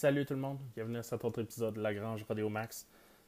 [0.00, 2.86] Salut tout le monde, bienvenue à cet autre épisode de La Grange Rodeo Max.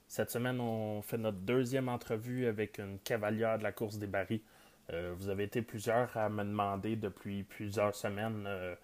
[0.09, 4.41] Cette semaine, on fait notre deuxième entrevue avec une cavalière de la course des barils.
[4.91, 8.75] Euh, vous avez été plusieurs à me demander depuis plusieurs semaines euh,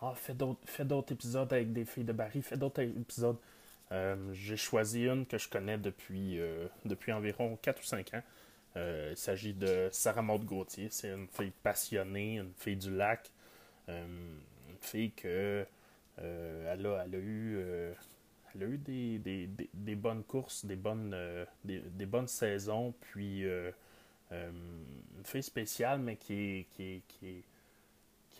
[0.00, 3.36] Ah, fais d'autres épisodes avec des filles de barils, fais d'autres épisodes.
[3.92, 8.22] Euh, J'ai choisi une que je connais depuis, euh, depuis environ 4 ou 5 ans.
[8.74, 10.88] Il s'agit de Sarah Maud Gauthier.
[10.90, 13.30] C'est une fille passionnée, une fille du lac.
[13.86, 14.40] Une
[14.80, 15.66] fille que
[16.18, 17.92] elle, a, elle a eu, euh,
[18.54, 23.44] elle a eu des, des, des, bonnes courses, des bonnes, euh, des, bonnes saisons, puis
[23.44, 23.70] euh,
[24.32, 24.50] euh,
[25.18, 27.42] une fille spéciale, mais qui est, qui est, qui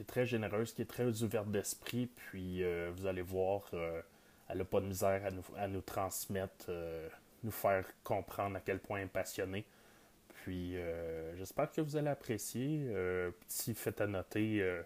[0.01, 4.03] est, très généreuse, qui est très ouverte d'esprit, puis euh, vous allez voir, euh,
[4.49, 7.09] elle n'a pas de misère à nous, à nous transmettre, euh,
[7.43, 9.65] nous faire comprendre à quel point elle est passionnée.
[10.43, 12.87] Puis euh, j'espère que vous allez apprécier.
[12.89, 14.83] Euh, petit fait à noter, euh,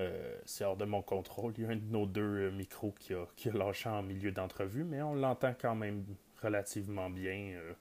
[0.00, 1.54] euh, c'est hors de mon contrôle.
[1.56, 4.32] Il y a un de nos deux euh, micros qui a, qui lâché en milieu
[4.32, 6.04] d'entrevue, mais on l'entend quand même
[6.42, 7.54] relativement bien.
[7.56, 7.72] euh.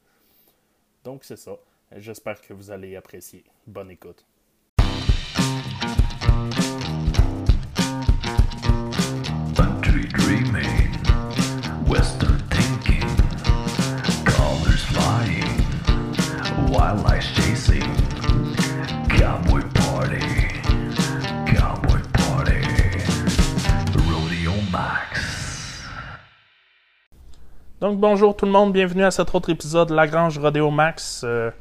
[1.04, 1.58] donc c'est ça.
[1.96, 3.44] J'espère que vous allez apprécier.
[3.68, 4.26] Bonne écoute.
[27.84, 31.20] Donc bonjour tout le monde, bienvenue à cet autre épisode de La Grange Rodeo Max.
[31.26, 31.52] Euh,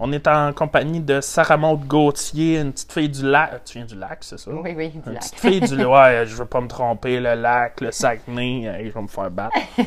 [0.00, 3.62] on est en compagnie de Sarah Maud Gauthier, une petite fille du lac.
[3.64, 4.50] Tu viens du lac, c'est ça?
[4.50, 5.20] Oui, oui, du Une lac.
[5.22, 8.92] petite fille du ouais, je veux pas me tromper, le lac, le Saguenay, hey, je
[8.92, 9.56] vais me faire battre.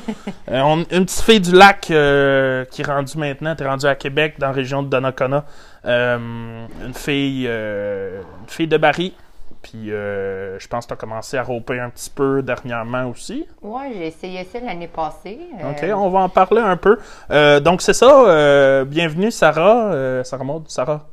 [0.49, 3.95] Euh, on- une petite fille du lac euh, qui est rendue maintenant, t'es rendue à
[3.95, 5.43] Québec, dans la région de Donnacona.
[5.83, 9.13] Euh, une fille euh, une fille de Barry.
[9.61, 13.45] Puis euh, je pense que tu as commencé à roper un petit peu dernièrement aussi.
[13.61, 15.39] Ouais, j'ai essayé ça l'année passée.
[15.63, 16.97] euh, OK, on va en parler un peu.
[17.29, 20.23] Euh, donc c'est ça, euh, bienvenue Sarah.
[20.23, 21.07] Sarah Maud, Sarah.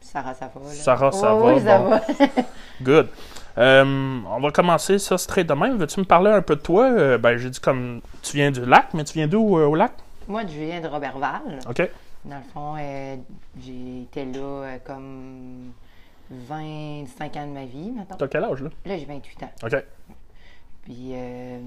[0.00, 0.60] Sarah, ça va.
[0.68, 0.74] Là.
[0.74, 1.90] Sarah, ça va, Oui, ça bon.
[1.90, 2.00] va.
[2.82, 3.08] Good.
[3.56, 5.76] On va commencer ça straight de même.
[5.76, 7.18] Veux-tu me parler un peu de toi?
[7.18, 9.92] Ben, j'ai dit comme tu viens du lac, mais tu viens d'où au lac?
[10.28, 11.40] Moi, je viens de Robertval.
[11.68, 11.90] OK.
[12.24, 12.76] Dans le fond,
[13.60, 15.72] j'ai été là comme
[16.32, 18.16] 25 ans de ma vie, maintenant.
[18.16, 18.70] T'as quel âge là?
[18.84, 19.50] Là, j'ai 28 ans.
[19.64, 19.84] OK.
[20.82, 21.58] Puis, euh,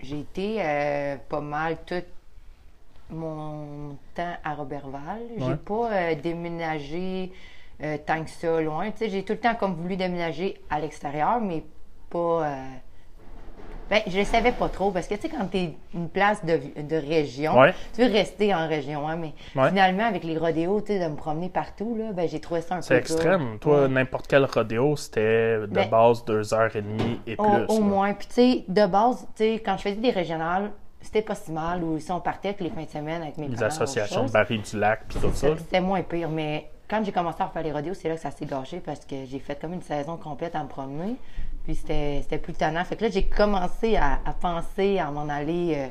[0.00, 2.02] j'ai été euh, pas mal tout
[3.10, 5.22] mon temps à Robertval.
[5.38, 5.46] Ouais.
[5.46, 7.32] J'ai pas euh, déménagé
[8.06, 8.90] tant que ça loin.
[8.98, 11.62] J'ai tout le temps comme voulu déménager à l'extérieur, mais
[12.08, 12.50] pas.
[13.88, 16.44] Ben, je le savais pas trop parce que tu sais, quand tu es une place
[16.44, 17.72] de, de région, Ouais.
[17.94, 19.68] tu veux rester en région, hein, mais Ouais.
[19.68, 22.74] finalement, avec les rodéos, tu sais, de me promener partout, là, ben, j'ai trouvé ça
[22.74, 22.82] un peu.
[22.82, 23.58] C'est extrême.
[23.60, 23.88] Toi, Ouais.
[23.88, 27.64] n'importe quel rodéo, c'était de Ben, base deux heures et demie et Au, plus.
[27.68, 27.84] au là.
[27.84, 28.12] moins.
[28.14, 31.52] Puis, tu sais, de base, tu sais, quand je faisais des régionales, c'était pas si
[31.52, 31.84] mal.
[31.84, 34.32] Ou si on partait avec les fins de semaine avec mes Les parents, associations de
[34.32, 35.48] Barry du lac puis tout ça.
[35.58, 36.28] C'était moins pire.
[36.28, 39.04] Mais quand j'ai commencé à refaire les rodéos, c'est là que ça s'est gâché parce
[39.04, 41.14] que j'ai fait comme une saison complète à me promener.
[41.66, 42.84] Puis, c'était plus tannant.
[42.84, 45.74] Fait que là, j'ai commencé à, à penser à m'en aller.
[45.76, 45.88] euh,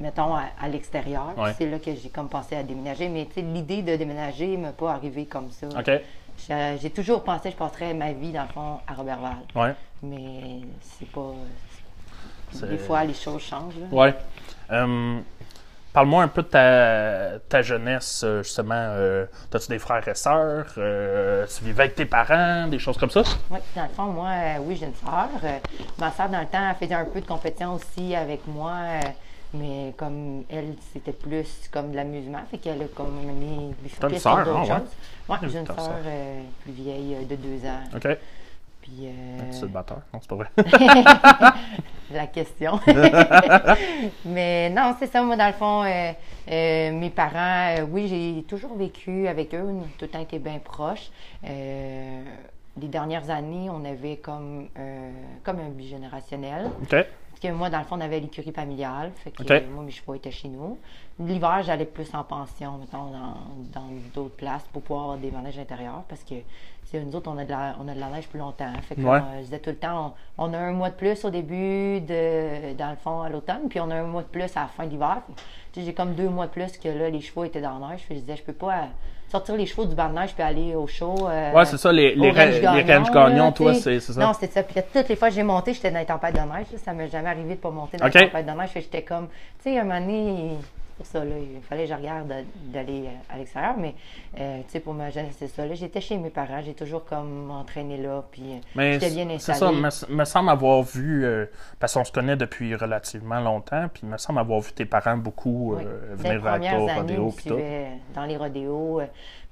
[0.00, 1.32] mettons, à, à l'extérieur.
[1.38, 1.52] Ouais.
[1.56, 3.08] C'est là que j'ai comme pensé à déménager.
[3.08, 5.68] Mais l'idée de déménager ne m'est pas arrivée comme ça.
[5.68, 5.90] OK.
[6.80, 9.36] J'ai toujours pensé que je passerais ma vie, dans le fond, à Robertval.
[9.54, 9.74] Ouais.
[10.02, 11.32] Mais c'est pas.
[12.68, 13.74] Des fois, les choses changent.
[13.78, 13.86] là.
[13.90, 14.14] Ouais.
[14.72, 15.18] Euh,
[15.96, 18.74] Parle-moi un peu de ta, ta jeunesse, euh, justement.
[18.74, 20.66] Euh, T'as-tu des frères et sœurs?
[20.76, 22.66] Euh, tu vivais avec tes parents?
[22.66, 23.22] Des choses comme ça?
[23.50, 24.28] Oui, dans le fond, moi,
[24.60, 25.30] oui, j'ai une sœur.
[25.98, 28.74] Ma sœur, dans le temps, elle faisait un peu de compétition aussi avec moi.
[29.54, 32.42] mais comme elle, c'était plus comme de l'amusement.
[32.50, 35.34] Fait qu'elle a comme mené T'as une sœur, d'autres ah ouais?
[35.34, 35.98] Ouais, j'ai une sœur
[36.62, 37.96] plus vieille de deux ans.
[37.96, 38.18] OK.
[38.86, 40.00] Puis, euh, Tu le batteur?
[40.14, 40.48] Non, c'est pas vrai.
[42.12, 42.78] la question.
[44.24, 46.12] Mais non, c'est ça, moi, dans le fond, euh,
[46.52, 50.38] euh, mes parents, euh, oui, j'ai toujours vécu avec eux, nous, tout le temps été
[50.38, 51.10] bien proches.
[51.42, 54.68] Les dernières années, on avait comme,
[55.42, 56.70] comme un bigénérationnel.
[56.82, 56.94] OK.
[57.38, 59.12] Parce que moi, dans le fond, on avait l'écurie familiale.
[59.16, 60.78] Fait que euh, moi, mes chevaux étaient chez nous.
[61.20, 63.10] L'hiver, j'allais plus en pension, mettons,
[63.74, 63.82] dans
[64.14, 66.02] d'autres places pour pouvoir avoir des manèges intérieurs.
[66.08, 66.36] Parce que
[66.84, 68.72] c'est nous autres, on a, de la, on a de la neige plus longtemps.
[68.82, 69.18] Fait que Ouais.
[69.18, 72.00] euh, je disais tout le temps, on, on a un mois de plus au début,
[72.00, 74.68] de, dans le fond, à l'automne, puis on a un mois de plus à la
[74.68, 75.20] fin de l'hiver.
[75.76, 78.00] J'ai comme deux mois de plus que là, les chevaux étaient dans la neige.
[78.00, 78.86] Fait que je disais, je peux pas
[79.28, 81.14] sortir les chevaux du banc de neige puis aller au show.
[81.28, 84.20] euh, Ouais, c'est ça, les, les, range les là, toi, c'est ça?
[84.20, 84.62] Non, c'est ça.
[84.62, 86.66] Puis là, toutes les fois que j'ai monté, j'étais dans les tempêtes de neige.
[86.72, 86.78] là.
[86.84, 88.14] Ça m'est jamais arrivé de pas monter dans OK.
[88.14, 88.70] les tempêtes de neige.
[88.74, 89.28] J'étais comme,
[89.62, 90.50] tu sais, un moment donné,
[90.96, 91.34] pour ça, là.
[91.38, 93.94] Il fallait que je regarde de- d'aller euh, à l'extérieur, mais,
[94.38, 95.66] euh, tu sais, pour ma jeunesse, c'est ça.
[95.66, 98.56] Là, j'étais chez mes parents, j'ai toujours comme entraîné là, puis euh,
[99.00, 99.58] j'étais bien c'est installée.
[99.90, 101.46] ça, me, me semble avoir vu, euh,
[101.78, 105.74] parce qu'on se connaît depuis relativement longtemps, puis me semble avoir vu tes parents beaucoup
[105.74, 107.30] euh, venir au années, rodéo
[108.14, 109.00] dans les rodéos.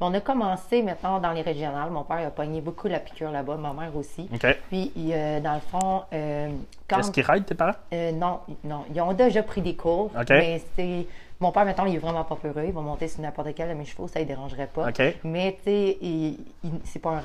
[0.00, 1.90] Mais on a commencé maintenant dans les régionales.
[1.90, 4.28] Mon père a pogné beaucoup la piqûre là-bas, ma mère aussi.
[4.68, 6.50] Puis, il, euh, dans le fond, euh,
[6.88, 6.98] quand...
[6.98, 7.76] Est-ce qu'ils raident tes parents?
[7.92, 8.84] Euh, non, non.
[8.92, 10.10] Ils ont déjà pris des cours.
[10.28, 11.06] Mais c'est.
[11.40, 12.62] Mon père, maintenant, il est vraiment pas peureux.
[12.64, 14.86] Il va monter sur n'importe quel de mes chevaux, ça ne dérangerait pas.
[15.24, 15.98] Mais, tu sais,
[16.84, 17.20] c'est pas, un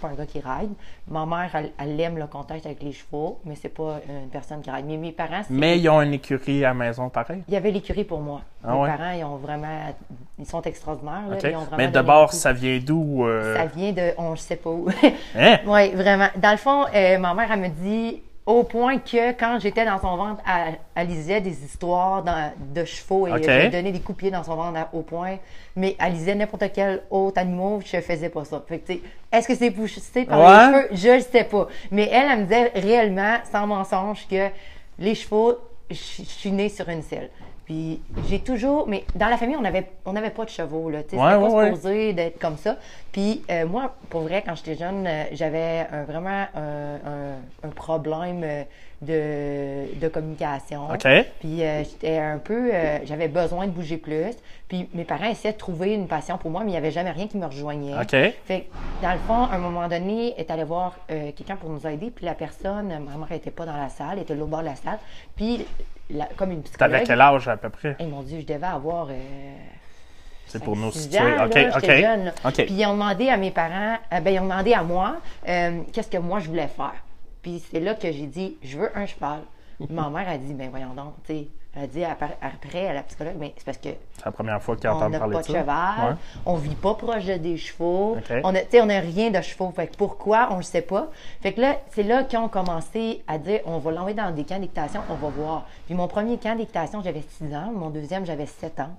[0.00, 0.72] pas un gars qui ride.
[1.08, 4.60] Ma mère, elle, elle aime le contact avec les chevaux, mais c'est pas une personne
[4.62, 4.84] qui ride.
[4.86, 5.42] Mais mes parents.
[5.48, 7.44] Mais ils ont une écurie à la maison pareil?
[7.46, 8.42] Il y avait l'écurie pour moi.
[8.64, 8.88] Ah mes ouais?
[8.96, 9.94] parents, ils ont vraiment.
[10.38, 11.22] Ils sont extraordinaires.
[11.28, 11.36] là.
[11.42, 13.24] Ils ont vraiment Mais d'abord, ça vient d'où?
[13.24, 14.12] euh, Ça vient de.
[14.18, 14.88] On ne sait pas où.
[15.36, 15.58] Hein?
[15.66, 16.28] Oui, vraiment.
[16.36, 20.00] Dans le fond, euh, ma mère, elle me dit au point que quand j'étais dans
[20.00, 23.42] son ventre, elle, elle lisait des histoires dans- de chevaux et OK.
[23.44, 25.36] je lui donnais des coups de pied dans son ventre à- au point.
[25.76, 28.60] Mais elle lisait n'importe quel autre animal, je faisais pas ça.
[28.68, 28.92] Fait que,
[29.32, 30.46] est-ce que c'est poussé par Ouais.
[30.66, 30.88] les cheveux?
[30.92, 31.68] Je le sais pas.
[31.92, 34.48] Mais elle, elle me disait réellement, sans mensonge, que
[34.98, 35.54] les chevaux,
[35.88, 37.30] je suis née sur une selle.
[37.64, 41.02] Puis j'ai toujours, mais dans la famille, on n'avait on avait pas de chevaux, là.
[41.04, 41.64] Tu sais, Ouais, c'était ouais, pas ouais.
[41.74, 42.76] supposé d'être comme ça.
[43.12, 47.68] Puis euh, moi, pour vrai, quand j'étais jeune, euh, j'avais un- vraiment un, un- un
[47.68, 48.64] problème euh,
[49.02, 50.88] de, de communication.
[50.90, 51.06] OK.
[51.40, 54.34] Puis euh, j'étais un peu, euh, j'avais besoin de bouger plus.
[54.68, 57.10] Puis mes parents essayaient de trouver une passion pour moi, mais il n'y avait jamais
[57.10, 57.94] rien qui me rejoignait.
[58.00, 58.10] OK.
[58.46, 61.68] Fait que, dans le fond, à un moment donné, est allé voir euh, quelqu'un pour
[61.68, 64.34] nous aider, puis la personne, euh, ma mère n'était pas dans la salle, elle était
[64.34, 64.98] l'autre bord de la salle,
[65.36, 65.66] puis
[66.08, 67.96] la- comme une psychologue, T'avais quel âge à peu près?
[67.98, 69.08] et mon Dieu, je devais avoir.
[70.46, 71.18] C'est pour nous 5-6 situer.
[71.18, 72.32] ans, OK, là, jeune.
[72.44, 72.54] OK.
[72.54, 75.16] Puis ils ont demandé à mes parents, euh, ben, ils ont demandé à moi
[75.48, 76.94] euh, qu'est-ce que moi je voulais faire.
[77.42, 79.40] Puis c'est là que j'ai dit, je veux un cheval.
[79.90, 83.02] Ma mère a dit, ben voyons donc, tu sais, elle a dit après, à la
[83.02, 83.88] psychologue, mais c'est parce que
[84.18, 85.58] C'est la première fois qu'ils on entendent n'a parler pas de de ça.
[85.60, 86.16] cheval, Ouais.
[86.46, 89.70] on vit pas proche de des chevaux, on on n'a rien de chevaux.
[89.74, 91.08] Fait que pourquoi, on le sait pas.
[91.40, 94.44] Fait que là, c'est là qu'ils ont commencé à dire, on va l'envoyer dans des
[94.44, 95.66] camps d'équitation, on va voir.
[95.86, 98.90] Puis mon premier camp d'équitation, j'avais 6 ans, mon deuxième, j'avais 7 ans.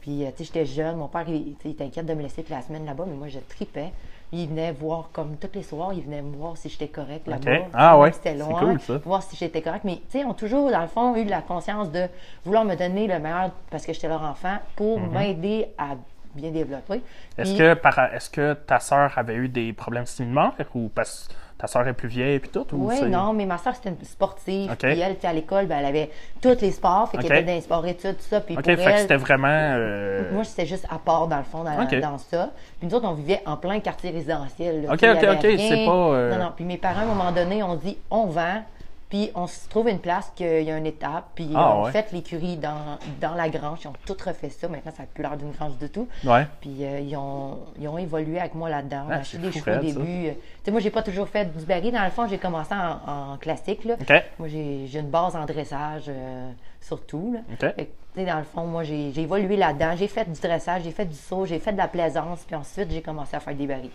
[0.00, 0.96] Puis, euh, tu sais, j'étais jeune.
[0.96, 3.28] Mon père, il, il était inquiète de me laisser toute la semaine là-bas, mais moi,
[3.28, 3.92] je tripais.
[4.32, 7.68] Il venait voir, comme tous les soirs, il venait me voir si j'étais correct là-bas.
[7.72, 8.58] Ah ouais, C'était c'est loin.
[8.58, 8.98] cool, ça.
[9.04, 9.84] Voir si j'étais correct.
[9.84, 12.06] Mais, tu sais, ils ont toujours, dans le fond, eu la conscience de
[12.44, 15.90] vouloir me donner le meilleur parce que j'étais leur enfant pour m'aider à
[16.34, 16.96] bien développer.
[16.96, 17.02] Mhm.
[17.38, 21.28] Est-ce Puis- que, par- est-ce que ta sœur avait eu des problèmes similaires ou parce
[21.28, 22.66] que ta sœur est plus vieille et puis tout?
[22.72, 24.74] ou Oui, non, mais ma soeur, c'était une sportive.
[24.76, 26.10] Puis elle, à l'école, ben, elle avait
[26.40, 27.08] tous les sports.
[27.10, 28.40] Fait qu'elle était dans les sports études, tout ça.
[28.40, 29.48] Puis OK, pour fait que elle, c'était vraiment.
[29.48, 32.50] euh, Moi, c'était juste à part, dans le fond, dans, ça.
[32.78, 34.82] Puis nous autres, on vivait en plein quartier résidentiel.
[34.82, 34.92] là.
[34.92, 36.52] OK, OK, OK, c'est pas, euh, Non, non.
[36.54, 38.62] Puis mes parents, à un moment donné, ont dit on vend,
[39.08, 41.92] puis on se trouve une place qu'il y a une étape, puis Ah, on ouais.
[41.92, 43.78] fait l'écurie dans, dans la grange.
[43.84, 44.66] Ils ont tout refait ça.
[44.68, 46.08] Maintenant, ça n'a plus l'air d'une grange du tout.
[46.24, 46.46] Ouais.
[46.60, 49.06] Puis euh, ils, ont, ils ont évolué avec moi là-dedans.
[49.10, 50.26] Ah, c'est des chevaux au début.
[50.28, 51.92] Euh, Tu sais, moi, j'ai pas toujours fait du baril.
[51.92, 53.84] Dans le fond, j'ai commencé en, en classique.
[53.84, 53.94] Là.
[54.38, 56.50] Moi, j'ai j'ai une base en dressage, euh,
[56.80, 57.32] surtout.
[57.34, 57.40] Là.
[57.52, 57.58] OK.
[57.60, 59.94] Fait que, tu sais, dans le fond, moi, j'ai j'ai évolué là-dedans.
[59.96, 62.90] J'ai fait du dressage, j'ai fait du saut, j'ai fait de la plaisance, puis ensuite,
[62.90, 63.90] j'ai commencé à faire des barils.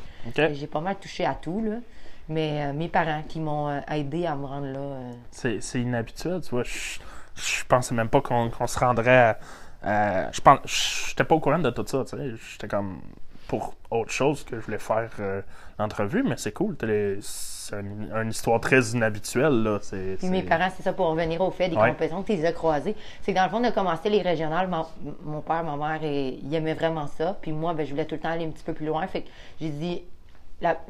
[0.54, 1.78] J'ai pas mal touché à tout, là.
[2.30, 4.80] Mais euh, mes parents qui m'ont euh, aidé à me rendre là.
[4.80, 6.64] euh, C'est inhabituel, tu vois.
[6.64, 7.00] Je,
[7.36, 9.40] je pensais même pas qu'on se rendrait à.
[9.84, 10.60] à- je pense,
[11.10, 12.32] j'étais pas au courant de tout ça, tu sais.
[12.52, 13.02] J'étais comme
[13.48, 15.42] pour autre chose que je voulais faire euh,
[15.78, 16.78] l'entrevue, mais c'est cool.
[17.22, 19.80] C'est une, une histoire très inhabituelle, là.
[20.20, 21.90] Puis mes parents, c'est ça pour revenir au fait des Ouais.
[21.90, 22.96] compétitions que tu les as croisées.
[23.22, 24.70] C'est que dans le fond, on a commencé les régionales.
[24.70, 24.86] Mon,
[25.26, 27.38] mon père, ma mère, et- ils aimaient vraiment ça.
[27.42, 29.06] Puis moi, ben, je voulais tout le temps aller un petit peu plus loin.
[29.08, 30.04] Fait que j'ai dit,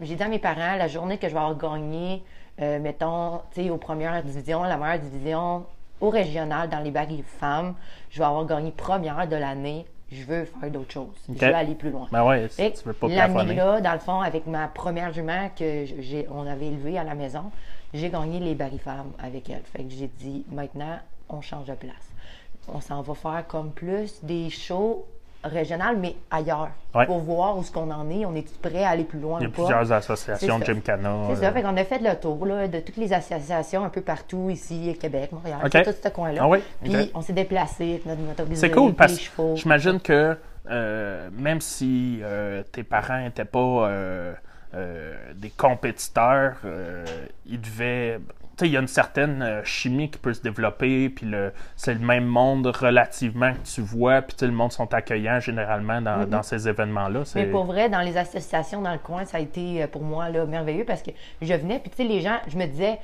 [0.02, 2.24] j'ai dit à mes parents, la journée que je vais avoir gagné,
[2.62, 5.66] euh, mettons, tu sais, aux premières divisions, la meilleure division,
[6.00, 7.76] au régional, dans les barils femmes,
[8.10, 9.86] je vais avoir gagné première de l'année.
[10.12, 11.16] Je veux faire d'autres choses.
[11.30, 12.08] Je veux aller plus loin.
[12.12, 13.08] Ben ouais, si tu veux pas.
[13.08, 17.16] L'année-là, dans le fond, avec ma première jument que j'ai, on avait élevée à la
[17.16, 17.50] maison,
[17.94, 19.64] j'ai gagné les barils-femmes avec elle.
[19.64, 21.00] Fait que j'ai dit, maintenant,
[21.30, 22.12] on change de place.
[22.68, 25.06] On s'en va faire comme plus des shows
[25.44, 27.06] régionales, mais ailleurs, Ouais.
[27.06, 28.26] pour voir où ce qu'on en est.
[28.26, 29.64] On est prêt à aller plus loin Il y a ou pas?
[29.64, 30.66] plusieurs associations ça.
[30.66, 31.16] Gymkhana.
[31.34, 34.02] C'est euh, ça, qu'on a fait le tour là, de toutes les associations un peu
[34.02, 35.84] partout, ici, Québec, Montréal, Ok.
[35.84, 36.42] tout ce coin-là.
[36.44, 36.60] Ah oui?
[36.84, 40.38] Puis on s'est déplacé avec notre motorisé, C'est cool parce que j'imagine que
[40.70, 44.34] euh, même si euh, tes parents n'étaient pas euh,
[45.36, 46.58] des compétiteurs,
[47.46, 48.20] ils devaient.
[48.62, 52.00] Il y a une certaine euh, chimie qui peut se développer, puis le, c'est le
[52.00, 56.68] même monde relativement que tu vois, puis le monde sont accueillants généralement dans, dans ces
[56.68, 57.26] événements-là.
[57.26, 57.44] C'est...
[57.44, 60.30] Mais pour vrai, dans les associations dans le coin, ça a été euh, pour moi
[60.30, 63.00] là, merveilleux parce que je venais, puis tu sais, les gens, je me disais,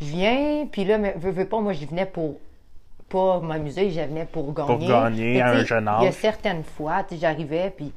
[0.00, 2.38] je viens, puis là, mais veux, veux pas, moi, je venais pour
[3.08, 4.86] pas m'amuser, je venais pour gagner.
[4.86, 6.14] gagner à tu un jeune Il y a âge.
[6.14, 7.92] certaines fois, tu sais, j'arrivais, puis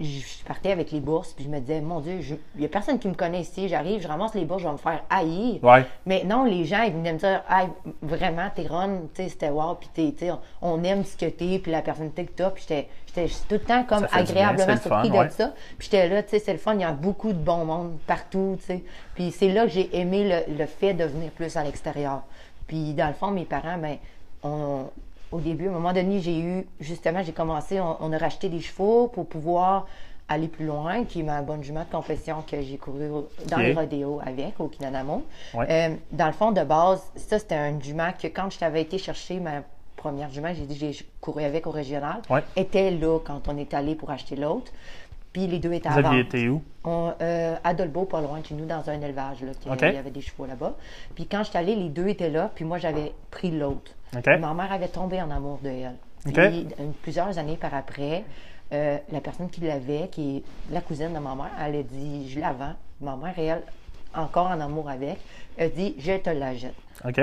[0.00, 2.20] je partais avec les bourses, puis je me disais, mon Dieu,
[2.56, 4.72] il y a personne qui me connaît ici, j'arrive, je ramasse les bourses, je vais
[4.72, 5.62] me faire haïr.
[5.62, 5.84] Ouais.
[6.06, 7.68] Mais non, les gens, ils venaient me dire, hey,
[8.00, 10.30] vraiment, t'es Ron, c'était wow, puis t'es,
[10.62, 13.60] on, aime ce que t'es, puis la personnalité que t'as, puis j'étais, j'étais tout le
[13.60, 15.26] temps comme agréablement surpris ouais.
[15.26, 15.52] de ça.
[15.78, 17.98] Puis j'étais là, tu sais, c'est le fun, il y a beaucoup de bon monde
[18.06, 18.84] partout, tu sais.
[19.14, 22.22] Puis c'est là que j'ai aimé le, le fait de venir plus à l'extérieur.
[22.66, 23.96] Puis dans le fond, mes parents, ben,
[24.42, 24.86] on-
[25.32, 28.48] au début, à un moment donné, j'ai eu, justement, j'ai commencé, on, on a racheté
[28.48, 29.86] des chevaux pour pouvoir
[30.28, 33.08] aller plus loin, qui est ma bonne jument de confession que j'ai couru
[33.48, 33.62] dans Ok.
[33.62, 35.24] les rodéos avec, au Kinanamo.
[35.54, 35.66] Ouais.
[35.68, 38.96] Euh, dans le fond, de base, ça, c'était un jument que quand je t'avais été
[38.98, 39.62] chercher ma
[39.96, 42.42] première jument, j'ai dit j'ai couru avec au régional, Ouais.
[42.56, 44.70] était là quand on est allé pour acheter l'autre.
[45.32, 46.34] Puis les deux étaient Vous à aviez vendre.
[46.36, 46.62] été où?
[46.84, 49.96] On, euh, à Dolbeau, pas loin de chez nous, dans un élevage, là, il y
[49.96, 50.74] avait des chevaux là-bas.
[51.14, 53.92] Puis quand je suis allée, les deux étaient là, puis moi, j'avais pris l'autre.
[54.38, 55.96] Ma mère avait tombé en amour de elle.
[56.24, 58.24] Puis, euh, plusieurs années par après,
[58.72, 62.28] euh, la personne qui l'avait, qui est la cousine de ma mère, elle a dit,
[62.28, 62.74] je la vends.
[63.00, 63.62] Ma mère et elle,
[64.14, 65.18] encore en amour avec,
[65.58, 66.74] a dit, je te la jette.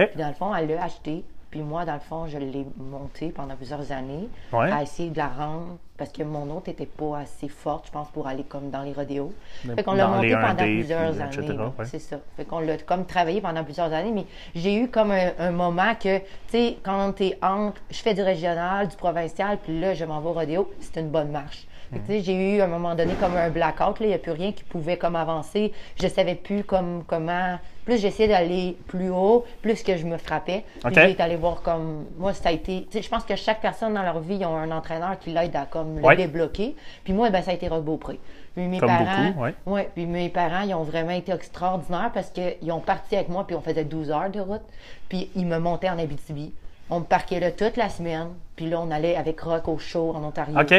[0.07, 1.23] Puis dans le fond, elle l'a acheté.
[1.57, 4.71] Puis moi, dans le fond, je l'ai montée pendant plusieurs années Ouais.
[4.71, 8.07] à essayer de la rendre parce que mon autre n'était pas assez forte, je pense,
[8.09, 9.33] pour aller comme dans les rodéos.
[9.75, 11.35] Fait qu'on l'a montée pendant 1D, plusieurs puis, années.
[11.35, 11.73] etc., là.
[11.79, 11.85] ouais.
[11.85, 12.17] C'est ça.
[12.35, 15.95] Fait qu'on l'a comme travaillé pendant plusieurs années, mais j'ai eu comme un, un moment
[15.95, 20.05] que, tu sais, quand t'es entre, je fais du régional, du provincial, puis là, je
[20.05, 21.65] m'en vais au rodéo, c'est une bonne marche.
[22.07, 24.51] J'ai eu à un moment donné comme un blackout, là, il n'y a plus rien
[24.51, 25.73] qui pouvait comme avancer.
[25.99, 27.57] Je savais plus comme comment.
[27.87, 30.65] Plus j'essayais d'aller plus haut, plus que je me frappais.
[30.83, 32.03] Puis été allé voir comme.
[32.17, 32.85] Moi, ça a été.
[32.93, 35.65] Je pense que chaque personne dans leur vie, ils ont un entraîneur qui l'aide à
[35.65, 36.15] comme Ouais.
[36.17, 36.75] le débloquer.
[37.05, 38.19] Puis moi, ben, ça a été Rob Beaupré.
[38.55, 39.27] Puis mes Comme parents.
[39.27, 39.53] beaucoup, ouais.
[39.65, 43.47] Ouais, puis mes parents, ils ont vraiment été extraordinaires parce qu'ils ont parti avec moi,
[43.47, 44.63] puis on faisait 12 heures de route.
[45.07, 46.51] Puis ils me montaient en Abitibi.
[46.89, 48.27] On me parquait là toute la semaine.
[48.57, 50.59] Puis là, on allait avec Rock au show en Ontario.
[50.59, 50.73] OK.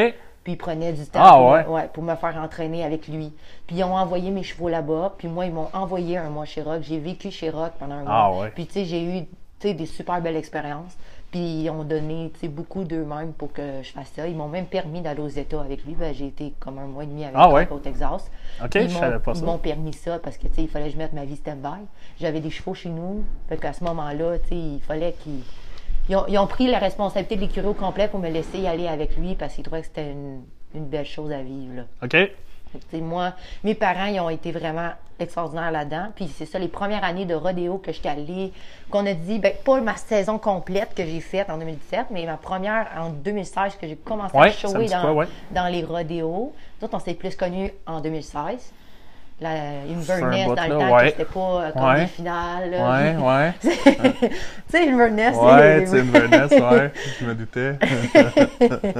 [0.49, 1.91] Puis ils prenaient du temps Ah, pour, ouais?
[1.93, 3.35] pour me faire entraîner avec lui.
[3.67, 5.13] Puis ils ont envoyé mes chevaux là-bas.
[5.19, 6.79] Puis moi, ils m'ont envoyé un mois chez Rock.
[6.81, 8.09] J'ai vécu chez Rock pendant un mois.
[8.15, 8.51] Ah, ouais.
[8.55, 9.25] Puis tu sais, j'ai eu
[9.61, 10.97] tu sais, des super belles expériences.
[11.31, 14.27] Puis ils ont donné tu sais, beaucoup d'eux-mêmes pour que je fasse ça.
[14.27, 15.95] Ils m'ont même permis d'aller aux États avec lui.
[15.95, 17.69] Ben, j'ai été comme un mois et demi avec Ah, ouais?
[17.71, 18.31] au Texas.
[18.65, 19.45] OK, Puis je ils savais m'ont- pas Ils ça.
[19.45, 21.85] m'ont permis ça parce que il fallait que je mette ma vie stand-by.
[22.19, 23.23] J'avais des chevaux chez nous.
[23.51, 25.43] Fait qu'à ce moment-là, il fallait qu'ils.
[26.09, 28.67] Ils ont, ils ont pris la responsabilité de l'écurie au complet pour me laisser y
[28.67, 30.43] aller avec lui parce qu'ils trouvaient que c'était une,
[30.75, 31.75] une belle chose à vivre.
[31.77, 31.83] Là.
[32.03, 32.17] OK.
[33.01, 33.33] Moi,
[33.65, 36.09] mes parents, ils ont été vraiment extraordinaires là-dedans.
[36.15, 38.53] Puis c'est ça, les premières années de rodéo que j'étais allée,
[38.91, 42.37] qu'on a dit, ben, pas ma saison complète que j'ai faite en 2017, mais ma
[42.37, 45.27] première en 2016 que j'ai commencé Ouais, à shower dans, quoi, ouais?
[45.51, 46.53] dans les rodéos.
[46.81, 48.73] Nous autres, on s'est plus connus en 2016.
[49.41, 49.51] La
[49.89, 51.11] Inverness, bout, dans le temps, ouais.
[51.11, 52.01] c'était pas euh, comme Ouais.
[52.01, 52.71] des finales.
[52.73, 52.91] là.
[52.91, 53.53] Ouais, ouais.
[53.63, 54.29] tu
[54.69, 56.93] sais, Inverness, Ouais, les- Tim Burness, ouais.
[57.21, 57.75] Je me doutais.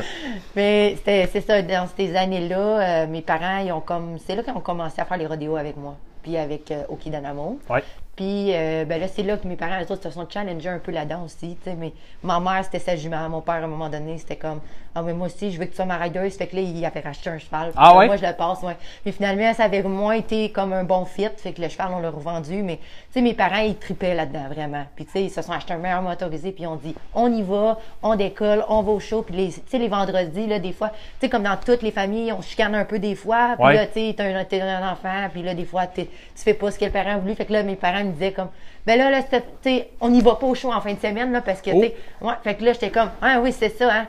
[0.57, 2.57] Mais c'était, c'est ça, dans ces années-là,
[3.03, 5.57] euh, mes parents, ils ont comme, c'est là qu'ils ont commencé à faire les rodéos
[5.57, 7.59] avec moi, puis avec euh, Okidanamo.
[7.69, 7.83] Ouais.
[8.17, 10.79] Puis euh, ben là, c'est là que mes parents, eux autres, se sont challengés un
[10.81, 11.77] peu là-dedans aussi, tu sais.
[11.79, 11.93] Mais
[12.23, 13.29] ma mère, c'était sa jument.
[13.29, 14.61] Mon père, à un moment donné, c'était comme,
[14.99, 16.37] ah, mais moi aussi, je veux que tu sois ma rideuse.
[16.37, 17.73] Fait que là, il avait racheté un cheval.
[17.77, 18.07] Ah ouais?
[18.07, 18.77] Moi, je le passe, ouais.
[19.07, 21.29] Mais finalement, ça avait moins été comme un bon fit.
[21.37, 22.63] Fait que le cheval, on l'a revendu.
[22.63, 24.85] Mais, tu sais, mes parents, ils tripaient là-dedans, vraiment.
[24.97, 26.53] Puis, tu sais, ils se sont achetés un meilleur motorisé.
[26.53, 29.23] Puis, on dit, on y va, on décolle, on va au show.
[29.23, 31.93] Puis, les, tu sais, les vendredis, là, des fois, tu sais, comme dans toutes les
[31.93, 33.55] familles, on chicane un peu des fois.
[33.57, 33.75] Puis Ouais.
[33.75, 34.15] là, tu sais,
[34.49, 35.29] t'es un, un enfant.
[35.33, 37.35] Puis là, des fois, tu fais pas ce que le parent a voulu.
[37.35, 38.49] Fait que là, mes parents me disaient comme,
[38.87, 40.99] ben là, là, c'était- tu sais, on n'y va pas au show en fin de
[40.99, 42.33] semaine, là, parce que, tu sais, ouais.
[42.43, 44.07] Fait que là, j'étais comme, ah oui, c'est ça, hein.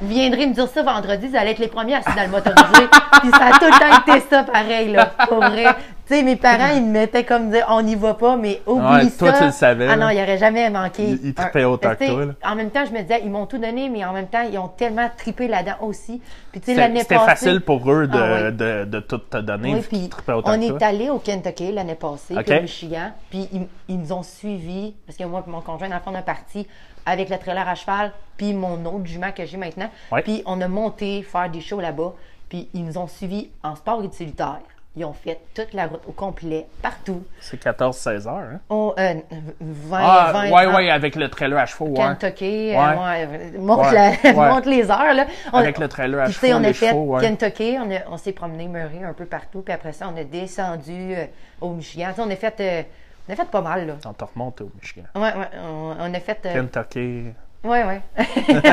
[0.00, 2.86] Vous viendrez me dire ça vendredi, vous allez être les premiers assis dans le motorisé.
[3.20, 5.06] Puis ça a tout le temps été ça pareil, là.
[5.26, 5.64] Pour vrai.
[6.06, 8.86] Tu sais, mes parents, ils me mettaient comme dire, on n'y va pas, mais oublie
[8.86, 9.18] Ouais, ça.
[9.18, 11.02] toi, tu le savais, Ah non, il n'y aurait jamais manqué.
[11.02, 12.32] Ils- ils tripaient autant que toi, là.
[12.44, 14.56] En même temps, je me disais, ils m'ont tout donné, mais en même temps, ils
[14.58, 16.20] ont tellement tripé là-dedans aussi.
[16.52, 17.26] Puis tu sais, C'était l'année c'était passée.
[17.30, 18.52] facile pour eux de, Ah ouais.
[18.52, 19.74] de, de tout te donner.
[19.74, 20.86] Oui, puis autant on que est toi.
[20.86, 22.44] allé au Kentucky l'année passée, OK.
[22.44, 25.88] puis au Michigan, puis ils, ils nous ont suivis, parce que moi et mon conjoint,
[25.88, 26.68] dans le fond, on est parti
[27.06, 30.22] avec le trailer à cheval, puis mon autre jument que j'ai maintenant, Ouais.
[30.22, 32.12] puis on a monté faire des shows là-bas,
[32.48, 34.58] puis ils nous ont suivis en sport utilitaire.
[34.98, 37.22] Ils ont fait toute la route au complet, partout.
[37.38, 38.60] C'est 14-16 heures, hein?
[38.70, 39.14] On, euh,
[39.60, 41.96] 20, Ah, 20, ouais, 30, ouais, avec le trailer à chevaux, ouais.
[41.96, 43.58] Kentucky, euh, Ouais.
[43.58, 44.32] monte, Ouais, la- ouais.
[44.48, 45.12] monte les heures.
[45.12, 45.26] Là.
[45.52, 47.18] On- Avec le trailer à chevaux, on a les fait chevaux.
[47.20, 47.76] Kentucky,
[48.08, 51.26] on, s'est promené Murray un peu partout, puis après ça, on a descendu euh,
[51.60, 52.12] au Michigan.
[52.16, 52.82] On a fait, euh,
[53.28, 53.86] on a fait pas mal.
[53.86, 53.94] Là.
[54.04, 55.04] On te remonte au Michigan.
[55.14, 56.38] Ouais, ouais, on, on a fait.
[56.46, 57.32] euh, Kentucky,
[57.64, 58.00] Ouais, ouais.
[58.16, 58.22] on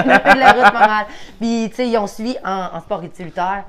[0.09, 1.05] a fait de la route pas mal.
[1.39, 3.63] Puis, tu sais, ils ont suivi en, en sport utilitaire.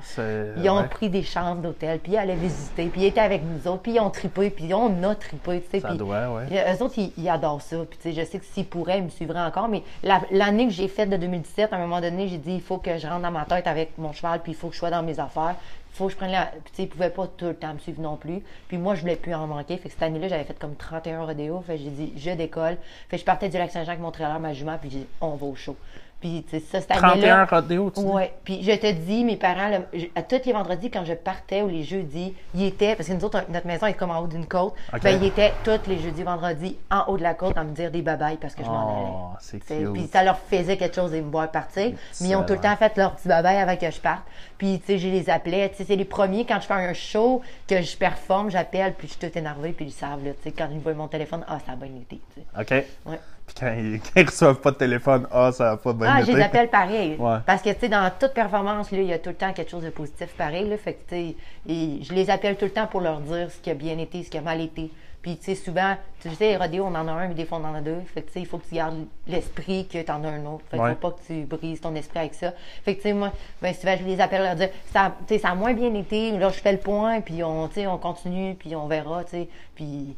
[0.57, 0.87] Ils ont ouais.
[0.87, 3.93] pris des chambres d'hôtel, puis ils allaient visiter, puis ils étaient avec nous autres, puis
[3.93, 5.79] ils ont trippé, puis on a trippé, tu sais.
[5.79, 7.77] Ça puis- doit, eux autres, ils, ils adorent ça.
[7.89, 9.67] Puis, tu sais, je sais que s'ils pourraient, ils me suivraient encore.
[9.67, 12.61] Mais la- l'année que j'ai faite de 2017, à un moment donné, j'ai dit il
[12.61, 14.79] faut que je rentre dans ma tête avec mon cheval, puis il faut que je
[14.79, 15.55] sois dans mes affaires.
[15.95, 16.47] Faut que je prenne la.
[16.47, 18.43] Tu sais, ils pouvaient pas tout le temps me suivre non plus.
[18.67, 19.77] Puis, moi, je voulais plus en manquer.
[19.77, 21.61] Fait que cette année-là, j'avais fait comme 31 rodéos.
[21.61, 22.77] Fait j'ai dit je décolle.
[23.07, 25.45] Fait je partais du Lac-Saint-Jean avec mon trailer, ma jument, puis j'ai dit on va
[25.45, 25.77] au show.
[26.25, 27.45] Puis, tu sais, ça, cette 31 année-là.
[27.45, 27.99] rodéos, tu?
[27.99, 28.33] Ouais.
[28.43, 31.61] Puis je te dis, mes parents, le- je- à tous les vendredis, quand je partais
[31.61, 34.25] ou les jeudis, ils étaient, parce que nous autres, notre maison est comme en haut
[34.27, 35.01] d'une côte, Ok.
[35.03, 37.91] ben, ils étaient tous les jeudis, vendredis, en haut de la côte, à me dire
[37.91, 39.07] des babayes parce que je m'en allais.
[39.11, 39.83] Oh, c'est T'sais.
[39.93, 41.91] Puis ça leur faisait quelque chose de me voir partir.
[42.21, 44.23] Mais ils ont tout le temps fait leur petit babaye avant que je parte.
[44.57, 45.69] Puis, tu sais, je les appelais.
[45.69, 49.07] Tu sais, c'est les premiers, quand je fais un show, que je performe, j'appelle, puis
[49.07, 51.43] je suis tout énervée, puis ils savent, là, tu sais, quand ils voient mon téléphone,
[51.47, 52.45] ah, ça a bien été, tu sais.
[52.59, 52.85] OK.
[53.11, 53.19] Ouais.
[53.47, 56.17] Puis quand ils, quand ils reçoivent pas de téléphone, ah, ça va pas bien Ah,
[56.21, 56.35] je été.
[56.35, 57.15] les appelle pareil.
[57.17, 57.37] Ouais.
[57.45, 59.69] Parce que, tu sais, dans toute performance, là, il y a tout le temps quelque
[59.71, 60.67] chose de positif pareil.
[60.69, 63.57] Là, fait que, tu sais, je les appelle tout le temps pour leur dire ce
[63.59, 64.89] qui a bien été, ce qui a mal été.
[65.21, 67.57] Puis, tu sais, souvent, tu sais, les rodéos, on en a un, mais des fois,
[67.59, 67.99] on en a deux.
[68.13, 70.45] Fait que, tu sais, il faut que tu gardes l'esprit que tu en as un
[70.45, 70.63] autre.
[70.69, 70.89] Fait que Ouais.
[70.91, 72.51] faut pas que tu brises ton esprit avec ça.
[72.83, 75.39] Fait que, tu sais, moi, ben, souvent, je les appelle leur dire, ça, tu sais,
[75.39, 77.97] ça a moins bien été, là, je fais le point, puis on, tu sais, on
[77.97, 79.49] continue, puis on verra, tu sais.
[79.73, 80.15] Puis,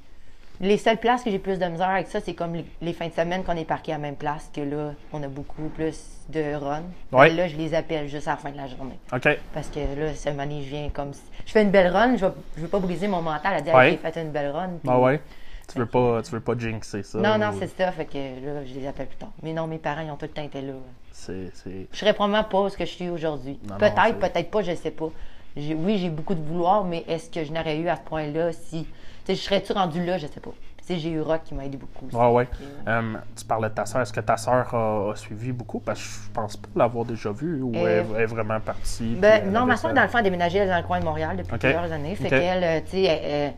[0.60, 3.08] les seules places que j'ai plus de misère avec ça, c'est comme les, les fins
[3.08, 6.00] de semaine qu'on est parqué à la même place, que là, on a beaucoup plus
[6.30, 6.84] de runs.
[7.12, 7.30] Ouais.
[7.30, 8.98] Ben Là, je les appelle juste à la fin de la journée.
[9.14, 9.28] OK.
[9.54, 11.22] Parce que là, cette année, je viens comme si...
[11.46, 13.92] Je fais une belle run, je ne veux pas briser mon mental à dire Ouais.
[13.92, 14.70] J'ai fait une belle run.
[14.82, 15.22] puis- Ah ouais.
[15.72, 17.18] Tu veux pas, tu veux pas jinxer ça.
[17.20, 17.92] Non, non, ou- c'est ça.
[17.92, 19.32] Fait que là, je les appelle plus tard.
[19.44, 20.74] Mais non, mes parents, ils ont tout le temps été là.
[21.12, 21.88] C'est, c'est...
[21.92, 23.60] Je serais probablement pas ce que je suis aujourd'hui.
[23.78, 25.10] Peut-être, peut-être pas, je sais pas.
[25.58, 28.88] Oui, j'ai beaucoup de vouloir, mais est-ce que je n'aurais eu à ce point-là si.
[29.36, 30.52] Je serais-tu rendu là, je sais pas.
[30.90, 32.06] J'ai eu Rock qui m'a aidé beaucoup.
[32.08, 32.16] aussi.
[32.16, 32.48] Ouais, ouais.
[32.88, 34.02] Euh, tu parlais de ta sœur.
[34.02, 35.80] Est-ce que ta sœur a, a suivi beaucoup?
[35.82, 39.16] Parce que je pense pas l'avoir déjà vue ou Euh, elle, est vraiment partie.
[39.16, 41.36] Ben, non, ma soeur, sa- dans le fond, a déménagé dans le coin de Montréal
[41.36, 42.16] depuis plusieurs années.
[42.16, 42.30] Fait Ok.
[42.30, 43.54] qu'elle, euh, tu sais, elle, elle-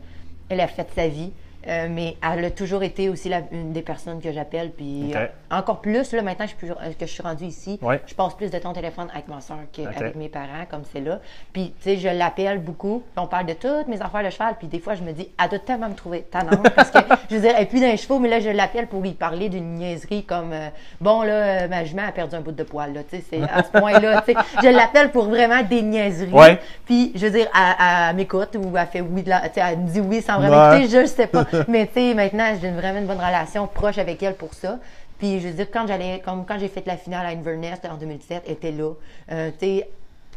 [0.48, 1.32] elle a fait sa vie.
[1.68, 4.70] Euh, mais elle a toujours été aussi la- une des personnes que j'appelle.
[4.70, 7.78] Puis euh, encore plus, là, maintenant je suis plus- euh, que je suis rendue ici,
[7.82, 8.00] Ouais.
[8.06, 11.00] je passe plus de temps au téléphone avec ma soeur qu'avec mes parents, comme c'est
[11.00, 11.20] là.
[11.52, 13.02] Puis, tu sais, je l'appelle beaucoup.
[13.16, 14.54] on parle de toutes mes affaires de cheval.
[14.58, 16.68] Puis des fois, je me dis, elle doit tellement me trouver tannante.
[16.74, 16.98] parce que,
[17.30, 19.48] je veux dire, elle est plus les chevaux, mais là, je l'appelle pour lui parler
[19.48, 20.68] d'une niaiserie comme, euh,
[21.00, 22.92] bon, là, ma jument a perdu un bout de poil.
[22.94, 24.22] Là, tu sais, c'est à ce point-là.
[24.26, 26.32] tu sais, je l'appelle pour vraiment des niaiseries.
[26.32, 26.58] Ouais.
[26.86, 29.60] Puis, je veux dire, elle, elle m'écoute ou elle fait oui, de la- tu sais,
[29.60, 30.82] elle me dit oui sans vraiment Ouais.
[30.82, 31.44] écouter, je sais pas.
[31.68, 34.78] Mais tu sais, maintenant, j'ai une- vraiment une bonne relation proche avec elle pour ça.
[35.18, 37.96] Puis, je veux dire, quand j'allais, comme quand j'ai fait la finale à Inverness en
[37.96, 38.92] 2017, elle était là.
[39.30, 39.90] Euh, tu sais,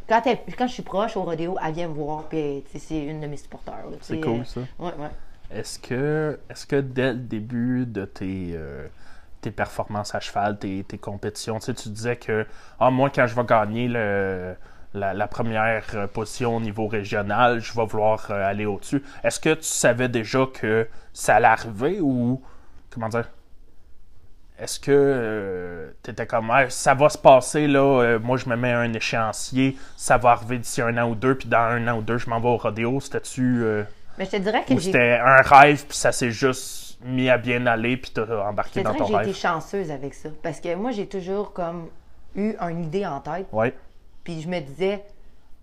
[0.09, 2.85] quand, elle- quand je suis proche au rodéo, elle vient me voir, puis tu sais,
[2.87, 3.85] c'est une de mes supporters.
[4.01, 4.59] C'est cool, euh, ça.
[4.79, 5.09] Ouais, ouais.
[5.59, 8.87] Est-ce que, est-ce que dès le début de tes, euh,
[9.41, 12.45] tes performances à cheval, tes, tes compétitions, tu sais, tu disais que
[12.79, 14.55] ah, moi, quand je vais gagner le,
[14.93, 19.03] la, la première euh, position au niveau régional, je vais vouloir euh, aller au-dessus.
[19.23, 22.41] Est-ce que tu savais déjà que ça allait arriver ou
[22.91, 23.27] comment dire?
[24.59, 28.55] Est-ce que tu étais comme Ah, ça va se passer là, euh, moi je me
[28.55, 31.97] mets un échéancier, ça va arriver d'ici un an ou deux, puis dans un an
[31.97, 32.99] ou deux, je m'en vais au rodéo.
[32.99, 33.61] C'était-tu.
[33.63, 33.83] euh,
[34.19, 37.65] Mais je te dirais que c'était un rêve, puis ça s'est juste mis à bien
[37.65, 39.35] aller, puis t'as Je embarqué te dans ton que j'ai été rêve.
[39.35, 40.29] chanceuse avec ça.
[40.43, 41.89] Parce que moi, j'ai toujours comme
[42.35, 43.47] eu une idée en tête.
[43.51, 43.73] Ouais,
[44.23, 45.03] Puis je me disais,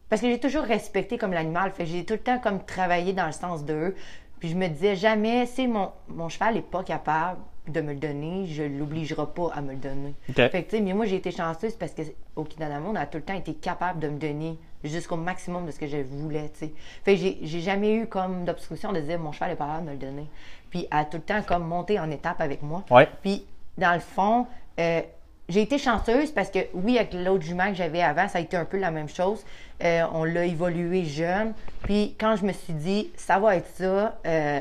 [0.08, 3.26] parce que j'ai toujours respecté comme l'animal, fait j'ai tout le temps comme travaillé dans
[3.26, 3.94] le sens d'eux.
[4.38, 7.98] Puis je me disais jamais, si mon, mon cheval n'est pas capable de me le
[7.98, 10.14] donner, je l'obligera pas à me le donner.
[10.34, 12.02] Fait que mais moi j'ai été chanceuse parce que
[12.36, 12.46] au
[12.86, 15.86] on a tout le temps été capable de me donner jusqu'au maximum de ce que
[15.86, 16.72] je voulais, tu sais.
[17.04, 19.84] Fait que j'ai j'ai jamais eu comme d'obstruction de dire mon cheval est pas capable
[19.84, 20.26] de me le donner.
[20.70, 22.84] Puis a tout le temps comme monté en étape avec moi.
[22.90, 23.44] ouais, Puis,
[23.76, 24.46] dans le fond,
[24.78, 25.02] euh,
[25.50, 28.56] j'ai été chanceuse parce que, oui, avec l'autre jument que j'avais avant, ça a été
[28.56, 29.44] un peu la même chose.
[29.82, 31.52] Euh, on l'a évolué jeune.
[31.82, 34.60] Puis, quand je me suis dit, ça va être ça, euh,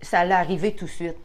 [0.00, 1.16] ça allait arriver tout de suite.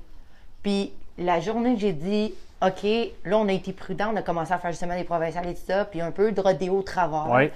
[0.63, 2.83] Puis, la journée que j'ai dit, OK,
[3.25, 5.65] là, on a été prudent, on a commencé à faire justement des provinciales et tout
[5.67, 7.29] ça, puis un peu de rodéo au travers.
[7.29, 7.53] Ouais.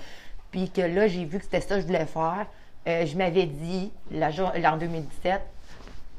[0.52, 2.46] Puis que là, j'ai vu que c'était ça que je voulais faire.
[2.88, 5.42] Euh, je m'avais dit, la en 2017,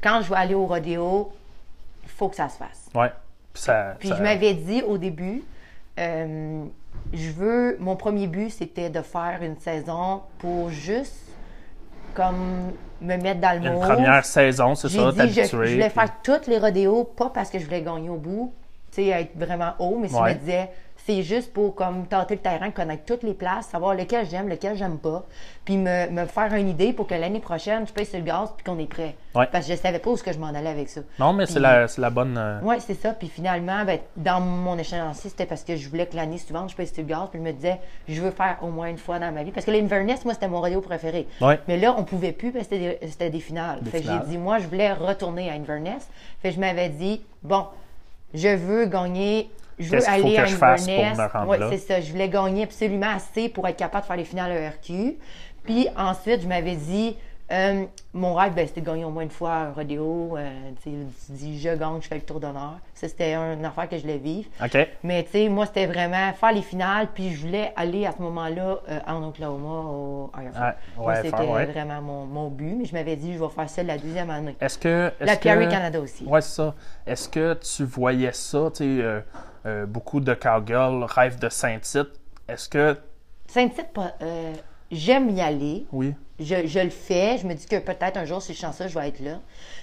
[0.03, 1.31] quand je vais aller au rodéo,
[2.03, 2.89] il faut que ça se fasse.
[2.93, 3.11] ouais.
[3.55, 3.95] Puis ça.
[3.99, 5.41] Puis ça- je m'avais dit au début,
[5.97, 6.63] euh,
[7.13, 11.15] je veux, mon premier but, c'était de faire une saison pour juste
[12.13, 13.79] comme me mettre dans le Une mot.
[13.79, 17.59] première saison, c'est ça, dit, je, voulais puis- faire toutes les rodéos, pas parce que
[17.59, 18.53] je voulais gagner au bout,
[18.91, 20.29] tu sais, être vraiment haut, mais si Ouais.
[20.29, 20.69] je me disais,
[21.05, 24.75] c'est juste pour comme tâter le terrain, connaître toutes les places, savoir lequel j'aime, lequel
[24.75, 25.23] j'aime pas,
[25.63, 28.49] puis me, me faire une idée pour que l'année prochaine, je paye sur le gaz
[28.57, 29.15] puis qu'on est prêt.
[29.35, 29.47] Ouais.
[29.51, 31.01] Parce que je savais pas où ce que je m'en allais avec ça.
[31.19, 32.37] Non, mais c'est la, la bonne.
[32.37, 33.11] euh, oui, c'est ça.
[33.11, 36.75] Puis finalement, ben, dans mon échéancier, c'était parce que je voulais que l'année suivante, je
[36.75, 37.27] paye sur le gaz.
[37.29, 39.51] Puis je me disais, je veux faire au moins une fois dans ma vie.
[39.51, 41.27] Parce que l'Inverness, moi, c'était mon rodeo préféré.
[41.41, 41.59] Ouais.
[41.67, 43.79] Mais là, on pouvait plus parce que c'était des, des finales.
[43.81, 44.21] Des fait finales.
[44.23, 46.07] j'ai dit, moi, je voulais retourner à Inverness.
[46.41, 47.65] Fait que je m'avais dit, bon,
[48.33, 49.51] je veux gagner.
[49.79, 52.01] Je veux faut aller que à je fasse pour me rendre Ouais, c'est ça.
[52.01, 55.17] Je voulais gagner absolument assez pour être capable de faire les finales ERQ.
[55.63, 57.17] Puis ensuite, je m'avais dit,
[57.51, 60.35] euh, mon rêve, ben, c'était de gagner au moins une fois un rodéo.
[60.35, 60.49] Euh,
[60.81, 60.89] tu
[61.29, 62.79] dis, je gagne, je fais le tour d'honneur.
[62.93, 64.49] Ça, c'était une affaire que je voulais vivre.
[64.63, 64.77] OK.
[65.03, 68.21] Mais tu sais, moi, c'était vraiment faire les finales, puis je voulais aller à ce
[68.21, 70.73] moment-là euh, en Oklahoma au Fire.
[70.97, 71.65] Ouais, c'était ouais.
[71.65, 74.55] vraiment mon, mon but, mais je m'avais dit, je vais faire ça la deuxième année.
[74.59, 75.11] Est-ce que.
[75.19, 76.23] La que- Canada aussi.
[76.25, 76.73] Ouais, c'est ça.
[77.05, 79.23] Est-ce que tu voyais ça, tu sais,
[79.85, 82.19] beaucoup de cowgirls rêvent de Saint-Tite.
[82.47, 82.97] Est-ce que.
[83.47, 84.53] Saint-Tite, pas- euh,
[84.91, 85.85] j'aime y aller.
[85.91, 86.13] Oui.
[86.37, 87.37] Je, je le fais.
[87.37, 89.39] Je me dis que peut-être un jour, si je suis chanceux, je vais être là.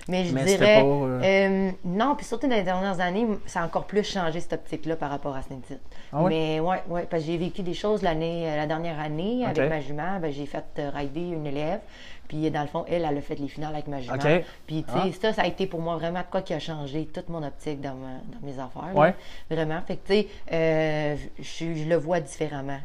[0.09, 0.81] Mais je Mais dirais.
[0.81, 4.41] pas, euh, euh, non, puis surtout dans les dernières années, ça a encore plus changé
[4.41, 5.81] cette optique-là par rapport à Saint-Tite.
[6.13, 6.29] Ah ouais?
[6.31, 9.67] Mais ouais, ouais, parce que j'ai vécu des choses l'année, euh, la dernière année avec
[9.71, 10.19] ma jument.
[10.21, 11.81] Ben, j'ai fait rider une élève.
[12.29, 14.15] Puis dans le fond, elle, elle a fait les finales avec ma jument.
[14.17, 14.45] Ok.
[14.67, 15.05] Puis tu Ah.
[15.05, 17.43] sais, ça, ça a été pour moi vraiment de quoi qui a changé toute mon
[17.43, 18.93] optique dans, ma- dans mes affaires.
[18.95, 19.01] là.
[19.01, 19.15] Ouais.
[19.51, 19.81] Vraiment.
[19.87, 22.79] Fait que tu sais, euh, je, je le vois différemment.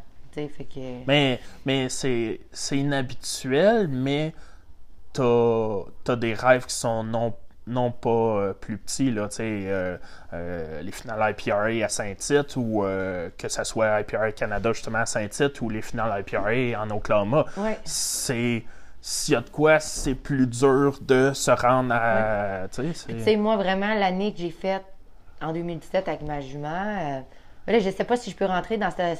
[0.48, 1.06] Fait que.
[1.08, 2.40] Mais, mais c'est,
[2.72, 4.34] inhabituel, mais
[5.14, 7.34] t'as, t'as des rêves qui sont non,
[7.66, 9.98] non pas euh, plus petits, là, tu sais, euh,
[10.34, 15.06] euh, les finales IPRA à Saint-Tite ou euh, que ce soit IPRA Canada justement à
[15.06, 17.46] Saint-Tite ou les finales IPRA en Oklahoma.
[17.58, 17.78] Ouais.
[17.84, 18.64] C'est.
[19.00, 22.68] S'il y a de quoi, c'est plus dur de se rendre à.
[22.72, 24.84] Tu sais, c'est- Tu sais, moi, vraiment, l'année que j'ai faite
[25.42, 27.20] en 2017 avec ma jument, euh,
[27.66, 29.20] ben là, je sais pas si je peux rentrer dans cette.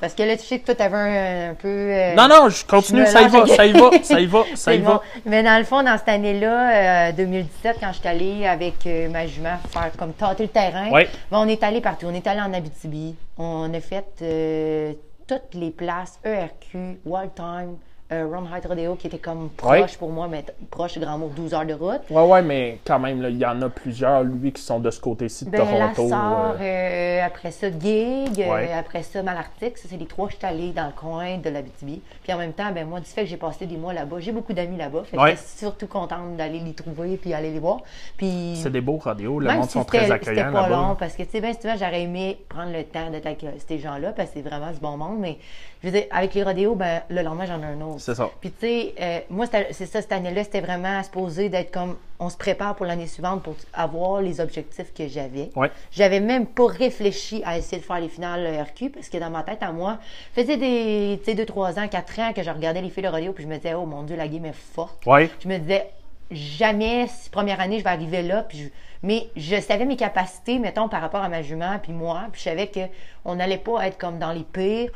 [0.00, 1.68] Parce que là, tu sais que toi, t'avais un, un peu.
[1.68, 4.74] euh, Non, non, je continue, ça y va, ça y va, ça y va, ça
[4.74, 4.90] y bon.
[4.92, 5.02] va.
[5.26, 9.08] Mais dans le fond, dans cette année-là, euh, 2017, quand je suis allée avec euh,
[9.08, 12.06] ma jument faire comme tâter le terrain, ben, on est allé partout.
[12.08, 13.16] On est allé en Abitibi.
[13.38, 14.92] On a fait euh,
[15.26, 17.76] toutes les places ERQ, Wild Time,
[18.10, 21.66] euh, Height Rodeo, qui était comme proche pour moi, mais proche, grand mot, 12 heures
[21.66, 22.00] de route.
[22.10, 25.00] Ouais, ouais, mais quand même, il y en a plusieurs, lui, qui sont de ce
[25.00, 26.08] côté-ci de Ben, la Toronto.
[26.08, 28.72] Sarre, euh, euh, après ça, Gig, euh, Ouais.
[28.72, 29.76] après ça, Malartic.
[29.78, 32.00] Ça, c'est les trois que je suis allée dans le coin de l'Abitibi.
[32.22, 34.32] Puis en même temps, ben, moi, du fait que j'ai passé des mois là-bas, j'ai
[34.32, 35.02] beaucoup d'amis là-bas.
[35.04, 35.30] Fait que Ouais.
[35.32, 37.80] j'étais surtout contente d'aller les trouver puis aller les voir.
[38.16, 40.62] Puis C'est des beaux radios, le même monde si sont c'était très c'était accueillants pas
[40.62, 40.76] là-bas.
[40.76, 43.50] long, parce que, tu sais, ben, souvent, j'aurais aimé prendre le temps d'être avec euh,
[43.66, 45.18] ces gens-là, parce que c'est vraiment du bon monde.
[45.20, 45.36] Mais,
[45.82, 47.97] je veux dire, avec les rodéos, ben, le lendemain, j'en ai un autre.
[47.98, 48.30] C'est ça.
[48.40, 52.28] Puis, tu sais, euh, moi, c'est ça, cette année-là, c'était vraiment supposé d'être comme on
[52.30, 55.50] se prépare pour l'année suivante pour avoir les objectifs que j'avais.
[55.54, 55.70] Ouais.
[55.92, 59.42] J'avais même pas réfléchi à essayer de faire les finales RQ parce que dans ma
[59.42, 59.98] tête, à moi,
[60.34, 63.08] faisait des, tu sais, 2, 3 ans, 4 ans que je regardais les filles de
[63.08, 65.04] rodéo puis je me disais, oh mon Dieu, la game est forte.
[65.06, 65.30] Ouais.
[65.42, 65.88] Je me disais,
[66.30, 68.42] jamais, première année, je vais arriver là.
[68.42, 68.68] Puis je-
[69.04, 72.24] Mais je savais mes capacités, mettons, par rapport à ma jument puis moi.
[72.32, 74.90] Puis je savais qu'on n'allait pas être comme dans les pires.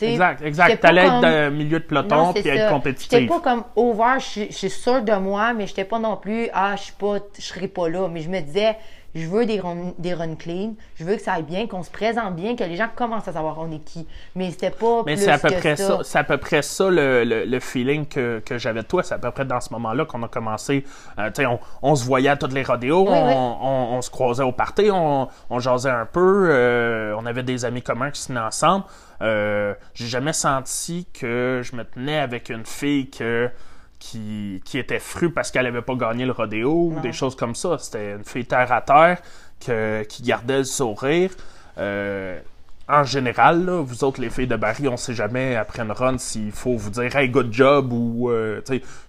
[0.00, 0.80] Exact, exact.
[0.80, 2.52] T'allais être comme- dans le milieu de peloton puis être ça.
[2.54, 3.28] J'étais compétitif.
[3.28, 6.82] pas comme over, je suis sûre de moi, mais j'étais pas non plus, ah, je
[6.82, 8.08] suis pas, je serai pas là.
[8.08, 8.76] Mais je me disais,
[9.14, 11.90] je veux des runs, des runs clean, je veux que ça aille bien, qu'on se
[11.90, 14.06] présente bien, que les gens commencent à savoir on est qui.
[14.34, 15.98] Mais c'était pas Mais c'est à peu que près ça.
[15.98, 15.98] ça.
[16.04, 19.02] C'est à peu près ça le, le- le feeling que, que j'avais de toi.
[19.02, 20.84] C'est à peu près dans ce moment-là qu'on a commencé.
[21.18, 23.34] euh, tu sais, on, on se voyait à toutes les rodéos, Oui, on, oui.
[23.36, 27.64] On, on se croisait au party, on, on jasait un peu, euh, on avait des
[27.64, 28.84] amis communs qui se tenaient ensemble.
[29.20, 33.50] Euh, J'ai jamais senti que je me tenais avec une fille que
[34.02, 37.54] qui, qui était frue parce qu'elle avait pas gagné le rodéo ou des choses comme
[37.54, 37.78] ça.
[37.78, 39.18] C'était une fille terre à terre
[39.64, 41.30] que, qui gardait le sourire.
[41.78, 42.40] Euh,
[42.88, 46.18] en général, là, vous autres, les filles de Barry, on sait jamais après une run
[46.18, 48.60] s'il faut vous dire Hey, good job ou euh,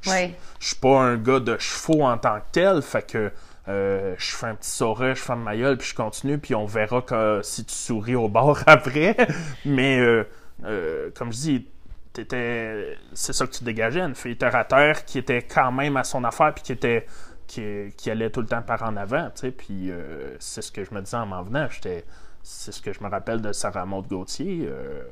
[0.01, 0.35] je Ouais.
[0.59, 3.31] suis pas un gars de chevaux en tant que tel, fait que
[3.67, 6.65] euh, je fais un petit sourire, je ferme ma gueule, puis je continue, puis on
[6.67, 9.17] verra que, si tu souris au bord après.
[9.65, 11.67] Mais euh, comme je dis,
[12.13, 15.97] t'étais, c'est ça que tu dégageais, une fille terre à terre qui était quand même
[15.97, 17.05] à son affaire, puis qui était
[17.47, 17.61] qui,
[17.97, 20.83] qui allait tout le temps par en avant, tu sais, puis euh, c'est ce que
[20.83, 22.05] je me disais en m'en venant, j'étais,
[22.41, 25.03] c'est ce que je me rappelle de Sarah Maud Gauthier, euh,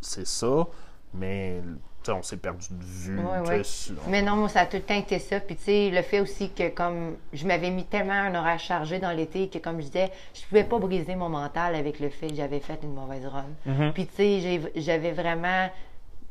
[0.00, 0.66] c'est ça,
[1.14, 1.60] mais
[2.08, 3.44] on s'est perdu de vue, on-
[4.08, 5.40] Mais non, moi, ça a tout le temps été ça.
[5.40, 9.00] Puis, tu sais, le fait aussi que, comme, je m'avais mis tellement un horaire chargé
[9.00, 12.28] dans l'été que, comme je disais, je pouvais pas briser mon mental avec le fait
[12.28, 13.46] que j'avais fait une mauvaise run.
[13.66, 13.92] Mhm.
[13.92, 15.68] Puis, tu sais, j'avais vraiment.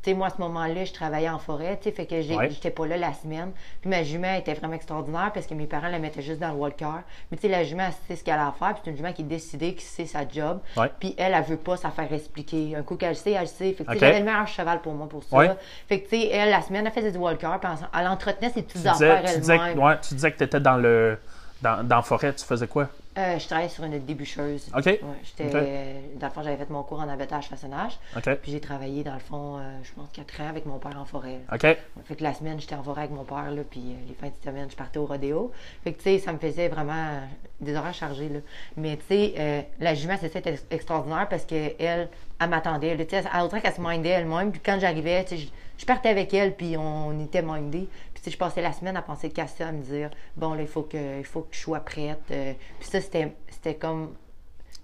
[0.06, 2.48] Sais, moi, à ce moment-là, je travaillais en forêt, tu sais, fait que Ouais.
[2.50, 3.50] j'étais pas là la semaine.
[3.80, 6.54] Puis ma jument était vraiment extraordinaire parce que mes parents la mettaient juste dans le
[6.54, 6.86] walker.
[7.32, 8.96] Mais tu sais, la jument, elle sait ce qu'elle a à faire, puis c'est une
[8.96, 10.60] jument qui est décidée, qui sait sa job.
[10.76, 10.92] Ouais.
[11.00, 12.76] Puis elle, elle veut pas s'en faire expliquer.
[12.76, 13.72] Un coup qu'elle sait, elle sait.
[13.72, 15.36] Fait que j'avais le meilleur cheval pour moi pour ça.
[15.36, 15.50] Ouais.
[15.88, 18.62] Fait que tu sais, elle, la semaine, elle faisait du walker, puis elle, entretenait ses
[18.62, 19.96] petites Tu affaires tu, disais, elle-même.
[19.98, 21.18] que- tu disais que tu étais dans le
[21.62, 22.88] dans, dans la forêt, tu faisais quoi?
[23.18, 24.68] Euh, je travaillais sur une déboucheuse.
[24.76, 24.84] OK.
[24.84, 25.54] Ouais, j'étais, Ok.
[25.54, 27.98] euh, dans le fond, j'avais fait mon cours en abattage façonnage.
[28.14, 28.34] OK.
[28.42, 31.06] Puis j'ai travaillé, dans le fond, euh, je pense, quatre ans avec mon père en
[31.06, 31.40] forêt.
[31.50, 31.60] OK.
[31.60, 34.44] Fait que la semaine, j'étais en forêt avec mon père, là, puis les fins de
[34.44, 35.50] semaine, je partais au rodéo.
[35.82, 37.20] Fait que, tu sais, ça me faisait vraiment
[37.62, 38.40] des horaires chargés, là.
[38.76, 42.94] Mais, tu sais, la jument, c'est ça, était extraordinaire parce qu'elle, elle, elle m'attendait.
[42.96, 43.04] là.
[43.06, 44.50] Tu sais, elle, on dirait qu'elle se mindait elle-même.
[44.52, 47.88] Puis quand j'arrivais, tu sais, je, je partais avec elle, puis on était mindés.
[48.26, 50.66] Sais, je passais la semaine à penser qu'à ça, à me dire, bon, là, il
[50.66, 52.18] faut que, il faut que je sois prête.
[52.32, 52.54] euh.
[52.80, 54.14] puis ça, c'était, c'était comme.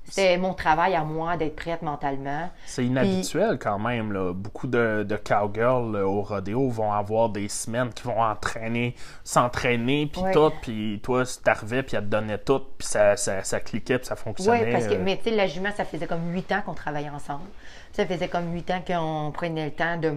[0.05, 2.51] C'était mon travail à moi d'être prête mentalement.
[2.67, 4.13] C'est inhabituel quand même.
[4.13, 4.33] Là.
[4.33, 10.07] Beaucoup de, de cowgirls là, au rodéo vont avoir des semaines qui vont entraîner, s'entraîner,
[10.07, 10.33] puis Ouais.
[10.33, 10.53] tout.
[10.63, 14.07] Puis toi, si t'arrivais, puis elle te donnait tout, puis ça, ça, ça cliquait, puis
[14.07, 14.67] ça fonctionnait.
[14.67, 16.75] Oui, parce que, euh, mais tu sais, la jument, ça faisait comme huit ans qu'on
[16.75, 17.45] travaillait ensemble.
[17.93, 20.15] Ça faisait comme huit ans qu'on prenait le temps de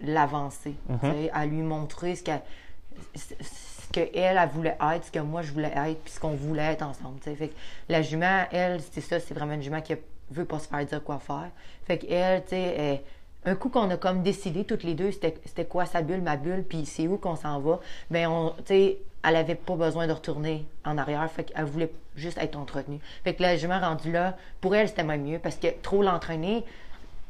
[0.00, 2.42] l'avancer, sais, à lui montrer ce qu'elle
[3.14, 6.62] ce qu'elle, elle voulait être, ce que moi je voulais être, puis ce qu'on voulait
[6.72, 7.18] être ensemble.
[7.20, 7.36] tu sais.
[7.36, 7.54] Fait que
[7.88, 9.94] la jument, elle, c'est ça, c'est vraiment une jument qui
[10.30, 11.48] veut pas se faire dire quoi faire.
[11.86, 13.00] Fait qu'elle, tu sais, elle-
[13.44, 16.64] un coup qu'on a comme décidé toutes les deux, c'était quoi sa bulle, ma bulle,
[16.68, 17.78] puis c'est où qu'on s'en va,
[18.10, 21.90] ben on, tu sais, elle avait pas besoin de retourner en arrière, fait qu'elle voulait
[22.16, 22.98] juste être entretenue.
[23.24, 26.64] Fait que la jument rendue là, pour elle, c'était même mieux, parce que trop l'entraîner,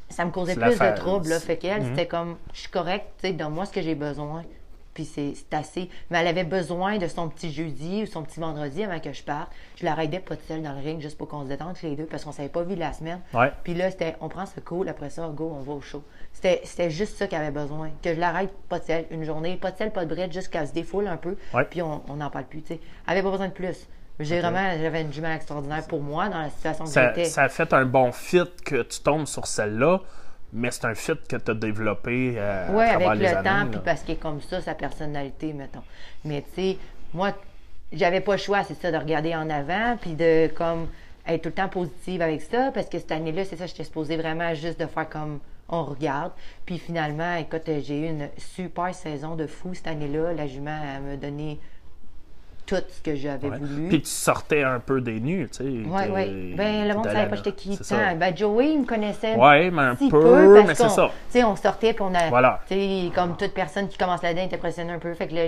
[0.09, 1.39] ça me causait plus de troubles, là.
[1.39, 1.87] Fait qu'elle, Mhm.
[1.89, 4.43] c'était comme, je suis correcte, tu sais, donne-moi ce que j'ai besoin.
[4.93, 5.89] Puis c'est assez.
[6.09, 9.23] Mais elle avait besoin de son petit jeudi ou son petit vendredi avant que je
[9.23, 9.51] parte.
[9.77, 11.85] Je la raidais pas de sel dans le ring juste pour qu'on se détende tous
[11.85, 13.21] les deux parce qu'on s'avait pas vu la semaine.
[13.33, 13.51] Ouais.
[13.63, 16.03] Puis là, c'était, on prend ce cool, après ça, go, on va au show.
[16.33, 17.91] C'était, juste ça qu'elle avait besoin.
[18.01, 20.49] Que je l'arrête pas de sel une journée, pas de sel, pas de bride, juste
[20.49, 21.37] qu'elle se défoule un peu.
[21.53, 21.65] Ouais.
[21.65, 22.79] Puis on n'en parle plus, tu sais.
[23.07, 23.87] Elle avait pas besoin de plus.
[24.19, 27.25] J'ai vraiment, j'avais une jument extraordinaire pour moi dans la situation que j'étais.
[27.25, 30.01] ça a fait un bon fit que tu tombes sur celle-là,
[30.51, 33.43] mais c'est un fit que tu as développé euh, Oui, avec le années.
[33.43, 35.83] temps, puis parce qu'il est comme ça, sa personnalité, mettons.
[36.25, 36.77] Mais tu sais,
[37.13, 37.33] moi,
[37.91, 40.87] j'avais pas le choix, c'est ça, de regarder en avant, puis de comme
[41.27, 44.17] être tout le temps positive avec ça, parce que cette année-là, c'est ça, j'étais supposée
[44.17, 46.31] vraiment juste de faire comme on regarde.
[46.65, 50.33] Puis finalement, écoute, j'ai eu une super saison de fou cette année-là.
[50.33, 51.59] La jument, m'a donné
[52.69, 53.57] tout ce que j'avais Ouais.
[53.57, 53.87] voulu.
[53.89, 55.63] Puis tu sortais un peu des nus, tu sais.
[55.63, 56.53] Oui, oui.
[56.55, 57.79] Ben, le monde de savait la- pas j'étais qui.
[58.17, 61.09] Ben, Joey, il me connaissait Ouais, mais un si peu, mais c'est ça.
[61.31, 62.29] Tu sais, on sortait, puis on a.
[62.29, 62.59] Voilà.
[62.67, 65.13] Tu sais, comme toute personne qui commence là-dedans, est impressionnée un peu.
[65.13, 65.41] Fait que là,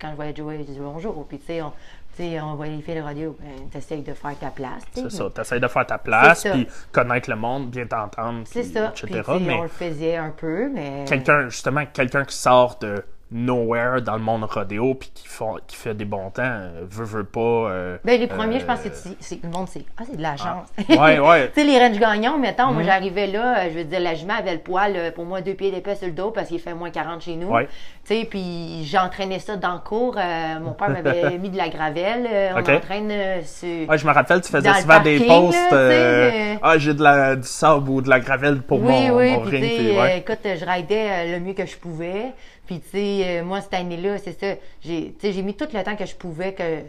[0.00, 1.24] quand je voyais Joey, je disais bonjour.
[1.28, 1.70] Puis, tu sais, on,
[2.16, 4.82] tu sais, on voyait les filles de radio, ben, t'essayes de faire ta place.
[4.92, 5.28] C'est ça.
[5.40, 8.92] essaies de faire ta place, puis connaître le monde, bien t'entendre, C'est ça.
[9.40, 11.04] mais on le faisait un peu, mais.
[11.08, 15.76] quelqu'un, justement, quelqu'un qui sort de nowhere dans le monde rodéo, puis qui, font, qui
[15.76, 17.40] fait des bons temps, euh, veut, veut pas.
[17.40, 19.84] euh, Ben, les premiers, je pense euh, que c'est- c'est le monde, c'est.
[19.98, 20.68] Ah, c'est de la chance.
[20.88, 21.48] Ouais, ouais.
[21.54, 22.74] tu sais, les range gagnants, mettons, Mhm.
[22.74, 25.40] moi, j'arrivais là, euh, je veux dire, la jument avait le poil, euh, pour moi,
[25.40, 27.48] deux pieds d'épais sur le dos parce qu'il fait moins 40 chez nous.
[27.48, 27.66] Ouais.
[28.06, 30.16] Tu sais, puis j'entraînais ça dans le cours.
[30.18, 32.28] euh, mon père m'avait mis de la gravelle.
[32.30, 32.68] euh, on Ok.
[32.68, 33.88] entraîne euh, sur.
[33.88, 35.72] Ouais, je me rappelle, tu faisais souvent des parking, posts.
[35.72, 39.16] euh, euh, Ah, j'ai de la, du sable ou de la gravelle pour oui, mon,
[39.16, 39.64] oui, mon puis ring.
[39.70, 40.12] tu puis sais, ouais.
[40.12, 42.32] euh, écoute, je raidais euh, le mieux que je pouvais.
[42.66, 45.96] Puis tu sais, euh, moi, cette année-là, c'est ça, j'ai j'ai mis tout le temps
[45.96, 46.80] que je pouvais que...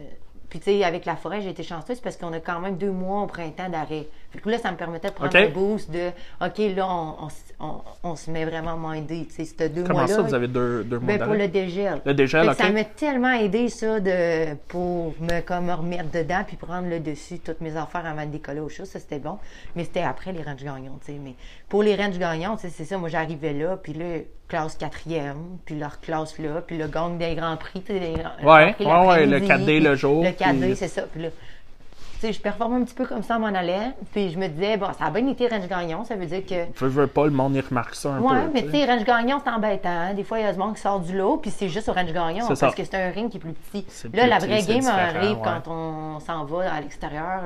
[0.50, 2.92] Puis tu sais, avec la forêt, j'ai été chanceuse parce qu'on a quand même deux
[2.92, 4.08] mois au printemps d'arrêt.
[4.36, 5.42] Fait que là, ça me permettait de prendre Ok.
[5.42, 6.10] un boost de,
[6.42, 7.16] OK, là, on,
[7.60, 9.26] on, on- on se met vraiment mindé.
[9.28, 10.14] Tu sais, c'était deux Comment mois-là.
[10.16, 12.02] ça, vous avez deux, deux mois Ben, pour le dégel.
[12.06, 12.58] Le dégel, Fait que ok.
[12.68, 17.00] Ça m'a tellement aidé, ça, de, pour me, comme, me remettre dedans puis prendre le
[17.00, 18.86] dessus toutes mes affaires avant de décoller au show.
[18.86, 19.38] Ça, c'était bon.
[19.76, 21.20] Mais c'était après les ranges gagnants, tu sais.
[21.24, 21.34] Mais
[21.70, 22.98] pour les ranges gagnants, tu sais, c'est ça.
[22.98, 24.06] Moi, j'arrivais là, puis là,
[24.48, 28.46] classe quatrième, puis leur classe là, puis le gang des grands prix, tu sais, les
[28.46, 31.02] Ouais, Prix ouais, le l'après-midi, 4D le jour, Le 4D, puis- c'est ça.
[31.12, 31.30] Puis là,
[32.20, 33.92] sais, je performais un petit peu comme ça, m'en allait.
[34.14, 36.04] Puis je me disais, bon, ça a bien été range gagnant.
[36.04, 38.52] Ça veut dire que Veux, veux pas, le monde y remarque ça un Ouais, peu.
[38.54, 38.86] mais tu sais.
[38.86, 39.90] range gagnant, c'est embêtant.
[39.90, 40.14] hein.
[40.14, 41.94] Des fois, il y a du monde qui sort du lot, puis c'est juste au
[41.94, 42.72] range gagnant C'est parce ça.
[42.72, 43.86] que c'est un ring qui est plus petit.
[44.14, 45.44] Là, plus la vraie game arrive ouais.
[45.44, 47.42] quand on s'en va à l'extérieur.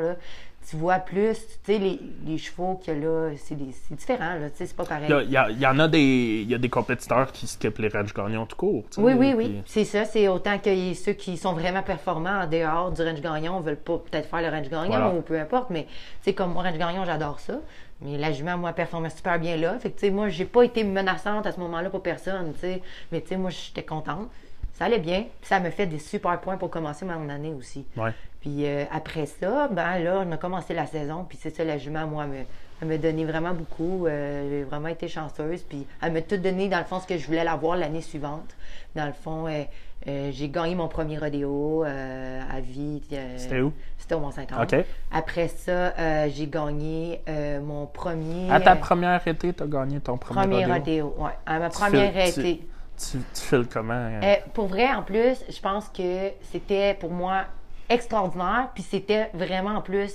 [0.68, 3.56] Tu vois plus, tu sais, les, les chevaux qu'il y a là, c'est
[3.96, 5.08] différent, là, tu sais, c'est pas pareil.
[5.26, 7.80] Il y, a- il y en a des, il y a des compétiteurs qui skippent
[7.80, 8.84] les range gagnants tout court.
[8.98, 9.62] Oui, oui, puis- oui.
[9.66, 10.06] C'est ça.
[10.06, 13.98] C'est autant que ceux qui sont vraiment performants en dehors du range gagnant veulent pas
[13.98, 15.10] peut-être faire le range gagnant Voilà.
[15.16, 15.72] ou peu importe.
[15.72, 15.88] Mais
[16.22, 17.56] c'est comme moi, range gagnant, j'adore ça.
[18.02, 19.80] Mais la jument, moi, performait super bien là.
[19.80, 22.60] Fait que, tu sais, moi, j'ai pas été menaçante à ce moment-là pour personne, tu
[22.60, 22.82] sais.
[23.12, 24.30] Mais, tu sais, moi, j'étais contente.
[24.80, 25.26] Ça allait bien.
[25.42, 27.86] Ça me fait des super points pour commencer mon année aussi.
[27.98, 28.14] Ouais.
[28.40, 31.26] Puis euh, après ça, ben là, on a commencé la saison.
[31.28, 32.46] Puis c'est ça, la jument, moi, elle me,
[32.82, 34.08] elle m'a donné vraiment beaucoup.
[34.08, 35.64] Euh, j'ai vraiment été chanceuse.
[35.64, 38.56] Puis elle m'a tout donné, dans le fond, ce que je voulais l'avoir l'année suivante.
[38.96, 43.02] Dans le fond, euh, j'ai gagné mon premier rodéo à vie.
[43.36, 43.74] C'était où?
[43.98, 44.84] C'était au Mont-Saint-Anne.
[45.12, 45.94] Après ça,
[46.30, 47.22] j'ai gagné
[47.62, 48.50] mon premier...
[48.50, 51.08] À ta première été, tu as gagné ton premier, premier rodéo.
[51.10, 51.16] rodéo.
[51.26, 51.32] Ouais.
[51.46, 52.60] À ma première tu-
[53.00, 53.94] Tu, comment?
[53.94, 54.20] euh?
[54.24, 57.46] Euh, pour vrai, en plus, je pense que c'était pour moi
[57.88, 60.14] extraordinaire, puis c'était vraiment en plus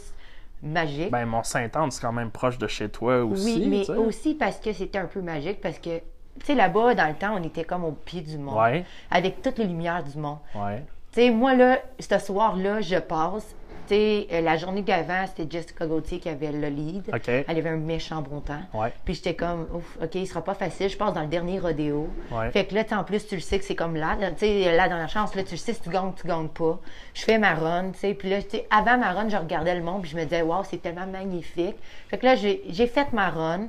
[0.63, 1.11] magique.
[1.11, 3.57] Ben, Mont-Saint-Anne, c'est quand même proche de chez toi aussi.
[3.59, 7.09] oui, mais aussi parce que c'était un peu magique, parce que, tu sais, là-bas, dans
[7.09, 10.17] le temps, on était comme au pied du mont, Ouais, avec toutes les lumières du
[10.19, 10.39] mont.
[10.55, 10.85] ouais.
[11.13, 13.55] Tu sais, moi, là, ce soir-là, je passe.
[13.93, 17.11] Euh, la journée d'avant, c'était Jessica Gauthier qui avait le lead.
[17.27, 18.61] Elle avait un méchant bon temps.
[18.73, 18.93] Ouais.
[19.05, 20.89] Puis j'étais comme, ouf, OK, il sera pas facile.
[20.89, 22.09] Je passe dans le dernier rodéo.
[22.31, 22.51] Ouais.
[22.51, 24.17] Fait que là, en plus, tu le sais que c'est comme là.
[24.33, 26.49] Tu sais, là, dans la chance, là, tu le sais si tu gagnes, tu gagnes
[26.49, 26.79] pas.
[27.15, 28.15] Je fais ma run, tu sais.
[28.15, 30.65] Puis là, tu avant ma run, je regardais le monde, puis je me disais, waouh,
[30.65, 31.77] c'est tellement magnifique.
[32.09, 33.69] Fait que là, j'ai fait ma run.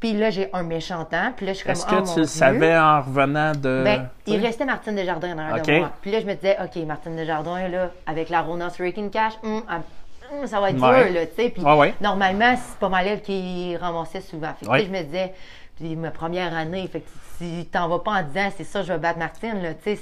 [0.00, 1.32] Puis là, j'ai un méchant temps.
[1.36, 3.82] Puis là, je suis comme, Est-ce oh, que mon tu le savais en revenant de.
[3.84, 5.64] Ben, il restait Martine Desjardins dans OK.
[5.66, 5.90] de moi.
[6.02, 9.62] Puis là, je me disais, OK, Martine Desjardins, là, avec la Rona Hurricane Cash, hum,
[9.70, 11.04] elle- hum, ça va être Ouais.
[11.04, 11.48] dur, là, tu sais.
[11.50, 11.94] Puis Ouais, ouais.
[12.00, 14.52] normalement, c'est pas mal elle qui ramassait souvent.
[14.60, 15.32] Fait que, je me disais,
[15.76, 18.92] puis ma première année, fait que si t'en vas pas en disant, c'est ça, je
[18.92, 20.00] vais battre Martine, là, tu sais,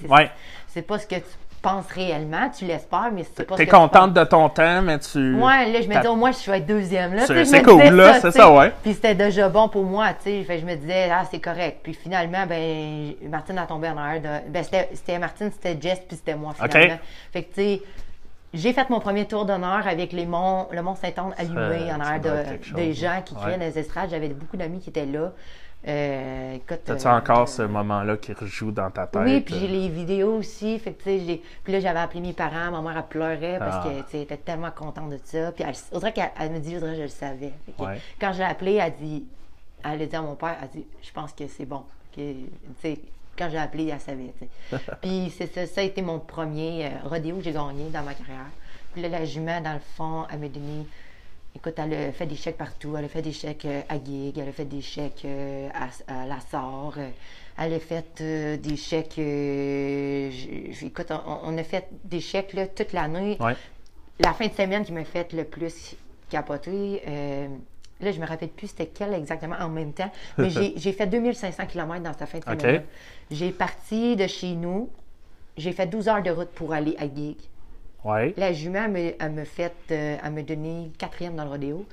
[0.69, 1.23] c'est pas ce que tu
[1.65, 4.83] penses réellement, tu l'espères, mais c'est pas ce T'es que tu contente de ton temps,
[4.83, 5.35] mais tu.
[5.35, 7.15] Ouais, là, je me disais, au moins, je vais être deuxième.
[7.15, 7.27] là.
[7.27, 8.73] C'est- cool, là, c'est ça, ouais.
[8.83, 10.45] Puis c'était déjà bon pour moi, tu sais.
[10.45, 11.81] Fait que je me disais, ah, c'est correct.
[11.83, 14.51] Puis finalement, ben, Martine a tombé en arrière de.
[14.51, 16.99] Ben, c'était Martine, c'était Jess, puis c'était moi, finalement.
[17.33, 17.83] Fait que, tu sais,
[18.53, 22.01] j'ai fait mon premier tour d'honneur avec les monts, le Mont Saint-Anne allumé Ça- en
[22.01, 23.41] arrière de, des gens qui ouais.
[23.41, 24.11] criaient dans les estrades.
[24.11, 25.33] J'avais beaucoup d'amis qui étaient là.
[25.87, 29.23] Euh, T'as-tu euh, encore ce moment-là qui rejoue dans ta tête?
[29.25, 29.69] oui, puis j'ai euh?
[29.71, 30.79] les vidéos aussi.
[30.79, 31.41] Fait que, puis
[31.73, 32.71] là, j'avais appelé mes parents.
[32.71, 33.89] Ma mère, elle pleurait parce Ah.
[33.89, 35.53] que, tu sais, elle était tellement contente de ça.
[35.53, 37.53] Puis elle, qu'elle elle me dit, Audrey, je le savais.
[37.79, 38.01] Ouais.
[38.19, 39.25] Quand je l'ai appelé, elle dit,
[39.85, 41.83] elle a dit à mon père, elle dit, je pense que c'est bon.
[42.17, 42.33] Que,
[43.37, 44.33] quand j'ai appelé, elle savait.
[45.03, 48.15] Puis c'est ça, ça a été mon premier euh, rodéo que j'ai gagné dans ma
[48.15, 48.47] carrière.
[48.93, 50.87] Puis là, la jument, dans le fond, elle m'a donné
[51.67, 52.95] Écoute, elle a fait des chèques partout.
[52.95, 55.89] Elle a fait des chèques euh, à Gig, elle a fait des chèques euh, à,
[56.13, 57.09] à La Sarre, euh,
[57.57, 58.23] elle a fait
[58.61, 59.17] des chèques.
[60.83, 63.39] écoute, on, on a fait des chèques là, toute l'année.
[63.41, 63.57] Ouais.
[64.21, 65.97] La fin de semaine qui m'a fait le plus
[66.29, 67.49] capoter, euh,
[68.03, 71.65] là, je me rappelle plus c'était quelle exactement en même temps, mais j'ai fait 2500
[71.65, 72.83] km dans cette fin de semaine.
[73.31, 74.91] J'ai parti de chez nous,
[75.57, 77.37] j'ai fait 12 heures de route pour aller à Gig.
[78.05, 78.35] Ouais.
[78.37, 81.87] La jument, elle me, elle me fait, euh, elle me donné quatrième dans le rodéo.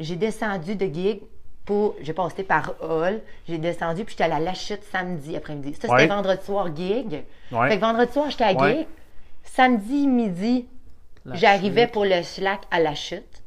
[0.00, 1.20] J'ai descendu de gig
[1.66, 5.74] pour, j'ai passé par Hall, j'ai descendu puis j'étais à la Lachute samedi après-midi.
[5.74, 6.06] Ça, c'était Ouais.
[6.06, 7.22] vendredi soir gig.
[7.52, 7.68] Ouais.
[7.68, 8.76] Fait que vendredi soir, j'étais à Ouais.
[8.78, 8.86] gig.
[9.44, 10.66] Samedi midi,
[11.26, 13.42] j'arrivais pour le slack à la chute.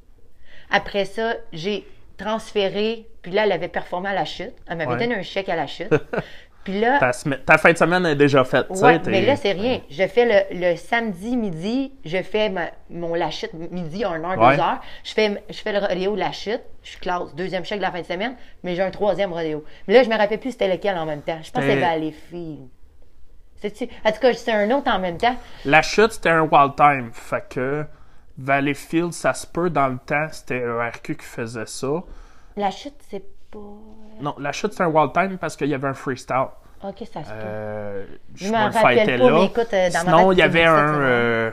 [0.70, 4.54] Après ça, j'ai transféré, puis là, elle avait performé à la chute.
[4.68, 5.00] Elle m'avait Ouais.
[5.00, 5.90] donné un chèque à la chute.
[6.64, 8.68] puis là, Ta, fin de semaine est déjà faite.
[8.70, 9.82] tu sais, Ouais, mais là, c'est rien.
[9.90, 14.38] Je fais le, le samedi midi, je fais ma- mon la chute midi, 1 heure,
[14.40, 14.56] Ouais.
[14.56, 14.80] 2 heures.
[15.04, 16.62] Je fais, je fais le rodéo la chute.
[16.84, 19.64] Je classe deuxième chèque de la fin de semaine, mais j'ai un troisième rodéo.
[19.88, 21.40] Mais là, je me rappelle plus c'était lequel en même temps.
[21.42, 22.68] Je pense que C'était- c'était Valleyfield.
[23.56, 23.88] C'est-tu?
[24.06, 25.36] En tout cas, c'est un autre en même temps.
[25.66, 27.12] La chute, c'était un wild time.
[27.14, 27.86] Fait que
[28.38, 32.04] Valleyfield, ça se peut dans le temps, c'était ERQ qui faisait ça.
[32.58, 33.60] La chute, c'est pas.
[34.22, 36.48] Non, la chute, c'était un wild time parce qu'il y avait un freestyle.
[36.84, 37.36] Ok, ça se peut.
[37.36, 38.06] Euh,
[38.36, 39.32] Je me le rappelle pas, là.
[39.34, 40.88] mais écoute, euh, dans Sinon, il y avait un.
[40.88, 41.52] c'est euh,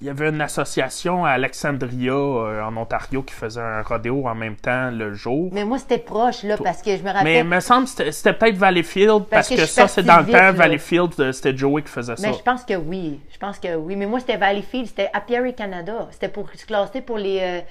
[0.00, 4.34] il y avait une association à Alexandria, euh, en Ontario, qui faisait un rodéo en
[4.34, 5.50] même temps le jour.
[5.52, 7.36] Mais moi, c'était proche, là, parce que je me Mais rappelle.
[7.38, 10.52] il me semble que c'était- peut-être Valleyfield, parce, que que, ça, c'est dans le temps.
[10.52, 12.26] Valleyfield, c'était Joey qui faisait ça.
[12.28, 13.20] Mais je pense que oui.
[13.32, 13.96] Je pense que oui.
[13.96, 16.06] Mais moi, c'était Valleyfield, c'était Pierre Canada.
[16.12, 17.64] C'était pour se classer pour les.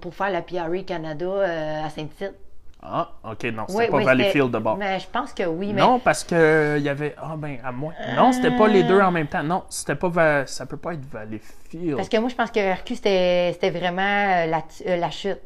[0.00, 0.42] pour faire
[0.86, 2.34] Canada à Saint-Tite.
[2.82, 4.76] Ah, ok, non, c'était Oui, pas oui, Valleyfield de bord.
[4.78, 5.72] Mais je pense que oui.
[5.74, 7.14] Mais Non, parce que il y avait.
[7.20, 7.92] Ah, ben, à moi.
[8.16, 9.42] Non, c'était pas les deux en même temps.
[9.42, 10.46] Non, c'était pas.
[10.46, 11.96] Ça peut pas être Valleyfield.
[11.96, 15.40] Parce que moi, je pense que RQ, c'était vraiment euh, la, euh, la chute.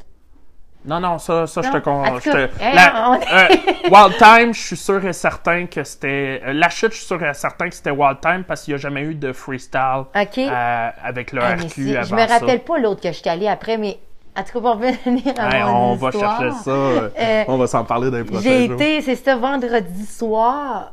[0.86, 2.04] Non, non, ça, ça je te con.
[2.22, 6.40] je te- hey, la- on- euh, Wild Time, je suis sûr et certain que c'était.
[6.52, 8.82] La chute, je suis sûr et certain que c'était Wild Time parce qu'il n'y a
[8.82, 12.58] jamais eu de freestyle euh, avec le Ah, mais RQ si- avant je me rappelle
[12.58, 12.64] ça.
[12.64, 13.98] pas l'autre que je suis allée après, mais
[14.36, 16.70] en tout cas, pour revenir à mon on va chercher ça.
[16.70, 20.92] euh, on va s'en parler dans les prochains J'ai été, c'est ça, vendredi soir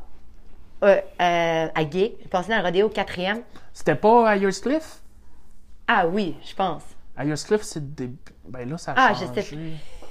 [0.84, 2.14] euh, euh, à Gay.
[2.30, 3.40] Passé dans le rodéo quatrième.
[3.74, 5.00] C'était pas à Cliff?
[5.88, 6.84] Ah oui, je pense.
[7.18, 8.10] À Cliff, c'est des.
[8.48, 9.42] Ben là, ça a Ah, je changé.
[9.42, 9.56] sais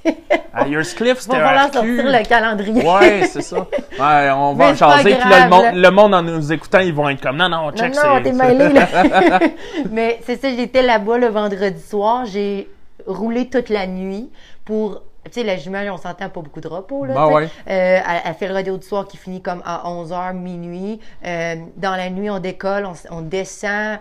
[0.53, 2.85] À Cliff, c'était Va falloir sortir le calendrier.
[2.87, 3.57] Ouais, c'est ça.
[3.59, 5.15] Ouais, on va Mais en jaser.
[5.15, 7.65] Puis là, le monde, le monde en nous écoutant, ils vont être comme non, non,
[7.67, 9.39] Non, check, non, c'est- t'es mêlé, là.
[9.91, 12.25] Mais c'est ça, j'étais là-bas le vendredi soir.
[12.25, 12.67] J'ai
[13.07, 14.29] roulé toute la nuit
[14.65, 15.03] pour.
[15.25, 17.13] Tu sais, la jument, on s'entend pas beaucoup de repos, là.
[17.13, 17.43] Ben ouais.
[17.45, 20.99] Euh, elle, elle fait le rodéo du soir qui finit comme à 11h, minuit.
[21.25, 23.99] Euh, dans la nuit, on décolle, on, descend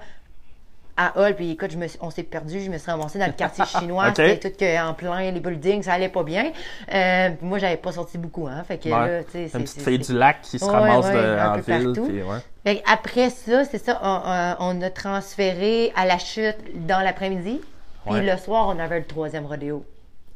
[0.96, 3.32] à Hall, puis écoute, je me on s'est perdu, je me suis ramassée dans le
[3.32, 6.52] quartier chinois, c'était tout que en plein, les buildings, ça allait pas bien.
[6.92, 9.98] Euh, puis moi, j'avais pas sorti beaucoup, hein, fait que là, c'est- Une petite fille
[9.98, 11.92] du lac qui se Ouais, ramasse ouais, de- en ville.
[12.02, 12.22] puis.
[12.64, 17.60] Fait après ça, c'est ça, on- on a transféré à la chute dans l'après-midi.
[18.04, 18.22] Puis Ouais.
[18.22, 19.84] le soir, on avait le troisième rodéo.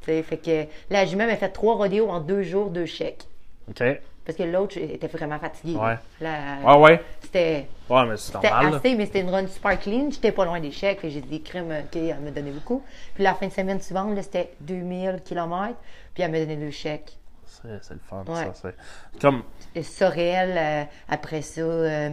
[0.01, 3.25] Tu sais, fait que la jument m'a fait trois rodéos en deux jours, deux chèques.
[3.69, 3.83] OK.
[4.27, 5.77] Parce que l'autre était vraiment fatigué.
[5.77, 5.97] Ouais.
[6.21, 7.01] La- Ouais, ouais.
[7.21, 8.75] C'était Ouais, mais c'est c'était normal.
[8.77, 10.09] assez, mais c'était une run super clean.
[10.11, 11.01] J'étais pas loin des chèques.
[11.05, 12.83] J'ai dit, crème, OK, elle m'a donné beaucoup.
[13.15, 15.77] Puis la fin de semaine suivante, c'était 2000 km.
[16.15, 17.19] Puis elle m'a donné deux chèques.
[17.47, 18.45] C'est c'est le fun, Ouais.
[18.45, 18.53] ça.
[18.55, 19.43] c'est- Comme,
[19.75, 22.11] Et Sorel, euh, après ça, euh,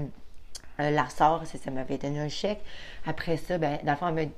[0.80, 2.62] euh, Lassar, ça, ça m'avait donné un chèque.
[3.06, 4.32] Après ça, ben, dans le fond, elle m'a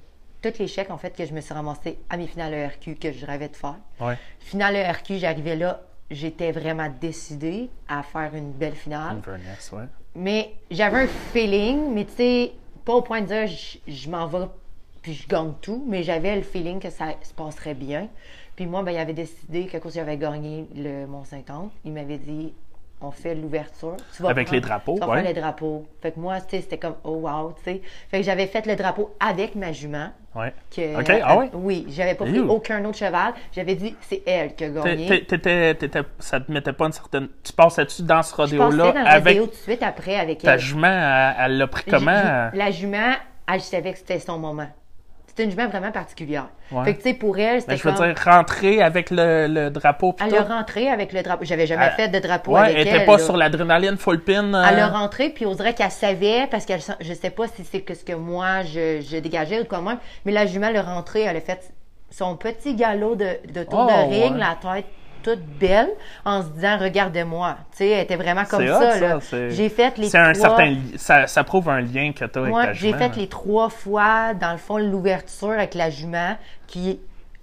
[0.52, 3.12] tous les chèques, en fait, que je me suis ramassée à mes finales ERQ que
[3.12, 3.78] je rêvais de faire.
[4.02, 4.18] ouais.
[4.40, 5.82] Finale ERQ, j'arrivais là,
[6.12, 9.18] j'étais vraiment décidée à faire une belle finale.
[9.18, 9.86] Inverness, ouais.
[10.16, 12.52] Mais j'avais un feeling, mais tu sais,
[12.86, 14.46] pas au point de dire je, je m'en vais
[15.02, 18.08] puis je gagne tout, mais j'avais le feeling que ça se passerait bien.
[18.56, 22.54] Puis moi, ben, il avait décidé qu'à cause j'avais gagné le Mont-Saint-Anne, il m'avait dit
[23.04, 23.96] on fait l'ouverture.
[24.26, 25.22] Avec prendre- les drapeaux, Tu vas ouais.
[25.24, 25.86] faire les drapeaux.
[26.02, 27.82] Fait que moi, c'était comme oh wow, tu sais.
[28.10, 30.10] Fait que j'avais fait le drapeau avec ma jument.
[30.36, 30.52] Ouais.
[30.76, 31.50] Que, OK, ah ouais?
[31.54, 33.34] Oui, j'avais pas pris aucun autre cheval.
[33.52, 35.26] J'avais dit c'est elle qui a gagné.
[35.26, 35.78] t'étais-
[36.20, 37.28] ça te mettait pas une certaine.
[37.44, 40.54] Tu passais-tu dans ce rodéo-là dans le avec rodéo tout de suite après avec ta
[40.54, 40.60] elle.
[40.60, 41.34] jument?
[41.40, 42.50] Elle l'a pris comment?
[42.54, 43.14] La jument,
[43.52, 44.70] elle savait que c'était son moment.
[45.36, 46.46] C'était une jument vraiment particulière.
[46.72, 46.86] Ouais.
[46.86, 48.06] Fait que, tu sais, pour elle, c'était Ben, je veux comme...
[48.14, 50.16] dire, rentrer avec le, le drapeau.
[50.24, 51.44] Elle a rentré avec le drapeau.
[51.44, 52.96] J'avais jamais Elle- fait de drapeau Ouais, avec elle elle.
[52.98, 53.24] était pas là.
[53.24, 54.54] sur l'adrénaline full pin.
[54.54, 57.64] euh, Elle a rentré, puis on dirait qu'elle savait, parce sent- je sais pas si
[57.66, 60.84] c'est que ce que moi, je, je dégageais ou comment, mais la jument, elle a
[60.84, 61.74] rentré, elle a fait
[62.12, 64.40] son petit galop de, de tour Oh, de ring, ouais.
[64.40, 64.86] la tête
[65.24, 65.90] toute belle,
[66.26, 67.58] en se disant, regardez-moi.
[67.72, 69.20] Tu sais, elle était vraiment comme ça, hot, là.
[69.22, 70.76] c'est- J'ai fait les C'est un trois- certain.
[70.98, 73.70] Ça, ça prouve un lien que tu as avec Ouais, ta j'ai fait les trois
[73.70, 77.00] fois, dans le fond, l'ouverture avec la jument qui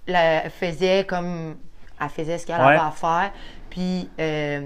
[0.07, 1.55] la faisait comme.
[2.01, 2.67] Elle faisait ce qu'elle Ouais.
[2.67, 3.31] avait à faire.
[3.69, 4.61] Puis, euh,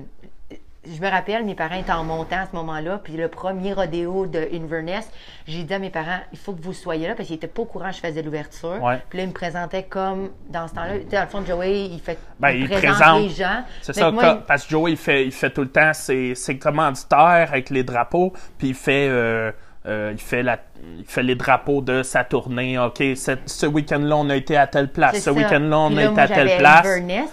[0.86, 2.99] je me rappelle, mes parents étaient en montant à ce moment-là.
[3.03, 5.09] Puis, le premier rodéo de Inverness,
[5.47, 7.61] j'ai dit à mes parents, il faut que vous soyez là parce qu'ils n'étaient pas
[7.61, 8.81] au courant que je faisais l'ouverture.
[8.81, 9.01] Ouais.
[9.09, 11.86] Puis là, ils me présentaient comme, dans ce temps-là, tu sais, dans le fond, Joey,
[11.86, 12.17] il fait.
[12.39, 13.21] Ben, il présente présente.
[13.21, 13.63] les gens.
[13.81, 16.57] C'est ça, moi, parce que Joey, il fait, il fait tout le temps ses, ses
[16.57, 19.51] commanditaires avec les drapeaux, puis il fait, euh,
[19.88, 20.57] euh, il, fait la,
[20.97, 22.77] il fait les drapeaux de sa tournée.
[22.79, 25.19] OK, cette- ce week-end-là, on a été à telle place.
[25.19, 26.88] Ce week-end-là, on Puis a là, été à telle place.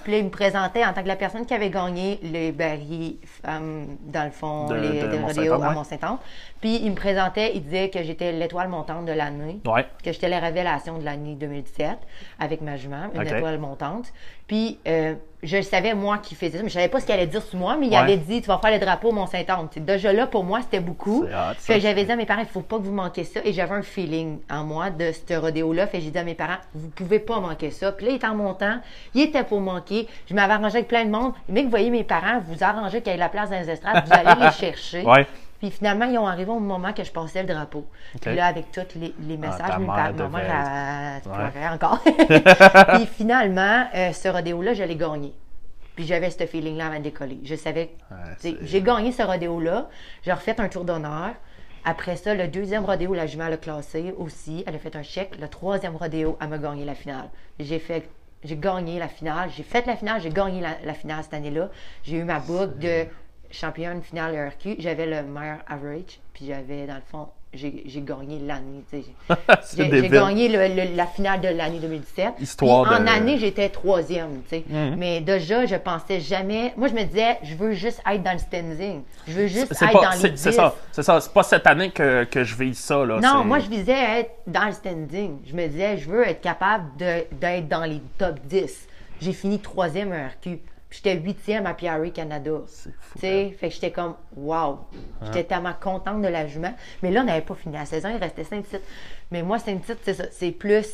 [0.04, 3.16] Puis là, il me présentait en tant que la personne qui avait gagné les barils,
[3.48, 5.72] euh, dans le fond, De- les, de rodéos à.
[5.72, 6.18] Mont-Saint-Anne.
[6.60, 9.86] Puis il me présentait, il disait que j'étais l'étoile montante de l'année, Ouais.
[10.04, 11.98] que j'étais la révélation de l'année 2017
[12.38, 14.12] avec ma jument, une étoile montante.
[14.46, 17.26] Puis euh, je savais, moi, qui faisait ça, mais je savais pas ce qu'il allait
[17.26, 17.96] dire sur moi, mais il Ouais.
[17.96, 19.68] avait dit, tu vas faire le drapeau Mont-Saint-Anne.
[19.76, 21.24] Déjà là, pour moi, c'était beaucoup.
[21.24, 21.54] Hot.
[21.58, 23.40] Fait j'avais dit à mes parents, il faut pas que vous manquiez ça.
[23.44, 25.86] Et j'avais un feeling en moi de ce rodéo-là.
[25.88, 27.90] Fait j'ai dit à mes parents, vous pouvez pas manquer ça.
[27.92, 28.78] Puis là, il était en montant,
[29.14, 30.06] il était pour manquer.
[30.28, 31.32] Je m'avais arrangé avec plein de monde.
[31.48, 33.58] Mais que vous voyez mes parents, vous arrangez qu'il y ait de la place dans
[33.58, 35.02] les estrades, vous allez les chercher.
[35.02, 35.26] Ouais.
[35.62, 37.86] Puis finalement, ils ont arrivé au moment que je passais le drapeau.
[38.20, 41.50] Puis là, avec tous les, les messages, Ah, mes mère ma mère, elle Ouais.
[41.50, 42.00] pleurait encore.
[42.96, 45.32] Puis finalement, euh, ce rodéo-là, je l'ai gagné.
[45.94, 47.38] Puis j'avais ce feeling-là avant de décoller.
[47.44, 47.94] Je savais.
[48.10, 49.88] Ouais, J'ai gagné ce rodéo-là.
[50.24, 51.30] J'ai refait un tour d'honneur.
[51.84, 54.64] Après ça, le deuxième rodéo, la jument l'a classé aussi.
[54.66, 55.38] Elle a fait un chèque.
[55.40, 57.28] Le troisième rodéo, elle m'a gagné la finale.
[57.60, 58.08] J'ai fait.
[58.42, 59.48] J'ai gagné la finale.
[59.56, 60.20] J'ai fait la finale.
[60.20, 61.68] J'ai gagné la, la finale cette année-là.
[62.02, 63.06] J'ai eu ma boucle de
[63.52, 64.76] championne finale ERQ.
[64.80, 66.18] J'avais le meilleur average.
[66.34, 68.82] Puis j'avais, dans le fond, j'ai gagné l'année.
[69.76, 72.32] J'ai gagné le- le- la finale de l'année 2017.
[72.40, 74.40] Histoire Puis En de- année, j'étais troisième.
[74.50, 74.94] Mhm.
[74.96, 76.72] Mais déjà, je pensais jamais.
[76.78, 79.02] Moi, je me disais, je veux juste être dans le standing.
[79.28, 80.56] Je veux juste être pas- dans les c'est- c'est 10.
[80.56, 81.20] ça, c'est ça.
[81.20, 83.20] C'est pas cette année que, que je vis ça, là.
[83.20, 85.36] Non, moi, je visais être dans le standing.
[85.44, 88.88] Je me disais, je veux être capable de- d'être dans les top 10.
[89.20, 90.58] J'ai fini troisième à RQ.
[90.92, 92.50] J'étais huitième à PRA Canada.
[92.66, 94.78] C'est fou, Tu sais, fait que j'étais comme, wow.
[95.24, 96.74] J'étais tellement contente de la jument.
[97.02, 98.84] Mais là, on n'avait pas fini la saison, il restait cinq titres.
[99.30, 100.24] Mais moi, cinq titres, c'est ça.
[100.30, 100.86] C'est plus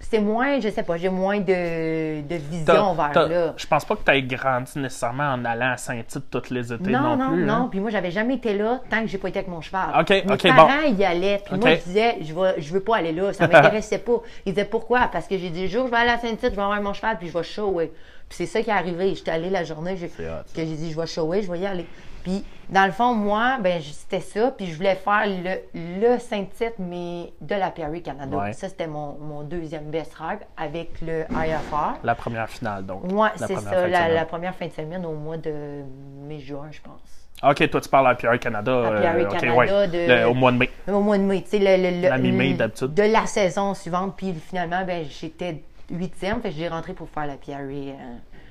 [0.00, 3.54] c'est moins, je sais pas, j'ai moins de, de vision vers là.
[3.56, 6.90] Je pense pas que tu aies grandi nécessairement en allant à Saint-Tite tous les étés
[6.90, 7.44] Non, non, non, plus.
[7.44, 7.52] non.
[7.54, 7.68] hein?
[7.68, 9.90] Puis moi, j'avais jamais été là tant que j'ai pas été avec mon cheval.
[10.00, 11.42] OK, Mes OK, parents y allaient.
[11.44, 13.32] Puis moi, je disais, je vais, je veux pas aller là.
[13.32, 14.22] Ça m'intéressait pas.
[14.46, 15.08] Ils disaient pourquoi?
[15.12, 16.92] Parce que j'ai dit, le jour, je vais aller à Saint-Tite, je vais avoir mon
[16.92, 17.90] cheval, puis je vais shower.
[18.28, 19.14] Puis c'est ça qui est arrivé.
[19.14, 20.22] J'étais allée la journée j'ai- que
[20.56, 21.86] j'ai dit, je vais shower, je vais y aller.
[22.24, 24.50] Puis, dans le fond, moi, ben, c'était ça.
[24.50, 25.60] Puis, je voulais faire le,
[26.10, 28.36] le Saint-Tite, mais de la Perry Canada.
[28.36, 28.52] Ouais.
[28.52, 31.94] Ça, c'était mon, mon deuxième best rêve avec le IFR.
[32.02, 33.04] La première finale, donc.
[33.10, 35.82] La c'est ça, la, première fin de semaine au mois de
[36.26, 37.00] mai-juin, je pense.
[37.48, 38.72] OK, toi, tu parles à Pierre Canada.
[38.72, 39.88] À euh, Canada ouais.
[39.88, 40.70] de- Le- au mois de mai.
[40.88, 42.92] Au mois de mai, tu sais, le, le- le- La mi-mai, d'habitude.
[42.92, 47.26] De la saison suivante, puis finalement, ben, j'étais huitième, fait que j'ai rentré pour faire
[47.26, 47.92] la PRA euh,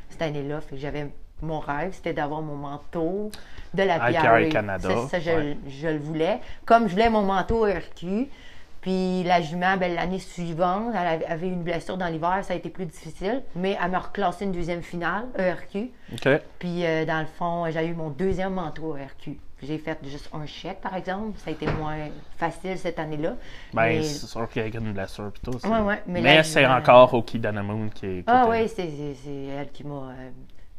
[0.09, 0.61] cette année-là.
[0.61, 1.07] Fait que j'avais
[1.41, 3.29] mon rêve, c'était d'avoir mon manteau
[3.73, 4.09] de la PRA.
[4.49, 5.57] Canada, Ça, je, ouais.
[5.67, 6.39] je le voulais.
[6.65, 8.27] Comme je voulais mon manteau RQ,
[8.81, 12.69] puis la jument, ben, l'année suivante, elle avait- une blessure dans l'hiver, ça a été
[12.69, 15.91] plus difficile, mais elle m'a reclassé une deuxième finale, ERQ.
[16.59, 19.37] Puis, euh, dans le fond, j'ai eu mon deuxième manteau RQ.
[19.61, 21.37] J'ai fait juste un chèque, par exemple.
[21.39, 23.35] Ça a été moins facile cette année-là.
[23.73, 25.57] Ben, Mais- c'est sûr qu'il y a une blessure pis tout.
[25.59, 28.17] c'est- Ouais, ouais, mais c'est encore Oki Danamoon qui est.
[28.19, 30.29] qui Ah oui, c'est elle qui m'a euh,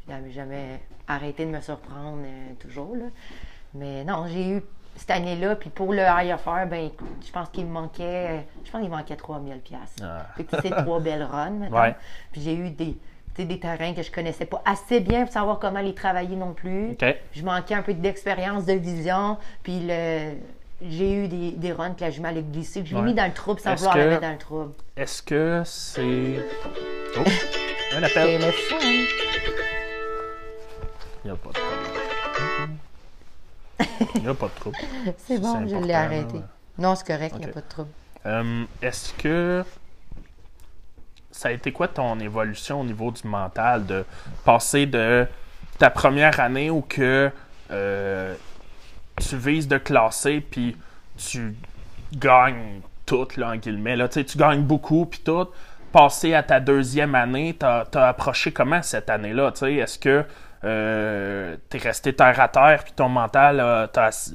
[0.07, 2.95] jamais, jamais arrêté de me surprendre, euh, toujours.
[2.95, 3.05] Là.
[3.73, 4.63] Mais non, j'ai eu
[4.95, 6.89] cette année-là, puis pour le IFR, ben
[7.25, 9.95] je pense qu'il me manquait, je pense qu'il manquait 3000 pièces.
[10.01, 10.25] Ah.
[10.61, 11.81] C'est trois belles runs, maintenant.
[11.81, 11.95] Ouais.
[12.31, 12.97] Puis j'ai eu des,
[13.45, 16.95] des terrains que je connaissais pas assez bien pour savoir comment les travailler non plus.
[17.33, 20.33] Je manquais un peu d'expérience, de vision, puis le...
[20.81, 23.07] J'ai eu des, des runs que la jument a glissé, je l'ai Ouais.
[23.07, 24.71] mis dans le trouble sans vouloir que- la mettre dans le trouble.
[24.95, 26.39] Est-ce que c'est.
[27.17, 27.23] Oh!
[27.97, 28.39] Un appel.
[31.25, 32.77] Il n'y a pas de problème.
[34.15, 34.77] Il n'y a pas de trouble.
[35.17, 36.39] C'est bon, je l'ai arrêté.
[36.77, 37.89] Non, c'est correct, il n'y a pas de trouble.
[38.25, 39.65] Euh, Est-ce que
[41.39, 44.03] ça a été quoi ton évolution au niveau du mental de
[44.43, 45.25] passer de
[45.77, 47.31] ta première année où que
[47.71, 48.35] euh,
[49.15, 50.75] tu vises de classer puis
[51.15, 51.55] tu
[52.11, 55.47] gagnes tout là en guillemets là, tu gagnes beaucoup puis tout.
[55.93, 59.75] Passer à ta deuxième année t'as as approché comment cette année là tu sais?
[59.75, 60.25] Est-ce que
[60.63, 63.87] euh, t'es resté terre à terre puis ton mental euh,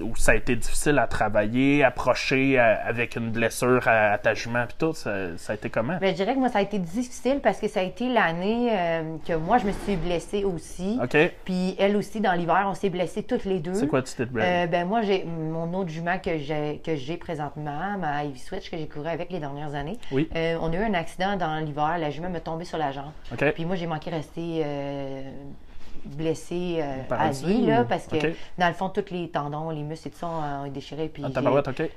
[0.03, 4.35] ou ça a été difficile à travailler approcher euh, avec une blessure à, à ta
[4.35, 5.99] jument puis tout ça, ça a été comment?
[6.01, 8.69] Ben, je dirais que moi, ça a été difficile parce que ça a été l'année
[8.73, 10.99] euh, que moi, je me suis blessée aussi.
[11.03, 13.75] ok Puis elle aussi, dans l'hiver, on s'est blessés toutes les deux.
[13.75, 17.17] c'est quoi tu t'es Euh, ben moi, j'ai mon autre jument que j'ai que j'ai
[17.17, 19.99] présentement, ma Ivy Switch que j'ai couru avec les dernières années.
[20.11, 20.29] Oui.
[20.35, 23.13] Euh, on a eu un accident dans l'hiver, la jument m'est tombée sur la jambe.
[23.33, 24.65] ok Puis moi, j'ai manqué rester
[26.07, 28.17] euh, blessée euh, à vie, là, parce que
[28.59, 31.09] dans le fond, tous les tendons, les muscles et tout ça ont, ont déchiré.
[31.09, 31.29] Puis Ah,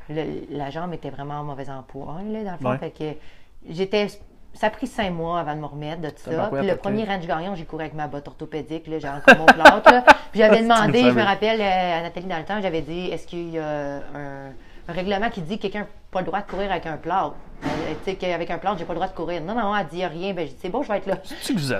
[0.10, 2.70] le- la jambe était vraiment en mauvais emploi, là, dans le fond.
[2.72, 2.78] Ouais.
[2.78, 4.08] Fait que j'étais.
[4.54, 6.32] Ça a pris cinq mois avant de me remettre de tout ça.
[6.60, 9.46] Puis le premier range gagnant, j'ai couru avec ma botte orthopédique, là, j'ai encore mon
[9.46, 9.92] plâtre.
[9.92, 10.02] là.
[10.32, 13.28] Puis j'avais demandé, je me rappelle euh, à Nathalie dans le temps, j'avais dit est-ce
[13.28, 14.48] qu'il y a un,
[14.88, 17.68] un règlement qui dit que quelqu'un pas le droit de courir avec un plâtre Euh,
[18.06, 19.42] Tu sais, qu'avec un plâtre, j'ai pas le droit de courir.
[19.42, 20.34] Non, non, elle dit rien.
[20.34, 21.16] Ben, c'est bon, je vais être là.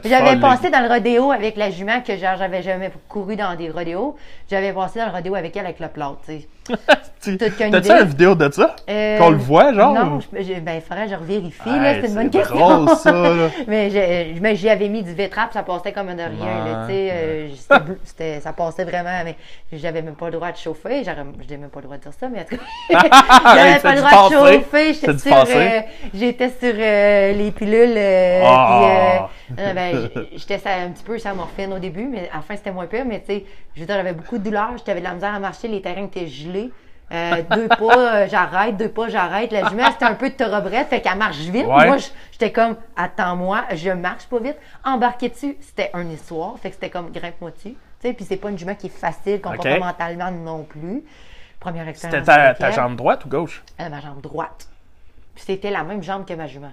[0.04, 4.16] J'avais passé dans le rodéo avec la jument que j'avais jamais couru dans des rodéos.
[4.50, 6.42] J'avais passé dans le rodéo avec elle avec le plâtre, tu
[7.38, 8.76] T'as-tu une vidéo de ça?
[8.90, 9.94] Euh, Qu'on le voit, genre?
[9.94, 12.84] Non, je, je- ben, il faudrait que je revérifie, là, c'est une bonne c'est question.
[12.84, 13.48] drôle, ça, là.
[13.68, 17.48] mais j'y avais mis du vétrap, ça passait comme de rien, là, Ouais, euh,
[17.80, 18.00] bleu-
[18.42, 19.36] ça passait vraiment, mais
[19.74, 21.24] j'avais même pas le droit de chauffer, n'avais
[21.58, 22.66] même pas le droit de dire ça, mais en tout cas,
[23.56, 24.94] j'avais pas le droit passé?
[24.94, 25.82] j'étais sur, euh,
[26.14, 29.30] j'étais sur euh, les pilules, euh, Ah.
[29.48, 32.56] puis, ben, j'étais un petit peu sur la morphine au début, mais à la fin
[32.56, 33.46] c'était moins pire, mais tu sais,
[33.76, 36.06] je veux dire, j'avais beaucoup de douleur, j'avais de la misère à marcher, les terrains
[36.06, 36.72] étaient gelés.
[37.12, 39.52] Euh, deux pas, j'arrête, deux pas, j'arrête.
[39.52, 41.66] La jument, c'était un peu de thoroughbrette, fait qu'elle marche vite.
[41.66, 41.88] Ouais.
[41.88, 41.98] Moi,
[42.32, 44.58] j'étais comme, attends-moi, je marche pas vite.
[44.84, 47.76] Embarquer dessus, c'était une histoire, fait que c'était comme, grimpe-moi dessus.
[48.02, 51.04] Tu sais, puis c'est pas une jument qui est facile comportementalement non plus.
[51.68, 52.26] Première expérience.
[52.26, 53.62] C'était ta, jambe droite ou gauche?
[53.82, 54.70] Euh, ma jambe droite.
[55.36, 56.72] Puis c'était la même jambe que ma jument.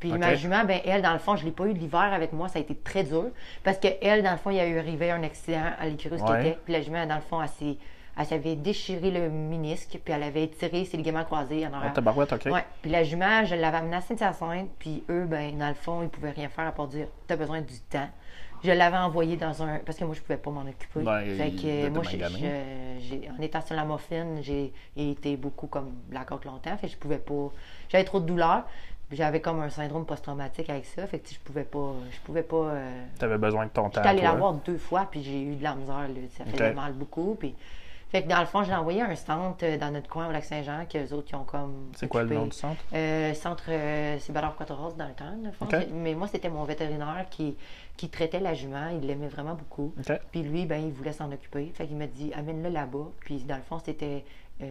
[0.00, 2.32] Puis ma jument, ben elle, dans le fond, je l'ai pas eu de l'hiver avec
[2.32, 3.26] moi, ça a été très dur.
[3.62, 6.18] Parce que elle, dans le fond, il y a eu arrivé un accident à l'écurie
[6.20, 6.40] où Ouais.
[6.48, 6.58] était.
[6.64, 7.76] Puis la jument, dans le fond, elle
[8.18, 11.92] elle s'avait déchiré le ménisque, puis elle avait tiré ses ligaments croisés en Ah, arrière.
[11.94, 12.46] tabarouette, ok.
[12.46, 12.64] Ouais.
[12.82, 16.08] Puis la jument, je l'avais amenée à Saint-Hyacinthe, puis eux, ben, dans le fond, ils
[16.10, 18.08] pouvaient rien faire à part dire T'as besoin du temps.
[18.64, 19.78] Je l'avais envoyé dans un.
[19.78, 21.00] Parce que moi, je pouvais pas m'en occuper.
[21.00, 26.24] Ouais, fait que moi, j'ai- en étant sur la muffin, j'ai été beaucoup comme la
[26.24, 26.76] côte longtemps.
[26.76, 27.50] Fait que je pouvais pas.
[27.88, 28.64] J'avais trop de douleur.
[29.10, 31.06] J'avais comme un syndrome post-traumatique avec ça.
[31.06, 31.92] Fait que tu je pouvais pas.
[32.10, 32.56] Je pouvais pas.
[32.56, 33.90] euh, T'avais besoin de ton temps.
[33.96, 35.98] J'étais allée la voir deux fois, puis j'ai eu de la misère.
[36.08, 36.14] Là.
[36.38, 36.74] Ça faisait Ok.
[36.76, 37.36] mal beaucoup.
[37.38, 37.54] Puis
[38.12, 40.84] Fait que dans le fond, j'ai envoyé un centre euh, dans notre coin au Lac-Saint-Jean,
[40.84, 41.90] qu'eux autres, ils ont comme.
[41.96, 42.82] C'est quoi le nom du centre?
[42.92, 45.66] Euh, centre, euh, c'est Ballard dans le temps, dans le fond.
[45.94, 47.56] Mais moi, c'était mon vétérinaire qui,
[47.96, 48.88] qui traitait la jument.
[49.00, 49.94] Il l'aimait vraiment beaucoup.
[50.30, 51.72] Puis lui, ben, il voulait s'en occuper.
[51.74, 53.08] Fait qu'il m'a dit, amène-le là-bas.
[53.20, 54.26] Puis dans le fond, c'était
[54.60, 54.66] euh,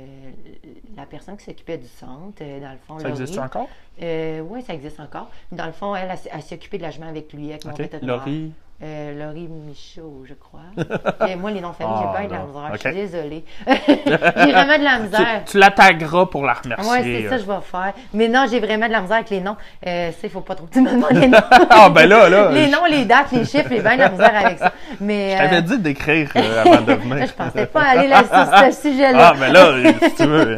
[0.95, 2.43] la personne qui s'occupait du centre.
[2.43, 3.69] euh, dans le fond, Ça existe encore?
[3.99, 5.31] oui, ça existe encore.
[5.51, 8.17] Dans le fond, elle, elle, s'est occupée de la jument avec lui, avec mon vétérinaire.
[8.17, 8.53] Laurie?
[8.83, 10.61] Euh, Laurie Michaud, je crois.
[11.29, 12.71] Et moi, les noms de famille, Ah, j'ai pas eu de la misère.
[12.73, 13.45] Je suis désolée.
[13.67, 15.43] j'ai vraiment de la misère.
[15.45, 16.91] Tu, tu la tagueras pour la remercier.
[16.91, 17.37] Oui, c'est ça euh.
[17.37, 17.93] que je vais faire.
[18.13, 19.55] Mais non, j'ai vraiment de la misère avec les noms.
[19.85, 21.37] Euh, ça, il faut pas trop que tu me demandes les noms.
[21.69, 22.51] Ah, ben là, là.
[22.51, 24.73] les noms, les dates, les chiffres, j'ai bien de la misère avec ça.
[24.99, 27.27] Mais, Je t'avais euh, dit d'écrire euh, avant de venir.
[27.27, 29.33] je pensais pas aller là sur ce sujet-là.
[29.33, 30.57] Ah, ben là, si tu veux.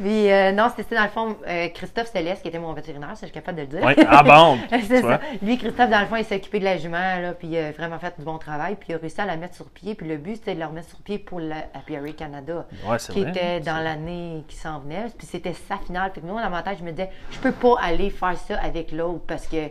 [0.00, 3.22] Puis, euh, non, c'était dans le fond euh, Christophe Céleste qui était mon vétérinaire, ça,
[3.22, 3.80] je suis capable de le dire.
[3.84, 4.58] Oui, ah bon.
[4.88, 5.20] c'est ça.
[5.42, 7.98] Lui, Christophe, dans le fond, il s'est occupé de la jument, là, puis a vraiment
[7.98, 9.94] fait du bon travail, puis il a réussi à la mettre sur pied.
[9.94, 13.20] Puis le but, c'était de la remettre sur pied pour la Apiary Canada, Ouais, qui
[13.22, 13.30] vrai.
[13.30, 15.06] était dans l'année qui s'en venait.
[15.16, 16.12] Puis c'était sa finale.
[16.12, 18.92] Que moi, dans ma tête, je me disais, je peux pas aller faire ça avec
[18.92, 19.68] l'autre parce que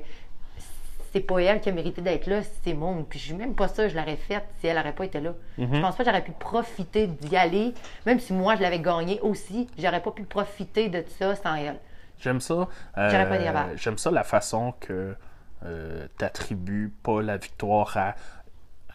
[1.12, 3.04] c'est pas elle qui a mérité d'être là, c'est mon.
[3.04, 5.34] Puis je suis même pas ça, je l'aurais faite si elle n'aurait pas été là.
[5.60, 5.76] Mhm.
[5.76, 7.74] Je pense pas que j'aurais pu profiter d'y aller,
[8.08, 11.78] même si moi je l'avais gagné aussi, j'aurais pas pu profiter de ça sans elle.
[12.20, 12.54] J'aime ça.
[12.54, 13.78] euh, J'aurais pas capable.
[13.78, 15.16] J'aime ça la façon que
[15.64, 17.98] tu attribues pas la victoire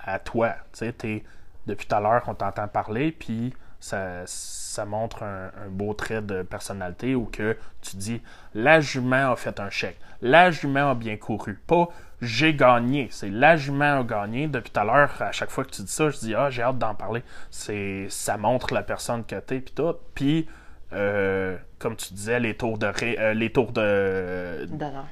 [0.01, 0.55] à, toi.
[0.81, 6.43] Depuis tout à l'heure, on t'entend parler, puis ça, ça montre un, beau trait de
[6.43, 8.23] personnalité où que tu dis
[8.55, 11.89] la jument a fait un chèque, la jument a bien couru, pas
[12.21, 14.49] j'ai gagné, c'est la jument a gagné.
[14.49, 16.62] Depuis tout à l'heure, à chaque fois que tu dis ça, je dis ah j'ai
[16.62, 17.23] hâte d'en parler.
[17.51, 19.95] C'est ça montre la personne que t'es puis tout.
[20.14, 20.49] Puis
[20.93, 24.66] euh, comme tu disais les tours de ré- euh, les tours de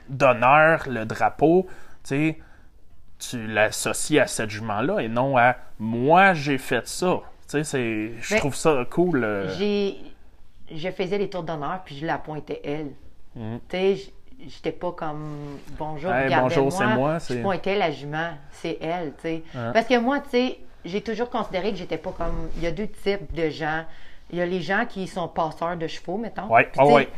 [0.08, 0.84] D'honneur.
[0.88, 1.66] le drapeau,
[2.06, 2.36] tu
[3.18, 7.20] tu l'associes à cette jument-là et non à moi j'ai fait ça.
[7.50, 9.24] Tu sais, je Ben, trouve ça cool.
[9.24, 9.96] euh, J'ai.
[10.74, 12.90] Je faisais les tours d'honneur, puis je la pointais elle.
[13.36, 13.60] Mhm.
[13.68, 13.96] Tu sais,
[14.48, 19.22] j'étais pas comme bonjour, Hey, bonjour, c'est moi, Je pointais la jument, c'est elle, tu
[19.22, 19.42] sais.
[19.72, 22.48] Parce que moi, tu sais, j'ai toujours considéré que j'étais pas comme.
[22.56, 23.84] Il y a deux types de gens.
[24.30, 26.48] Il y a les gens qui sont passeurs de chevaux, mettons.
[26.64, 27.08] Puis, ah ouais.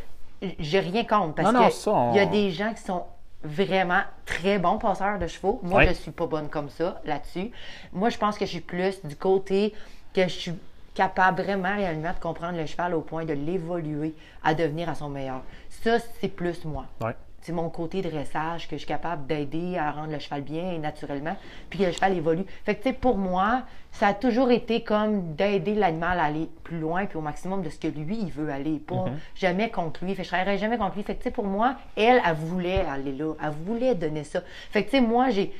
[0.58, 2.82] J'ai rien contre parce Non, non, que ça, on- il y a des gens qui
[2.82, 3.04] sont
[3.42, 5.58] vraiment très bons passeurs de chevaux.
[5.62, 7.50] Moi, je suis pas bonne comme ça là-dessus.
[7.92, 9.74] Moi, je pense que je suis plus du côté
[10.14, 10.52] que je suis
[10.94, 15.08] capable vraiment réellement de comprendre le cheval au point de l'évoluer à devenir à son
[15.08, 15.42] meilleur.
[15.70, 16.86] Ça, c'est plus moi.
[17.00, 17.14] Ouais.
[17.40, 20.78] C'est mon côté dressage que je suis capable d'aider à rendre le cheval bien et
[20.78, 21.36] naturellement,
[21.70, 22.44] puis que le cheval évolue.
[22.64, 23.62] Fait que, tu sais, pour moi,
[23.92, 27.70] ça a toujours été comme d'aider l'animal à aller plus loin, puis au maximum de
[27.70, 28.78] ce que lui, il veut aller.
[28.78, 30.14] Pas jamais contre lui.
[30.14, 31.02] Fait que je travaillerai jamais contre lui.
[31.02, 33.34] Fait que, tu sais, pour moi, elle, elle voulait aller là.
[33.42, 34.42] Elle voulait donner ça.
[34.70, 35.52] Fait que, tu sais, moi, j'ai.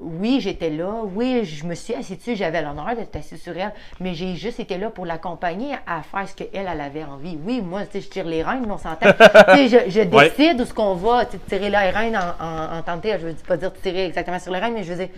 [0.00, 1.02] Oui, j'étais là.
[1.14, 2.34] Oui, je me suis assis dessus.
[2.34, 3.72] J'avais l'honneur d'être assis sur elle.
[4.00, 7.38] Mais j'ai juste été là pour l'accompagner à faire ce qu'elle, elle avait envie.
[7.44, 9.10] Oui, moi, je tire les rênes, on s'entend.
[9.54, 10.28] je, je Ouais.
[10.30, 11.24] décide où ce qu'on va.
[11.26, 13.12] Tu tirer les rênes en, en, en tenter.
[13.20, 15.14] Je veux pas dire tirer exactement sur les rênes, mais je veux dire,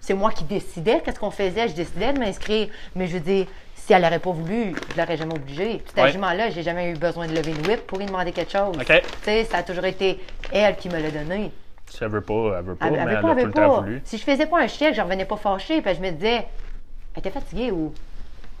[0.00, 1.68] c'est moi qui décidais qu'est-ce qu'on faisait.
[1.68, 2.68] Je décidais de m'inscrire.
[2.94, 5.82] Mais je veux dire, si elle n'aurait pas voulu, je l'aurais jamais obligée.
[5.84, 6.10] Puis, Ouais.
[6.10, 8.74] cet là j'ai jamais eu besoin de lever une whip pour lui demander quelque chose.
[8.74, 8.86] OK.
[8.86, 8.94] Tu
[9.24, 10.18] sais, ça a toujours été
[10.52, 11.52] elle qui me l'a donné.
[11.96, 13.36] Si elle veut pas, elle veut pas, Elle, mais elle elle veut pas, a elle
[13.36, 14.02] tout veut le temps voulu.
[14.04, 16.46] Si je faisais pas un chèque, je revenais pas fâchée, puis je me disais,
[17.14, 17.94] elle était fatiguée ou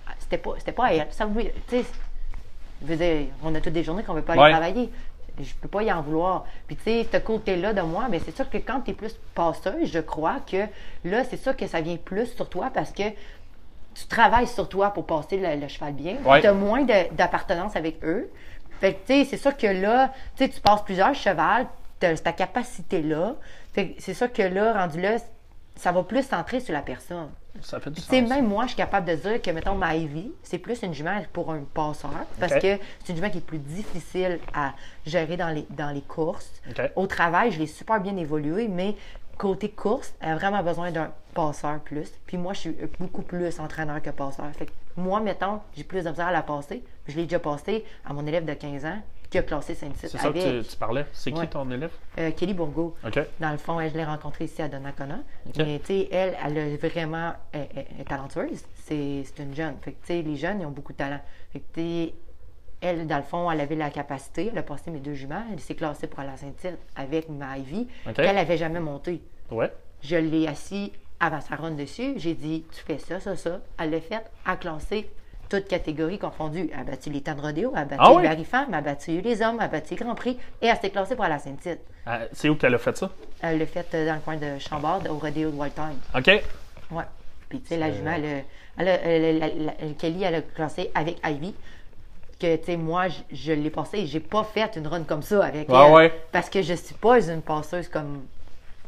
[0.08, 1.06] Ah, c'était pas, c'était pas elle.
[1.10, 1.82] Ça, oui, tu
[2.88, 4.50] sais, on a toutes des journées qu'on veut pas aller Ouais.
[4.50, 4.90] travailler.
[5.38, 6.46] Je peux pas y en vouloir.
[6.66, 9.14] Puis tu sais, ce côté-là de moi, mais c'est sûr que quand tu es plus
[9.34, 10.64] passeuse, je crois que
[11.04, 13.02] là, c'est sûr que ça vient plus sur toi parce que
[13.94, 16.16] tu travailles sur toi pour passer le, le cheval bien.
[16.24, 16.40] Ouais.
[16.40, 18.30] Tu as moins d'appartenance avec eux.
[18.80, 21.66] Fait que, tu sais, c'est sûr que là, tu sais, tu passes plusieurs chevals,
[22.00, 23.36] tu as ta capacité-là.
[23.98, 25.18] C'est sûr que là, rendu là,
[25.76, 27.28] ça va plus centrer sur la personne.
[27.62, 28.10] Ça fait du sens.
[28.10, 31.22] même moi, je suis capable de dire que, mettons, ma Ivy, c'est plus une jument
[31.32, 34.74] pour un passeur parce que c'est une jument qui est plus difficile à
[35.06, 36.50] gérer dans les, dans les courses.
[36.96, 38.94] Au travail, je l'ai super bien évolué, mais
[39.38, 42.10] côté course, elle a vraiment besoin d'un passeur plus.
[42.26, 44.46] Puis moi, je suis beaucoup plus entraîneur que passeur.
[44.54, 46.82] Fait que moi, mettons, j'ai plus de misère à la passer.
[47.06, 48.98] Je l'ai déjà passé à mon élève de 15 ans
[49.30, 51.06] qui a classé Saint-Tite C'est ça avec que tu, tu parlais?
[51.12, 51.46] C'est qui Ouais.
[51.46, 51.90] ton élève?
[52.18, 52.96] euh, Kelly Bourgo.
[53.04, 53.18] OK.
[53.40, 55.18] Dans le fond, elle, je l'ai rencontrée ici à Donnacona.
[55.58, 58.62] Mais tu sais, elle, elle est vraiment elle, elle est talentueuse.
[58.84, 59.74] C'est une jeune.
[59.82, 61.20] Fait que tu sais, les jeunes, ils ont beaucoup de talent.
[61.52, 62.14] Fait que tu sais,
[62.80, 64.48] elle, dans le fond, elle avait la capacité.
[64.52, 65.42] Elle a passé mes deux juments.
[65.52, 68.14] Elle s'est classée pour aller à Saint-Tite avec ma Ivy OK.
[68.14, 69.22] qu'elle n'avait jamais montée.
[69.50, 69.72] Ouais.
[70.02, 72.12] Je l'ai assis avant sa run dessus.
[72.16, 73.60] J'ai dit, tu fais ça, ça, ça.
[73.78, 75.10] Elle l'a fait, a classé
[75.48, 76.70] toutes catégories confondues.
[76.72, 78.46] Elle a battu les temps de rodéo, elle a battu Ah les oui?
[78.68, 81.14] elle a battu les hommes, elle a battu les Grand Prix et elle s'est classée
[81.16, 81.80] pour aller à Saint-Tite.
[82.06, 83.10] Ah, c'est où qu'elle a fait ça?
[83.42, 85.98] Elle l'a fait euh, dans le coin de Chambord, au rodéo de Wild Time.
[86.14, 86.42] OK.
[86.92, 87.04] Ouais.
[87.48, 88.42] Puis, tu sais, la jument, elle, a-
[88.78, 91.54] elle elle la- la- Kelly, elle a classé avec Ivy.
[92.40, 95.22] Que, tu sais, moi, je, je l'ai passé et j'ai pas fait une run comme
[95.22, 95.92] ça avec Ouais, elle.
[95.92, 96.20] ouais.
[96.32, 98.24] Parce que je suis pas une passeuse comme.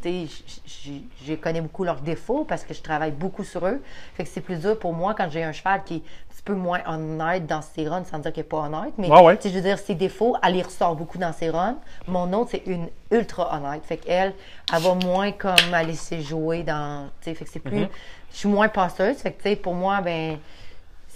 [0.05, 3.83] Je connais beaucoup leurs défauts parce que je travaille beaucoup sur eux.
[4.15, 6.43] Fait que c'est plus dur pour moi quand j'ai un cheval qui est un petit
[6.45, 8.93] peu moins honnête dans ses runs, sans dire qu'il n'est pas honnête.
[8.99, 9.39] Mais Ouais, ouais.
[9.43, 11.77] je veux dire, ses défauts, elle les ressort beaucoup dans ses runs.
[12.07, 13.83] Mon autre, c'est une ultra honnête.
[13.85, 14.35] Fait qu'elle,
[14.73, 17.09] elle va moins comme à laisser jouer dans.
[17.21, 17.85] Tu sais, fait que c'est plus.
[17.85, 17.89] Mm-hmm.
[18.33, 19.17] Je suis moins passeuse.
[19.17, 20.39] Fait que, tu sais, pour moi, ben.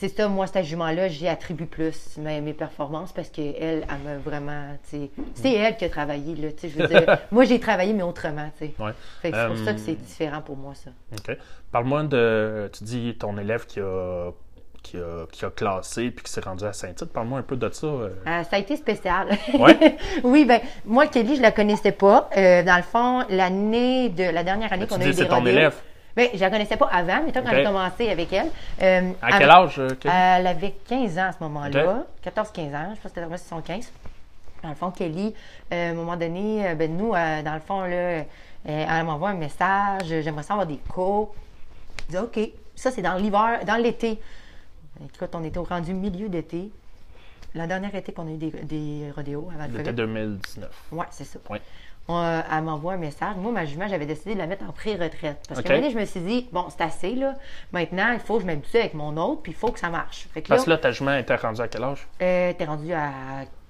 [0.03, 4.17] C'est ça, moi, cet jument-là, j'y attribue plus mes, mes performances parce qu'elle, elle m'a
[4.19, 7.93] vraiment, c'est elle qui a travaillé, là, tu sais, je veux dire, moi, j'ai travaillé,
[7.93, 8.51] mais autrement.
[8.61, 8.91] Ouais.
[9.23, 10.91] C'est pour Euh, ça que c'est différent pour moi, ça.
[11.13, 11.37] OK.
[11.71, 12.69] Parle-moi de.
[12.77, 14.33] Tu dis ton élève qui a,
[14.83, 17.13] qui a, qui a classé puis qui s'est rendu à Saint-Tite.
[17.13, 17.87] Parle-moi un peu de ça.
[17.87, 18.09] euh.
[18.27, 19.29] Euh, ça a été spécial.
[19.57, 19.97] Ouais?
[20.25, 22.29] oui, ben moi, Kelly, je la connaissais pas.
[22.37, 25.37] Euh, dans le fond, l'année de la dernière année qu'on a eu c'est des ton
[25.37, 25.75] rodéos- élève.
[26.17, 27.49] Ben, je la connaissais pas avant, mais quand Ok.
[27.55, 28.51] j'ai commencé avec elle.
[28.83, 29.79] euh, À quel âge?
[29.79, 30.15] euh, Kelly?
[30.15, 32.05] Elle avait 15 ans à ce moment-là.
[32.25, 32.33] Ok.
[32.35, 33.91] 14-15 ans, je pense que c'était vraiment 75.
[34.63, 35.35] Dans le fond, Kelly,
[35.73, 38.23] euh, à un moment donné, euh, ben, nous, euh, dans le fond, là, euh,
[38.65, 41.35] elle m'envoie un message, j'aimerais ça avoir des cours.
[42.11, 42.39] Je dis OK.
[42.75, 44.21] Ça, c'est dans l'hiver, dans l'été.
[45.15, 46.71] Écoute, on était au rendu milieu d'été.
[47.55, 49.93] La dernière été qu'on a eu des, des rodéos avant le COVID.
[49.95, 50.71] 2019.
[50.93, 51.39] Ouais, c'est ça.
[52.09, 53.37] On, euh, elle m'envoie un message.
[53.37, 55.39] Moi, ma jument, j'avais décidé de la mettre en pré-retraite.
[55.49, 55.67] Parce Ok.
[55.67, 57.37] que un moment donné, je me suis dit, bon, c'est assez, là.
[57.73, 60.27] Maintenant, il faut que je m'habitue avec mon autre, puis il faut que ça marche.
[60.35, 62.07] Fait que Parce que là, ta jument était rendue à quel âge?
[62.21, 63.11] euh, t'es rendu à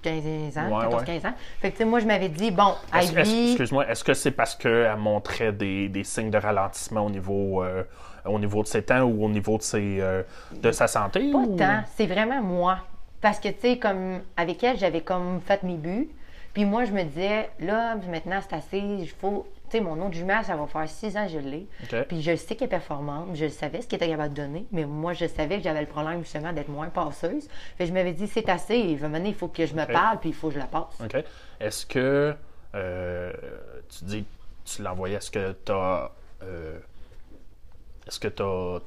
[0.00, 1.34] 15 ans, Ouais, 14-15 ans.
[1.60, 3.48] Fait que, tu sais, moi, je m'avais dit, bon, est-ce- Ivy.
[3.50, 7.84] Excuse-moi, est-ce que c'est parce qu'elle montrait des, des signes de ralentissement au niveau, euh,
[8.24, 10.22] au niveau de ses temps ou au niveau de, ses, euh,
[10.52, 11.30] de sa santé?
[11.30, 12.78] Pas ou- tant, c'est vraiment moi.
[13.20, 16.08] Parce que, tu sais, comme avec elle, j'avais comme fait mes buts.
[16.52, 19.46] Puis moi, je me disais, là, maintenant, c'est assez, il faut.
[19.70, 21.66] Tu sais, mon autre jument, ça va faire six ans que je l'ai.
[22.08, 24.84] Puis je sais qu'elle est performante, je savais ce qu'elle était capable de donner, mais
[24.84, 27.48] moi, je savais que j'avais le problème justement d'être moins passeuse.
[27.78, 30.18] Fait je m'avais dit, c'est assez, il va mener, il faut que je me parle,
[30.20, 31.00] puis il faut que je la passe.
[31.02, 31.24] OK.
[31.58, 32.34] Est-ce que
[32.74, 33.32] euh,
[33.88, 34.24] tu dis
[34.64, 36.10] tu l'envoyais, est-ce que tu as
[38.06, 38.42] est-ce que tu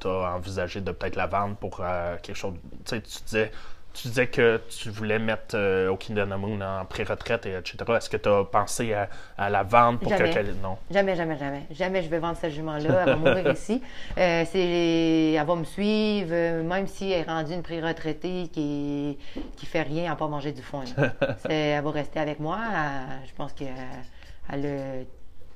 [0.06, 2.54] as, envisagé de peut-être la vendre pour euh, quelque chose
[2.84, 3.50] tu sais tu disais
[3.96, 5.94] tu disais que tu voulais mettre euh,
[6.38, 7.76] Moon en pré-retraite et etc.
[7.96, 10.30] Est-ce que tu as pensé à, à la vendre pour Jamais.
[10.32, 11.62] que non Jamais, jamais, jamais.
[11.70, 13.04] Jamais je vais vendre cette jument-là.
[13.06, 13.82] Elle va mourir ici.
[14.18, 19.18] Euh, c'est, elle va me suivre, euh, même si elle est rendue une pré-retraitée qui,
[19.56, 20.84] qui fait rien à pas manger du foin.
[21.38, 22.58] C'est- elle va rester avec moi.
[22.72, 23.68] Elle- je pense qu'elle
[24.52, 25.04] elle a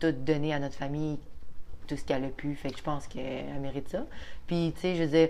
[0.01, 1.19] tout donné à notre famille,
[1.87, 2.55] tout ce qu'elle a pu.
[2.57, 4.05] Fait que je pense qu'elle mérite ça.
[4.47, 5.29] Puis, tu sais, je veux dire,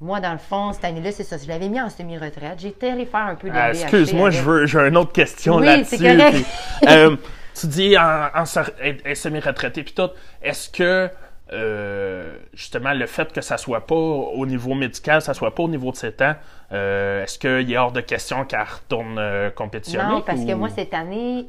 [0.00, 1.36] moi, dans le fond, cette année-là, c'est ça.
[1.36, 2.58] Je l'avais mis en semi-retraite.
[2.58, 5.66] J'étais allée faire un peu de Ah, Excuse-moi, je veux, j'ai une autre question Oui,
[5.66, 5.96] là-dessus.
[5.98, 7.16] puis, euh,
[7.54, 10.08] tu dis en, en semi-retraité puis tout.
[10.42, 11.10] Est-ce que
[11.52, 15.68] euh, justement le fait que ça soit pas au niveau médical, ça soit pas au
[15.68, 16.34] niveau de ses temps,
[16.72, 19.20] euh, est-ce qu'il est hors de question qu'elle retourne
[19.56, 21.46] compétitionner Non, parce que moi, cette année,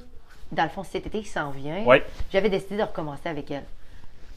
[0.52, 2.04] dans le fond, cet été qui s'en vient, Ouais.
[2.34, 3.64] j'avais décidé de recommencer avec elle.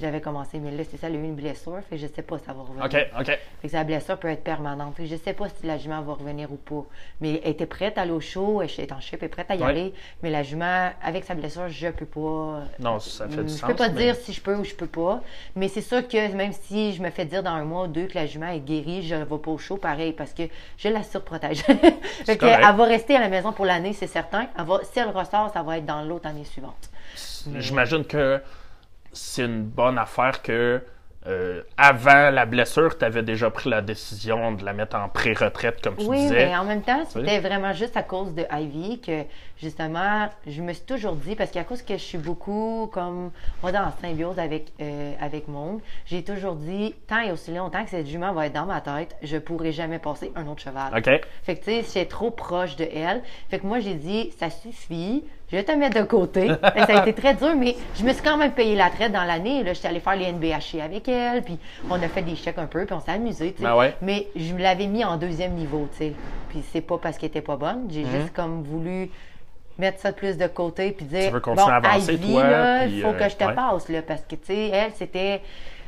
[0.01, 2.23] J'avais commencé, mais là, c'est ça, elle a eu une blessure, fait que je sais
[2.23, 2.85] pas si ça va revenir.
[2.85, 3.27] Ok, ok.
[3.27, 4.97] Fait que sa blessure peut être permanente.
[4.97, 6.85] Fait que je sais pas si la jument va revenir ou pas.
[7.21, 9.51] Mais elle était prête à aller au show, elle est en shape, elle est prête
[9.53, 9.67] à y Ouais.
[9.71, 9.95] aller.
[10.25, 12.63] Mais la jument, avec sa blessure, je peux pas.
[12.81, 13.61] Non, ça fait du Hum, sens.
[13.61, 15.21] Je peux pas mais- dire si je peux ou je peux pas.
[15.55, 18.07] Mais c'est sûr que même si je me fais dire dans un mois ou deux
[18.07, 20.43] que la jument est guérie, je ne vais pas au show pareil parce que
[20.77, 21.63] je la surprotège.
[22.27, 24.49] fait que, elle va rester à la maison pour l'année, c'est certain.
[24.59, 26.91] Elle va, si elle ressort, ça va être dans l'autre année suivante.
[27.59, 28.41] J'imagine que
[29.15, 30.83] c'est une bonne affaire que
[31.27, 35.81] euh, avant la blessure, tu avais déjà pris la décision de la mettre en pré-retraite,
[35.83, 36.49] comme tu Oui, disais.
[36.49, 37.07] mais en même temps, Oui.
[37.27, 39.23] c'était vraiment juste à cause de Ivy que,
[39.57, 43.31] justement, je me suis toujours dit, parce qu'à cause que je suis beaucoup comme,
[43.63, 47.85] moi, dans la symbiose avec, euh, avec Monde, j'ai toujours dit, tant et aussi longtemps
[47.85, 50.93] que cette jument va être dans ma tête, je pourrai jamais passer un autre cheval.
[50.95, 51.09] OK.
[51.45, 53.23] Fait que, tu sais, j'étais trop proche de elle.
[53.49, 56.49] Fait que moi, j'ai dit, ça suffit, je vais te mettre de côté.
[56.63, 59.25] Ça a été très dur, mais je me suis quand même payé la traite dans
[59.25, 59.63] l'année.
[59.63, 62.67] Là, j'étais allée faire les NBHC avec elle, puis on a fait des chèques un
[62.67, 63.55] peu, puis on s'est amusé.
[63.59, 63.95] Ben ouais.
[64.03, 66.13] Mais je me l'avais mis en deuxième niveau, tu sais.
[66.49, 68.11] Puis c'est pas parce qu'elle était pas bonne, j'ai Mhm.
[68.21, 69.11] juste comme voulu
[69.79, 72.87] mettre ça plus de côté puis dire Tu veux continuer à avancer, Ivy, toi, là,
[72.87, 73.55] il faut euh, que je te ouais.
[73.55, 75.41] passe là parce que tu sais elle c'était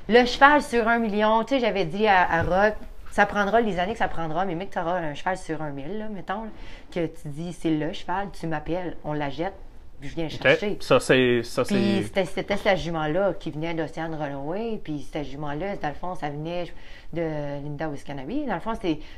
[0.09, 2.75] le cheval sur un million, tu sais j'avais dit à, à Rock
[3.17, 5.71] ça prendra les années que ça prendra, mais mec, tu auras un cheval sur un
[5.71, 6.51] mille, là, mettons, là,
[6.93, 9.55] que tu dis c'est le cheval, tu m'appelles, on la jette,
[9.99, 10.77] puis je viens chercher.
[10.81, 11.41] Ça, c'est.
[11.67, 14.79] Puis c'était, cette jument-là qui venait d'Océane Runaway.
[14.85, 16.67] Puis cette jument-là, dans le fond, ça venait
[17.15, 17.23] de
[17.65, 18.45] Linda Wiscanabi.
[18.45, 18.75] Dans le fond,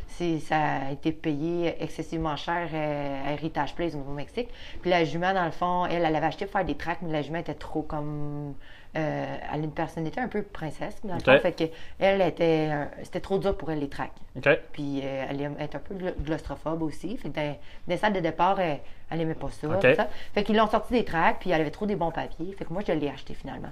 [0.06, 4.48] c'est, ça a été payé excessivement cher à Heritage Place au Nouveau-Mexique.
[4.80, 7.10] Puis la jument, dans le fond, elle, elle avait acheté pour faire des tracks, mais
[7.10, 8.54] la jument était trop comme
[8.96, 11.38] euh, elle a une personnalité un peu princesse, dans le fond.
[11.40, 11.64] Fait que
[11.98, 14.12] elle était, euh, c'était trop dur pour elle les tracks.
[14.36, 14.48] OK.
[14.72, 17.16] Puis euh, elle est un peu claustrophobe aussi.
[17.16, 17.56] Fait que dans, dans
[17.88, 18.80] les salles de départ, elle,
[19.10, 19.80] elle aimait pas ça, OK.
[19.80, 20.08] tout ça.
[20.34, 22.52] Fait qu'ils l'ont sorti des tracks, puis elle avait trop des bons papiers.
[22.58, 23.70] Fait que moi, je l'ai acheté finalement.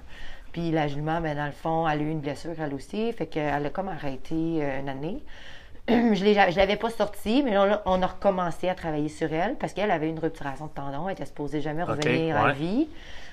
[0.51, 3.11] Puis la jument, ben, dans le fond, elle a eu une blessure, elle aussi.
[3.13, 5.23] Fait qu'elle a comme arrêté euh, une année.
[5.87, 9.91] je l'avais pas sortie, mais là, on a recommencé à travailler sur elle parce qu'elle
[9.91, 11.07] avait une rupturation de tendon.
[11.07, 12.53] Elle était supposée jamais revenir à ouais.
[12.53, 12.89] vie.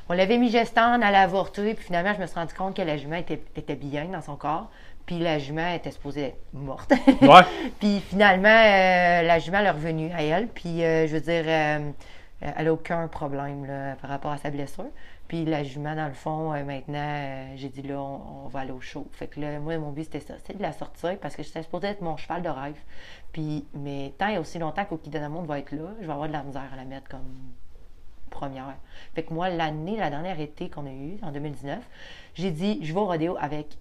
[0.08, 2.82] On l'avait mis gestante, elle a avorté, puis finalement, je me suis rendu compte que
[2.82, 4.70] la jument était, était bien dans son corps.
[5.06, 6.92] Puis la jument était supposée être morte.
[7.22, 7.42] Ouais.
[7.78, 10.48] Puis finalement, euh, la jument elle est revenue à elle.
[10.48, 11.90] Puis euh, je veux dire, euh,
[12.40, 14.86] elle n'a aucun problème là, par rapport à sa blessure.
[15.28, 18.80] Puis la jument, dans le fond, maintenant, j'ai dit là, on, on va aller au
[18.80, 19.06] show.
[19.12, 21.62] Fait que là, moi, mon but, c'était ça, c'est de la sortir parce que c'était
[21.62, 22.78] supposé être mon cheval de rêve.
[23.32, 26.32] Puis, mais tant et aussi longtemps qu'Oki Monde va être là, je vais avoir de
[26.32, 27.54] la misère à la mettre comme
[28.34, 28.74] première.
[29.14, 31.78] Fait que moi, l'année, la dernière été qu'on a eue, en 2019,
[32.34, 33.78] j'ai dit, je vais au rodéo avec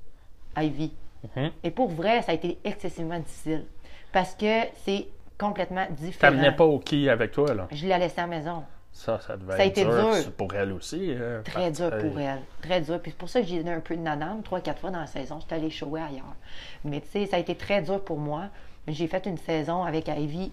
[0.58, 0.94] Ivy.
[1.36, 1.52] Mhm.
[1.64, 3.66] Et pour vrai, ça a été excessivement difficile.
[4.12, 6.32] Parce que c'est complètement différent.
[6.34, 7.68] T'amenais pas au qui avec toi, là?
[7.72, 8.64] Je l'ai laissée à la maison.
[8.92, 10.32] Ça, ça devait Ça a être été dur.
[10.38, 11.08] Pour elle aussi.
[11.10, 12.42] euh, Très dur que- pour elle.
[12.62, 13.02] Très dur.
[13.02, 15.00] Puis c'est pour ça que j'ai donné un peu de nanane, trois, quatre fois dans
[15.00, 15.40] la saison.
[15.40, 16.36] J'étais allée shower ailleurs.
[16.86, 18.50] Mais tu sais, ça a été très dur pour moi.
[18.88, 20.52] J'ai fait une saison avec Ivy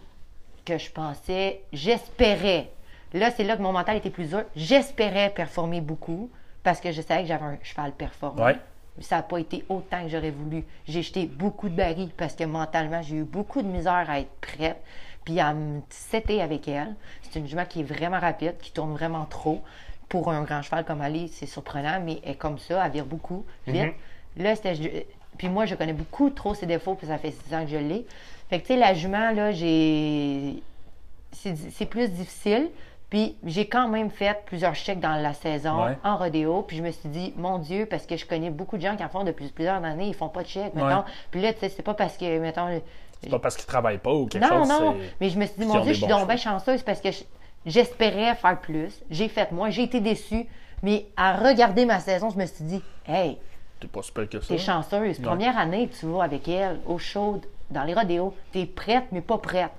[0.64, 2.70] que je pensais, j'espérais.
[3.12, 4.44] Là, c'est là que mon mental était plus dur.
[4.54, 6.30] J'espérais performer beaucoup
[6.62, 8.44] parce que je savais que j'avais un cheval performant.
[8.44, 8.56] Ouais.
[9.00, 10.64] Ça n'a pas été autant que j'aurais voulu.
[10.86, 14.30] J'ai jeté beaucoup de barils parce que mentalement, j'ai eu beaucoup de misère à être
[14.40, 14.80] prête.
[15.24, 16.94] Puis à me setter avec elle.
[17.22, 19.62] C'est une jument qui est vraiment rapide, qui tourne vraiment trop.
[20.08, 23.04] Pour un grand cheval comme Ali, c'est surprenant, mais elle est comme ça, elle vire
[23.04, 23.94] beaucoup vite.
[24.36, 25.06] Là, c'était.
[25.38, 27.76] Puis moi, je connais beaucoup trop ses défauts, puis ça fait six ans que je
[27.76, 28.04] l'ai.
[28.48, 30.62] Fait que, tu sais, la jument, là, j'ai.
[31.32, 32.70] C'est c'est plus difficile.
[33.10, 35.98] Puis j'ai quand même fait plusieurs chèques dans la saison Ouais.
[36.04, 36.62] en rodéo.
[36.62, 39.02] Puis je me suis dit, mon Dieu, parce que je connais beaucoup de gens qui
[39.04, 40.82] en font depuis plusieurs années, ils font pas de chèques, Ouais.
[40.84, 41.02] mettons.
[41.32, 42.80] Puis là, tu sais, c'est pas parce que, mettons,
[43.22, 44.68] C'est pas parce qu'ils travaillent pas ou quelque non, chose.
[44.68, 47.00] non, c'est- mais je me suis dit, mon Dieu, je suis donc bien chanceuse parce
[47.00, 47.24] que je-
[47.66, 49.02] j'espérais faire plus.
[49.10, 50.46] J'ai fait moins, j'ai été déçue.
[50.82, 53.36] Mais à regarder ma saison, je me suis dit, hey,
[53.80, 54.46] T'es pas super que ça.
[54.54, 55.18] t'es chanceuse.
[55.20, 57.40] Première année tu vas avec elle, au chaud,
[57.70, 59.70] dans les rodéos, t'es prête, mais pas prête.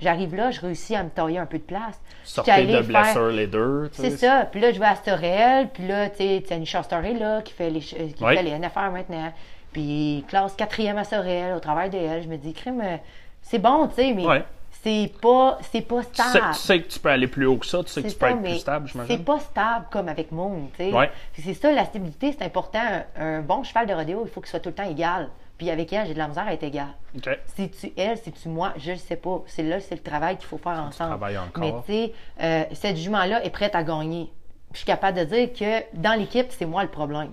[0.00, 2.00] J'arrive là, je réussis à me tailler un peu de place.
[2.46, 3.90] Allée de faire- blessure les deux.
[3.92, 4.46] c'est ça.
[4.50, 5.68] Puis là, je vais à Sorel.
[5.72, 8.90] Puis là, tu sais, Tanisha Story, là, qui fait les, euh, qui fait les NFR
[8.92, 9.32] maintenant.
[9.72, 12.22] Puis classe quatrième à Sorel, au travail de elle.
[12.22, 12.96] Je me dis, crime, euh,
[13.42, 14.44] c'est bon, tu sais, mais Ouais.
[14.82, 16.46] c'est pas, c'est pas Tu sais, stable.
[16.54, 18.18] tu sais que tu peux aller plus haut que ça, tu sais que C'est tu
[18.20, 19.24] peux ça, être mais plus stable, C'est j'imagine.
[19.24, 20.92] pas stable comme avec Moon, tu sais.
[20.92, 21.10] Ouais.
[21.36, 22.78] C'est ça, la stabilité, c'est important.
[23.18, 25.28] Un, un bon cheval de rodéo, il faut qu'il soit tout le temps égal.
[25.56, 26.88] Puis avec elle, j'ai de la misère à être égal.
[27.16, 27.28] OK.
[27.54, 29.42] Si tu elle, si tu moi, je ne sais pas.
[29.46, 31.24] C'est là, c'est le travail qu'il faut faire ensemble.
[31.58, 34.32] Mais tu sais, euh, cette jument-là est prête à gagner.
[34.72, 37.30] Je suis capable de dire que dans l'équipe, c'est moi le problème.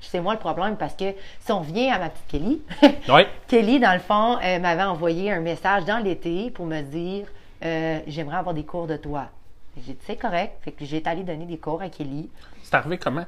[0.00, 2.62] C'est moi le problème parce que si on revient à ma petite Kelly.
[3.48, 7.26] Kelly, dans le fond, euh, m'avait envoyé un message dans l'été pour me dire
[7.64, 9.28] euh, J'aimerais avoir des cours de toi.
[9.76, 10.58] J'ai dit C'est correct.
[10.62, 12.28] Fait que j'ai allé donner des cours à Kelly.
[12.62, 13.24] C'est arrivé comment?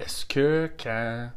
[0.00, 1.28] Est-ce que quand.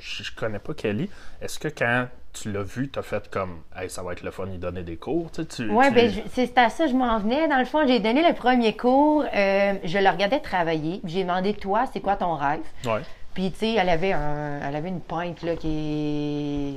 [0.00, 1.08] Je, je connais pas Kelly.
[1.40, 3.62] Est-ce que quand tu l'as vu, t'as fait comme.
[3.76, 5.70] Hey, ça va être le fun, il donnait des cours, tu sais, tu.
[5.70, 7.46] Oui, tu- ben, c'est à ça que je m'en venais.
[7.48, 9.24] Dans le fond, j'ai donné le premier cours.
[9.34, 11.00] euh, je le regardais travailler.
[11.04, 12.60] J'ai demandé Toi, c'est quoi ton rêve?
[12.84, 13.02] Ouais.
[13.38, 15.68] Puis, tu sais, elle avait, un, elle avait une pointe là, qui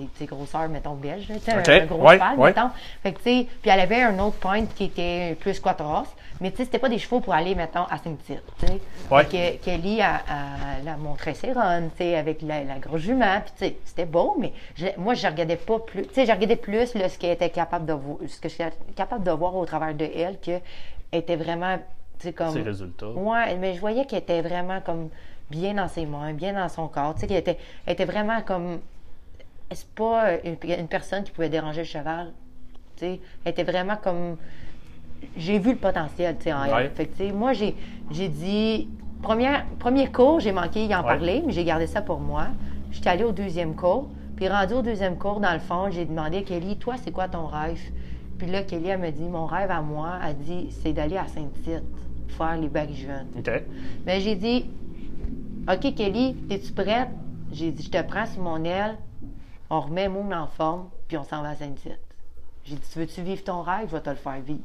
[0.03, 2.49] est, tu sais, grosseur, mettons, belge, tu sais, OK, un, un gros ouais, cheval, ouais.
[2.49, 2.69] mettons.
[3.01, 6.05] Fait que, tu sais, puis elle avait un autre pointe qui était plus quattros,
[6.39, 8.79] mais tu sais, c'était pas des chevaux pour aller, mettons, à Saint-Tite, tu sais.
[9.09, 9.23] Ouais.
[9.23, 13.41] Fait que Kelly, elle a montré ses runs, tu sais, avec la, la grosse jument,
[13.43, 16.31] puis tu sais, c'était beau, mais je- moi, je regardais pas plus, tu sais, je
[16.31, 18.63] regardais plus là, ce qu'elle était capable de voir, ce que je suis
[18.95, 20.59] capable de voir au travers de elle, que
[21.11, 21.77] était vraiment,
[22.19, 22.51] tu sais, comme...
[22.53, 23.07] Ses résultats.
[23.09, 25.09] Ouais, mais je voyais qu'elle était vraiment comme
[25.51, 27.13] bien dans ses mains, bien dans son corps.
[27.13, 28.79] Tu sais, qu'elle était, elle était vraiment comme.
[29.73, 32.31] C'est pas une, une personne qui pouvait déranger le cheval.
[32.97, 34.37] Tu sais, elle était vraiment comme.
[35.37, 36.85] J'ai vu le potentiel, tu sais, en Ouais.
[36.85, 36.91] elle.
[36.91, 37.75] Fait que, tu sais, moi, j'ai,
[38.09, 38.89] j'ai dit.
[39.21, 41.07] Première, premier cours, j'ai manqué y en Ouais.
[41.07, 42.47] parler, mais j'ai gardé ça pour moi.
[42.91, 44.09] J'étais allée au deuxième cours.
[44.35, 47.27] Puis rendu au deuxième cours, dans le fond, j'ai demandé à Kelly, toi, c'est quoi
[47.27, 47.79] ton rêve?
[48.39, 51.27] Puis là, Kelly, elle me dit, mon rêve à moi, elle dit, c'est d'aller à
[51.27, 51.83] Saint-Tite,
[52.29, 53.27] faire les bacs jeunes.
[54.07, 54.65] Mais j'ai dit,
[55.69, 57.09] OK, Kelly, es-tu prête?
[57.51, 58.97] J'ai dit, je te prends sur mon aile,
[59.69, 61.99] on remet Moon en forme, puis on s'en va à Saint-Tite.
[62.63, 63.87] J'ai dit, tu veux-tu vivre ton rêve?
[63.89, 64.59] Je vais te le faire vivre.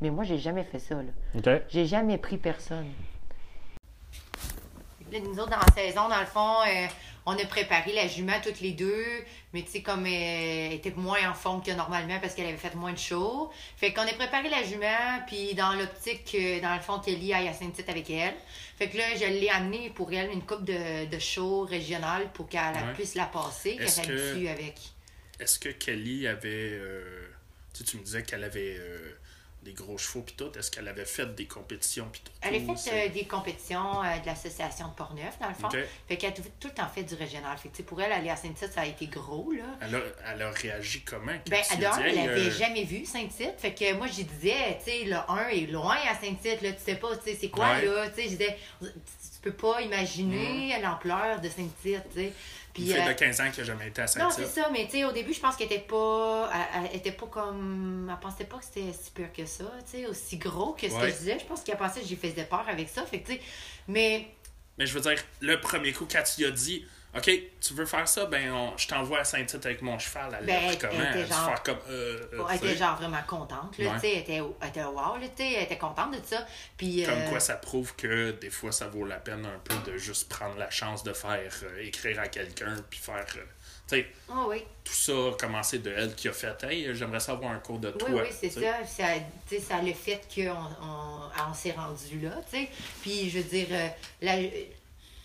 [0.00, 1.10] Mais moi, j'ai jamais fait ça, là.
[1.68, 2.86] J'ai jamais pris personne.
[5.14, 6.86] Là, nous autres, dans la saison, dans le fond, euh,
[7.24, 9.04] on a préparé la jument toutes les deux,
[9.52, 12.56] mais tu sais, comme euh, elle était moins en forme que normalement parce qu'elle avait
[12.56, 13.48] fait moins de show.
[13.76, 17.46] Fait qu'on a préparé la jument, puis dans l'optique, que, dans le fond, Kelly aille
[17.46, 18.34] à Saint-Tite avec elle.
[18.76, 22.48] Fait que là, je l'ai amenée pour elle une coupe de, de show régional pour
[22.48, 22.92] qu'elle Ouais.
[22.94, 24.74] puisse la passer, qu'elle Est-ce que- avec.
[25.38, 26.48] Est-ce que Kelly avait.
[26.72, 27.28] euh,
[27.72, 29.13] tu sais, tu me disais qu'elle avait euh,
[29.64, 30.50] des gros chevaux pis tout.
[30.58, 32.32] Est-ce qu'elle avait fait des compétitions pis tout?
[32.42, 35.66] Elle a fait euh, des compétitions euh, de l'association de Portneuf, dans le fond.
[35.68, 35.78] Ok.
[36.06, 37.56] Fait qu'elle a tout, tout le temps fait du régional.
[37.58, 39.64] Fait que, pour elle, aller à Saint-Tite, ça a été gros, là.
[39.80, 40.00] Elle a,
[40.32, 41.32] elle a réagi comment?
[41.48, 43.54] Ben, dit, elle Hey, avait euh, jamais vu Saint-Tite.
[43.58, 46.82] Fait que moi, je disais, tu sais, le 1 est loin à Saint-Tite, là, tu
[46.84, 47.84] sais pas, tu sais, c'est quoi, Ouais.
[47.86, 52.32] là, tu sais, je disais, tu peux pas imaginer l'ampleur de Saint-Tite, tu sais.
[52.74, 54.46] Puis, Une fille euh, de 15 ans qui a jamais été à non, c'est Saint-Tite.
[54.48, 56.50] ça, mais tu sais, au début, je pense qu'elle était pas.
[56.74, 58.10] Elle, elle était pas comme.
[58.12, 60.94] Elle pensait pas que c'était si pire que ça, tu sais, aussi gros que ce
[60.94, 61.02] Ouais.
[61.02, 61.38] que je disais.
[61.38, 63.06] Je pense qu'elle pensait que j'ai faisais peur avec ça.
[63.06, 63.40] Fait que, tu sais,
[63.88, 64.28] mais
[64.76, 66.84] Mais je veux dire, le premier coup, quand tu as dit,
[67.16, 70.36] OK, tu veux faire ça, ben, on- je t'envoie à Saint-Tite avec mon cheval.
[70.40, 70.92] Elle Ben, elle comment?
[70.94, 71.78] était Elle dû genre- comme.
[71.88, 73.94] Euh, euh, elle était genre vraiment contente, là, Ouais.
[73.94, 76.46] tu sais, elle était, elle était wow, là, elle était contente de ça.
[76.76, 77.04] Puis.
[77.04, 79.96] Comme euh, quoi, ça prouve que des fois, ça vaut la peine un peu de
[79.96, 83.24] juste prendre la chance de faire écrire à quelqu'un, puis faire.
[83.26, 83.40] tu
[83.86, 84.64] sais, Oh, oui.
[84.82, 87.90] tout ça a commencé de elle qui a fait Hey, j'aimerais savoir un cours de
[87.90, 88.08] toi.
[88.10, 88.60] Oui, oui, c'est ça.
[88.86, 89.04] Ça,
[89.60, 90.50] ça a le fait qu'on
[90.82, 92.68] on, on s'est rendu là, tu sais.
[93.02, 93.68] Puis, je veux dire,
[94.22, 94.36] la-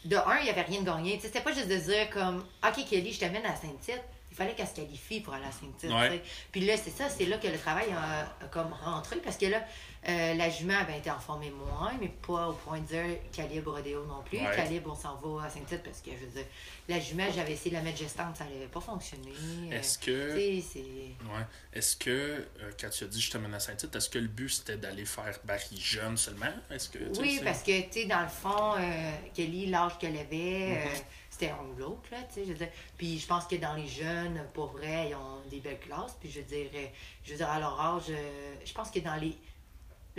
[0.06, 1.20] de un, il n'y avait rien de gagné.
[1.22, 4.02] C'était pas juste de dire comme, OK, Kelly, je t'amène à Saint-Tite.
[4.32, 5.92] Il fallait qu'elle se qualifie pour aller à Saint-Tite.
[5.92, 6.22] Ouais.
[6.52, 9.18] Puis là, c'est ça, c'est là que le travail a, a comme rentré.
[9.18, 9.62] Parce que là,
[10.08, 13.18] euh, la jument ben, était en forme et moins, mais pas au point de dire
[13.34, 14.40] calibre rodéo non plus.
[14.40, 14.56] Ouais.
[14.56, 16.46] Calibre, on s'en va à Saint-Tite parce que, je veux dire,
[16.88, 19.32] la jument, j'avais essayé de la mettre gestante, ça n'avait pas fonctionné.
[19.32, 20.62] Euh, Est-ce que.
[20.62, 20.80] C'est.
[20.80, 21.46] Ouais.
[21.74, 24.50] Est-ce que, euh, quand tu as dit je t'amène à Saint-Tite, est-ce que le but
[24.50, 26.46] c'était d'aller faire Barry jeune seulement?
[26.72, 30.78] Est-ce que, Oui, parce que, tu sais, dans le fond, euh, Kelly, l'âge qu'elle avait,
[30.78, 31.02] euh, Mhm.
[31.30, 32.70] c'était un ou l'autre, là, tu sais, je veux dire.
[32.98, 36.16] Puis je pense que dans les jeunes, pour vrai, ils ont des belles classes.
[36.20, 36.86] Puis je veux dire, euh,
[37.24, 39.36] je veux dire, à leur âge, euh, je pense que dans les...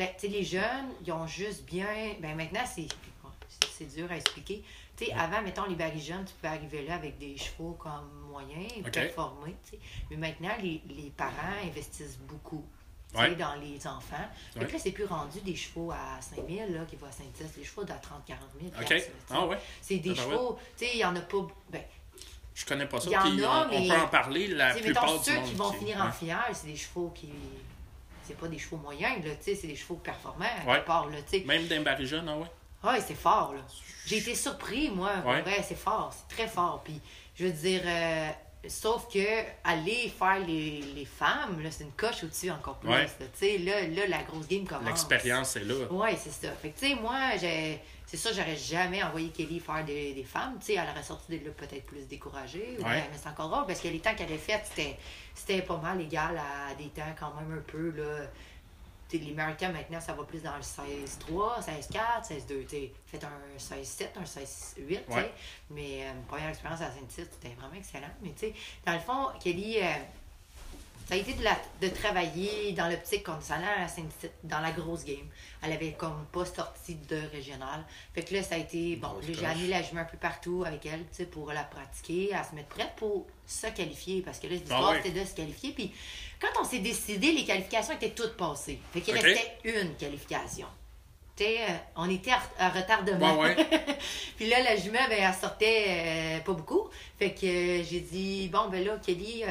[0.07, 2.15] ben, les jeunes, ils ont juste bien...
[2.21, 2.87] Ben maintenant, c'est...
[3.95, 4.63] dur à expliquer.
[4.97, 8.11] Tu sais, avant, mettons, les barils jeunes, tu pouvais arriver là avec des chevaux comme
[8.31, 8.93] moyens, Ok.
[8.93, 9.79] performés, tu sais.
[10.11, 12.65] Mais maintenant, les, les parents investissent beaucoup.
[13.13, 13.35] Ouais.
[13.35, 14.29] dans les enfants.
[14.55, 14.67] Fait Ouais.
[14.67, 17.47] que là, c'est plus rendu des chevaux à 5 000 là, qui vont à Saint-Tite.
[17.53, 18.87] C'est des chevaux de 30 40 000 OK.
[18.87, 19.11] piastres, là, tu sais.
[19.31, 19.59] Ah ouais.
[19.83, 21.47] C'est des Ah, chevaux, tu sais, il y en a pas.
[21.71, 21.83] Ben,
[22.55, 23.11] Je connais pas ça.
[23.11, 24.47] Y en a, on, peut en parler.
[24.47, 27.31] La plupart mettons, du ceux monde qui vont finir en finale, c'est des chevaux qui.
[28.31, 30.75] C'est pas des chevaux moyens, là, tu sais, c'est des chevaux performants, à Ouais.
[30.77, 31.45] quelque part, là, tu sais.
[31.47, 32.47] Même d'un Barry jeune, ah ouais.
[32.93, 33.61] Ouais, c'est fort, là.
[34.07, 35.11] J'ai été surpris, moi.
[35.27, 35.43] Ouais.
[35.67, 36.81] c'est fort, c'est très fort.
[36.85, 37.01] Puis,
[37.35, 38.29] je veux dire, euh,
[38.69, 39.19] sauf que
[39.65, 42.91] aller faire les, les femmes, là, c'est une coche au-dessus encore plus.
[42.91, 43.05] Ouais.
[43.05, 43.27] là.
[43.33, 44.87] Tu sais, là, là, la grosse game commence.
[44.87, 45.91] L'expérience est là.
[45.91, 46.53] Ouais, c'est ça.
[46.55, 47.81] Fait que, tu sais, moi, j'ai.
[48.07, 50.57] C'est ça, j'aurais jamais envoyé Kelly faire des, des femmes.
[50.59, 52.77] Tu sais, elle aurait sorti de là peut-être plus découragée.
[52.81, 53.05] Ouais.
[53.11, 54.99] mais c'est encore drôle parce que les temps qu'elle a fait, c'était,
[55.33, 58.27] c'était pas mal égal à des temps quand même un peu, là.
[59.11, 62.47] Tu sais, les temps maintenant, ça va plus dans le 16-3, 16-4, 16-2.
[62.47, 64.25] Tu sais, faites un 16-7, un 16-8,
[64.77, 65.05] tu sais.
[65.09, 65.33] Ouais.
[65.71, 68.11] Mais euh, première expérience à Saint-Tite, c'était vraiment excellent.
[68.23, 68.55] Mais tu sais,
[68.87, 69.79] dans le fond, Kelly.
[69.81, 69.93] euh,
[71.11, 74.71] ça a été de, la, de travailler dans l'optique qu'on s'allait à Saint-Tite, dans la
[74.71, 75.27] grosse game.
[75.61, 77.85] Elle avait comme pas sorti de régional.
[78.15, 78.95] Fait que là, ça a été.
[78.95, 81.65] Bon, là, j'ai amené la jument un peu partout avec elle, tu sais, pour la
[81.65, 84.23] pratiquer, à se mettre prête pour se qualifier.
[84.23, 85.73] Parce que là, l'histoire, Ah c'était de se qualifier.
[85.73, 85.93] Puis
[86.41, 88.79] quand on s'est décidé, les qualifications étaient toutes passées.
[88.93, 90.69] Fait qu'il restait une qualification.
[91.41, 93.41] Euh, on était à, retardement.
[93.41, 93.67] Ouais, ouais.
[94.37, 96.89] Puis là, la jument, ben, elle sortait euh, pas beaucoup.
[97.19, 99.49] Fait que euh, j'ai dit, bon, ben là, Kelly, euh,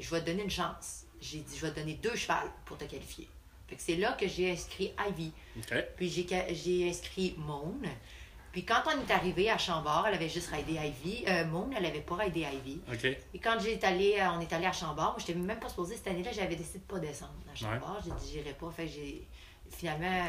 [0.00, 1.04] je vais te donner une chance.
[1.20, 3.28] J'ai dit, je vais te donner deux chevals pour te qualifier.
[3.68, 5.32] Fait que c'est là que j'ai inscrit Ivy.
[5.96, 7.80] Puis j'ai, j'ai inscrit Moon.
[8.50, 11.24] Puis quand on est arrivé à Chambord, elle avait juste raidé Ivy.
[11.50, 12.80] Moon, elle avait pas raidé Ivy.
[12.92, 13.04] OK.
[13.04, 15.96] Et quand j'ai allé, on est allé à Chambord, moi, je n'étais même pas supposée
[15.96, 18.02] cette année-là, j'avais décidé de pas descendre à Chambord.
[18.04, 18.70] J'ai dit, j'irai pas.
[18.76, 19.26] Fait que j'ai,
[19.70, 20.28] finalement,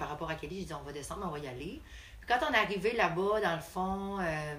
[0.00, 1.80] par rapport à Kelly, j'ai dit, on va descendre, on va y aller.
[2.20, 4.54] Puis quand on est arrivé là-bas, dans le fond, euh,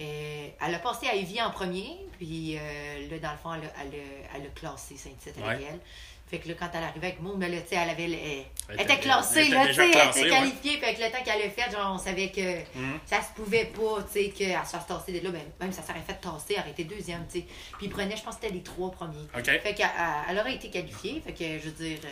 [0.00, 3.64] euh, elle a passé à Ivy en premier, puis euh, là, dans le fond, elle
[3.64, 5.66] a, elle a- elle a classé Saint-Tite avec Ouais.
[5.72, 5.80] elle.
[6.28, 8.06] Fait que là, quand elle arrivait avec Moon, ben là, tu sais, elle avait.
[8.06, 10.76] le- Elle, Elle était classée, elle était là, tu sais, elle était qualifiée.
[10.78, 13.00] Fait que le temps qu'elle a fait, genre, on savait que Mhm.
[13.06, 15.30] ça se pouvait pas, tu sais, qu'elle se fasse tasser là.
[15.30, 17.46] Ben, même ça s'aurait fait tasser, elle aurait été deuxième, tu sais.
[17.78, 19.26] Puis il prenait, je pense que c'était les trois premiers.
[19.34, 19.42] OK.
[19.44, 21.22] Fait qu'elle elle- elle aurait été qualifiée.
[21.24, 22.08] Fait que, je veux dire, euh,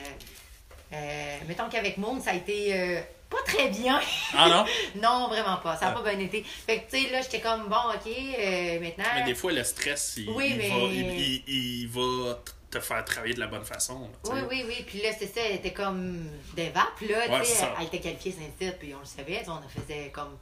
[0.93, 4.01] euh, mettons qu'avec Moon, ça a été euh, pas très bien.
[4.37, 4.65] Ah non?
[5.03, 5.77] non, vraiment pas.
[5.77, 6.01] Ça n'a Ah.
[6.03, 6.43] pas bien été.
[6.45, 9.05] Fait que, tu sais, là, j'étais comme, bon, OK, euh, maintenant.
[9.17, 12.39] Mais des fois, le stress, il, Oui, il mais- va, il, il- il va
[12.71, 14.11] te faire travailler de la bonne façon.
[14.25, 14.85] Oui, oui, oui.
[14.87, 17.29] Puis là, c'est ça, elle était comme des vapes, là.
[17.39, 17.75] Ouais, ça.
[17.79, 19.43] elle était qualifiée Saint-Tite, puis on le savait.
[19.49, 20.37] On faisait comme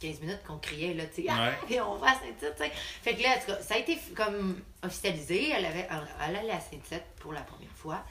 [0.00, 1.80] 15 minutes qu'on criait, là, tu sais, ah, Ouais.
[1.86, 2.72] on va à Saint-Tite, tu sais.
[3.02, 5.50] Fait que là, en ça a été comme officialisé.
[5.50, 5.86] Elle, avait,
[6.26, 8.02] elle allait à Saint-Tite pour la première fois.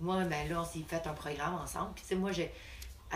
[0.00, 1.92] Moi, ben là, on s'est fait un programme ensemble.
[1.94, 2.50] Puis, tu sais, moi, j'ai.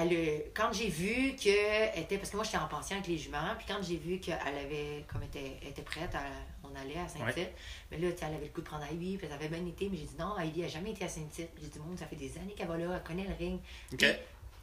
[0.00, 3.54] Elle, quand j'ai vu que était parce que moi j'étais en pension avec les juments
[3.56, 6.30] puis quand j'ai vu qu'elle avait comme était, était prête elle-
[6.62, 7.48] on allait à Saint-Tite
[7.90, 9.66] mais là tu sais, elle avait le coup de prendre Heidi puis ça avait bien
[9.66, 12.06] été mais j'ai dit non Heidi a jamais été à Saint-Tite j'ai dit monde ça
[12.06, 13.58] fait des années qu'elle va là elle connaît le ring
[13.92, 13.98] OK.
[13.98, 14.08] Puis,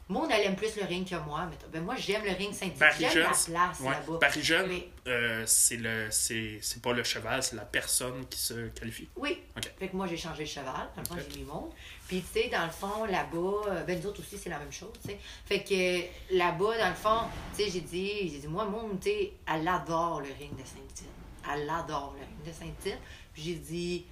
[0.08, 1.48] Monde, elle aime plus le ring que moi.
[1.50, 2.80] Mais ben, moi, j'aime le ring Saint-Tite.
[2.96, 4.18] J'aime la place ouais, là-bas.
[4.20, 8.38] Paris Jeune, Mais- euh, c'est le c'est c'est pas le cheval, c'est la personne qui
[8.38, 9.08] se qualifie.
[9.16, 9.42] Oui.
[9.56, 9.68] OK.
[9.76, 10.88] Fait que moi, j'ai changé de cheval.
[10.94, 11.22] Dans le fond, Ok.
[11.28, 11.70] j'ai mis mon.
[12.08, 14.72] Puis, tu sais, dans le fond, là-bas, euh, ben, nous autres aussi, c'est la même
[14.72, 15.18] chose, tu sais.
[15.44, 19.10] Fait que là-bas, dans le fond, tu sais, j'ai dit, j'ai dit, moi, mon, tu
[19.10, 21.08] sais, elle adore le ring de Saint-Tite.
[21.52, 22.98] Elle adore le ring de Saint-Tite.
[23.32, 24.04] Puis, j'ai dit,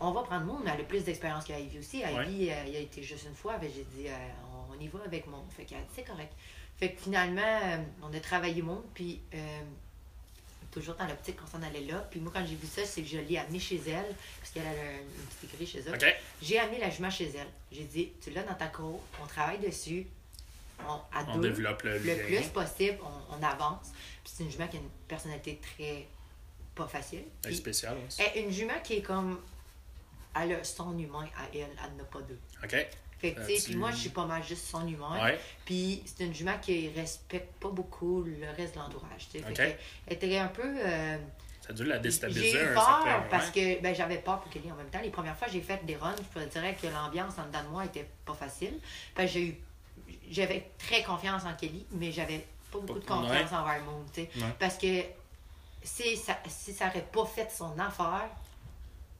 [0.00, 1.98] on va prendre mon, mais elle a plus d'expérience qu'Ivy aussi.
[1.98, 3.56] Ivy, euh, il a été juste une fois.
[3.58, 5.44] Ben, j'ai dit, euh, on, y va avec mon.
[5.48, 6.32] Fait qu'elle a dit, c'est correct.
[6.76, 9.20] Fait que finalement, euh, on a travaillé mon, puis.
[10.70, 11.98] Toujours dans l'optique qu'on s'en allait là.
[12.10, 14.66] Puis moi, quand j'ai vu ça, c'est que je l'ai amené chez elle, parce qu'elle
[14.66, 15.92] a un- une petite écurie chez elle.
[16.42, 17.46] J'ai amené la jument chez elle.
[17.72, 20.06] J'ai dit, tu l'as dans ta cour, on travaille dessus,
[20.86, 23.88] on, à On deux, développe le, le plus possible, on, on avance.
[24.24, 26.06] Puis c'est une jument qui a une personnalité très
[26.74, 27.24] pas facile.
[27.42, 28.22] C'est Puis spécial aussi.
[28.22, 29.40] elle- une jument qui est comme,
[30.40, 32.38] elle a son humain à elle, elle n'a pas deux.
[32.62, 32.86] OK?
[33.18, 35.22] Fait que, Là-dessus- puis moi, je suis pas mal juste son humain.
[35.24, 35.38] Ouais.
[35.64, 39.28] Puis c'est une jument qui respecte pas beaucoup le reste de l'entourage.
[39.30, 39.44] tu sais.
[39.44, 39.54] Fait Ok.
[39.56, 40.62] qu'elle- Elle était un peu.
[40.64, 41.18] euh,
[41.60, 43.76] Ça a dû la déstabiliser j'ai eu un peur certain parce ouais.
[43.78, 45.00] que ben, j'avais peur pour Kelly en même temps.
[45.02, 46.14] Les premières fois, j'ai fait des runs.
[46.16, 48.78] Je pourrais dire que l'ambiance en dedans de moi était pas facile.
[49.14, 49.56] Parce que j'ai eu.
[50.30, 53.82] J'avais très confiance en Kelly, mais j'avais pas beaucoup de confiance envers.
[54.16, 54.28] Ouais.
[54.58, 55.02] Parce que
[55.82, 58.28] si ça, si ça aurait pas fait son affaire,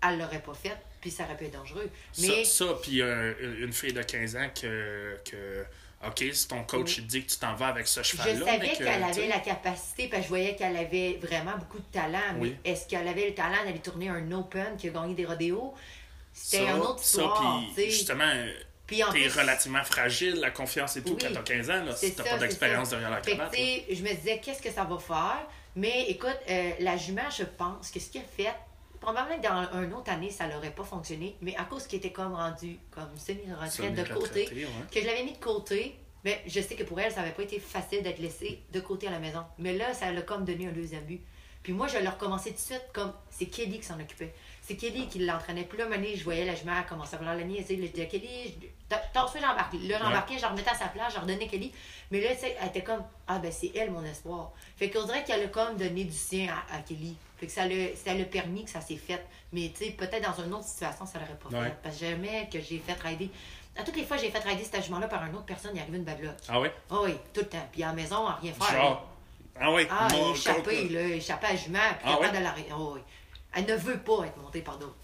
[0.03, 1.91] elle l'aurait pas fait, puis ça aurait pu être dangereux.
[2.19, 5.65] Mais Ça, ça puis euh, une fille de 15 ans que, que
[6.07, 7.05] OK, si ton coach Oui.
[7.05, 8.47] dit que tu t'en vas avec ce Je cheval-là.
[8.47, 11.79] savais mais que, qu'elle avait la capacité, parce que je voyais qu'elle avait vraiment beaucoup
[11.79, 12.19] de talent.
[12.37, 12.57] Mais Oui.
[12.65, 15.75] est-ce qu'elle avait le talent d'aller tourner un Open qui a gagné des rodéos?
[16.33, 17.63] C'était ça, une autre ça, histoire.
[17.75, 18.33] puis justement,
[18.87, 21.97] Puis en t'es relativement fragile, la confiance et tout, Oui, quand t'as 15 ans, là,
[21.97, 22.97] si t'as ça, pas d'expérience ça.
[22.97, 23.55] derrière la cravate.
[23.57, 25.47] je me disais, qu'est-ce que ça va faire?
[25.75, 28.55] Mais écoute, euh, la jument, je pense que ce qu'elle a fait,
[29.01, 32.13] probablement que dans une autre année, ça n'aurait pas fonctionné, mais à cause qu'elle était
[32.13, 34.67] comme rendue comme semi-retraite de côté, ouais.
[34.91, 37.43] que je l'avais mis de côté, mais je sais que pour elle, ça n'avait pas
[37.43, 39.45] été facile d'être laissée de côté à la maison.
[39.59, 41.23] Mais là, ça l'a comme donné un deuxième but.
[41.63, 44.35] Puis moi, je l'ai recommencé tout de suite comme c'est Kelly qui s'en occupait.
[44.69, 45.65] C'est Kelly qui l'entraînait.
[45.65, 47.77] Puis là, donné, je voyais la jument commencer à vouloir la niaiser.
[47.77, 48.67] Là, Je disais, Kelly, je-
[49.15, 49.73] t'as reçu, j'embarque.
[49.83, 51.73] Là, j'embarquais, je la remettais à sa place, je redonnais Kelly.
[52.11, 54.53] Mais là, tu sais, elle était comme, ah ben c'est elle mon espoir.
[54.77, 57.17] Fait qu'on dirait qu'elle a comme donné du sien à, à Kelly.
[57.39, 59.25] Fait que ça l'a ça l'a permis que ça s'est fait.
[59.55, 61.69] Mais tu sais, peut-être dans une autre situation, ça l'aurait pas Ouais.
[61.71, 61.77] fait.
[61.83, 63.31] Parce que jamais que j'ai fait rider.
[63.75, 65.97] À toutes les fois j'ai fait rider cet jument-là par une autre personne, il arrivait
[65.97, 66.35] une bad luck.
[66.47, 66.69] Ah oui?
[66.91, 67.67] Ah oui, tout le temps.
[67.73, 68.71] Puis à la maison, à rien faire.
[68.83, 69.09] Genre.
[69.61, 72.39] Ah oui, Ah, échappé, là, échappé à la jument, puis Ah capable ouais?
[72.39, 72.69] de l'arrêter.
[72.73, 73.01] Ah oui.
[73.55, 74.95] Elle ne veut pas être montée par d'autres.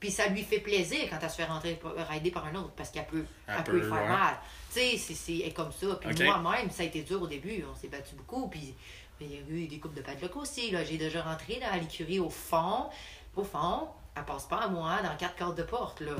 [0.00, 1.78] Puis ça lui fait plaisir quand elle se fait rentrer,
[2.10, 4.08] rider par un autre, parce qu'elle peut, Elle elle peut, peut lui faire ouais.
[4.08, 4.34] mal.
[4.72, 5.86] Tu sais, c'est- c'est elle est comme ça.
[6.00, 7.64] Puis moi-même, ça a été dur au début.
[7.70, 8.48] On s'est battu beaucoup.
[8.48, 8.74] Puis
[9.20, 10.70] il y a eu des coupes de bad luck aussi.
[10.70, 10.84] là.
[10.84, 12.90] J'ai déjà rentré dans l'écurie au fond.
[13.36, 16.16] Au fond, elle passe pas à moi dans quatre cadres de porte, là.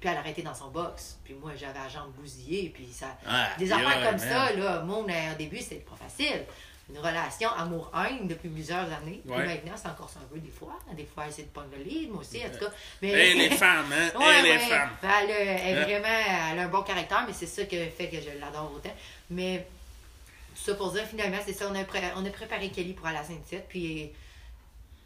[0.00, 1.18] Puis elle a arrêté dans son box.
[1.22, 2.70] Puis moi, j'avais la jambe bousillée.
[2.74, 3.16] Puis ça.
[3.26, 4.18] Ah, Des affaires comme man.
[4.18, 6.44] ça, là, mon euh, au début, c'était pas facile.
[6.90, 9.22] Une relation amour-haine depuis plusieurs années.
[9.24, 10.78] Puis maintenant, c'est encore ça un peu des fois.
[10.94, 12.72] Des fois, elle essaie de prendre le lead, moi aussi, en tout cas.
[13.00, 13.12] Mais...
[13.12, 14.10] Hey, les femmes, hein?
[14.18, 14.58] Ouais, les ouais.
[14.58, 14.90] femmes.
[15.02, 15.82] Elle, a- elle Hein?
[15.84, 16.08] vraiment,
[16.52, 18.94] elle a un bon caractère, mais c'est ça qui fait que je l'adore autant.
[19.30, 19.66] Mais
[20.54, 23.18] ça pour dire, finalement, c'est ça, on a, pré- on a préparé Kelly pour aller
[23.18, 24.10] à Saint-Tite, puis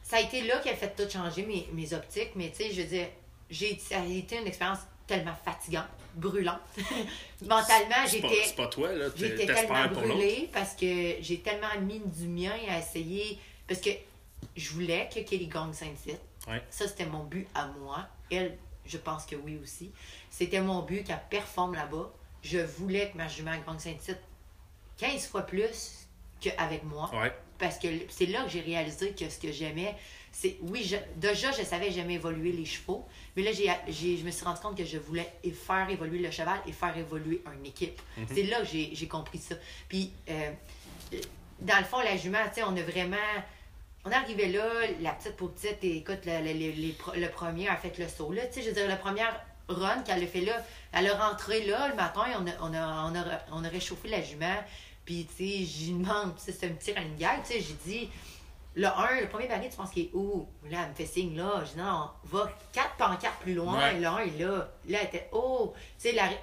[0.02, 2.72] ça a été là qu'elle a fait tout changer mes, mes optiques, mais tu sais,
[2.72, 3.06] je veux dire,
[3.50, 5.84] j'ai, ça a été une expérience tellement fatigante,
[6.16, 6.60] brûlante.
[7.42, 8.42] Mentalement, j'étais...
[8.44, 9.06] c'est pas toi, là.
[9.14, 13.38] J'étais tellement brûlée parce que j'ai tellement mis du mien à essayer.
[13.68, 13.90] Parce que
[14.56, 16.20] je voulais que Kelly gagne Saint-Tite.
[16.48, 16.62] Ouais.
[16.70, 18.06] Ça, c'était mon but à moi.
[18.30, 19.92] Elle, je pense que oui aussi.
[20.30, 22.12] C'était mon but qu'elle performe là-bas.
[22.42, 24.20] Je voulais que ma jument gagne Saint-Tite
[24.98, 26.08] 15 fois plus
[26.40, 27.10] qu'avec moi.
[27.14, 27.32] Ouais.
[27.58, 29.94] Parce que c'est là que j'ai réalisé que ce que j'aimais,
[30.38, 30.56] c'est.
[30.62, 33.06] Oui, je- déjà, je savais que j'aimais évoluer les chevaux,
[33.36, 35.32] mais là, j'ai, je me suis rendu compte que je voulais
[35.66, 38.00] faire évoluer le cheval et faire évoluer une équipe.
[38.34, 39.54] C'est là que j'ai, compris ça.
[39.88, 40.50] Puis, euh,
[41.60, 43.16] dans le fond, la jument, tu sais, on a vraiment.
[44.04, 44.62] On est arrivé là,
[45.00, 48.46] la petite pour petite, et écoute, le, le- le- premier a fait le saut là.
[48.46, 51.64] Tu sais, je veux dire, la première run qu'elle a fait là, elle a rentré
[51.66, 54.62] là le matin, on a, on a, on a, on a réchauffé la jument.
[55.04, 57.74] Puis, tu sais, j'y demande, tu sais, c'est un petit running gag, tu sais, j'ai
[57.90, 58.08] dit,
[58.76, 60.48] le 1, le premier baril, tu penses qu'il est où?
[60.70, 61.62] Là, elle me fait signe là.
[61.64, 63.98] Je dis, non, va quatre pancartes plus loin, Ouais.
[63.98, 64.68] le 1 est là.
[64.88, 66.28] Là, elle était, oh, tu sais, la...
[66.28, 66.34] Tu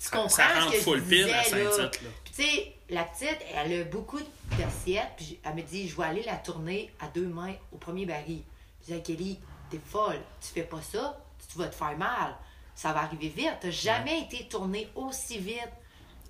[0.00, 1.76] Ça- comprends ça ce que je full pin disais, à là.
[1.78, 1.88] Là.
[1.88, 4.20] Puis, tu sais, la petite, elle a beaucoup
[4.58, 8.06] d'assiettes, puis elle me dit, je vais aller la tourner à deux mains au premier
[8.06, 8.42] baril.
[8.88, 11.18] Je dis, Kelly, t'es folle, tu fais pas ça,
[11.50, 12.34] tu vas te faire mal.
[12.74, 13.54] Ça va arriver vite.
[13.60, 15.60] T'as jamais été tourné aussi vite.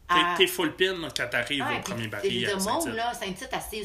[0.09, 2.47] T'es à- t'es full pin quand t'arrives au puis, premier je baril.
[2.47, 3.85] dire, monde, là, Saint-Tite, elle sait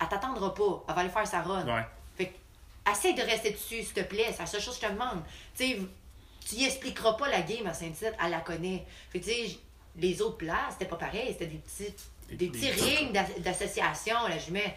[0.00, 0.84] Elle t'attendra pas.
[0.88, 1.66] Elle va aller faire sa run.
[1.66, 1.84] Ouais.
[2.16, 4.26] Fait que, essaie de rester dessus, s'il te plaît.
[4.32, 5.22] C'est la seule chose que je te demande.
[5.56, 5.78] Tu sais,
[6.48, 8.86] tu y expliqueras pas la game à Saint-Tite, elle la connaît.
[9.10, 9.60] Fait que, tu sais, j-
[9.96, 11.28] les autres places, c'était pas pareil.
[11.32, 11.94] C'était des petits,
[12.30, 14.14] Des- petits rings d'a- d'association.
[14.28, 14.76] Là, je mets,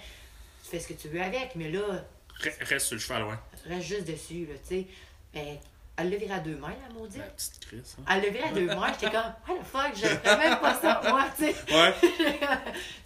[0.63, 2.03] tu fais ce que tu veux avec, mais là,
[2.41, 3.35] Re- Reste sur le cheval, ouais.
[3.67, 4.87] reste juste dessus, là, tu sais.
[5.33, 5.57] Ben,
[5.97, 7.19] elle l'a viré à deux mains, la maudite.
[7.19, 7.95] La petite crise.
[7.99, 8.15] Hein.
[8.17, 11.01] Elle viré à deux mains, j'étais comme, what the fuck, je ferais même pas ça,
[11.07, 11.55] moi, tu sais.
[11.71, 11.93] Ouais.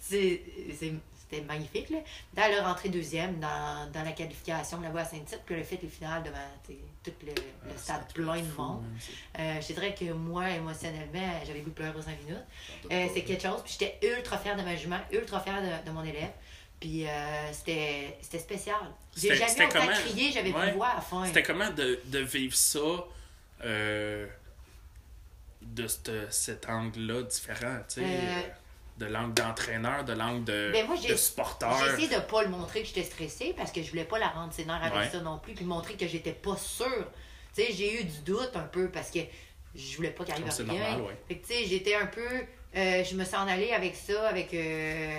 [0.00, 0.42] C'est-
[1.28, 1.90] C'était magnifique.
[1.90, 1.98] Là.
[2.48, 6.22] Est rentrée deuxième dans, dans la qualification là-bas à Saint-Tite, puis a fait les finales
[6.22, 6.38] devant
[7.02, 7.34] tout le, le
[7.68, 8.84] Ah, stade plein de monde.
[9.36, 12.44] hein, Euh, je dirais que moi, émotionnellement, j'avais le goût de pleurer aux 5 minutes.
[12.92, 13.60] Euh, c'est quelque chose.
[13.64, 16.30] Puis j'étais ultra fière de ma jument, ultra fière de, de mon élève.
[16.78, 18.76] Puis euh, c'était c'était spécial.
[19.16, 19.92] J'ai C'était- jamais c'était autant comment?
[19.96, 20.70] crié, j'avais plus Ouais.
[20.70, 21.24] de voix à la fin.
[21.26, 22.78] C'était comment de, de vivre ça
[25.62, 25.88] de
[26.30, 28.56] cet angle-là différent, tu sais,
[28.98, 31.66] de l'angle d'entraîneur, de l'angle de, Ben, moi, j'ai- de supporter.
[31.84, 34.28] J'ai essayé de pas le montrer que j'étais stressée parce que je voulais pas la
[34.28, 35.08] rendre sénère avec Ouais.
[35.10, 37.06] ça non plus, puis montrer que j'étais pas sûre.
[37.54, 39.18] Tu sais, j'ai eu du doute un peu parce que
[39.74, 40.80] je voulais pas qu'il arrive Oh, c'est rien.
[40.80, 41.16] normal, ouais.
[41.28, 42.26] Fait que tu sais, j'étais un peu.
[42.76, 44.52] euh, je me suis en allée avec ça, avec.
[44.52, 45.18] euh,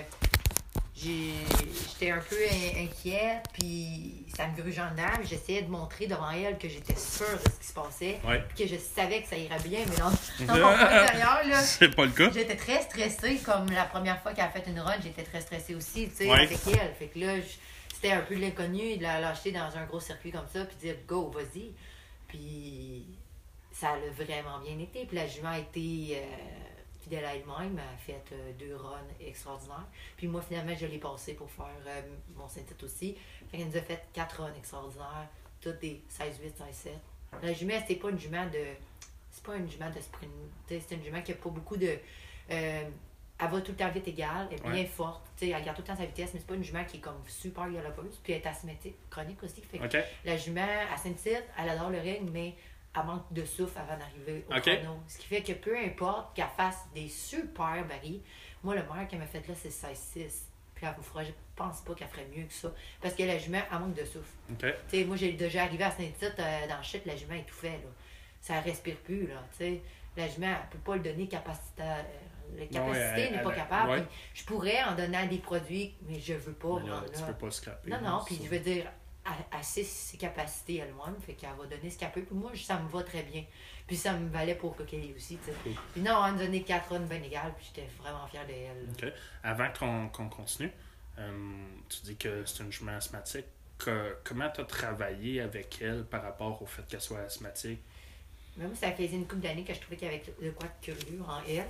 [1.00, 5.22] J'étais un peu in- inquiète, puis ça me grugeait en âme.
[5.24, 8.42] J'essayais de montrer devant elle que j'étais sûre de ce qui se passait, Ouais.
[8.54, 10.10] puis que je savais que ça irait bien, mais dans,
[10.46, 12.30] dans mon intérieur, là, C'est pas le cas.
[12.32, 15.74] J'étais très stressée, comme la première fois qu'elle a fait une run, j'étais très stressée
[15.74, 16.40] aussi, tu sais, Ouais.
[16.44, 16.94] avec elle.
[16.98, 17.34] Fait que là,
[17.94, 20.76] c'était un peu de l'inconnu de la lâcher dans un gros circuit comme ça, puis
[20.80, 21.70] dire go, vas-y.
[22.26, 23.04] Puis
[23.72, 25.04] ça a vraiment bien été.
[25.06, 26.22] Puis la jument a été euh,
[27.08, 29.86] fidèle à elle-même, elle a fait euh, deux runs extraordinaires.
[30.16, 32.00] Puis moi, finalement, je l'ai passé pour faire euh,
[32.36, 33.16] mon Saint-Tite aussi.
[33.50, 35.28] Fait qu'elle nous a fait quatre runs extraordinaires,
[35.60, 36.90] toutes des 16-8,
[37.32, 37.42] 16-7.
[37.42, 38.64] La jument, c'est pas une jument de.
[39.30, 40.32] C'est pas une jument de sprint.
[40.68, 41.98] C'est une jument qui a pas beaucoup de.
[42.50, 42.84] euh,
[43.40, 45.22] elle va tout le temps vite égale, elle est bien forte.
[45.40, 47.22] elle garde tout le temps sa vitesse, mais c'est pas une jument qui est comme
[47.28, 48.18] super galopeuse.
[48.20, 49.62] Puis elle est asymétrique, chronique aussi.
[49.62, 49.78] Fait
[50.24, 52.56] la jument, à Saint-Tite, elle adore le ring, mais
[52.96, 54.62] elle manque de souffle avant d'arriver au Ok.
[54.62, 54.98] chrono.
[55.06, 58.20] Ce qui fait que peu importe qu'elle fasse des super barils,
[58.62, 60.44] moi, le meilleur qu'elle m'a fait là, c'est 16-6.
[60.74, 62.72] Puis elle me fera, je pense pas qu'elle ferait mieux que ça.
[63.00, 64.30] Parce que la jument, elle manque de souffle.
[64.50, 64.58] OK.
[64.60, 67.70] Tu sais, moi, j'ai déjà arrivé à Saint-Tite euh, dans le shit, la jument étouffait,
[67.70, 67.90] là.
[68.40, 69.82] Ça respire plus, là, tu sais.
[70.16, 71.82] La jument, elle peut pas le donner capacité.
[71.82, 72.02] euh,
[72.56, 73.90] la capacité n'est pas capable.
[73.90, 74.04] ouais.
[74.34, 76.80] Je pourrais en donner des produits, mais je veux pas.
[76.80, 77.90] Là, tu peux pas scraper.
[77.90, 78.90] Non, non, puis je veux dire,
[79.62, 82.22] sait ses capacités elle-même, fait qu'elle va donner ce qu'elle peut.
[82.22, 83.44] Puis moi, ça me va très bien.
[83.86, 85.56] Puis ça me valait pour Coquille aussi, tu sais.
[85.62, 85.72] Cool.
[85.92, 88.86] Puis non, elle me donnait quatre runs bien égales, puis j'étais vraiment fière d'elle.
[88.86, 89.08] là.
[89.08, 89.12] OK.
[89.42, 89.68] Avant
[90.10, 90.70] qu'on continue,
[91.18, 93.46] euh, tu dis que c'est une jument asthmatique.
[93.78, 97.80] Que- comment tu as travaillé avec elle par rapport au fait qu'elle soit asthmatique?
[98.56, 100.66] Mais moi, ça faisait une couple d'années que je trouvais qu'il y avait de quoi
[100.68, 101.66] de curieux en elle,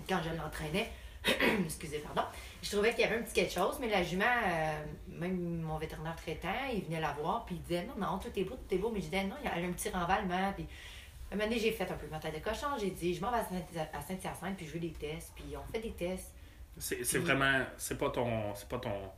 [0.08, 0.90] quand je l'entraînais.
[1.64, 2.22] Excusez, pardon.
[2.62, 5.78] Je trouvais qu'il y avait un petit quelque chose, mais la jument, euh, même mon
[5.78, 8.74] vétérinaire traitant, il venait la voir, puis il disait Non, non, tout est beau, tout
[8.74, 8.90] est beau.
[8.90, 10.52] Mais je disais Non, il y a un petit renvalement.
[10.52, 10.66] Puis,
[11.30, 12.66] un moment donné, j'ai fait un peu tête de cochon.
[12.80, 15.32] J'ai dit Je m'en vais à Saint- à Saint-Hyacinthe, puis je veux des tests.
[15.36, 16.32] Puis on fait des tests.
[16.78, 17.64] C'est vraiment.
[17.76, 18.54] C'est pas ton.
[18.54, 19.10] C'est pas ton.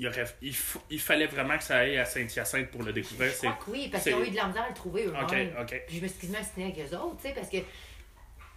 [0.00, 0.54] Il, aurait, il,
[0.90, 3.32] il fallait vraiment que ça aille à Saint-Hyacinthe pour le découvrir.
[3.32, 5.24] Je crois que oui, parce qu'ils ont eu de la misère à le trouver eux-mêmes.
[5.24, 5.82] OK, OK.
[5.88, 7.56] Puis je me suis quasiment avec eux autres, tu sais, parce que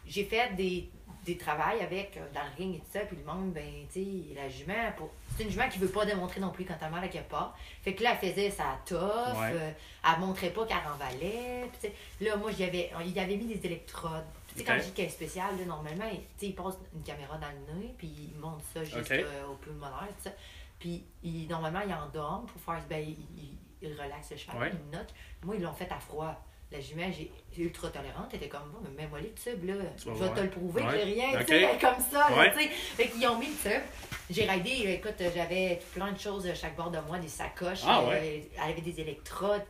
[0.06, 0.88] j'ai fait des,
[1.26, 4.04] des travails avec euh, dans le ring et tout ça, puis le monde, ben, tu
[4.04, 5.12] sais, la jument, pour...
[5.38, 7.56] c'est une jument qui veut pas démontrer non plus quand elle mal à quelque part.
[7.84, 9.52] Fait que là, elle faisait sa toffe, Ouais.
[9.54, 9.72] euh,
[10.14, 13.64] elle montrait pas qu'elle renvalait, puis là, moi, j'y avais, il y avait mis des
[13.66, 14.26] électrodes.
[14.48, 17.04] Tu sais, quand je dis qu'elle est spéciale, là, normalement, tu sais, il passe une
[17.04, 20.32] caméra dans le nez, puis il monte ça juste euh, au pulmonaire, tout ça.
[20.80, 24.72] Puis, il, normalement, il endorme pour faire, ben, il, il, il relaxe le cheval, Ouais.
[24.74, 25.14] il note.
[25.44, 26.36] Moi, ils l'ont fait à froid.
[26.72, 27.30] La jument, j'ai
[27.64, 29.74] ultra tolérante, elle était comme moi, mais mets-moi les tubes, là.
[29.98, 32.68] Je vais te le prouver, j'ai rien, tu sais, comme ça, tu sais.
[32.70, 33.82] Fait qu'ils ont mis le tube.
[34.30, 37.82] J'ai raidé, là, écoute, j'avais plein de choses à chaque bord de moi, des sacoches,
[37.86, 39.62] Ah, euh, elle avait des électrodes.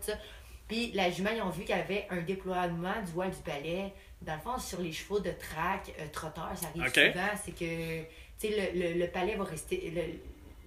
[0.68, 3.91] Puis la jument, ils ont vu qu'il y avait un déploiement du voile du palais.
[4.22, 8.02] Dans le fond, sur les chevaux de track, euh, trotteurs, ça arrive souvent, c'est que,
[8.40, 9.91] tu sais, le, le, le palais va rester,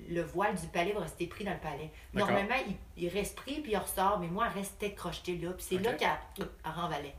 [0.09, 1.91] le, le voile du palais va rester pris dans le palais.
[2.21, 2.55] Normalement,
[2.97, 5.53] il, il reste pris puis il ressort, mais moi, elle restait crochetée là.
[5.53, 6.09] Puis c'est là qu'elle
[6.65, 7.15] elle renvalait.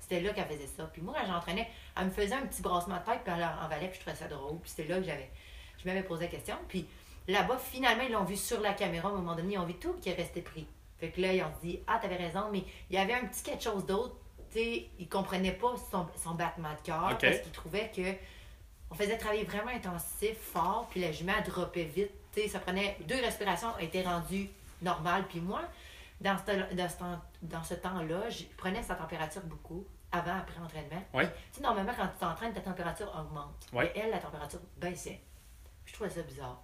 [0.00, 0.84] C'était là qu'elle faisait ça.
[0.92, 3.88] Puis moi, quand j'entraînais, elle me faisait un petit brassement de tête, puis elle renvalait,
[3.88, 4.58] puis je trouvais ça drôle.
[4.60, 5.30] Puis c'était là que j'avais.
[5.78, 6.56] Je m'avais posé la question.
[6.68, 6.86] Puis
[7.28, 9.08] là-bas, finalement, ils l'ont vu sur la caméra.
[9.08, 10.66] À un moment donné, ils ont vu tout qui est resté pris.
[10.98, 13.42] Fait que là, ils ont dit Ah, t'avais raison, mais il y avait un petit
[13.42, 14.16] quelque chose d'autre.
[14.50, 18.02] Tu sais, ils comprenaient pas son, son battement de cœur parce qu'ils trouvaient que
[18.90, 22.12] on faisait travailler vraiment intensif, fort, puis la jument, elle droppait vite.
[22.34, 24.48] Sais, ça prenait deux respirations, elle était rendue
[24.82, 25.24] normale.
[25.28, 25.62] Puis moi,
[26.20, 30.58] dans ce, dans ce temps- dans ce temps-là, je prenais sa température beaucoup, avant, après
[30.60, 31.02] entraînement.
[31.12, 33.66] Puis, Tu sais, normalement, quand tu t'entraînes, ta température augmente.
[33.72, 35.20] Mais elle, la température baissait.
[35.86, 36.60] Je trouvais ça bizarre.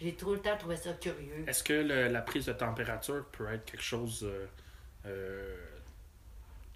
[0.00, 1.44] J'ai tout le temps trouvé ça curieux.
[1.48, 4.46] Est-ce que le- la prise de température peut être quelque chose euh,
[5.06, 5.56] euh,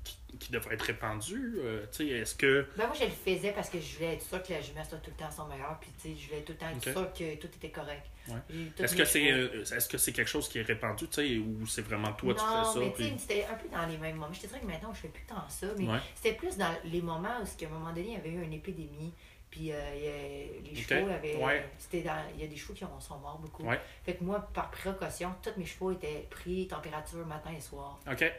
[0.04, 1.54] qui, qui devrait être répandu?
[1.58, 2.66] Euh, tu est-ce que.
[2.76, 4.98] Ben moi, je le faisais parce que je voulais être sûre que la jument soit
[4.98, 5.78] tout le temps son meilleur.
[5.80, 6.92] Puis, tu sais, je voulais tout le temps être Ok.
[6.92, 8.06] sûre que tout était correct.
[8.28, 8.36] Ouais.
[8.78, 11.66] Est-ce que c'est euh, est-ce que c'est quelque chose qui est répandu, tu sais, ou
[11.66, 12.78] c'est vraiment toi, tu non, fais ça?
[12.80, 14.32] mais puis- tu sais, c'était un peu dans les mêmes moments.
[14.32, 15.98] Je te dirais que maintenant, je fais plus tant ça, mais Ouais.
[16.14, 18.52] c'était plus dans les moments où, à un moment donné, il y avait eu une
[18.52, 19.12] épidémie,
[19.50, 21.34] puis euh, il y a- les chevaux avaient.
[21.36, 21.68] Ouais.
[22.04, 23.64] Dans, il y a des chevaux qui ont- sont morts beaucoup.
[23.64, 23.80] Ouais.
[24.04, 27.98] Fait que moi, par précaution, tous mes chevaux étaient pris température matin et soir.
[28.10, 28.32] OK.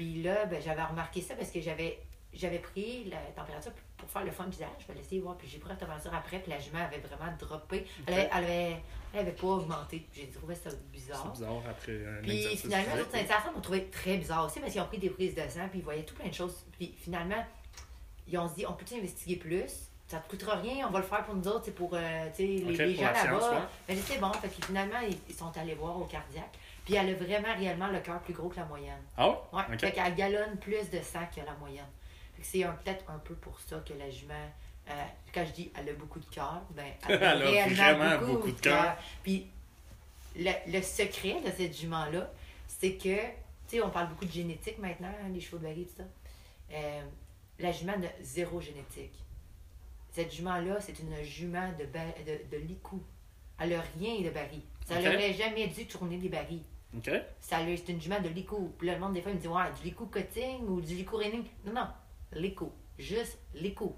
[0.00, 1.98] Puis là, ben, j'avais remarqué ça parce que j'avais
[2.32, 4.68] j'avais pris la température pour faire le fun du visage.
[4.78, 5.36] Je vais laisser voir.
[5.36, 6.38] Puis j'ai pris la température après.
[6.38, 7.84] Puis la jument avait vraiment droppé.
[8.06, 8.76] Elle, avait, elle, avait,
[9.12, 10.06] elle avait pas augmenté.
[10.14, 11.30] J'ai trouvé ça C'est bizarre.
[11.32, 14.80] bizarre après un Puis finalement, les autres Saint-Saëns m'ont trouvé très bizarre aussi parce qu'ils
[14.80, 15.68] ont pris des prises de sang.
[15.68, 16.64] Puis ils voyaient tout plein de choses.
[16.78, 17.44] Puis finalement,
[18.26, 19.90] ils ont dit on peut-tu investiguer plus?
[20.06, 22.42] Ça te coûtera rien, on va le faire pour nous autres, c'est pour euh, sais,
[22.42, 23.68] les, pour gens là-bas.
[23.86, 26.58] Mais c'est bon, fait que finalement, ils, ils sont allés voir au cardiaque.
[26.90, 29.00] Puis elle a vraiment réellement le cœur plus gros que la moyenne.
[29.16, 29.36] Ah ouais?
[29.52, 29.80] Ouais, Ok.
[29.80, 31.86] fait qu'elle galonne plus de sang que la moyenne.
[32.34, 34.34] Fait que c'est peut-être un peu pour ça que la jument,
[34.88, 34.92] euh,
[35.32, 37.76] quand je dis elle a beaucoup de cœur, ben elle a, Elle a réellement
[38.06, 38.96] vraiment beaucoup de cœur.
[39.22, 39.46] Puis
[40.36, 42.28] le, le secret de cette jument-là,
[42.66, 45.86] c'est que, tu sais, on parle beaucoup de génétique maintenant, hein, les chevaux de baril,
[45.86, 46.04] tout ça.
[46.72, 47.02] Euh,
[47.60, 49.12] la jument n'a zéro génétique.
[50.12, 53.00] Cette jument-là, c'est une jument de, ba- de, de licou.
[53.60, 54.62] Elle n'a rien de baril.
[54.88, 56.62] Ça n'aurait jamais dû tourner des barils.
[56.96, 57.10] OK.
[57.40, 58.72] Ça lui- c'est une jument de licou.
[58.78, 60.94] Puis là, le monde, des fois, il me dit Ouais, du licou cutting ou du
[60.94, 61.44] licou reining.
[61.64, 61.86] Non, non,
[62.32, 62.72] licou.
[62.98, 63.94] Juste licou.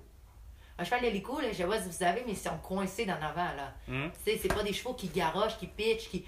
[0.78, 3.04] Un cheval de licou, là, je sais pas si vous savez, mais ils sont coincés
[3.06, 3.74] d'en avant, là.
[3.88, 4.10] Hum.
[4.24, 6.24] Tu sais, c'est pas des chevaux qui garochent, qui pitchent, qui.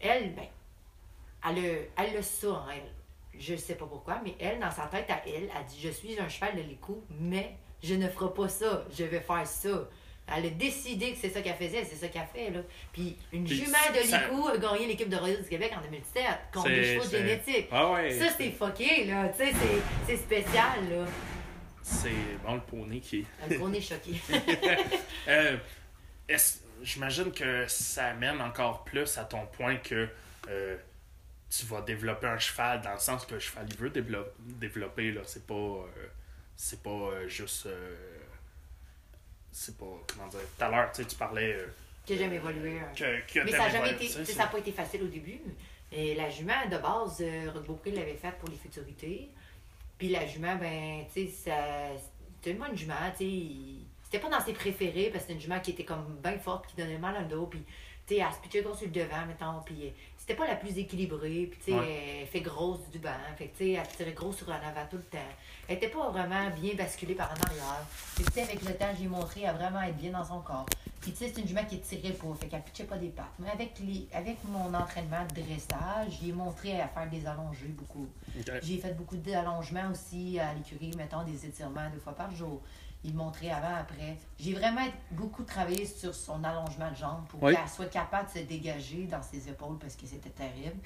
[0.00, 0.46] Elle, ben,
[1.48, 2.90] elle a, elle a ça en elle.
[3.38, 6.18] Je sais pas pourquoi, mais elle, dans sa tête à elle, elle dit Je suis
[6.20, 8.84] un cheval de licou, mais je ne ferai pas ça.
[8.96, 9.88] Je vais faire ça.
[10.26, 12.60] Elle a décidé que c'est ça qu'elle faisait, c'est ça qu'elle fait, là.
[12.92, 16.24] Puis une Puis jument de Licou a gagné l'équipe de rodeo du Québec en 2007
[16.52, 17.68] contre des chevaux génétiques.
[17.70, 18.10] Ah ouais.
[18.18, 19.28] Ça, c'est fucké, là.
[19.28, 19.52] Tu sais,
[20.06, 21.04] c'est- spécial, là.
[21.82, 22.08] C'est
[22.42, 23.26] bon le poney qui.
[23.60, 24.12] On est choqué.
[25.28, 25.56] Euh,
[26.82, 30.08] J'imagine que ça amène encore plus à ton point que
[30.48, 30.76] euh,
[31.50, 35.12] tu vas développer un cheval dans le sens que le cheval il veut dévelop- développer.
[35.12, 35.22] là.
[35.24, 35.86] C'est pas, euh,
[36.56, 37.66] c'est pas euh, juste.
[39.54, 39.86] Euh, c'est pas.
[40.12, 41.54] Comment dire Tout à l'heure, tu sais, tu parlais.
[41.54, 41.66] euh,
[42.06, 42.78] que j'aime évoluer.
[42.80, 42.92] hein.
[42.94, 45.40] que, que Mais ça n'a jamais été, ça n'a pas été facile au début.
[45.92, 49.30] Et la jument, de base, euh, Rock Beaupré l'avait faite pour les futurités.
[49.96, 51.96] Puis la jument, ben, tu sais, ça-
[52.36, 53.46] c'était une bonne jument, tu sais.
[54.02, 56.66] C'était pas dans ses préférés parce que c'était une jument qui était comme bien forte,
[56.66, 57.46] qui donnait mal dans le dos.
[57.46, 57.62] Puis,
[58.06, 59.60] tu sais, elle se pitchait sur le devant, mettons.
[59.64, 59.90] Puis, euh,
[60.26, 61.48] c'était pas la plus équilibrée.
[61.50, 62.20] Puis, tu sais, Ouais.
[62.22, 63.10] elle fait grosse du banc.
[63.36, 65.18] Fait tu sais, elle tirait gros sur en avant tout le temps.
[65.68, 67.84] Elle était pas vraiment bien basculée par en arrière.
[68.14, 70.64] Puis, tu sais, avec le temps, j'ai montré à vraiment être bien dans son corps.
[71.02, 73.26] Puis, tu sais, c'est une jument qui tirait pas, fait qu'elle pitchait pas des pattes.
[73.38, 78.08] Mais avec, les, avec mon entraînement de dressage, j'ai montré à faire des allongés beaucoup.
[78.62, 82.62] J'ai fait beaucoup d'allongements aussi à l'écurie, mettons des étirements deux fois par jour.
[83.04, 84.16] Il montrait avant, après.
[84.38, 87.54] J'ai vraiment beaucoup travaillé sur son allongement de jambes pour Oui.
[87.54, 90.76] qu'elle soit capable de se dégager dans ses épaules parce que c'était terrible.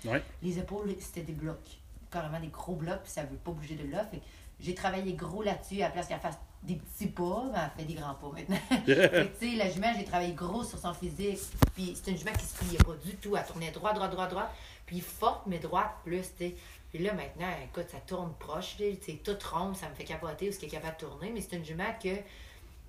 [0.42, 1.78] Les épaules, c'était des blocs.
[2.10, 4.04] Carrément des gros blocs, puis ça veut pas bouger de là.
[4.04, 4.20] Fait
[4.60, 5.76] j'ai travaillé gros là-dessus.
[5.82, 8.56] À la place qu'elle fasse des petits pas, ben, elle fait des grands pas maintenant.
[8.86, 11.38] Tu sais, la jument, j'ai travaillé gros sur son physique.
[11.76, 13.36] Puis c'est une jument qui se pliait pas du tout.
[13.36, 14.50] Elle tournait droit, droit, droit, droit.
[14.86, 16.56] Puis forte, mais droite plus, tu sais.
[16.90, 18.76] Puis là, maintenant, écoute, ça tourne proche.
[18.76, 21.30] sais, toute ronde, ça me fait capoter où ce qui est capable de tourner.
[21.30, 22.16] Mais c'est une jument que.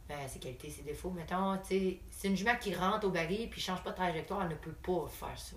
[0.08, 2.00] Ben, ses qualités, ses défauts, mettons, tu sais.
[2.10, 4.42] C'est une jument qui rentre au baril puis change pas de trajectoire.
[4.44, 5.56] Elle ne peut pas faire ça.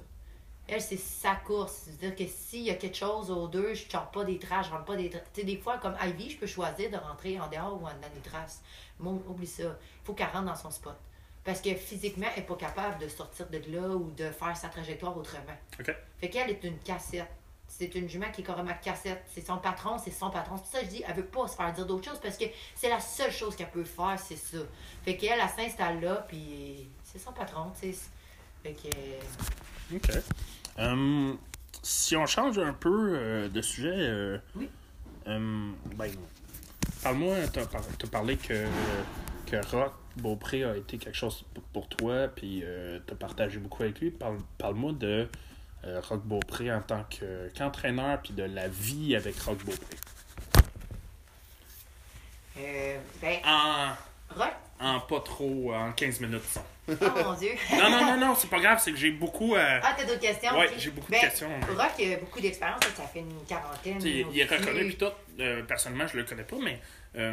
[0.69, 1.85] Elle, c'est sa course.
[1.85, 4.67] C'est-à-dire que s'il y a quelque chose aux deux, je ne sors pas des traces,
[4.67, 5.23] je rentre pas des traces.
[5.33, 7.95] Tu sais, des fois, comme Ivy, je peux choisir de rentrer en dehors ou en
[7.95, 8.63] dedans des traces.
[8.99, 9.63] Moi, oublie ça.
[9.63, 10.97] Il faut qu'elle rentre dans son spot.
[11.45, 14.69] Parce que physiquement, elle n'est pas capable de sortir de là ou de faire sa
[14.69, 15.57] trajectoire autrement.
[15.81, 15.95] Ok.
[16.19, 17.27] Fait qu'elle est une cassette.
[17.83, 19.25] C'est une jument qui est carrément cassette.
[19.35, 20.55] C'est son patron, c'est son patron.
[20.57, 22.37] C'est pour ça que je dis, elle veut pas se faire dire d'autres choses parce
[22.37, 22.45] que
[22.77, 24.59] c'est la seule chose qu'elle peut faire, c'est ça.
[25.05, 27.99] Fait qu'elle, elle s'installe là, puis c'est son patron, tu sais.
[28.63, 28.87] Fait que.
[28.97, 30.11] euh, OK.
[30.79, 31.37] Hum,
[31.83, 34.69] si on change un peu euh, de sujet, euh, Oui.
[35.27, 36.13] hum, ben,
[37.03, 38.65] parle-moi, tu as parlé que,
[39.47, 42.63] que Rock Beaupré a été quelque chose pour- toi, puis
[43.09, 44.13] tu as partagé beaucoup avec lui.
[44.13, 45.29] Parle, parle-moi de
[45.85, 49.97] euh, Rock Beaupré en tant que- qu'entraîneur, puis de la vie avec Rock Beaupré.
[52.59, 53.93] euh, ben, En,
[54.37, 56.65] Rock, en pas trop, en 15 minutes, disons.
[56.89, 57.51] Oh mon Dieu.
[57.73, 59.55] Non, non, non, non, c'est pas grave, c'est que j'ai beaucoup.
[59.55, 60.51] euh, Ah, t'as d'autres questions?
[60.59, 60.71] Ok.
[60.77, 61.49] j'ai beaucoup de Ben, questions.
[61.77, 64.01] Rock, il a beaucoup d'expérience, ça fait une quarantaine.
[64.03, 65.07] Il est reconnu puis tout.
[65.41, 66.81] Euh, personnellement, je le connais pas, mais
[67.17, 67.33] euh,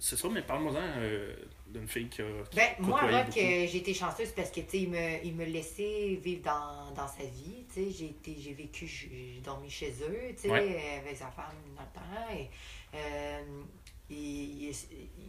[0.00, 1.34] c'est ça, mais parle-moi-en euh,
[1.68, 2.26] d'une fille qui a.
[2.54, 3.38] Ben, moi, Rock, beaucoup.
[3.38, 6.90] euh, j'ai été chanceuse parce que, tu sais, il me, il me laissait vivre dans,
[6.94, 7.90] dans sa vie, tu sais.
[7.90, 10.76] J'ai été, j'ai vécu, j'ai dormi chez eux, tu sais, Ouais.
[10.76, 12.34] euh, avec sa femme dans le temps.
[12.34, 12.48] Et,
[12.94, 13.42] euh,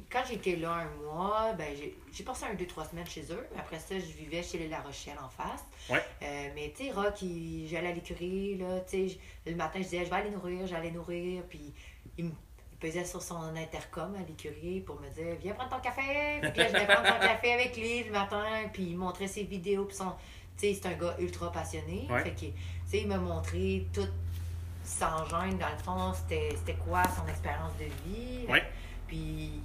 [0.10, 3.46] quand j'étais là un mois, ben, j'ai j'ai passé un, deux, trois semaines chez eux.
[3.58, 5.64] Après ça, je vivais chez les La Rochelle en face.
[5.90, 6.02] Ouais.
[6.24, 9.84] Euh, mais, tu sais, Rock, il- j'allais à l'écurie, là, tu sais, le matin, je
[9.84, 11.74] disais, je vais aller nourrir, j'allais nourrir, puis
[12.18, 12.32] il me
[12.80, 16.40] pesait sur son intercom à l'écurie pour me dire Viens prendre ton café.
[16.42, 18.46] Puis là, je vais prendre son café avec lui le matin.
[18.72, 19.86] Puis il montrait ses vidéos.
[19.86, 20.14] Puis son.
[20.58, 22.08] Tu sais, c'est un gars ultra passionné.
[22.10, 22.24] Ouais.
[22.24, 22.54] Fait que, tu
[22.86, 24.08] sais, il m'a montré tout
[24.90, 28.46] sans gêne, dans le fond, c'était quoi son expérience de vie.
[28.48, 28.64] Ouais.
[29.08, 29.62] Puis,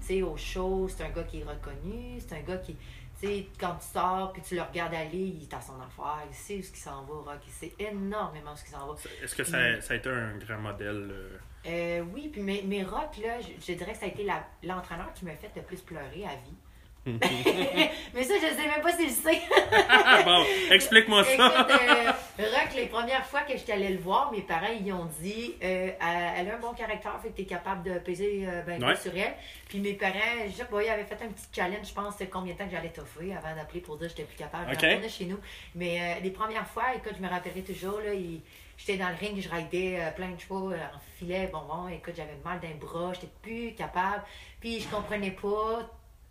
[0.00, 2.20] tu sais, au show, c'est un gars qui est reconnu.
[2.20, 2.76] C'est un gars qui.
[3.20, 6.24] Tu sais, quand tu sors, puis tu le regardes aller, il est à son affaire,
[6.28, 8.86] il sait où ce qui s'en va, Rock, il sait énormément où ce qui s'en
[8.86, 8.94] va.
[9.22, 12.82] Est-ce que ça, ça a été un grand modèle euh, Euh, oui, puis mes, mes
[12.84, 14.26] rocks, là, je, je dirais que ça a été
[14.62, 16.56] l'entraîneur qui m'a fait le plus pleurer à vie.
[17.06, 19.40] Mais ça, je sais même pas s'il le sait.
[19.88, 21.66] Ah, bon, explique-moi Écoute, ça.
[21.66, 25.54] euh, Rock, les premières fois que j'étais allée le voir, mes parents, ils ont dit
[25.62, 25.90] euh,
[26.38, 28.96] elle a un bon caractère, fait que t'es capable de peser euh, ben, Ouais.
[28.96, 29.32] sur elle.
[29.68, 32.26] Puis mes parents, je sais pas, ils avaient fait un petit challenge, je pense, de
[32.26, 34.66] combien de temps que j'allais t'offrir avant d'appeler pour dire que j'étais plus capable.
[34.70, 34.82] Je Ok.
[34.82, 35.38] retournais chez nous.
[35.74, 38.42] Mais les premières fois, écoute, je me rappellerai toujours, là, ils-
[38.80, 41.88] J'étais dans le ring, je raidais euh, plein de chevaux euh, en filet, bon, bon,
[41.88, 44.24] écoute, j'avais mal d'un bras, j'étais plus capable.
[44.58, 45.86] Puis je comprenais pas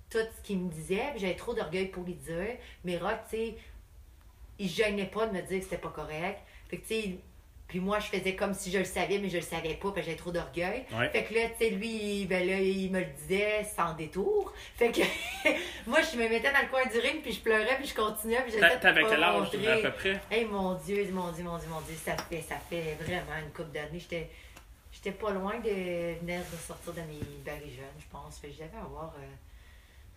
[0.09, 2.57] tout ce qu'il me disait, j'avais trop d'orgueil pour lui dire.
[2.83, 3.57] Mais Rock, tu sais,
[4.57, 6.39] il gênait pas de me dire que c'était pas correct.
[6.69, 7.19] Fait que, tu sais,
[7.69, 9.95] puis moi, je faisais comme si je le savais, mais je le savais pas, parce
[9.99, 10.85] que j'avais trop d'orgueil.
[10.91, 11.07] Ouais.
[11.11, 14.51] Fait que là, tu sais, lui, ben là, il me le disait sans détour.
[14.75, 15.01] Fait que
[15.87, 18.41] moi, je me mettais dans le coin du ring, puis je pleurais, puis je continuais,
[18.41, 20.19] puis j'essayais de T'avais quel âge à peu près?
[20.29, 23.51] Hey mon Dieu, mon Dieu, mon Dieu, mon Dieu, ça fait, ça fait vraiment une
[23.53, 23.99] couple d'années.
[23.99, 24.29] J'étais,
[24.91, 25.69] j'étais pas loin de
[26.19, 28.39] venir de sortir de mes barils jeunes, je pense.
[28.39, 29.27] Fait que je devais avoir euh,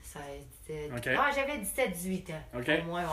[0.02, 0.22] 16,
[0.68, 0.90] 17.
[0.96, 1.08] Ok.
[1.18, 2.42] Ah, j'avais 17, 18 ans.
[2.58, 2.70] Ok.
[2.80, 3.08] Au moins, ouais.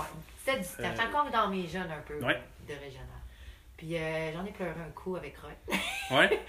[0.46, 0.90] 17, 18 ans.
[0.94, 2.40] J'étais Euh, encore dans mes jeunes un peu Ouais.
[2.68, 3.06] de régional.
[3.80, 5.52] Puis euh, j'en ai pleuré un coup avec Roy.
[6.12, 6.40] Ouais.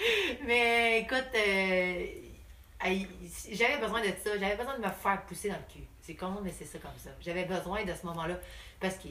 [0.46, 2.06] Mais écoute, euh,
[3.52, 4.36] j'avais besoin de ça.
[4.36, 5.84] J'avais besoin de me faire pousser dans le cul.
[6.00, 7.10] C'est con, mais c'est ça comme ça.
[7.20, 8.34] J'avais besoin de ce moment-là
[8.80, 9.08] parce que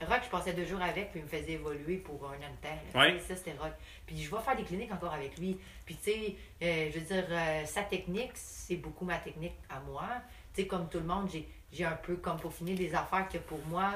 [0.00, 2.66] Rock, je passais deux jours avec, puis il me faisait évoluer pour un an de
[2.66, 2.98] temps.
[2.98, 3.20] Ouais.
[3.20, 3.74] Ça, c'était Rock.
[4.04, 5.58] Puis je vais faire des cliniques encore avec lui.
[5.86, 9.78] Puis tu sais, euh, je veux dire, euh, sa technique, c'est beaucoup ma technique à
[9.78, 10.08] moi.
[10.54, 13.38] Tu sais, comme tout le monde, j'ai j'ai un peu comme peaufiné des affaires que
[13.38, 13.92] pour moi,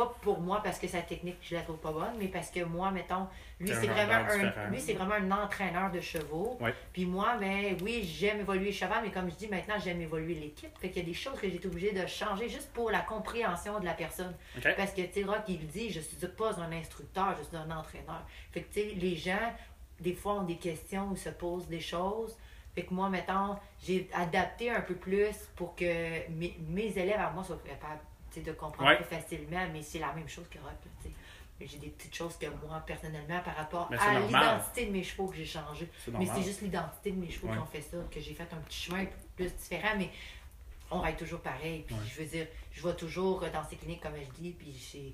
[0.00, 2.64] pas pour moi parce que sa technique, je la trouve pas bonne, mais parce que
[2.64, 3.26] moi, mettons,
[3.58, 6.56] lui, c'est vraiment un, lui, c'est vraiment un entraîneur de chevaux.
[6.60, 6.74] Ouais.
[6.92, 10.34] Puis moi, ben oui, j'aime évoluer le cheval, mais comme je dis, maintenant, j'aime évoluer
[10.34, 10.70] l'équipe.
[10.78, 13.00] Fait qu'il y a des choses que j'ai été obligée de changer juste pour la
[13.00, 14.34] compréhension de la personne.
[14.76, 17.70] Parce que, tu sais, Rock, il dit, je suis pas un instructeur, je suis un
[17.70, 18.24] entraîneur.
[18.52, 19.52] Fait que, tu sais, les gens,
[20.00, 22.36] des fois, ont des questions ou se posent des choses.
[22.74, 27.30] Fait que moi, mettons, j'ai adapté un peu plus pour que mes, mes élèves à
[27.30, 28.00] moi soient capables
[28.38, 28.96] de comprendre Ouais.
[28.96, 30.72] plus facilement, mais c'est la même chose que Rock.
[31.04, 31.10] là.
[31.62, 35.26] J'ai des petites choses que moi, personnellement, par rapport c'est à l'identité de mes chevaux
[35.26, 35.90] que j'ai changé.
[36.18, 37.52] Mais c'est juste l'identité de mes chevaux Ouais.
[37.54, 39.04] qui ont fait ça, que j'ai fait un petit chemin
[39.36, 40.08] plus différent, mais
[40.90, 41.82] on reste toujours pareil.
[41.86, 42.00] Puis Ouais.
[42.06, 45.12] je veux dire, je vais toujours dans ces cliniques, comme je dis, puis c'est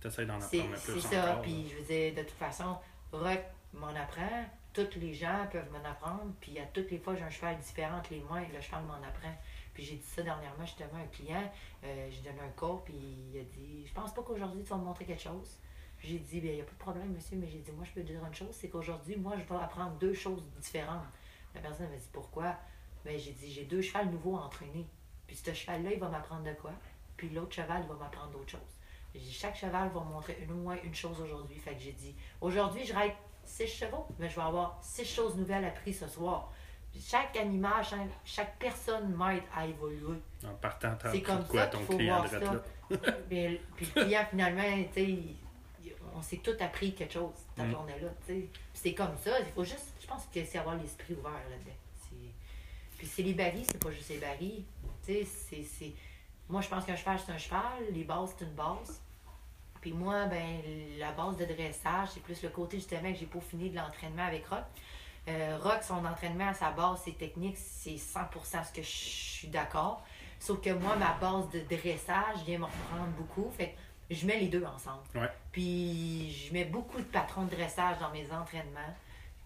[0.00, 1.30] T'essayes d'en c'est apprendre un peu c'est ça.
[1.30, 2.76] encore, Puis je veux dire, de toute façon,
[3.12, 3.40] Rock
[3.72, 4.44] m'en apprend.
[4.74, 6.30] Tous les gens peuvent m'en apprendre.
[6.40, 8.82] Puis à toutes les fois, j'ai un cheval différent entre les mains et le cheval
[8.84, 9.34] m'en apprend.
[9.78, 11.52] Puis j'ai dit ça dernièrement justement à un client.
[11.84, 14.76] Euh, j'ai donné un cours, puis il a dit Je pense pas qu'aujourd'hui tu vas
[14.76, 15.60] me montrer quelque chose.
[16.00, 18.02] J'ai dit, il n'y a pas de problème, monsieur, mais j'ai dit, moi, je peux
[18.02, 21.06] te dire une chose, c'est qu'aujourd'hui, moi, je vais apprendre deux choses différentes.
[21.54, 22.56] La personne m'a dit, pourquoi?
[23.04, 24.86] Ben, j'ai dit, j'ai deux chevals nouveaux à entraîner.
[25.26, 26.72] Puis ce cheval-là, il va m'apprendre de quoi?
[27.16, 28.78] Puis l'autre cheval, va m'apprendre d'autres choses.
[29.14, 31.56] J'ai dit, chaque cheval va me montrer une, au moins une chose aujourd'hui.
[31.58, 33.14] Fait que j'ai dit, aujourd'hui, je ride
[33.44, 36.52] six chevaux, mais je vais avoir six choses nouvelles apprises ce soir.
[37.00, 40.18] Chaque animal, chaque, chaque personne m'aide à évoluer.
[40.44, 42.62] En partant, C'est comme quoi ça ton faut client voir ça.
[43.28, 44.62] puis le client, finalement,
[44.94, 45.18] tu sais,
[46.14, 47.70] on s'est tout appris quelque chose cette Mm.
[47.70, 48.40] journée-là, tu sais.
[48.52, 51.76] Puis c'est comme ça, il faut juste, je pense que c'est avoir l'esprit ouvert là-dedans.
[52.96, 54.64] Puis c'est les barils, c'est pas juste les barils.
[55.06, 55.92] Tu sais, c'est- c'est...
[56.48, 57.62] Moi, je pense qu'un cheval, c'est un cheval,
[57.92, 59.00] les bases, c'est une base.
[59.80, 60.60] Puis moi, ben,
[60.98, 64.44] la base de dressage, c'est plus le côté justement que j'ai peaufiné de l'entraînement avec
[64.48, 64.64] Rock.
[65.28, 69.48] Euh, Rock, son entraînement à sa base, ses techniques, c'est 100% ce que je suis
[69.48, 70.02] d'accord.
[70.40, 73.50] Sauf que moi, ma base de dressage vient me reprendre beaucoup.
[73.56, 73.74] Fait
[74.08, 75.02] que je mets les deux ensemble.
[75.14, 75.30] Ouais.
[75.52, 78.94] Puis je mets beaucoup de patrons de dressage dans mes entraînements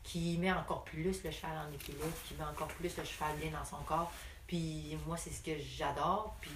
[0.02, 3.50] qui met encore plus le cheval en équilibre, qui met encore plus le cheval bien
[3.50, 4.12] dans son corps.
[4.46, 6.36] Puis moi, c'est ce que j'adore.
[6.40, 6.50] Puis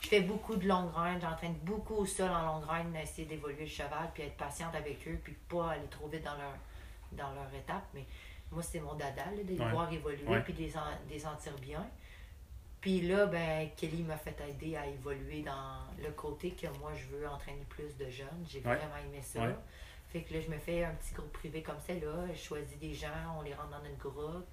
[0.00, 1.20] je fais beaucoup de long grind.
[1.20, 5.06] J'entraîne beaucoup au sol en long grind, essayer d'évoluer le cheval, puis être patiente avec
[5.08, 6.54] eux, puis pas aller trop vite dans leur,
[7.12, 7.84] dans leur étape.
[7.94, 8.04] Mais
[8.52, 9.70] moi, c'est mon dada, là, de les Ouais.
[9.70, 11.84] voir évoluer, puis de les, en- de les sentir bien.
[12.80, 17.06] Puis là, ben, Kelly m'a fait aider à évoluer dans le côté que moi, je
[17.16, 18.44] veux entraîner plus de jeunes.
[18.48, 18.76] J'ai Ouais.
[18.76, 19.40] vraiment aimé ça.
[19.40, 19.54] Ouais.
[20.12, 22.26] Fait que là, je me fais un petit groupe privé comme ça, là.
[22.32, 23.08] Je choisis des gens,
[23.38, 24.46] on les rentre dans notre groupe.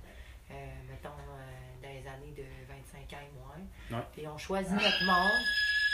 [0.49, 0.53] Euh,
[0.89, 3.99] mettons, euh, dans les années de 25 ans et moins.
[3.99, 4.05] Ouais.
[4.13, 5.31] Puis on choisit notre monde.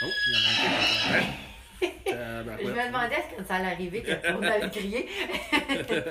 [0.02, 1.28] Oh, il y en a un qui
[2.64, 5.08] Je me demandais quand ça allait arriver que allait crier.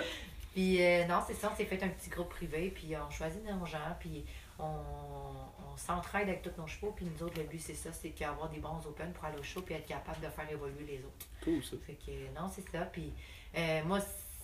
[0.57, 3.43] puis euh, non, c'est ça, on s'est fait un petit groupe privé, puis on choisit
[3.45, 4.25] nos gens, puis
[4.57, 8.09] on, on s'entraide avec tous nos chevaux, puis nous autres, le but, c'est ça, c'est
[8.09, 10.97] qu'avoir des bons open pour aller au show, puis être capable de faire évoluer les
[10.99, 11.27] autres.
[11.43, 11.75] Cool, ça.
[11.85, 12.81] Fait que non, c'est ça.
[12.85, 13.13] Puis
[13.55, 13.99] euh, moi,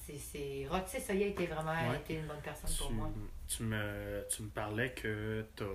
[0.06, 0.68] c'est- c'est.
[0.70, 1.98] Roxy Soya a été vraiment Ouais.
[1.98, 3.10] été une bonne personne pour moi.
[3.48, 5.66] tu me, tu me parlais que t'as,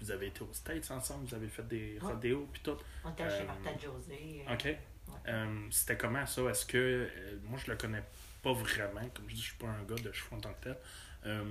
[0.00, 2.12] vous avez été aux States ensemble, vous avez fait des Ouais.
[2.12, 2.76] rodéos puis tout.
[3.04, 4.44] On était chez Euh, Martha José.
[4.48, 4.76] euh, OK.
[5.28, 6.42] Euh, C'était comment ça?
[6.42, 6.78] Est-ce que.
[6.78, 8.02] euh, moi, je le connais
[8.44, 9.00] pas vraiment.
[9.14, 10.78] Comme je dis, je suis pas un gars de chevaux en tant que tel.
[11.26, 11.42] Euh,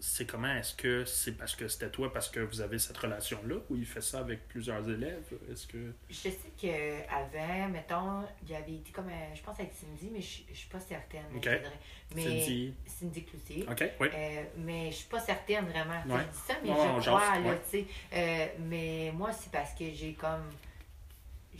[0.00, 0.54] c'est comment?
[0.54, 3.84] Est-ce que c'est parce que c'était toi, parce que vous avez cette relation-là, ou il
[3.84, 5.24] fait ça avec plusieurs élèves?
[5.50, 5.92] Est-ce que.
[6.08, 10.20] Je sais qu'avant, mettons, il y avait été comme, euh, je pense avec Cindy, mais
[10.20, 11.24] je je suis pas certaine.
[12.14, 12.74] Mais, Cindy.
[12.86, 13.66] Cindy Cloutier.
[13.68, 14.08] OK, oui.
[14.14, 16.00] Euh, mais je suis pas certaine vraiment.
[16.06, 16.22] Ouais.
[16.26, 17.60] Je dis ça, mais Ouais, je crois, jase, là, ouais.
[17.68, 17.86] tu sais.
[18.12, 20.48] Euh, mais moi, c'est parce que j'ai comme.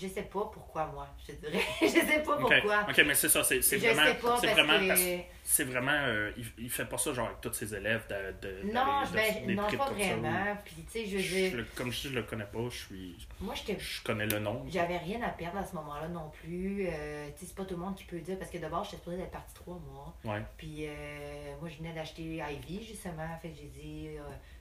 [0.00, 1.08] Je sais pas pourquoi, moi.
[1.26, 1.60] Je dirais.
[1.80, 2.86] je sais pas pourquoi.
[2.88, 4.04] OK, mais c'est ça, c'est Je vraiment.
[4.04, 5.20] sais pas c'est vraiment que.
[5.42, 5.90] c'est vraiment.
[5.92, 8.46] euh, il, il fait pas ça genre avec tous ses élèves de.
[8.48, 10.56] de Non, ben, des non pas comme ça, vraiment.
[10.64, 12.76] Puis, tu sais, je veux Je dire, comme je dis, je le connais pas, je
[12.76, 13.28] suis.
[13.40, 14.64] moi, j'étais Je connais le nom.
[14.68, 16.86] J'avais rien à perdre à ce moment-là non plus.
[16.86, 18.98] Euh, tu sais, c'est pas tout le monde qui peut dire, parce que d'abord, j'étais
[18.98, 20.14] supposée d'être partie trois mois.
[20.24, 20.42] Ouais.
[20.56, 23.26] Puis euh, moi, je venais d'acheter Ivy, justement.
[23.42, 24.20] Fait que j'ai dit, euh,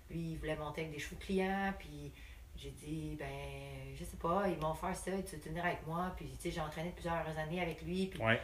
[0.10, 1.74] lui, il voulait monter avec des chevaux clients.
[1.78, 2.12] Puis
[2.58, 3.28] j'ai dit, ben,
[3.96, 6.12] je sais pas, ils m'ont offert ça, tu veux tenir avec moi?
[6.16, 8.08] Puis, tu sais, j'ai entraîné plusieurs années avec lui.
[8.08, 8.40] Puis Ouais.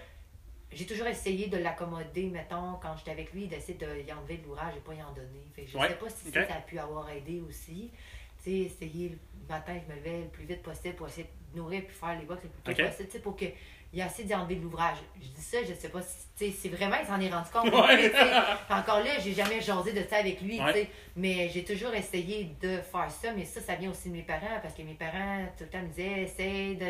[0.72, 4.44] j'ai toujours essayé de l'accommoder, mettons, quand j'étais avec lui, d'essayer de y enlever de
[4.44, 5.44] l'ouvrage et pas y en donner.
[5.56, 7.92] Fait que je Ouais, sais pas si ça, a pu avoir aidé aussi.
[8.38, 9.18] Tu sais, essayer le
[9.50, 12.26] matin, je me levais le plus vite possible pour essayer de nourrir puis faire les
[12.26, 13.54] box le plus tôt possible, tu sais, pour qu'il
[13.98, 14.98] y ait assez d'y enlever de l'ouvrage.
[15.22, 16.02] Je dis ça, je sais pas
[16.36, 17.72] si, c'est vraiment, il s'en est rendu compte.
[17.74, 18.12] Ouais.
[18.70, 20.74] encore là, j'ai jamais jasé de ça avec lui, tu Ouais.
[20.74, 24.24] sais, mais j'ai toujours essayé de faire ça, mais ça, ça vient aussi de mes
[24.24, 26.88] parents, parce que mes parents, tout le temps, me disaient, essaye de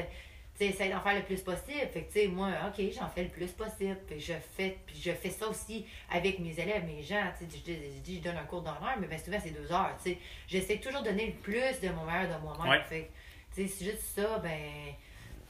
[0.59, 1.89] essaye d'en faire le plus possible.
[1.91, 3.97] Fait que, tu sais, moi, OK, j'en fais le plus possible.
[4.07, 7.21] Puis je fais, puis je fais ça aussi avec mes élèves, mes gens.
[7.41, 9.69] Je, dis- je dis, je donne un cours d'une heure, mais bien souvent, c'est deux
[9.73, 9.93] heures.
[10.47, 12.69] J'essaie toujours de donner le plus de mon meilleur de moi-même.
[12.71, 12.81] Ouais.
[12.87, 13.09] Fait
[13.51, 14.93] c'est juste ça, ben,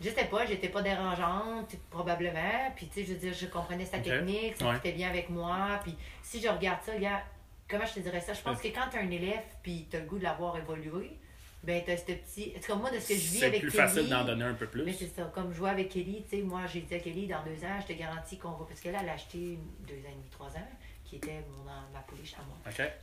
[0.04, 2.72] je sais pas, j'étais pas dérangeante, probablement.
[2.76, 4.92] Puis, tu sais, je veux dire, je comprenais sa technique, ça Ouais.
[4.92, 5.80] bien avec moi.
[5.84, 7.24] Puis, si je regarde ça, regarde,
[7.70, 8.34] comment je te dirais ça?
[8.34, 11.18] Je pense que quand tu un élève, puis tu as le goût de l'avoir évolué,
[11.64, 12.54] ben, tu as ce petit.
[12.56, 14.26] En tout cas, moi, de ce que je vis C'est avec plus Kelly, facile d'en
[14.26, 14.84] donner un peu plus.
[14.84, 17.42] mais c'est ça, comme jouer avec Kelly, tu sais, moi j'ai dit à Kelly, dans
[17.44, 18.66] deux ans, je te garantis qu'on va.
[18.66, 19.58] Parce qu'elle, elle a acheté
[19.88, 20.68] deux ans et demi, trois ans,
[21.06, 21.64] qui était mon,
[21.94, 22.58] ma pouliche à moi.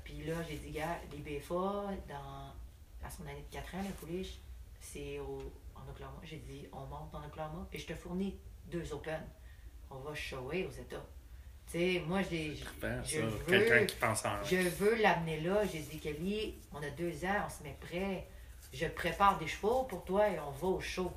[0.05, 1.55] Puis là, j'ai dit, gars, les BFA,
[2.07, 2.53] dans,
[3.07, 4.35] à son année de 4 ans, la pouliche,
[4.79, 5.39] c'est au,
[5.87, 6.19] en Oklahoma.
[6.23, 9.21] J'ai dit, on monte en Oklahoma et je te fournis deux Open.
[9.91, 11.05] On va shower aux États.
[11.71, 12.55] Tu sais, moi, j'ai.
[13.05, 14.43] Je veux- Quelqu'un qui pense en.
[14.45, 15.65] Je veux l'amener là.
[15.67, 18.27] J'ai dit, Kelly, on a deux ans, on se met prêt.
[18.73, 21.13] Je prépare des chevaux pour toi et on va au show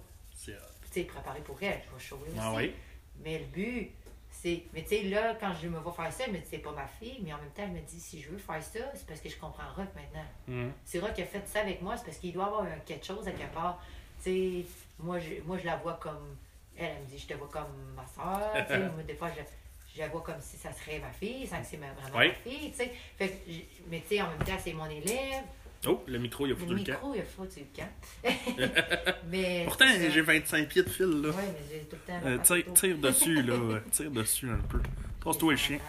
[0.92, 2.38] tu sais, préparer pour elle, je vais shower aussi.
[2.40, 2.74] Ah oui?
[3.24, 3.92] Mais le but,
[4.32, 4.64] c'est.
[4.74, 6.72] Mais tu sais, là, quand je me vois faire ça, je me dis, c'est pas
[6.72, 9.06] ma fille, mais en même temps, je me dis, si je veux faire ça, c'est
[9.06, 10.26] parce que je comprends Rock maintenant.
[10.48, 10.72] Mhm.
[10.84, 13.32] Si Rock a fait ça avec moi, c'est parce qu'il doit avoir quelque chose à
[13.32, 13.84] quelque part.
[14.24, 14.66] Sais,
[15.00, 16.36] moi je, moi, je la vois comme.
[16.78, 18.52] Elle, elle me dit, je te vois comme ma soeur.
[18.94, 19.42] moi, des fois, je,
[19.96, 22.28] je la vois comme si ça serait ma fille, sans que c'est vraiment Oui.
[22.30, 22.94] ma fille, tu sais.
[23.18, 23.34] Fait que
[23.90, 25.44] mais tu sais, en même temps, c'est mon élève.
[25.86, 26.92] Oh, le micro, il a Le foutu le camp.
[26.94, 29.14] micro, il a foutu le camp.
[29.30, 29.64] mais.
[29.66, 31.30] Pourtant, j'ai 25 pieds de fil, là.
[31.30, 32.20] Ouais, mais j'ai tout le temps.
[32.26, 33.56] Euh, tire, tire dessus, là.
[33.92, 34.80] Tire dessus un peu.
[35.24, 35.80] Passe-toi le chien.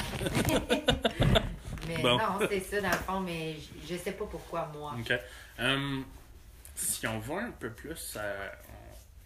[1.88, 2.18] mais Bon.
[2.18, 3.54] non, c'est ça dans le fond, mais
[3.86, 4.94] je, je sais pas pourquoi moi.
[4.98, 5.12] OK.
[5.58, 6.04] Hum,
[6.74, 8.52] si on va un peu plus, à-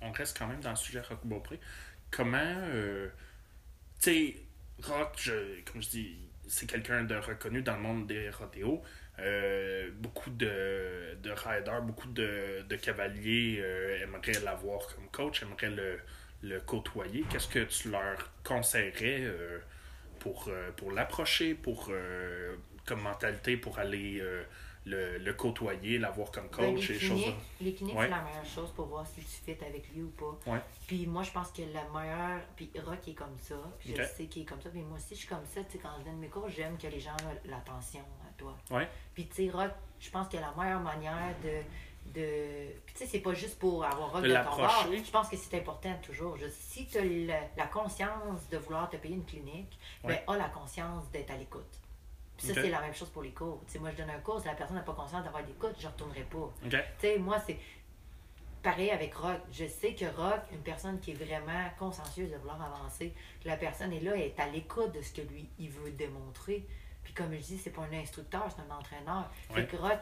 [0.01, 1.59] on, reste quand même dans le sujet Rock Beaupré.
[2.11, 3.09] Comment, euh,
[4.01, 4.37] tu sais,
[4.83, 8.83] Rock, je- comme je dis, c'est quelqu'un de reconnu dans le monde des rodéos.
[9.19, 15.71] Euh, beaucoup de, de riders, beaucoup de, de cavaliers euh, aimeraient l'avoir comme coach, aimeraient
[15.71, 15.99] le,
[16.43, 17.25] le côtoyer.
[17.29, 19.59] Qu'est-ce que tu leur conseillerais euh,
[20.21, 22.55] pour, euh, pour l'approcher, pour euh,
[22.87, 24.45] comme mentalité, pour aller euh,
[24.89, 28.05] le, le côtoyer, l'avoir comme Ben, coach les et choses cliniques, les cliniques Ouais.
[28.05, 30.51] c'est la meilleure chose pour voir si tu fit avec lui ou pas.
[30.53, 30.61] Ouais.
[30.87, 32.41] Puis moi, je pense que la meilleure.
[32.57, 33.57] Puis Rock est comme ça.
[33.79, 34.71] Puis je sais qu'il est comme ça.
[34.71, 35.63] Puis moi aussi, je suis comme ça.
[35.65, 38.57] Tu sais, quand je donne mes cours, j'aime que les gens aient l'attention à toi.
[38.71, 38.89] Ouais.
[39.15, 41.63] Puis tu sais, Rock, je pense que la meilleure manière de.
[42.15, 42.71] de...
[42.87, 44.87] Puis tu sais, c'est pas juste pour avoir Rock De de ton bord.
[44.93, 46.37] Je pense que c'est important toujours.
[46.37, 50.37] Je- si tu as la, la conscience de vouloir te payer une clinique, ben, a
[50.37, 51.79] la conscience d'être à l'écoute.
[52.39, 53.61] Puis ça, c'est la même chose pour les cours.
[53.67, 55.75] Tu sais, moi, je donne un cours, si la personne n'a pas conscience d'avoir l'écoute,
[55.77, 56.39] je ne retournerai pas.
[56.39, 56.53] OK.
[56.71, 57.59] Tu sais, moi, c'est
[58.63, 59.41] pareil avec Rock.
[59.51, 63.13] Je sais que Rock, une personne qui est vraiment consciencieuse de vouloir avancer,
[63.45, 66.65] la personne est là, elle est à l'écoute de ce que lui, il veut démontrer.
[67.03, 69.31] Puis comme je dis, c'est pas un instructeur, c'est un entraîneur.
[69.51, 69.63] Ouais.
[69.63, 69.99] Fait que Rock,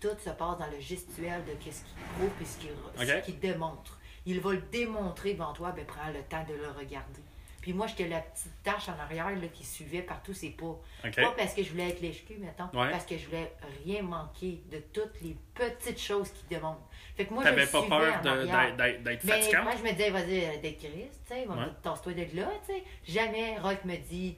[0.00, 3.38] tout se passe dans le gestuel de qu'est-ce qu'il prouve et ce qu'il ce qu'il
[3.38, 3.98] démontre.
[4.24, 7.22] Il va le démontrer devant toi, ben prends le temps de le regarder.
[7.66, 10.78] Puis moi, j'étais la petite tâche en arrière là, qui suivait partout ses pas.
[11.02, 12.92] Pas parce que je voulais être lèche-cul, mettons, Ouais.
[12.92, 13.50] parce que je voulais
[13.84, 16.88] rien manquer de toutes les petites choses qui démontrent.
[17.16, 19.64] Fait que moi, T'avais je pas peur d'être- fatigant?
[19.64, 21.46] moi, je me disais, vas-y, euh, d'être Christ, tu sais,
[21.82, 22.84] tasse-toi de là, tu sais.
[23.04, 24.36] Jamais Rock me dit,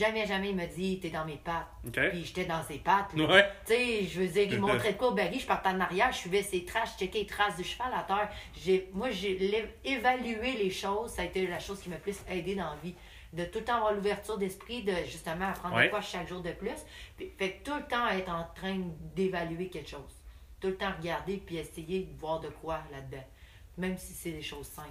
[0.00, 1.68] jamais, jamais il me dit, t'es dans mes pattes.
[2.10, 3.12] Puis j'étais dans ses pattes.
[3.14, 3.44] Ouais.
[3.66, 6.10] Tu sais, je veux dire, il montrait de quoi au Barry, je partais en arrière,
[6.12, 8.28] je suivais ses traces, je checkais les traces du cheval à terre.
[8.60, 12.54] J'ai, moi, j'ai évalué les choses, ça a été la chose qui m'a plus aidé
[12.54, 12.94] dans la vie.
[13.32, 15.84] De tout le temps avoir l'ouverture d'esprit, de justement apprendre Ouais.
[15.84, 16.84] de quoi chaque jour de plus.
[17.16, 18.80] Puis, fait que tout le temps être en train
[19.14, 20.16] d'évaluer quelque chose.
[20.60, 23.24] Tout le temps regarder puis essayer de voir de quoi là-dedans.
[23.78, 24.88] Même si c'est des choses simples.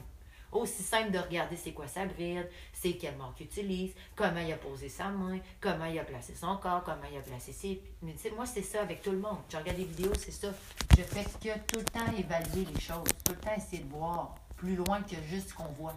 [0.51, 4.51] Aussi simple de regarder c'est quoi sa bride, c'est quelle marque qu'il utilise, comment il
[4.51, 7.81] a posé sa main, comment il a placé son corps, comment il a placé ses...
[8.01, 9.37] Mais tu sais, moi, c'est ça avec tout le monde.
[9.49, 10.51] Je regarde des vidéos, c'est ça.
[10.97, 14.35] Je fais que tout le temps évaluer les choses, tout le temps essayer de voir
[14.57, 15.93] plus loin que juste ce qu'on voit.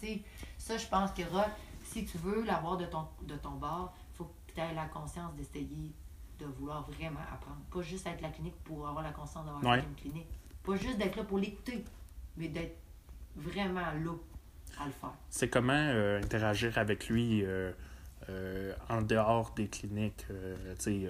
[0.00, 0.22] Tu sais,
[0.58, 1.48] ça, je pense que Rock,
[1.84, 4.86] si tu veux l'avoir de ton, de ton bord, il faut que tu aies la
[4.86, 5.92] conscience d'essayer
[6.38, 7.58] de vouloir vraiment apprendre.
[7.72, 9.80] Pas juste être la clinique pour avoir la conscience d'avoir Ouais.
[9.82, 10.28] une clinique.
[10.62, 11.84] Pas juste d'être là pour l'écouter,
[12.36, 12.76] mais d'être
[13.38, 14.12] vraiment là
[14.80, 15.12] à le faire.
[15.30, 17.72] C'est comment euh, interagir avec lui euh,
[18.30, 20.26] euh, en dehors des cliniques?
[20.82, 21.06] tu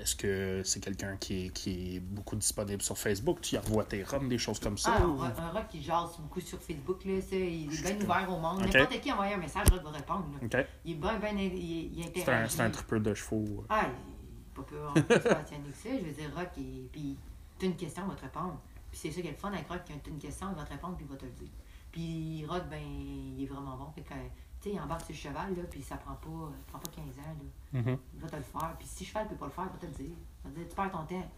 [0.00, 3.40] Est-ce que c'est quelqu'un qui est, qui est beaucoup disponible sur Facebook?
[3.42, 4.96] Tu y revois tes roms, des choses comme ça?
[4.98, 7.96] Ah, ou- un, un rock qui jase beaucoup sur Facebook, là, ça, il est bien
[8.04, 8.62] ouvert au monde.
[8.64, 8.74] Ok.
[8.74, 10.26] N'importe qui envoie un message, Rock va répondre.
[10.40, 10.46] là.
[10.60, 10.66] OK.
[10.84, 12.54] Il est bien, bien, il, il C'est un, interagit.
[12.56, 13.64] c'est un trippeur de chevaux.
[13.68, 15.88] Ah, il est pas peur, on que ça.
[15.98, 17.16] Je veux dire, Rock, il, puis
[17.58, 18.60] t'as une question, il va te répondre.
[18.90, 20.64] Puis c'est ça qui est le fun avec Rock, quand t'as une question, il va
[20.64, 21.48] te répondre, puis il va te le dire.
[21.92, 23.90] Puis Rock, ben, il est vraiment bon.
[23.92, 26.78] Fait que, tu sais, il embarque sur le cheval, là, puis ça prend pas, prend
[26.78, 27.36] pas 15 ans,
[27.72, 27.80] là.
[27.80, 27.98] Mhm.
[28.14, 28.76] Il va te le faire.
[28.78, 30.16] Puis si le cheval peut pas le faire, il va te le dire.
[30.16, 31.30] Il va te dire, tu perds ton temps.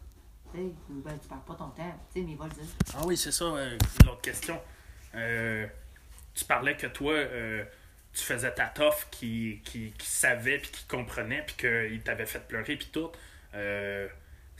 [0.52, 1.98] Tu sais, ben, tu perds pas ton temps.
[2.12, 2.64] Tu sais, mais il va le dire.
[2.94, 4.60] Ah oui, c'est ça, euh, l'autre question.
[5.14, 5.66] Euh,
[6.34, 7.64] tu parlais que toi, euh,
[8.12, 12.46] tu faisais ta toffe qui, qui, qui savait, puis qui comprenait, puis qu'il t'avait fait
[12.46, 13.10] pleurer, puis tout.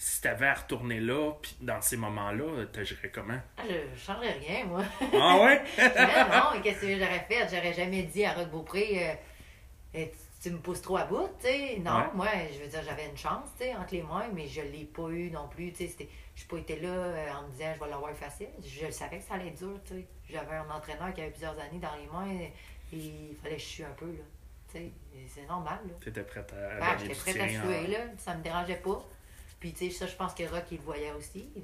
[0.05, 3.39] Si t'avais à retourner là, puis dans ces moments-là, t'agirais comment?
[3.57, 4.83] Ah, je, changerais rien, moi.
[5.15, 5.63] Ah ouais?
[5.79, 7.47] Mais non, qu'est-ce que j'aurais fait?
[7.49, 9.15] J'aurais jamais dit à Rock Beaupré, euh,
[9.95, 10.11] Eh,
[10.43, 11.79] tu, me pousses trop à bout, tu sais.
[11.79, 12.05] Non, Ouais.
[12.15, 14.87] moi, je veux dire, j'avais une chance, tu sais, entre les mains, mais je l'ai
[14.87, 16.09] pas eu non plus, tu sais.
[16.35, 18.49] Je n'ai pas été là euh, en me disant, je vais l'avoir facile.
[18.61, 20.07] Je savais que ça allait être dur, tu sais.
[20.29, 22.53] J'avais un entraîneur qui avait plusieurs années dans les mains, et
[22.93, 24.25] il fallait que je un peu, là.
[24.73, 24.91] Tu sais,
[25.29, 25.95] c'est normal, là.
[26.03, 27.89] T'étais prête à, à donner j'étais prête à suer, hein.
[27.89, 27.99] là.
[28.19, 29.01] Ça me dérangeait pas.
[29.63, 31.49] Puis, tu sais, ça, je pense que Rock, il le voyait aussi.
[31.55, 31.63] Il,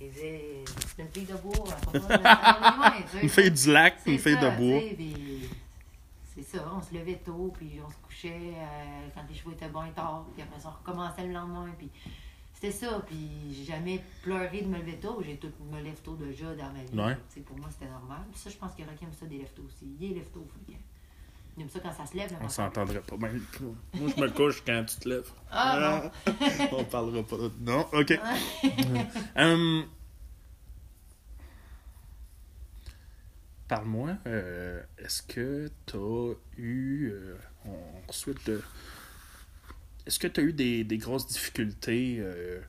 [0.00, 0.64] il disait,
[0.96, 3.20] c'est une fille de bois, sais.
[3.22, 4.80] Une fille du lac, une fille de bois.
[6.34, 9.68] C'est ça, on se levait tôt, puis on se couchait euh, quand les chevaux étaient
[9.68, 11.90] bons et tard, puis après on recommençait le lendemain, puis
[12.54, 16.14] c'était ça, puis j'ai jamais pleuré de me lever tôt, j'ai tout me lève tôt
[16.14, 16.98] déjà dans ma vie.
[16.98, 17.42] Ouais.
[17.42, 18.22] Pour moi, c'était normal.
[18.30, 19.94] Puis ça, je pense que Rocky aime ça des lève tôt aussi.
[20.00, 20.78] Il est lève tôt, Fabien.
[21.70, 22.32] Ça quand ça se lève.
[22.40, 23.16] On s'entendrait pas.
[23.16, 23.40] Ben,
[23.94, 25.30] moi, je me couche quand tu te lèves.
[25.50, 26.10] Ah,
[26.72, 27.36] On parlera pas.
[27.60, 28.18] Non, ok.
[29.36, 29.84] Hum,
[33.68, 37.10] Parle-moi, euh, est-ce que tu as eu.
[37.12, 37.36] euh,
[37.66, 38.62] on souhaite de.
[40.06, 42.60] Est-ce que tu as eu des, des grosses difficultés euh,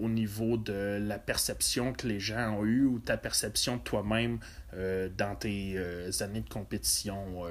[0.00, 4.40] au niveau de la perception que les gens ont eue ou ta perception de toi-même
[4.74, 5.78] euh, dans tes
[6.22, 7.44] années de compétition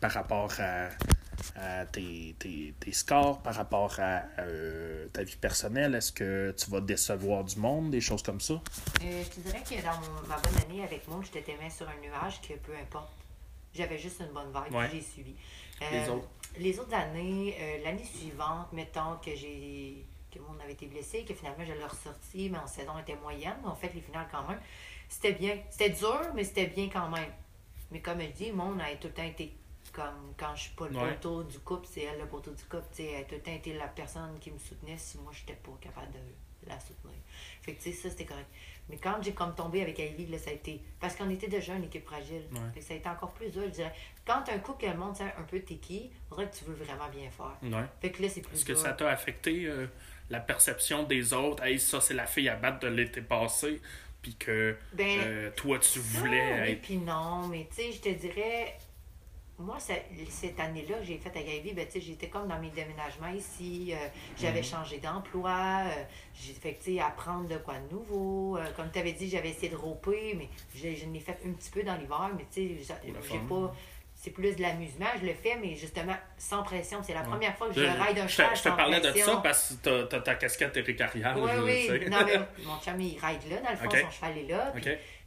[0.00, 0.88] par rapport à,
[1.56, 5.94] à tes, tes- tes scores, par rapport à euh, ta vie personnelle?
[5.94, 8.54] Est-ce que tu vas décevoir du monde, des choses comme ça?
[8.54, 11.70] Euh, je te dirais que dans mon- ma bonne année avec moi, je t'étais mis
[11.70, 13.12] sur un nuage que peu importe.
[13.74, 14.88] J'avais juste une bonne vibe, Ouais.
[14.88, 15.34] puis j'ai suivi.
[15.80, 16.28] Les Euh, autres?
[16.58, 21.32] Les autres années, euh, l'année suivante, mettons que j'ai que monde avait été blessé, que
[21.34, 24.46] finalement je l'ai ressorti, mais en saison était moyenne, mais on fait les finales quand
[24.48, 24.60] même.
[25.08, 25.56] C'était bien.
[25.70, 27.30] C'était dur, mais c'était bien quand même.
[27.90, 29.54] Mais comme je dis, monde a tout le temps été
[29.96, 31.14] comme quand je suis pas le Ouais.
[31.14, 32.84] poteau du couple, c'est elle le poteau du couple.
[32.94, 35.32] Tu sais, elle a tout le temps été la personne qui me soutenait si moi,
[35.32, 37.16] j'étais pas capable de la soutenir.
[37.62, 38.48] Fait que, tu sais, ça, c'était correct.
[38.88, 40.80] Mais quand j'ai comme tombé avec Ivy, là, ça a été.
[41.00, 42.42] Parce qu'on était déjà une équipe fragile.
[42.52, 42.58] Ouais.
[42.74, 43.92] Fait que ça a été encore plus dur, je dirais.
[44.26, 46.74] Quand un couple le monde sait un peu t'es qui, on dirait que tu veux
[46.74, 47.56] vraiment bien faire.
[47.62, 47.84] Ouais.
[48.00, 49.86] Fait que là, c'est plus Est-ce que ça t'a affecté euh,
[50.30, 51.62] la perception des autres?
[51.64, 53.80] Hey, ça, c'est la fille à battre de l'été passé.
[54.22, 56.82] Puis que Ben, euh, toi, tu voulais oui, être.
[56.82, 58.76] puis non, mais tu sais, je te dirais,
[59.58, 59.94] moi, ça-
[60.28, 63.96] cette année-là que j'ai faite avec Ivy, ben, j'étais comme dans mes déménagements ici, euh,
[64.38, 64.64] j'avais Mhm.
[64.64, 66.02] changé d'emploi, euh,
[66.34, 68.58] j'ai fait, apprendre de quoi de nouveau.
[68.58, 71.52] euh, comme tu avais dit, j'avais essayé de roper, mais je, je l'ai fait un
[71.52, 73.08] petit peu dans l'hiver, mais tu sais, j'ai-
[73.48, 73.74] pas.
[74.18, 77.00] C'est plus de l'amusement, je le fais, mais justement sans pression.
[77.02, 77.26] C'est la Ouais.
[77.28, 80.04] première fois que je Je, ride un cheval je te parlais de ça parce que
[80.04, 81.36] t'as, ta casquette Arial.
[81.38, 81.50] Oui,
[81.90, 82.08] oui.
[82.10, 84.72] Non, mais mon chum, il ride là, dans le fond, son cheval est là.
[84.74, 84.84] puis.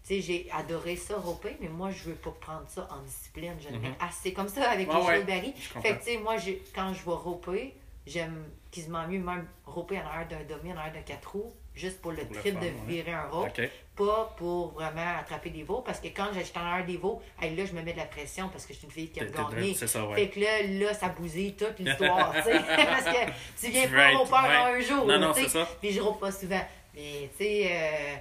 [0.07, 3.53] Tu sais, j'ai adoré ça, roper, mais moi, je veux pas prendre ça en discipline.
[3.59, 3.93] Je Mhm.
[3.99, 5.53] assez comme ça avec les de Barry.
[5.55, 6.35] Fait que, tu sais, moi,
[6.73, 7.75] quand je vais roper,
[8.07, 12.01] j'aime quasiment mieux même roper en arrière d'un demi, en arrière d'un quatre roues, juste
[12.01, 12.73] pour le Pour le trip fun, de ouais.
[12.87, 13.49] virer un rope,
[13.95, 17.47] pas pour vraiment attraper des veaux, parce que quand j'étais en arrière des veaux, là,
[17.65, 19.73] je me mets de la pression parce que je suis une fille qui a gagné.
[19.75, 20.15] C'est ça, ouais.
[20.15, 22.59] Fait que là, là, ça bousille toute l'histoire, tu sais.
[22.75, 24.55] Parce que tu viens Tu pas roper ouais.
[24.55, 25.47] un jour, Non, non, tu sais.
[25.49, 25.67] c'est ça.
[25.81, 26.61] Puis je roule pas souvent.
[26.95, 28.15] Mais, tu sais, euh,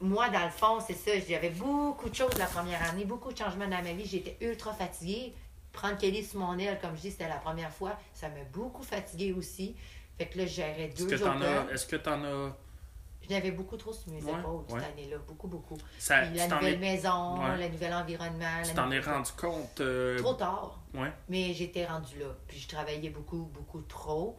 [0.00, 1.12] moi, dans le fond, c'est ça.
[1.28, 4.04] J'avais beaucoup de choses la première année, beaucoup de changements dans ma vie.
[4.06, 5.34] J'étais ultra fatiguée.
[5.72, 7.98] Prendre Kelly sur mon aile, comme je dis, c'était la première fois.
[8.14, 9.76] Ça m'a beaucoup fatiguée aussi.
[10.18, 11.72] Fait que là, j'avais Est-ce deux que jours t'en as.
[11.72, 12.56] Est-ce que t'en as?
[13.28, 14.80] Je n'avais beaucoup trop sur mes Ouais, épaules ouais.
[14.80, 15.16] cette année-là.
[15.26, 15.76] Beaucoup, beaucoup.
[15.98, 17.58] Ça, Puis la nouvelle maison, Ouais.
[17.58, 18.62] le nouvel environnement.
[18.64, 19.80] tu t'en es rendu compte.
[19.80, 20.78] euh, Trop tard.
[21.28, 22.26] Mais j'étais rendue là.
[22.46, 24.36] Puis je travaillais beaucoup, beaucoup trop.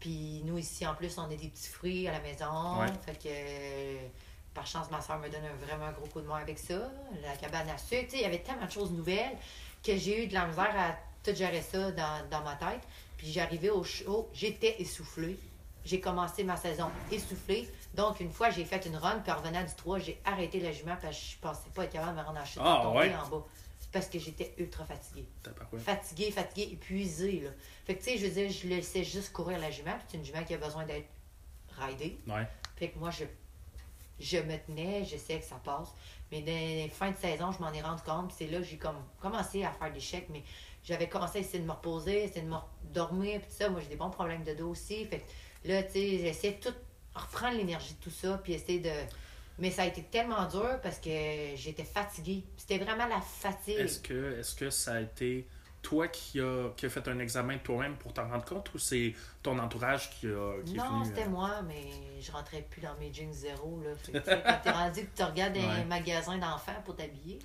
[0.00, 2.80] Puis nous, ici, en plus, on a des petits fruits à la maison.
[3.04, 3.98] Fait que, euh,
[4.54, 6.90] par chance, ma soeur me donne un, vraiment un gros coup de main avec ça.
[7.22, 8.08] La cabane à sucre.
[8.14, 9.36] Il y avait tellement de choses nouvelles
[9.84, 12.80] que j'ai eu de la misère à tout gérer ça dans, dans ma tête.
[13.16, 15.38] Puis j'arrivais au show, j'étais essoufflée.
[15.84, 17.68] J'ai commencé ma saison essoufflée.
[17.94, 20.70] Donc, une fois, j'ai fait une run, puis en revenant du 3, j'ai arrêté le
[20.72, 23.12] jument parce que je pensais pas être capable de me rendre en chute Ah, ouais?
[23.14, 23.44] en bas.
[23.92, 25.82] Parce que j'étais ultra fatiguée Tabarouette.
[25.82, 27.40] fatigué, fatigué, épuisé.
[27.40, 27.50] Là.
[27.86, 30.16] Fait que, tu sais, je veux dire, je laissais juste courir la jument, puis c'est
[30.18, 31.08] une jument qui a besoin d'être
[31.76, 32.18] ridée.
[32.28, 32.46] Ouais.
[32.76, 33.24] Fait que moi, je,
[34.20, 35.88] je me tenais, j'essayais que ça passe.
[36.30, 39.02] Mais les fins de saison, je m'en ai rendu compte, c'est là que j'ai comme
[39.20, 40.44] commencé à faire des chèques, mais
[40.84, 43.68] j'avais commencé à essayer de me reposer, essayer de me dormir, puis ça.
[43.68, 45.04] Moi, j'ai des bons problèmes de dos aussi.
[45.06, 46.74] Fait que là, tu sais, j'essayais tout
[47.14, 48.92] reprendre l'énergie de tout ça, puis essayer de.
[49.58, 51.10] Mais ça a été tellement dur parce que
[51.54, 52.44] j'étais fatiguée.
[52.56, 53.76] C'était vraiment la fatigue.
[53.76, 55.46] Est-ce que, est-ce que ça a été
[55.82, 58.78] toi qui a, qui a fait un examen de toi-même pour t'en rendre compte ou
[58.78, 61.84] c'est ton entourage qui, a, qui Non, c'était euh, moi, mais
[62.20, 63.80] je rentrais plus dans mes jeans zéro.
[63.82, 63.90] Là.
[63.96, 64.12] Fait
[64.44, 65.62] quand t'es rendu que tu regardes Ouais.
[65.64, 67.38] un magasin d'enfants pour t'habiller,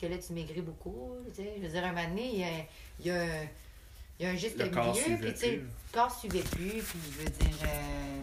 [0.00, 1.14] que là, tu maigris beaucoup.
[1.34, 1.54] tu sais.
[1.58, 3.44] Je veux dire, un moment donné, il y a, y a
[4.20, 5.60] y a un corps milieu, puis tu sais, plus.
[5.60, 8.22] le corps suivait plus, puis je veux dire, euh,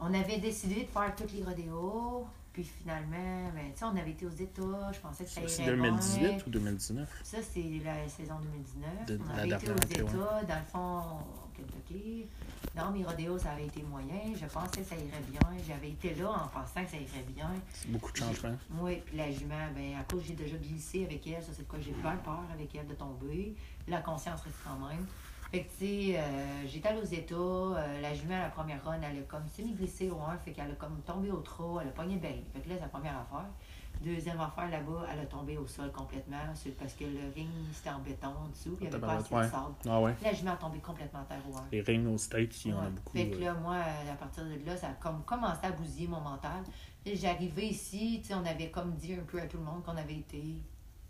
[0.00, 4.30] on avait décidé de faire tous les rodéos, puis finalement, ben, on avait été aux
[4.30, 6.38] États, je pensais que ça C'est irait 2018 bien.
[6.46, 7.20] ou 2019?
[7.24, 9.06] Ça, c'est la saison 2019.
[9.06, 10.00] De- on avait été aux ouais.
[10.00, 12.26] États, dans le fond, au Kentucky.
[12.74, 14.34] Dans mes rodéos, ça avait été moyen.
[14.34, 15.40] Je pensais que ça irait bien.
[15.66, 17.50] J'avais été là en pensant que ça irait bien.
[17.72, 18.56] C'est beaucoup de changements.
[18.70, 21.68] Moi, puis la jument, ben, à cause j'ai déjà glissé avec elle, ça c'est de
[21.68, 23.54] quoi j'ai plein peur avec elle de tomber.
[23.88, 25.06] La conscience reste quand même.
[25.52, 28.98] Fait que, tu sais, euh, j'étais allée aux États, euh, la jument, la première run,
[29.02, 31.90] elle a comme semi-glissé au 1, fait qu'elle a comme tombé au trot, elle a
[31.90, 32.42] pogné le baril.
[32.54, 33.50] Fait que là, c'est la première affaire.
[34.00, 37.90] Deuxième affaire, là-bas, elle a tombé au sol complètement, c'est parce que le ring, c'était
[37.90, 39.74] en béton en dessous, puis il n'y avait pas assez de sable.
[39.86, 40.14] Ah ouais.
[40.22, 41.64] La jument a tombé complètement à terre au 1.
[41.70, 43.12] Les rings aux States, il y en a beaucoup.
[43.14, 46.08] Fait que là, moi, euh, à partir de là, ça a comme commencé à bousiller
[46.08, 46.62] mon mental.
[47.04, 49.84] Et J'arrivais ici, tu sais, on avait comme dit un peu à tout le monde
[49.84, 50.62] qu'on avait été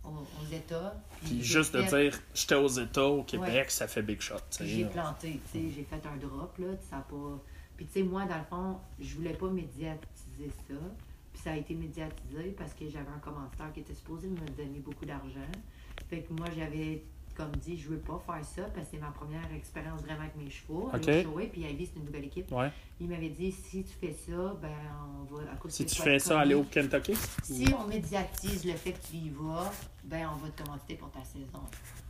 [0.05, 0.95] aux, aux États.
[1.25, 3.65] Puis juste de fait- dire, j'étais aux États, au Québec, Ouais.
[3.69, 4.35] ça fait big shot.
[4.61, 7.41] J'ai planté, tu sais, j'ai fait un drop, là, ça pas...
[7.77, 10.75] Puis tu sais, moi, dans le fond, je voulais pas médiatiser ça.
[11.33, 14.81] Puis ça a été médiatisé parce que j'avais un commanditaire qui était supposé me donner
[14.81, 15.41] beaucoup d'argent.
[16.11, 17.03] Fait que moi, j'avais
[17.35, 20.37] comme dit, je veux pas faire ça parce que c'est ma première expérience vraiment avec
[20.37, 20.91] mes chevaux.
[20.93, 21.09] Ok.
[21.09, 22.51] Aller shower, puis Ivy, c'est une nouvelle équipe.
[22.53, 22.71] Ouais.
[23.01, 24.71] Il m'avait dit, si tu fais ça, ben,
[25.21, 25.53] on va...
[25.53, 27.15] À cause Si tu fais ça, aller au Kentucky?
[27.43, 29.73] Si on médiatise le fait que tu y vas,
[30.05, 31.63] ben, on va te commanditer pour ta saison.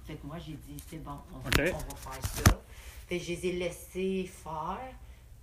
[0.04, 2.60] Fait que moi, j'ai dit, c'est bon, on, va faire ça.
[3.06, 4.94] Fait que je les ai laissés faire.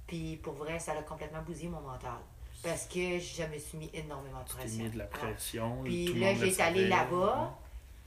[0.07, 2.19] Puis pour vrai, ça a complètement bousillé mon mental.
[2.64, 4.84] Parce que je me suis mis énormément de pression.
[4.84, 5.84] mis de la pression.
[5.84, 7.57] Puis là, j'étais allée là-bas.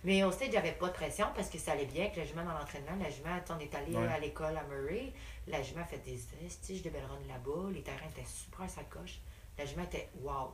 [0.04, 2.44] Mais au stade, j'avais pas de pression parce que ça allait bien avec la jument
[2.44, 2.96] dans l'entraînement.
[3.00, 4.06] La jument, on est allé Ouais.
[4.08, 5.12] à l'école à Murray.
[5.46, 7.70] La jument a fait des vestiges de belle run là-bas.
[7.72, 9.20] Les terrains étaient super sacoches.
[9.56, 10.52] La jument était wow.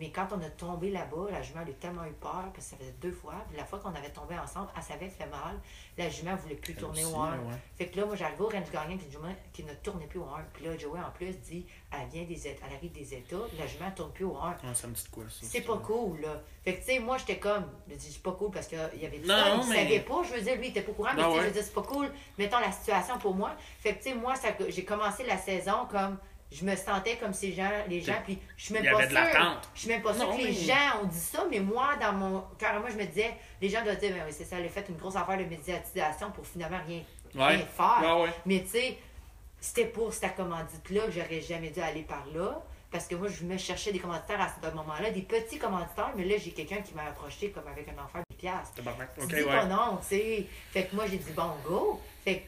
[0.00, 2.70] Mais quand on a tombé là-bas, la jument elle a tellement eu peur, parce que
[2.72, 3.34] ça faisait deux fois.
[3.48, 5.60] Puis la fois qu'on avait tombé ensemble, elle savait fait mal.
[5.96, 7.32] La jument ne voulait plus Elle tourner aussi, au 1.
[7.32, 7.54] ouais, ouais.
[7.76, 10.18] Fait que là, moi, j'arrive au range gagnant, puis une jument qui ne tournait plus
[10.18, 10.44] au 1.
[10.52, 13.66] Puis là, Joey, en plus, dit elle vient des États, elle arrive des États, la
[13.66, 14.50] jument ne tourne plus au 1.
[14.50, 15.46] Ouais, ça me dit quoi, ça?
[15.46, 16.42] C'est pas cool, là.
[16.64, 17.66] Fait que, tu sais, moi, j'étais comme.
[17.88, 19.54] Je dis, c'est pas cool parce qu'il y avait Non, ça.
[19.62, 21.28] Il mais- savait pas, je veux dire, lui, il était pas au courant, mais tu
[21.28, 21.40] sais, ouais.
[21.42, 22.10] je veux dire, c'est pas cool.
[22.38, 23.52] Mettons la situation pour moi.
[23.78, 24.34] Fait que, tu sais, moi,
[24.68, 26.18] j'ai commencé la saison comme.
[26.54, 29.60] Je me sentais comme ces gens, les gens, puis je suis même pas sûre.
[29.74, 32.12] Je suis même pas sûre que les mais- gens ont dit ça, mais moi, dans
[32.12, 34.66] mon cœur, moi, je me disais, les gens doivent dire, ben oui, c'est ça, elle
[34.66, 37.02] a fait une grosse affaire de médiatisation pour finalement rien,
[37.34, 37.56] Ouais.
[37.56, 38.00] rien faire.
[38.02, 38.30] Ouais, ouais.
[38.46, 38.98] Mais tu sais,
[39.60, 42.62] c'était pour cette commandite-là que j'aurais jamais dû aller par là.
[42.90, 46.24] Parce que moi, je me cherchais des commanditaires à ce moment-là, des petits commanditaires, mais
[46.24, 48.74] là, j'ai quelqu'un qui m'a approché comme avec un enfant de piastres.
[48.76, 49.12] Tabarnak.
[49.16, 49.44] Tu Ok, dis ouais.
[49.46, 50.46] pas non, tu sais.
[50.70, 52.00] Fait que moi, j'ai dit bon, go.
[52.24, 52.44] Fait que-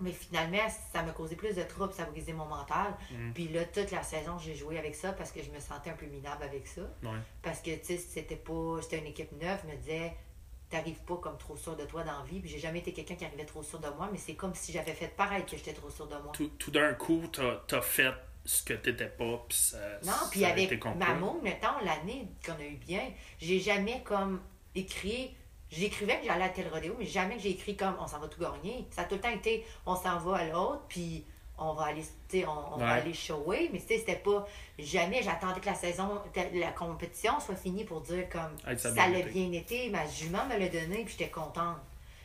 [0.00, 0.58] mais finalement,
[0.92, 2.94] ça m'a causé plus de troubles, ça a brisé mon mental.
[3.10, 3.32] Mhm.
[3.32, 5.94] Puis là, toute la saison, j'ai joué avec ça parce que je me sentais un
[5.94, 6.82] peu minable avec ça.
[7.02, 7.18] Ouais.
[7.42, 8.80] Parce que, tu sais, c'était pas.
[8.82, 10.12] C'était une équipe neuve, je me disais,
[10.68, 12.40] t'arrives pas comme trop sûr de toi dans la vie.
[12.40, 14.72] Puis j'ai jamais été quelqu'un qui arrivait trop sûr de moi, mais c'est comme si
[14.72, 16.32] j'avais fait pareil que j'étais trop sûr de moi.
[16.32, 18.12] Tout, tout d'un coup, t'as as fait
[18.44, 19.78] ce que t'étais pas, puis ça.
[20.04, 20.84] Non, puis avec.
[20.96, 23.02] Maman, mettons, l'année qu'on a eu bien,
[23.38, 24.40] j'ai jamais comme
[24.74, 25.34] écrit.
[25.74, 28.28] J'écrivais que j'allais à tel rodéo, mais jamais que j'ai écrit comme on s'en va
[28.28, 28.86] tout gagner.
[28.90, 31.24] Ça a tout le temps été on s'en va à l'autre, puis
[31.58, 32.02] on va aller,
[32.46, 34.46] on, on va aller shower, mais tu sais, c'était pas.
[34.78, 36.20] Jamais j'attendais que la saison,
[36.54, 39.30] la compétition soit finie pour dire comme Hey, ça ça bien l'a été.
[39.30, 41.78] bien été, ma jument me l'a donné, puis j'étais contente.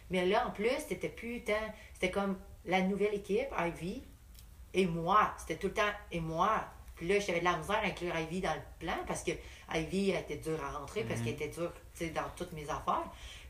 [0.10, 1.54] Mais là, en plus, c'était plus tant.
[1.94, 4.02] C'était comme la nouvelle équipe, Ivy,
[4.74, 5.32] et moi.
[5.38, 6.66] C'était tout le temps et moi.
[6.96, 9.32] Puis là, j'avais de la misère à inclure Ivy dans le plan parce que
[9.74, 11.72] Ivy elle était dure à rentrer parce qu'elle était dure
[12.14, 13.06] dans toutes mes affaires.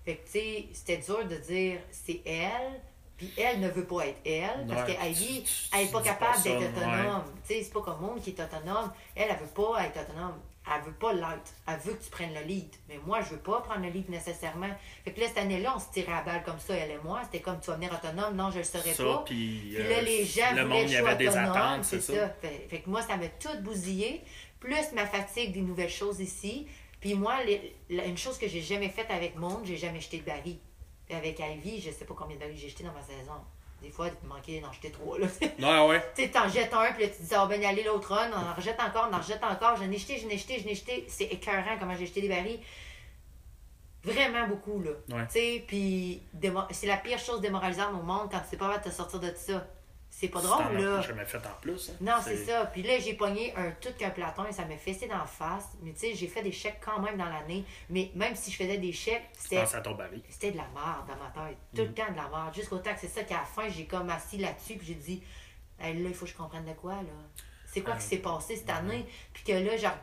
[0.10, 2.82] Fait que, tu sais, c'était dur de dire c'est elle,
[3.16, 6.02] puis elle ne veut pas être elle parce Ouais, que Ivy, tu- elle n'est pas
[6.02, 6.68] capable ça, d'être ouais.
[6.70, 7.26] autonome.
[7.48, 8.92] Tu sais, c'est pas comme monde qui est autonome.
[9.16, 10.40] Elle, elle veut pas être autonome.
[10.66, 11.52] Elle veut pas l'être.
[11.68, 12.74] Elle veut que tu prennes le lead.
[12.88, 14.70] Mais moi, je veux pas prendre le lead nécessairement.
[15.04, 17.22] Fait que là, cette année-là, on se tirait à balle comme ça, elle et moi.
[17.24, 18.36] C'était comme tu vas venir autonome.
[18.36, 19.24] Non, je le serai Ça, pas.
[19.26, 19.76] puis.
[19.78, 22.30] Euh, là, les gens le voulaient monde, il y avait des attentes, c'est ça.
[22.42, 24.22] Fait, fait que moi, ça m'a tout bousillé.
[24.60, 26.68] Plus ma fatigue des nouvelles choses ici.
[27.00, 30.18] Puis moi, les- la- une chose que j'ai jamais faite avec Monde, j'ai jamais jeté
[30.20, 30.58] de baril.
[31.12, 33.34] Avec Ivy, je sais pas combien de barils j'ai jeté dans ma saison.
[33.82, 35.18] Des fois, il manquait d'en jeter trois.
[35.18, 35.28] Là.
[35.60, 36.04] Ouais, ouais.
[36.16, 38.14] Tu sais, t'en jettes un, puis là, tu dis, ça va bien y aller l'autre
[38.14, 40.60] run, on en rejette encore, on en rejette encore, j'en ai jeté, j'en ai jeté,
[40.60, 41.06] j'en ai jeté.
[41.08, 42.60] C'est écœurant comment j'ai jeté des barils.
[44.04, 44.92] Vraiment beaucoup, là.
[45.10, 45.26] Ouais.
[45.28, 46.22] Tu sais, puis
[46.72, 49.34] c'est la pire chose démoralisante au monde quand tu sais pas de te sortir de
[49.36, 49.66] ça.
[50.20, 51.02] C'est pas drôle, là.
[51.02, 51.90] jamais fait en plus.
[51.90, 51.94] hein.
[52.02, 52.66] Non, c'est ça.
[52.66, 55.70] Puis là, j'ai pogné un tout qu'un platon et ça m'a fessé d'en face.
[55.82, 57.64] Mais tu sais, j'ai fait des chèques quand même dans l'année.
[57.90, 59.56] Mais même si je faisais des chèques, c'était
[60.30, 61.58] c'était de la merde dans ma tête.
[61.74, 62.54] Tout le temps de la merde.
[62.54, 65.24] Jusqu'au temps que c'est ça qu'à la fin, j'ai comme assis là-dessus puis j'ai dit
[65.80, 67.04] Hey, là, il faut que je comprenne de quoi, là.
[67.66, 69.06] C'est quoi Euh, qui s'est passé cette année?
[69.32, 69.94] Puis que là, genre,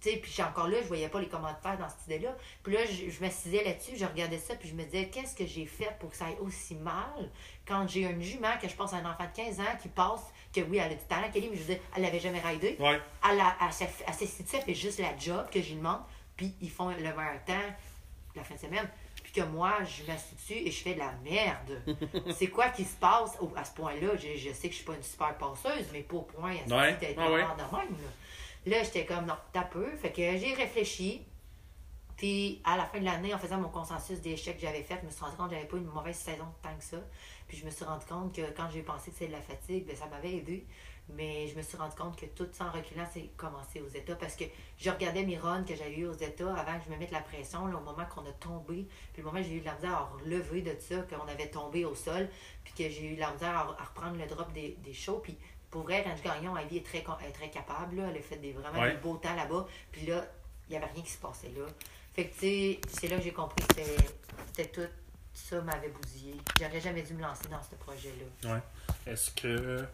[0.00, 2.36] tu sais, puis j'ai- encore là, je voyais pas les commentaires dans cette idée-là.
[2.62, 5.46] Puis là, je, je m'assisais là-dessus, je regardais ça, puis je me disais, qu'est-ce que
[5.46, 7.30] j'ai fait pour que ça aille aussi mal?
[7.66, 10.22] Quand j'ai une jument, que je pense à un enfant de 15 ans qui passe,
[10.54, 12.76] que oui, elle a du talent, Kelly, mais je veux dire, elle l'avait jamais raidé.
[12.78, 13.00] Ouais.
[13.30, 16.00] Elle, a, elle, elle elle fait juste la job que je lui demande,
[16.36, 17.54] puis ils font le meilleur temps
[18.36, 18.88] la fin de semaine.
[19.22, 21.82] Puis que moi, je m'assieds et je fais de la merde.
[22.36, 24.16] c'est quoi qui se passe à ce point-là?
[24.16, 26.76] Je, je sais que je suis pas une super passeuse, mais pas au point à
[26.76, 27.42] Ouais, d'être ouais, ouais.
[27.42, 27.96] de même.
[28.66, 29.94] Là, Là, j'étais comme, non, t'as peu.
[29.96, 31.22] Fait que j'ai réfléchi.
[32.16, 34.98] Puis à la fin de l'année, en faisant mon consensus des échecs que j'avais fait,
[35.00, 36.96] je me suis rendu compte que j'avais pas une mauvaise saison tant que ça.
[37.54, 39.86] Puis je me suis rendu compte que quand j'ai pensé que c'était de la fatigue,
[39.86, 40.66] ben, ça m'avait aidé.
[41.10, 44.16] Mais je me suis rendu compte que tout ça en reculant, c'est commencé aux États.
[44.16, 44.42] Parce que
[44.76, 47.20] je regardais mes runs que j'avais eu aux États avant que je me mette la
[47.20, 48.88] pression, là, au moment qu'on a tombé.
[49.12, 51.48] Puis le moment où j'ai eu de la misère à relever de ça, qu'on avait
[51.48, 52.28] tombé au sol.
[52.64, 55.20] Puis que j'ai eu de la misère à, à reprendre le drop des, des shows.
[55.22, 55.36] Puis
[55.70, 57.98] pour vrai, Range Gagnon, Ivy est très, est très capable.
[57.98, 58.08] Là.
[58.10, 58.90] Elle a fait des, vraiment Ouais.
[58.94, 59.64] des beaux temps là-bas.
[59.92, 60.26] Puis là,
[60.68, 61.66] il n'y avait rien qui se passait là.
[62.14, 63.82] Fait que, tu sais, c'est là que j'ai compris que
[64.46, 64.88] c'était tout
[65.34, 66.34] ça m'avait bousillé.
[66.58, 68.54] J'aurais jamais dû me lancer dans ce projet-là.
[68.54, 68.60] Ouais.
[69.12, 69.84] Est-ce que.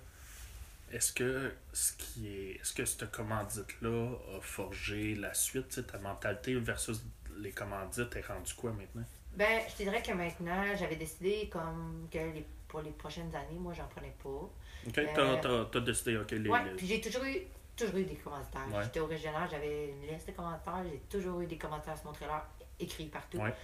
[0.93, 2.51] Est-ce que ce qui est.
[2.61, 7.01] Est-ce que cette commandite-là a forgé la suite, ta mentalité versus
[7.39, 9.05] les commandites est rendu quoi maintenant?
[9.35, 13.59] Ben, je te dirais que maintenant, j'avais décidé comme que les, pour les prochaines années,
[13.59, 14.29] moi, j'en prenais pas.
[14.29, 16.49] Ok, Euh, t'as, t'as, t'as décidé, ok, les.
[16.51, 17.39] Ouais, les- puis j'ai toujours eu,
[17.77, 18.67] toujours eu des commentaires.
[18.73, 18.83] Ouais.
[18.83, 22.45] J'étais régional, j'avais une liste de commentaires, j'ai toujours eu des commentaires sur mon trailer
[22.81, 23.39] écrits partout.
[23.39, 23.55] Ouais.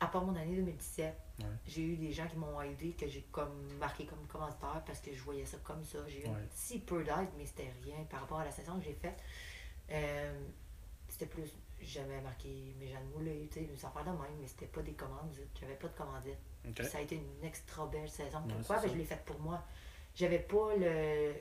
[0.00, 1.44] À part mon année 2017, Ouais.
[1.66, 5.12] j'ai eu des gens qui m'ont aidé, que j'ai comme marqué comme commentaire parce que
[5.12, 5.98] je voyais ça comme ça.
[6.08, 6.34] J'ai eu Ouais.
[6.34, 9.22] un petit peu d'aide, mais c'était rien par rapport à la saison que j'ai faite.
[9.90, 10.38] Euh,
[11.08, 11.50] c'était plus,
[11.80, 14.92] j'avais marqué mes gens de tu sais, des affaires de même, mais c'était pas des
[14.94, 15.48] commandites.
[15.60, 16.38] J'avais pas de commandite.
[16.90, 18.38] Ça a été une extra belle saison.
[18.48, 18.80] Pourquoi?
[18.80, 19.62] Ben, je l'ai faite pour moi.
[20.14, 21.34] J'avais pas le.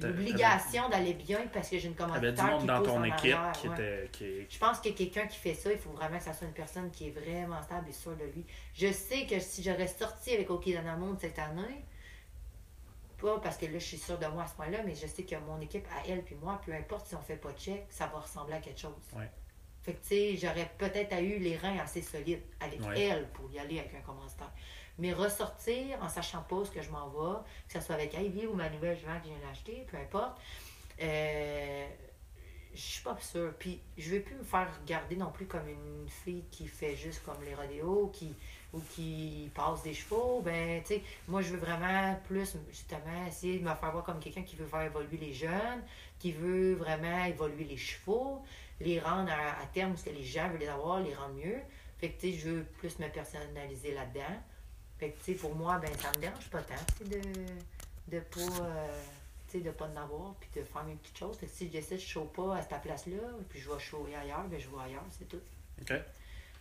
[0.00, 3.04] L'obligation d'aller bien parce que j'ai une commanditaire du monde qui dans pousse ton en
[3.04, 3.74] équipe arrière, qui ouais.
[3.74, 4.08] était.
[4.12, 4.46] Qui...
[4.50, 6.90] Je pense que quelqu'un qui fait ça, il faut vraiment que ça soit une personne
[6.90, 8.44] qui est vraiment stable et sûre de lui.
[8.74, 11.84] Je sais que si j'aurais sorti avec OK Danamonde cette année,
[13.18, 15.22] pas parce que là, je suis sûre de moi à ce point-là, mais je sais
[15.22, 17.86] que mon équipe, à elle puis moi, peu importe si on fait pas de check,
[17.88, 18.92] ça va ressembler à quelque chose.
[19.14, 19.30] Ouais.
[19.82, 23.02] Fait que, tu sais, j'aurais peut-être eu les reins assez solides avec Ouais.
[23.02, 24.50] elle pour y aller avec un commanditaire.
[24.98, 27.38] Mais ressortir en sachant pas ce que je m'en vais,
[27.68, 30.40] que ce soit avec Ivy ou ma nouvelle jument que je viens d'acheter, peu importe,
[31.02, 31.86] euh,
[32.74, 33.52] je suis pas sûre.
[33.58, 37.22] Puis je veux plus me faire regarder non plus comme une fille qui fait juste
[37.24, 38.34] comme les rodéos qui,
[38.72, 40.42] ou qui passe des chevaux.
[40.44, 44.18] Ben, tu sais, moi, je veux vraiment plus, justement, essayer de me faire voir comme
[44.18, 45.82] quelqu'un qui veut faire évoluer les jeunes,
[46.18, 48.42] qui veut vraiment évoluer les chevaux,
[48.80, 51.60] les rendre à, à terme, parce que les gens veulent les avoir, les rendre mieux.
[51.98, 54.40] Fait que, tu sais, je veux plus me personnaliser là-dedans.
[55.04, 58.16] Fait que, tu sais, pour moi, ben, ça me dérange pas tant, tu sais, de,
[58.16, 59.02] de pas, euh,
[59.50, 61.36] tu sais, de pas en avoir, puis de faire mes petites choses.
[61.36, 63.18] Fait que si je décide, je ne pas à cette place-là,
[63.50, 65.42] puis je vais chouer ailleurs, ben, je vais ailleurs, c'est tout.
[65.82, 65.92] OK.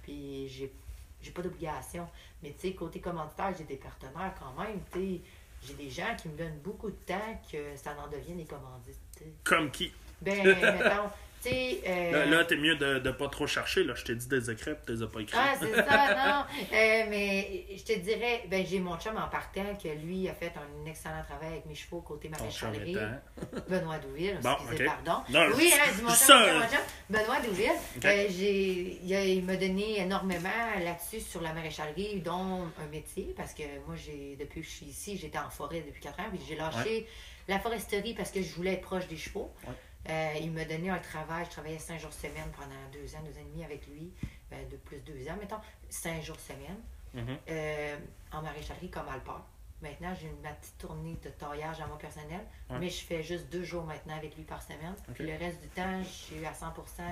[0.01, 0.73] Puis j'ai,
[1.21, 2.05] j'ai pas d'obligation.
[2.41, 5.21] Mais, tu sais, côté commanditaire, j'ai des partenaires quand même, tu sais.
[5.65, 8.99] J'ai des gens qui me donnent beaucoup de temps que ça en devienne des commandites.
[9.45, 9.93] Comme qui?
[10.21, 11.09] Ben, mettons.
[11.51, 13.83] Euh, Là, là t'es mieux de, de pas trop chercher.
[13.83, 13.93] Là.
[13.95, 15.37] Je t'ai dit des écrits, tu les as pas écrits.
[15.39, 15.83] Ah, c'est ça,
[16.15, 16.45] non.
[16.71, 20.53] Euh, mais je te dirais, ben, j'ai mon chum en partant que lui a fait
[20.55, 22.95] un excellent travail avec mes chevaux côté maréchalerie.
[23.69, 24.93] Benoît Douville, Bon, excusez, ok.
[25.03, 25.23] pardon.
[25.29, 26.79] Non, oui, hein, dis mon chum, ça, mon chum.
[27.09, 27.71] Benoît Douville,
[28.05, 28.99] euh, j'ai,
[29.33, 30.49] il, m'a donné énormément
[30.83, 34.85] là-dessus sur la maréchalerie, dont un métier, parce que moi, j'ai depuis que je suis
[34.85, 37.07] ici, j'étais en forêt depuis 4 ans, puis j'ai lâché
[37.47, 39.51] la foresterie parce que je voulais être proche des chevaux.
[39.67, 39.73] Ouais.
[40.09, 43.31] Euh, il m'a donné un travail, je travaillais 5 jours semaine pendant 2 ans, 2
[43.31, 44.11] ans et demi avec lui,
[44.51, 45.59] ben, de plus 2 ans, mettons,
[45.89, 46.77] 5 jours semaine
[47.13, 47.37] Mhm.
[47.49, 47.97] euh,
[48.31, 49.45] en maréchalerie comme alpeur.
[49.81, 52.79] Maintenant, j'ai une ma petite tournée de taillage à moi personnel, Ouais.
[52.79, 54.95] mais je fais juste deux jours maintenant avec lui par semaine.
[55.13, 57.03] Puis le reste du temps, je suis à 100%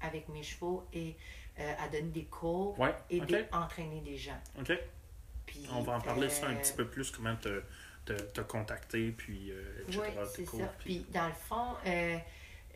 [0.00, 1.16] avec mes chevaux et
[1.58, 3.26] euh, à donner des cours Ouais, et ok.
[3.26, 4.38] des- entraîner des gens.
[4.60, 4.72] OK.
[5.44, 7.62] Puis, On va en parler ça un petit peu plus, comment te,
[8.04, 9.98] te, te contacter, puis etc.
[10.00, 10.72] Oui, c'est ça.
[10.78, 11.74] puis- Puis dans le fond,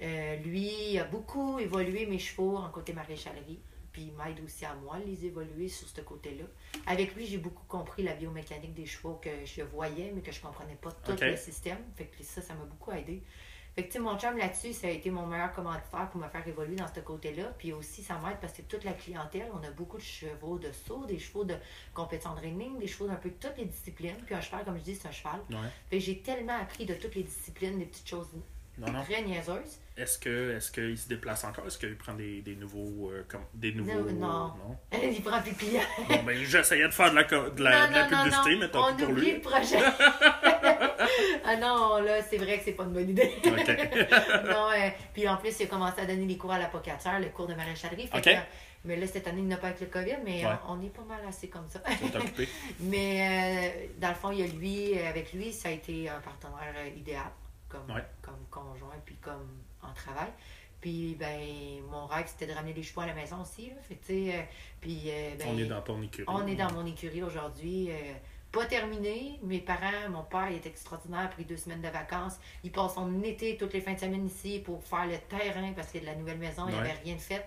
[0.02, 3.60] euh, lui a beaucoup évolué mes chevaux en côté maréchalerie.
[3.92, 6.44] Puis il m'aide aussi à moi à les évoluer sur ce côté-là.
[6.86, 10.40] Avec lui, j'ai beaucoup compris la biomécanique des chevaux que je voyais, mais que je
[10.40, 11.78] comprenais pas tout le système.
[11.94, 13.22] Fait que ça, ça m'a beaucoup aidé.
[13.74, 16.76] Fait que, mon chum là-dessus, ça a été mon meilleur commanditaire pour me faire évoluer
[16.76, 17.54] dans ce côté-là.
[17.58, 20.70] Puis aussi, ça m'aide parce que toute la clientèle, on a beaucoup de chevaux de
[20.72, 21.54] saut, des chevaux de
[21.94, 24.16] compétition de reining, des chevaux d'un peu de toutes les disciplines.
[24.26, 25.40] Puis un cheval, comme je dis, c'est un cheval.
[25.50, 25.56] Ouais.
[25.90, 28.28] Fait que j'ai tellement appris de toutes les disciplines, des petites choses
[28.78, 29.02] Non, non.
[29.04, 29.78] très niaiseuses.
[29.96, 31.66] Est-ce que est-ce qu'il se déplace encore?
[31.66, 34.10] Est-ce qu'il prend des, des nouveaux euh, comme des nouveaux.
[34.10, 34.28] non.
[34.54, 34.78] non?
[35.02, 35.82] Il prend plus clients.
[36.08, 38.96] Bon, ben, j'essayais de faire de la, de la, de la publicité, mais tant on
[38.96, 39.32] pis pour oublie lui.
[39.34, 39.78] le projet.
[41.44, 43.32] ah non, là, c'est vrai que c'est pas une bonne idée.
[43.44, 43.52] OK.
[44.46, 47.28] non, euh, puis en plus, il a commencé à donner des cours à l'apocatière, le
[47.28, 48.06] cours de maréchalerie.
[48.08, 48.24] Fait Ok.
[48.24, 48.40] que,
[48.84, 50.52] mais là, cette année, il n'a pas avec le COVID, mais Ouais.
[50.68, 51.80] on, on est pas mal assez comme ça.
[52.80, 56.08] Mais euh, dans le fond, il y a lui, euh, avec lui, ça a été
[56.08, 57.30] un partenaire idéal,
[57.68, 58.04] comme, Ouais.
[58.22, 59.48] comme conjoint, puis comme
[59.82, 60.30] en travail.
[60.80, 61.38] Puis, ben,
[61.90, 63.68] mon rêve, c'était de ramener des chevaux à la maison aussi.
[63.68, 63.76] Là.
[63.88, 64.42] Fait que, euh,
[64.80, 66.26] puis, euh, ben, On est dans ton écurie.
[66.28, 67.90] on est dans mon écurie aujourd'hui.
[67.90, 67.94] euh,
[68.50, 69.38] pas terminé.
[69.42, 72.34] Mes parents, mon père, il est extraordinaire, a pris deux semaines de vacances.
[72.62, 75.90] Il passe son été toutes les fins de semaine ici pour faire le terrain parce
[75.90, 76.90] que de la nouvelle maison, il n'y Ouais.
[76.90, 77.46] avait rien de fait.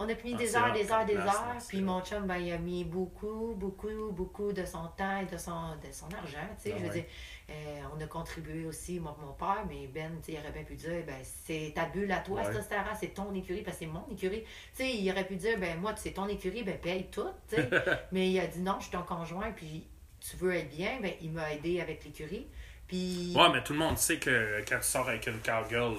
[0.00, 1.56] On a mis Ah, des heures, des heures, des heures.
[1.68, 5.36] Puis mon chum, ben, il a mis beaucoup, beaucoup, beaucoup de son temps et de
[5.36, 6.38] son, de son argent.
[6.62, 6.72] tu sais.
[6.74, 7.04] Ah je veux dire,
[7.50, 10.62] euh, on a contribué aussi, moi mon père, mais Ben, tu sais, il aurait bien
[10.64, 12.52] pu dire, ben, c'est ta bulle à toi, Ouais.
[12.52, 14.44] ça, Sarah, c'est ton écurie, parce que c'est mon écurie.
[14.76, 17.56] Tu sais, il aurait pu dire, ben, moi, c'est ton écurie, ben, paye tout, tu
[17.56, 17.68] sais.
[18.12, 19.88] mais il a dit, non, je suis ton conjoint, puis
[20.20, 22.46] tu veux être bien, ben, il m'a aidé avec l'écurie.
[22.86, 25.96] Puis, Ouais, mais tout le monde sait que quand tu sors avec une cowgirl,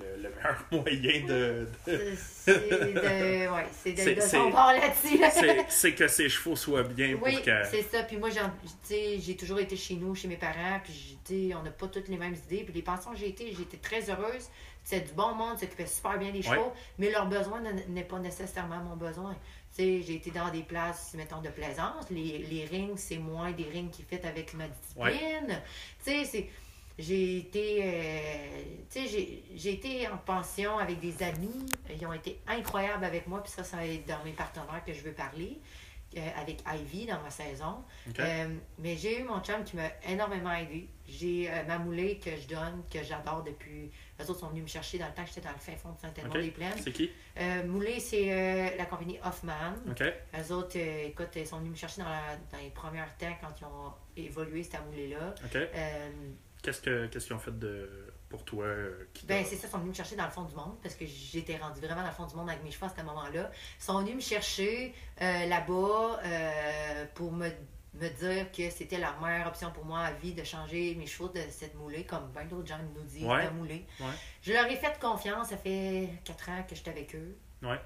[0.00, 1.66] le, le meilleur moyen de.
[1.86, 5.18] de- c'est de, ouais, c'est de, de c'est- son bord là-dessus.
[5.18, 5.30] là.
[5.68, 7.64] c'est, que ses chevaux soient bien Oui, pour que.
[7.70, 8.02] c'est ça.
[8.04, 8.28] Puis moi,
[8.88, 12.34] j'ai toujours été chez nous, chez mes parents, puis on n'a pas toutes les mêmes
[12.46, 12.64] idées.
[12.64, 14.48] Puis les pensions que j'ai été, j'ai été très heureuse.
[14.84, 16.54] C'est du bon monde, s'occupait super bien des Ouais.
[16.56, 19.34] chevaux, mais leur besoin ne- n'est pas nécessairement mon besoin.
[19.76, 22.06] Tu sais, j'ai été dans des places, mettons, de plaisance.
[22.10, 25.60] Les, les rings, c'est moins des rings qui fit avec ma discipline.
[26.02, 26.48] Tu sais, c'est...
[26.98, 28.62] J'ai été, euh,
[28.92, 31.66] j'ai- j'ai été en pension avec des amis.
[31.88, 33.42] Ils ont été incroyables avec moi.
[33.42, 35.60] Puis ça, ça va être dans mes partenaires que je veux parler.
[36.16, 37.84] euh, avec Ivy dans ma saison.
[38.22, 38.48] Euh,
[38.78, 40.88] mais j'ai eu mon chum qui m'a énormément aidé.
[41.06, 43.90] J'ai euh, ma moulée que je donne, que j'adore depuis.
[44.18, 45.90] Eux autres sont venus me chercher dans le temps que j'étais dans le fin fond
[45.92, 46.78] de Saint-Edmond-des-Plaines.
[46.82, 47.10] C'est qui?
[47.66, 49.74] Moulée, c'est la compagnie Hoffman.
[49.90, 50.02] OK.
[50.02, 53.54] Eux autres, écoute, ils sont venus me chercher dans, la- dans les premiers temps quand
[53.60, 55.34] ils ont évolué cette moulée-là.
[56.62, 58.12] Qu'est-ce, que, qu'est-ce qu'ils ont fait de.
[58.28, 60.42] pour toi euh, qui Ben, c'est ça, ils sont venus me chercher dans le fond
[60.42, 62.86] du monde parce que j'étais rendue vraiment dans le fond du monde avec mes chevaux
[62.86, 63.50] à ce moment-là.
[63.80, 67.48] Ils sont venus me chercher euh, là-bas euh, pour me,
[67.94, 71.28] me dire que c'était la meilleure option pour moi à vie de changer mes chevaux
[71.28, 73.46] de cette moulée, comme bien d'autres gens nous disent Ouais.
[73.46, 73.86] de mouler.
[74.00, 74.06] Ouais.
[74.42, 77.36] Je leur ai fait confiance, ça fait quatre ans que j'étais avec eux.
[77.62, 77.80] Ouais.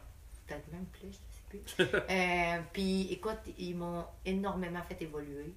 [0.46, 2.62] Peut-être même plus, je sais plus.
[2.72, 5.54] Puis écoute, ils m'ont énormément fait évoluer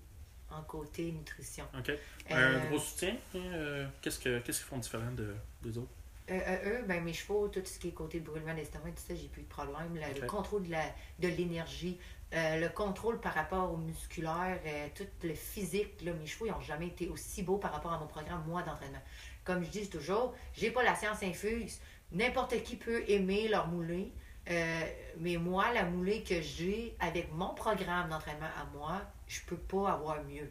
[0.58, 1.66] en côté nutrition.
[1.78, 1.90] OK.
[1.90, 1.98] Euh,
[2.32, 3.16] Un gros soutien.
[3.36, 5.90] hein, euh, Qu'est-ce que- qu'est-ce qu'ils font différent de, des autres?
[6.32, 9.14] Euh, euh, eux, ben, mes chevaux, tout ce qui est côté brûlement d'estomac, tout ça,
[9.14, 9.94] j'ai plus de problème.
[9.94, 10.28] Le, le Ok.
[10.28, 12.00] contrôle de l'énergie,
[12.32, 14.60] le contrôle par rapport au musculaire,
[14.96, 18.00] tout le physique, là, mes chevaux, ils n'ont jamais été aussi beaux par rapport à
[18.00, 19.02] mon programme, moi, d'entraînement.
[19.44, 21.80] Comme je dis toujours, j'ai pas la science infuse.
[22.12, 24.12] N'importe qui peut aimer leur moulée.
[24.50, 24.82] euh,
[25.20, 29.92] mais moi, la moulée que j'ai avec mon programme d'entraînement à moi, je peux pas
[29.94, 30.50] avoir mieux.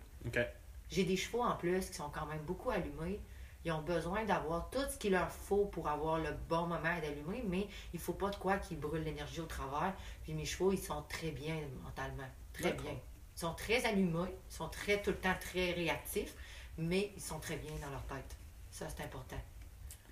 [0.91, 3.21] J'ai des chevaux en plus qui sont quand même beaucoup allumés.
[3.65, 7.43] Ils ont besoin d'avoir tout ce qu'il leur faut pour avoir le bon moment d'allumer,
[7.49, 9.95] mais il faut pas de quoi qui brûle l'énergie au travers.
[10.23, 12.29] Puis mes chevaux, ils sont très bien mentalement.
[12.53, 12.93] Très bien.
[13.37, 16.35] Ils sont très allumés, ils sont très tout le temps très réactifs,
[16.77, 18.37] mais ils sont très bien dans leur tête.
[18.71, 19.41] Ça, c'est important.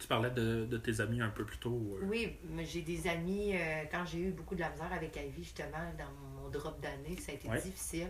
[0.01, 1.99] Tu parlais de, de tes amis un peu plus tôt.
[2.01, 5.15] euh, Oui, mais j'ai des amis, euh, quand j'ai eu beaucoup de la misère avec
[5.15, 6.11] Ivy, justement, dans
[6.43, 7.61] mon drop d'année, ça a été Ouais.
[7.61, 8.09] difficile.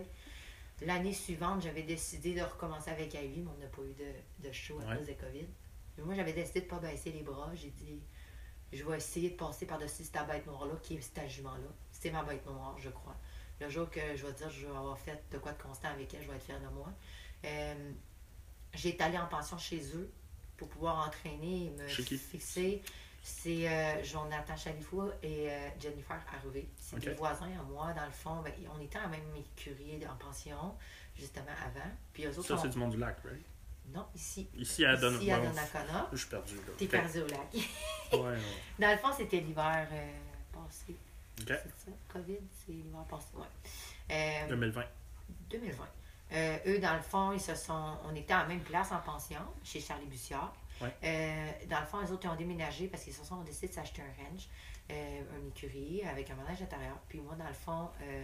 [0.85, 4.51] L'année suivante, j'avais décidé de recommencer avec Ivy, mais on n'a pas eu de, de
[4.51, 4.97] show à Ouais.
[4.97, 5.47] cause de COVID.
[5.97, 7.51] Mais moi, j'avais décidé de ne pas baisser les bras.
[7.55, 8.01] J'ai dit,
[8.71, 11.69] je vais essayer de passer par-dessus cette bête noire-là, qui est cette jument-là.
[11.91, 13.15] C'est ma bête noire, je crois.
[13.61, 16.13] Le jour que je vais dire je vais avoir fait de quoi de constant avec
[16.13, 16.91] elle, je vais être fière de moi.
[17.45, 17.91] Euh,
[18.73, 20.11] j'ai été allée en pension chez eux
[20.57, 22.81] pour pouvoir entraîner et me fixer.
[23.25, 26.65] C'est euh, Jonathan Chalifou et euh, Jennifer Harvey.
[26.77, 27.03] C'est Ok.
[27.03, 27.93] des voisins à moi.
[27.93, 30.75] Dans le fond, ben, on était en même écurie en pension,
[31.17, 31.89] justement avant.
[32.11, 33.41] Puis eux autres, Ça, c'est du monde du lac, right?
[33.93, 34.49] non, ici.
[34.57, 36.07] Ici, à Don- Ici, à bon, Donnacona.
[36.11, 36.73] Je suis perdu, là.
[36.77, 36.91] T'es Ok.
[36.91, 37.53] perdu au lac.
[37.53, 38.37] Ouais, ouais.
[38.79, 40.11] Dans le fond, c'était l'hiver euh,
[40.51, 40.93] passé.
[41.41, 41.47] OK.
[41.47, 41.91] C'est ça?
[42.11, 43.27] COVID, c'est l'hiver passé.
[43.35, 43.45] Ouais.
[44.11, 44.83] Euh, 2020.
[45.49, 45.87] 2020.
[46.33, 47.97] Euh, eux, dans le fond, ils se sont.
[48.05, 50.53] On était en même place en pension, chez Charlie Bussiard.
[50.83, 50.93] Ouais.
[51.03, 53.73] Euh, dans le fond, les autres ils ont déménagé parce qu'ils se sont décidé de
[53.73, 54.47] s'acheter un ranch,
[54.91, 56.97] euh, un écurie avec un manège intérieur.
[57.07, 58.23] Puis moi, dans le fond, euh,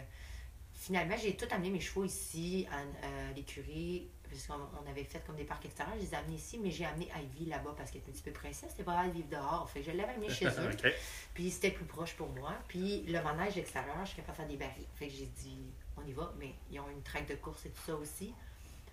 [0.74, 4.10] finalement, j'ai tout amené mes chevaux ici à, l'écurie.
[4.30, 4.54] Parce qu'on
[4.86, 7.10] on avait fait comme des parcs extérieurs, je les ai amenés ici, mais j'ai amené
[7.20, 9.68] Ivy là-bas parce qu'elle était un petit peu princesse, c'était pas à vivre dehors.
[9.72, 10.92] Fait que je l'avais amené chez eux.
[11.34, 12.54] Puis c'était plus proche pour moi.
[12.68, 14.86] Puis le manège extérieur, je suis capable de faire des barils.
[14.94, 16.32] Fait que j'ai dit, on y va.
[16.40, 18.36] Mais ils ont une traque de course et tout ça aussi.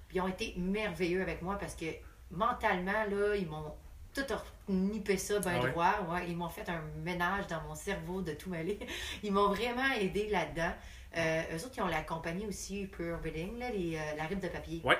[0.08, 1.84] Puis ils ont été merveilleux avec moi parce que
[2.30, 3.74] mentalement, là, ils m'ont
[4.14, 4.22] tout
[4.68, 5.70] nippé ça bien Ah ouais?
[5.70, 5.94] droit.
[6.10, 8.78] Ouais, ils m'ont fait un ménage dans mon cerveau de tout mêler.
[9.22, 10.72] Ils m'ont vraiment aidé là-dedans.
[11.16, 14.40] Euh, eux autres, ils ont la compagnie aussi Pure Bedding, là, les, euh, la rib
[14.40, 14.80] de papier.
[14.84, 14.98] Ouais.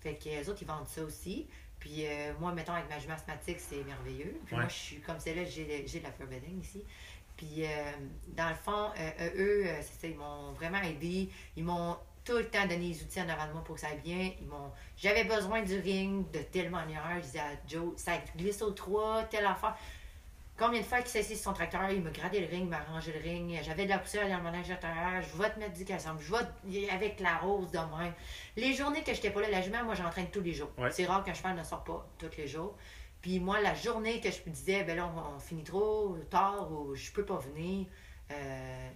[0.00, 1.46] Fait que eux autres, ils vendent ça aussi.
[1.80, 4.36] Puis euh, moi, mettons, avec ma jument asthmatique, c'est merveilleux.
[4.44, 4.62] Puis Ouais.
[4.62, 6.82] moi, je suis comme celle-là, j'ai j'ai de la Pure Bedding ici.
[7.36, 7.68] Puis euh,
[8.28, 8.90] dans le fond,
[9.36, 11.30] eux, c'est ça, ils m'ont vraiment aidé.
[11.56, 11.96] Ils m'ont
[12.26, 14.32] tout le temps donné les outils en avant de moi pour que ça aille bien.
[14.40, 14.72] Ils m'ont...
[14.96, 17.02] J'avais besoin du ring de telle manière.
[17.18, 19.76] Je disais à Joe, ça glisse au 3, telle affaire.
[20.58, 22.68] Combien de fois qu'il s'est assis sur son tracteur, il m'a gradé le ring, il
[22.68, 23.60] m'a rangé le ring.
[23.62, 25.22] J'avais de la poussière dans le manège intérieur.
[25.22, 26.18] Je vais te mettre du calcium.
[26.18, 28.12] Je vais avec la rose de même.
[28.56, 30.70] Les journées que j'étais pas là, la jument, moi, j'entraîne tous les jours.
[30.78, 30.90] Ouais.
[30.90, 32.74] C'est rare qu'un cheval ne sort pas tous les jours.
[33.20, 36.72] Puis moi, la journée que je me disais, ben là, on, on finit trop tard
[36.72, 37.86] ou je peux pas venir,
[38.32, 38.90] euh,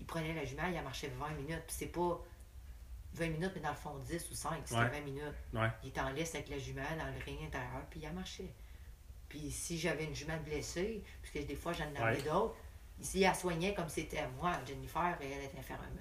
[0.00, 1.62] il prenait la jument, il a marché 20 minutes.
[1.66, 2.20] Puis c'est pas
[3.14, 4.88] 20 minutes, mais dans le fond 10 ou 5, c'était Ouais.
[4.88, 5.22] 20 minutes.
[5.52, 5.68] Ouais.
[5.82, 8.52] Il était en laisse avec la jument dans le ring intérieur, puis il a marché.
[9.28, 12.22] Puis si j'avais une jument blessée, puisque des fois j'en avais Ouais.
[12.22, 12.56] d'autres,
[13.00, 15.50] ici elle soignait comme c'était moi, Jennifer, elle est,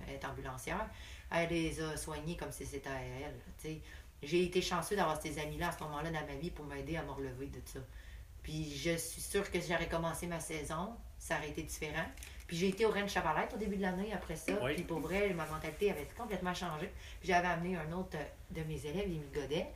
[0.07, 0.87] elle est ambulancière,
[1.31, 3.79] elle les a soignés comme si c'était à elle.
[4.21, 7.03] J'ai été chanceux d'avoir ces amis-là à ce moment-là dans ma vie pour m'aider à
[7.03, 7.79] me relever de ça.
[8.43, 12.05] Puis je suis sûre que si j'aurais commencé ma saison, ça aurait été différent.
[12.49, 14.51] Puis j'ai été au Rennes Chavalette au début de l'année après ça.
[14.63, 14.73] Oui.
[14.73, 16.91] Puis pour vrai, ma mentalité avait complètement changé.
[17.19, 18.23] Puis j'avais amené un autre euh,
[18.59, 19.67] de mes élèves, Amy Godet,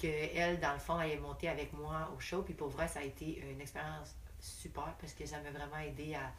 [0.00, 2.42] que elle, dans le fond, elle est montée avec moi au show.
[2.42, 6.14] Puis pour vrai, ça a été une expérience super parce que ça m'a vraiment aidé
[6.14, 6.30] à,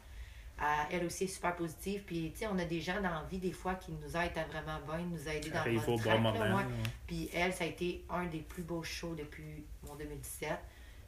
[0.66, 2.04] à- elle aussi est super positive.
[2.06, 4.38] Puis tu sais, on a des gens dans la vie des fois qui nous aident
[4.38, 6.56] à vraiment bien, nous aider dans le bon track, moment.
[6.58, 6.64] ouais.
[7.06, 10.52] Puis elle, ça a été un des plus beaux shows depuis mon 2017.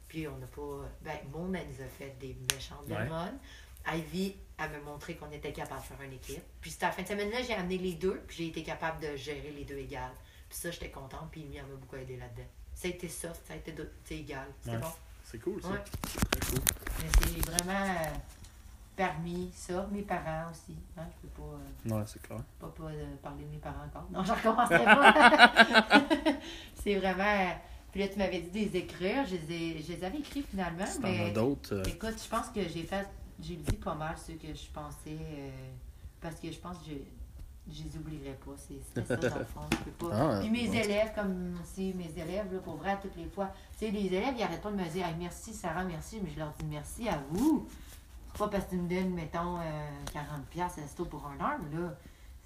[0.08, 0.88] Puis on n'a pas.
[1.00, 3.06] Ben, Moon, elle nous a fait des méchantes Ouais.
[3.92, 6.42] Ivy, elle m'a montré qu'on était capable de faire une équipe.
[6.60, 9.52] Puis la fin de semaine-là, j'ai amené les deux, puis j'ai été capable de gérer
[9.56, 10.12] les deux égales.
[10.48, 12.46] Puis ça, j'étais contente, puis elle m'a beaucoup aidé là-dedans.
[12.74, 13.74] Ça a été soft, ça a été
[14.10, 14.46] égal.
[14.62, 14.86] C'était bon.
[15.24, 15.68] C'est cool, ça.
[15.70, 15.78] Ouais.
[16.08, 16.60] C'est très cool.
[17.00, 18.16] Mais c'est vraiment euh,
[18.96, 19.88] permis, ça.
[19.90, 20.76] Mes parents aussi.
[20.96, 21.48] Hein, je peux pas.
[21.48, 22.38] euh, Ouais, c'est clair.
[22.60, 24.06] pas, pas de parler de mes parents encore.
[24.12, 25.52] Non, je recommencerai pas.
[26.82, 27.52] c'est vraiment
[27.90, 29.24] Puis là, tu m'avais dit de les écrire.
[29.26, 30.86] Je les, ai- je les avais écrits finalement.
[30.86, 31.74] Si Mais d'autres.
[31.74, 33.06] euh, écoute, je pense que j'ai fait.
[33.46, 35.18] J'ai dit pas mal ceux que je pensais.
[35.20, 35.50] euh,
[36.20, 36.94] parce que je pense que je.
[37.66, 38.50] Je les oublierai pas.
[38.58, 39.62] C'est ça, dans le fond.
[39.72, 40.34] Je peux pas.
[40.36, 40.84] Ah, Puis mes ouais.
[40.84, 43.50] élèves, comme aussi mes élèves, là, pour vrai, toutes les fois.
[43.78, 46.20] Tu sais, les élèves, ils arrêtent pas de me dire Hey, merci, Sarah, merci.
[46.22, 47.66] Mais je leur dis merci à vous.
[48.32, 51.94] C'est pas parce que tu me donnes, mettons, euh, 40$ resto pour un heure, là.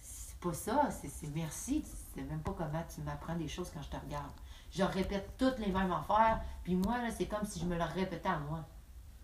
[0.01, 0.89] C'est pas ça.
[0.93, 1.83] C'est merci.
[1.83, 4.31] Tu sais même pas comment tu m'apprends des choses quand je te regarde.
[4.71, 6.41] Je répète toutes les mêmes affaires.
[6.63, 8.65] Puis moi, là, c'est comme si je me leur répétais à moi.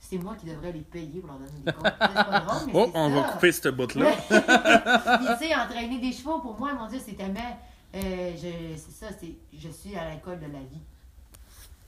[0.06, 1.82] C'est moi qui devrais les payer pour leur donner des cours.
[1.82, 3.14] Drôle, mais Oh, on ça.
[3.14, 4.10] va couper ce bout-là.
[5.38, 7.58] Tu sais, entraîner des chevaux, pour moi, mon Dieu, c'est tellement.
[7.94, 9.34] euh, je- c'est ça, c'est.
[9.56, 10.80] Je suis à l'école de la vie.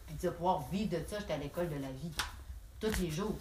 [0.06, 2.10] Puis, vas pouvoir vivre de ça, j'étais à l'école de la vie.
[2.80, 3.36] Tous les jours.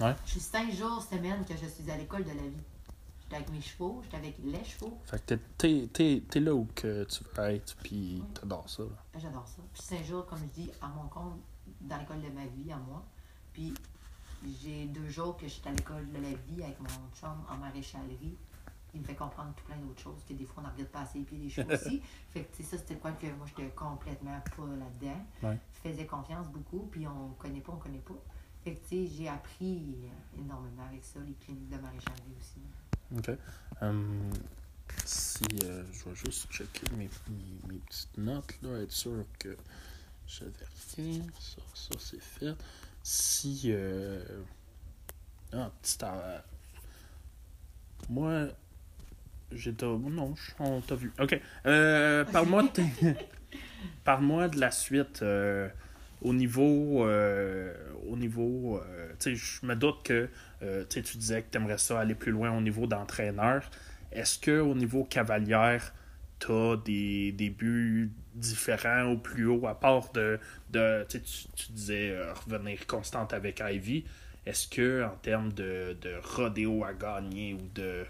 [0.00, 0.14] Ouais.
[0.26, 2.62] Je suis cinq jours semaine que je suis à l'école de la vie.
[3.22, 4.98] J'étais avec mes chevaux, j'étais avec les chevaux.
[5.06, 8.82] Fait que t'es- t'es- t'es là où que tu veux être, puis t'adores ça.
[8.82, 9.20] là.
[9.20, 9.62] J'adore ça.
[9.72, 11.38] Puis cinq jours, comme je dis, à mon compte,
[11.80, 13.02] dans l'école de ma vie, à moi.
[13.52, 13.72] Puis
[14.62, 16.88] j'ai deux jours que je suis à l'école de la vie avec mon
[17.18, 18.36] chum en maréchalerie.
[18.94, 21.00] Il me fait comprendre tout plein d'autres choses, que des fois on n'en regarde pas
[21.00, 22.00] assez, puis les chevaux aussi.
[22.30, 25.26] Fait que, tu sais, ça, c'était quoi que moi, j'étais complètement pas là-dedans.
[25.42, 25.58] Ouais.
[25.74, 28.14] Je faisais confiance beaucoup, puis on connaît pas, on connaît pas.
[28.62, 32.60] Fait que, tu sais, j'ai appris euh, énormément avec ça, les cliniques de maréchalerie aussi.
[33.16, 33.36] OK.
[33.82, 34.30] Hum,
[35.04, 39.56] si euh, je vais juste checker mes, mes, mes petites notes, là, être sûr que
[40.26, 40.52] j'avais
[40.96, 41.22] rien.
[41.40, 42.54] Ça, ça c'est fait.
[43.04, 43.64] Si.
[43.66, 44.18] Euh...
[45.52, 45.98] Ah, petit.
[48.08, 48.48] Moi.
[49.52, 49.86] J'étais.
[49.86, 51.12] Non, on t'a vu.
[51.20, 51.38] OK.
[51.66, 52.82] Euh, Parle-moi de,
[54.04, 55.20] Parle-moi de la suite.
[55.22, 55.68] euh,
[56.22, 57.06] au niveau.
[57.06, 57.74] euh,
[58.08, 58.80] au niveau.
[59.20, 60.28] tu sais, je me doute que.
[60.88, 63.70] tu disais que tu aimerais ça aller plus loin au niveau d'entraîneur.
[64.12, 65.92] Est-ce que au niveau cavalière,
[66.40, 70.38] tu as des, des buts différents au plus haut, à part de.
[70.70, 74.04] de tu, tu, disais euh, revenir constante avec Ivy.
[74.46, 78.04] Est-ce que en termes de, de rodéo à gagner ou de.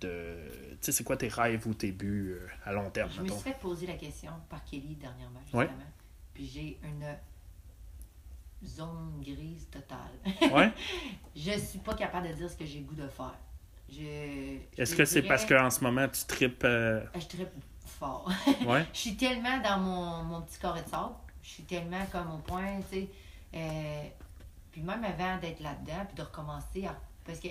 [0.00, 0.36] de
[0.72, 3.28] tu sais, c'est quoi tes rêves ou tes buts euh, à long terme, Je me
[3.28, 5.66] suis fait poser la question par Kelly dernièrement, Ouais.
[5.66, 5.90] justement.
[6.32, 7.04] Puis j'ai une
[8.64, 10.52] zone grise totale.
[10.52, 10.70] Ouais?
[11.36, 13.34] Je suis pas capable de dire ce que j'ai goût de faire.
[13.88, 13.96] Je,
[14.76, 16.62] je Est-ce que c'est parce qu'en ce moment tu tripes.
[16.64, 17.48] euh, Je tripe
[18.00, 18.28] fort.
[18.66, 18.84] Ouais?
[18.92, 21.14] je suis tellement dans mon, mon petit carré de sable.
[21.42, 23.08] Je suis tellement comme au point, tu sais.
[23.54, 24.02] euh,
[24.72, 26.96] puis même avant d'être là-dedans, puis de recommencer à.
[27.24, 27.48] Parce que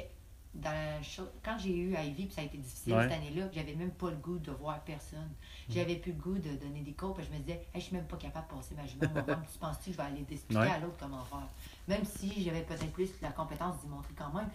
[0.56, 1.00] dans
[1.44, 3.04] quand j'ai eu Ivy, puis ça a été difficile Ouais.
[3.04, 5.30] cette année-là, j'avais même pas le goût de voir personne.
[5.70, 7.96] J'avais plus le goût de donner des cours, puis je me disais, hey, je suis
[7.96, 9.22] même pas capable de passer ma jument.
[9.52, 10.72] Tu penses-tu que je vais aller expliquer Ouais.
[10.72, 11.48] à l'autre comment faire?
[11.88, 14.50] Même si j'avais peut-être plus la compétence d'y montrer quand même,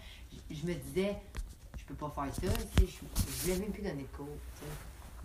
[0.49, 1.15] je, je me disais,
[1.77, 4.27] je peux pas faire ça, tu sais, je, je voulais même plus donner de cours.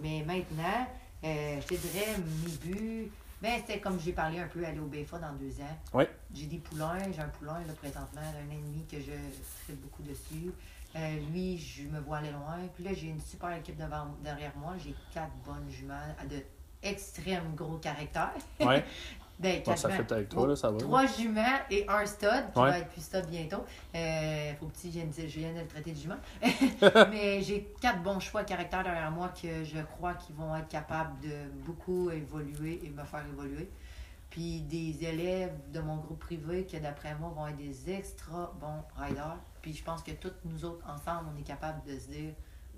[0.03, 0.87] Mais maintenant,
[1.25, 3.11] euh, je te dirais, mes buts,
[3.43, 5.79] ben, c'était comme j'ai parlé un peu aller au BFA dans deux ans.
[5.95, 6.09] Ouais.
[6.35, 9.13] J'ai des poulains, j'ai un poulain là, présentement, un ennemi que je
[9.65, 10.53] tripe beaucoup dessus.
[10.97, 12.59] Euh, lui, je me vois aller loin.
[12.75, 14.75] Puis là, j'ai une super équipe devant, derrière moi.
[14.85, 16.43] J'ai quatre bonnes juments à de
[16.83, 18.35] extrêmes gros caractères.
[18.61, 18.85] Ouais.
[19.41, 20.77] Ben, Bon, ça fait avec toi, là, ça va.
[20.79, 22.71] Trois juments et un stud, qui Ouais.
[22.71, 23.65] va être plus stud bientôt.
[23.95, 26.19] Euh, faut que tu viennes, je le traiter de jument.
[27.11, 30.69] Mais j'ai quatre bons choix de caractère derrière moi que je crois qu'ils vont être
[30.69, 33.71] capables de beaucoup évoluer et me faire évoluer.
[34.29, 38.85] Puis des élèves de mon groupe privé qui, d'après moi, vont être des extra bons
[39.03, 39.39] riders.
[39.63, 42.33] Puis je pense que toutes nous autres, ensemble, on est capable de se dire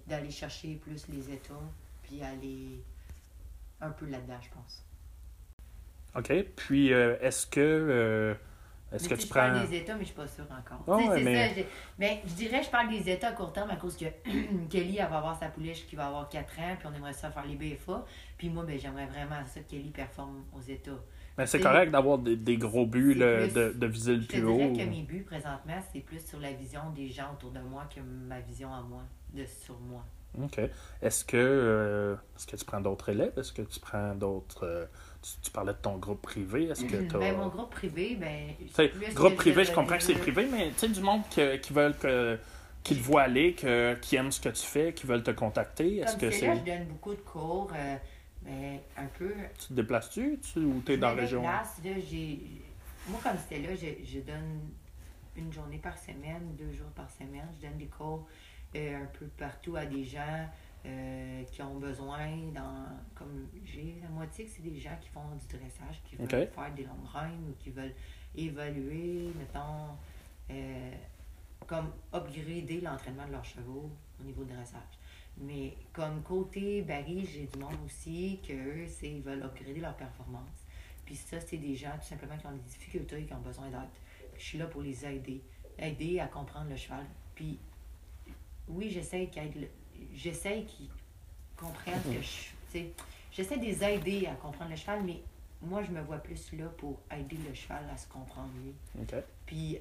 [0.07, 1.55] d'aller chercher plus les états,
[2.05, 2.83] puis aller
[3.81, 4.83] un peu là-dedans, je pense.
[6.17, 6.33] OK.
[6.57, 7.61] Puis, euh, est-ce que.
[7.61, 8.35] euh,
[8.93, 9.65] est-ce que tu tu je parle prends.
[9.67, 10.99] des États, mais je suis pas sûre encore.
[11.01, 11.67] Sais, ouais, mais- ça, j'ai-
[11.99, 14.05] mais je dirais, je parle des États à court terme à cause que
[14.69, 17.31] Kelly, elle va avoir sa pouliche qui va avoir 4 ans, puis on aimerait ça
[17.31, 18.05] faire les BFA.
[18.37, 20.91] Puis moi, ben, j'aimerais vraiment ça que Kelly performe aux États.
[21.39, 24.21] Mais c'est correct d'avoir des, des gros buts, c'est là, plus- de, de viser le
[24.23, 24.57] Je plus haut.
[24.59, 27.85] dirais que mes buts présentement, c'est plus sur la vision des gens autour de moi
[27.95, 30.05] que ma vision à moi, de sur moi.
[30.43, 30.61] OK.
[31.01, 33.33] Est-ce que, euh, est-ce que tu prends d'autres élèves?
[33.39, 34.65] Est-ce que tu prends d'autres.
[34.67, 34.85] euh,
[35.23, 36.65] tu, tu parlais de ton groupe privé.
[36.65, 38.51] Est-ce que tu Ben, mon groupe privé, ben.
[38.75, 41.73] Tu groupe privé, je comprends que c'est privé, mais tu sais, du monde que- qui
[41.73, 42.39] veulent que
[42.85, 45.99] qui te voient aller, que, qui aiment ce que tu fais, qui veulent te contacter.
[45.99, 47.97] Est-ce que c'est je donne beaucoup de cours, euh,
[48.45, 51.43] mais un peu Tu te déplaces-tu tu, ou t'es Je dans la région?
[51.43, 52.41] déplace, là, j'ai-
[53.09, 54.61] Moi, comme c'était là, je, je donne
[55.37, 57.47] une journée par semaine, deux jours par semaine.
[57.61, 58.27] Je donne des cours
[58.75, 60.49] euh, un peu partout à des gens
[60.85, 62.29] euh, qui ont besoin.
[62.55, 66.29] Dans, comme j'ai la moitié que c'est des gens qui font du dressage, qui veulent
[66.29, 67.95] faire des longues reines ou qui veulent
[68.35, 69.97] évaluer, mettons,
[70.51, 70.91] euh,
[71.67, 73.91] comme upgrader l'entraînement de leurs chevaux
[74.21, 74.99] au niveau de dressage.
[75.39, 79.97] Mais comme côté Barry, j'ai du monde aussi que eux, c'est ils veulent upgrader leur
[79.97, 80.67] performance.
[81.05, 83.71] Puis ça, c'est des gens tout simplement qui ont des difficultés et qui ont besoin
[83.71, 83.89] d'aide.
[84.37, 85.43] Je suis là pour les aider.
[85.79, 87.05] Aider à comprendre le cheval.
[87.35, 87.59] Puis
[88.69, 89.69] oui, j'essaie qu'ils aident
[90.15, 90.89] j'essaie qu'ils
[91.57, 92.79] comprennent que je.
[93.31, 95.21] J'essaie de les aider à comprendre le cheval, mais
[95.63, 98.75] moi, je me vois plus là pour aider le cheval à se comprendre lui.
[99.47, 99.79] Puis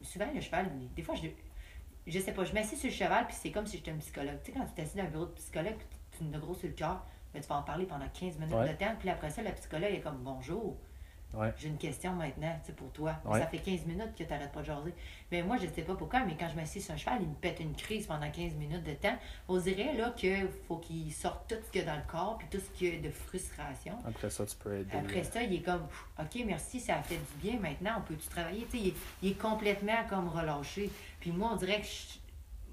[0.00, 1.28] souvent, le cheval, des fois, je,
[2.06, 4.38] je sais pas, je m'assieds sur le cheval, puis c'est comme si j'étais un psychologue.
[4.44, 5.76] Tu sais, quand tu t'assieds dans un bureau de psychologue,
[6.10, 7.04] puis tu as gros sur le cœur,
[7.34, 8.68] mais tu vas en parler pendant 15 minutes Ouais.
[8.72, 10.76] de temps, puis après ça, le psychologue est comme bonjour.
[11.34, 11.52] Ouais.
[11.58, 13.16] J'ai une question maintenant, sais, pour toi.
[13.24, 13.40] Ouais.
[13.40, 14.94] Ça fait 15 minutes que tu n'arrêtes pas de jaser.
[15.30, 17.34] Mais moi, je sais pas pourquoi, mais quand je m'assieds sur un cheval, il me
[17.34, 19.16] pète une crise pendant 15 minutes de temps.
[19.48, 22.36] On dirait là qu'il faut qu'il sorte tout ce qu'il y a dans le corps,
[22.38, 23.98] puis tout ce qu'il y a de frustration.
[24.06, 24.96] Après ça, tu peux aider.
[24.96, 25.86] Après ça, il est comme,
[26.18, 27.58] OK, merci, ça a fait du bien.
[27.58, 28.66] Maintenant, on peut-tu travailler?
[28.70, 30.90] Tu sais, il, est, il est complètement comme relâché.
[31.20, 32.18] Puis moi, on dirait que je-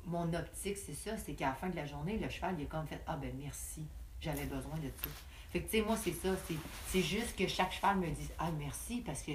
[0.05, 2.67] mon optique, c'est ça, c'est qu'à la fin de la journée, le cheval, il a
[2.67, 3.85] comme fait, ah ben merci,
[4.19, 5.09] j'avais besoin de ça.
[5.51, 6.29] Fait que, tu sais, moi, c'est ça.
[6.47, 6.55] c'est-
[6.87, 9.31] C'est juste que chaque cheval me dise, ah merci, parce que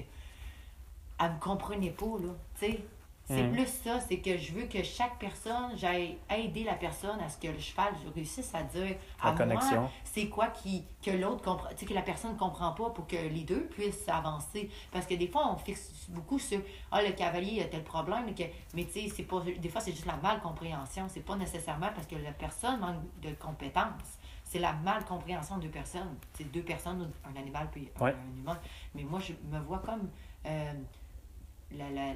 [1.20, 2.30] elle me comprenait pas, là.
[2.58, 2.80] Tu sais,
[3.26, 7.28] c'est plus ça, c'est que je veux que chaque personne, j'aille aider la personne à
[7.30, 9.70] ce que le cheval réussisse à dire à connexion.
[9.80, 13.06] moi, c'est quoi qui, que l'autre comprend, tu sais, que la personne comprend pas pour
[13.06, 14.68] que les deux puissent avancer.
[14.92, 16.60] Parce que des fois, on fixe beaucoup sur,
[16.92, 18.42] ah, le cavalier a tel problème, que,
[18.74, 21.06] mais tu sais, c'est pas, des fois, c'est juste la malcompréhension.
[21.08, 24.18] C'est pas nécessairement parce que la personne manque de compétences.
[24.54, 26.14] C'est la malcompréhension de deux personnes.
[26.34, 28.14] C'est deux personnes, un animal puis un- Ouais.
[28.14, 28.60] un humain.
[28.94, 30.08] Mais moi, je me vois comme
[30.46, 30.72] euh,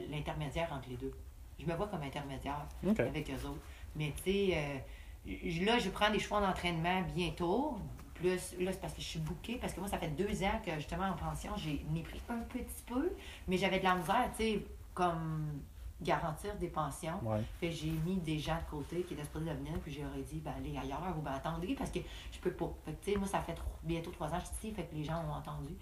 [0.09, 1.13] l'intermédiaire entre les deux.
[1.59, 2.65] Je me vois comme intermédiaire
[3.09, 3.61] avec eux autres.
[3.97, 7.79] Mais tu sais, euh, là, je prends des chevaux d'entraînement bientôt.
[8.15, 10.61] Plus, là, c'est parce que je suis bouquée, parce que moi, ça fait deux ans
[10.65, 13.11] que justement en pension, j'ai pris un petit peu,
[13.49, 14.63] mais j'avais de la misère, tu sais,
[14.95, 15.61] comme
[16.01, 17.19] garantir des pensions.
[17.23, 17.41] Ouais.
[17.61, 20.39] Fait que j'ai mis des gens de côté qui étaient supposés venir, puis j'aurais dit,
[20.39, 21.99] ben, allez ailleurs ou ben, attendez, parce que
[22.33, 22.71] je peux pas.
[22.85, 24.95] Fait que, moi, ça fait tro- bientôt trois ans que je suis ici, fait que
[24.95, 25.75] les gens ont entendu.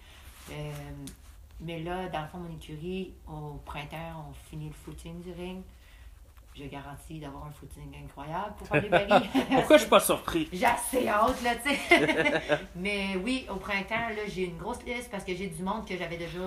[0.53, 0.73] Euh,
[1.61, 5.63] mais là, dans le fond, mon écurie, au printemps, on finit le footing du ring.
[6.55, 9.29] J'ai garanti d'avoir un footing incroyable pour faire les barils.
[9.53, 10.49] Pourquoi je suis pas surpris?
[10.53, 12.59] J'ai assez hâte, là, tu sais.
[12.77, 15.95] Mais oui, au printemps, là, j'ai une grosse liste parce que j'ai du monde que
[15.99, 16.39] j'avais déjà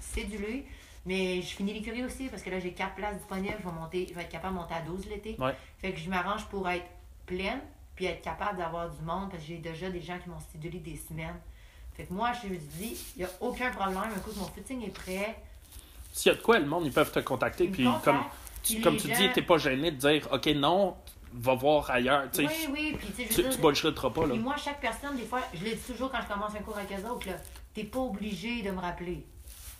[0.00, 0.66] cédulé.
[1.06, 3.56] Mais je finis l'écurie aussi parce que là, j'ai quatre places disponibles.
[3.62, 5.36] Je vais, monter, je vais être capable de monter à 12 l'été.
[5.38, 5.54] Ouais.
[5.78, 6.86] Fait que je m'arrange pour être
[7.26, 7.60] pleine
[7.94, 10.78] puis être capable d'avoir du monde parce que j'ai déjà des gens qui m'ont cédulé
[10.78, 11.36] des semaines.
[11.96, 13.98] Fait que moi, je me dis, il n'y a aucun problème.
[13.98, 15.36] Un coup que mon footing est prêt,
[16.12, 17.64] S'il y a de quoi, le monde, ils peuvent te contacter.
[17.64, 18.24] ils Puis, contactent, comme
[18.62, 20.96] tu, comme tu gens- dis, t'es pas gêné de dire, OK, non,
[21.34, 22.30] va voir ailleurs.
[22.32, 24.32] Tu Oui, oui, puis tu tu, tu dire, bullshitteras pas, là.
[24.34, 26.76] Puis moi, chaque personne, des fois, je le dis toujours quand je commence un cours
[26.78, 27.34] avec eux autres, là,
[27.74, 29.24] t'es pas obligé de me rappeler.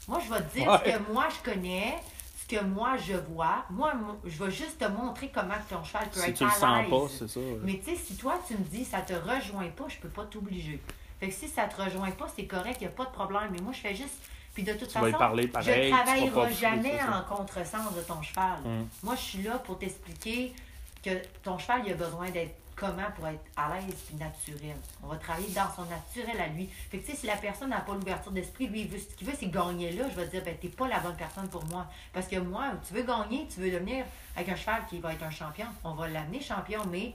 [0.08, 0.78] Moi, je vais te dire Ouais.
[0.84, 1.94] ce que moi je connais,
[2.42, 3.64] ce que moi je vois.
[3.70, 6.50] Moi, mo- je vais juste te montrer comment ton cheval peut Si être tu le
[6.50, 6.90] à sens l'aise.
[6.90, 7.40] pas, c'est ça.
[7.62, 10.24] Mais tu sais, si toi, tu me dis ça te rejoint pas, je peux pas
[10.24, 10.80] t'obliger.
[11.20, 13.48] Fait que si ça te rejoint pas, c'est correct, y a pas de problème.
[13.52, 14.18] Mais moi, je fais juste.
[14.52, 18.58] Puis de toute Tu façon, pareil, je vas travaillerai jamais en contresens de ton cheval.
[18.64, 18.84] Mm.
[19.02, 20.52] Moi, je suis là pour t'expliquer
[21.02, 21.10] que
[21.42, 22.54] ton cheval, il a besoin d'être
[22.84, 24.76] comment pour être à l'aise et naturel.
[25.02, 26.66] On va travailler dans son naturel à lui.
[26.90, 29.14] Fait que, tu sais, si la personne n'a pas l'ouverture d'esprit, lui, il veut, ce
[29.16, 30.04] qu'il veut, c'est gagner là.
[30.10, 31.86] Je vais te dire, ben, t'es pas la bonne personne pour moi.
[32.12, 34.04] Parce que moi, tu veux gagner, tu veux devenir
[34.36, 35.66] avec un cheval qui va être un champion.
[35.82, 37.14] On va l'amener champion, mais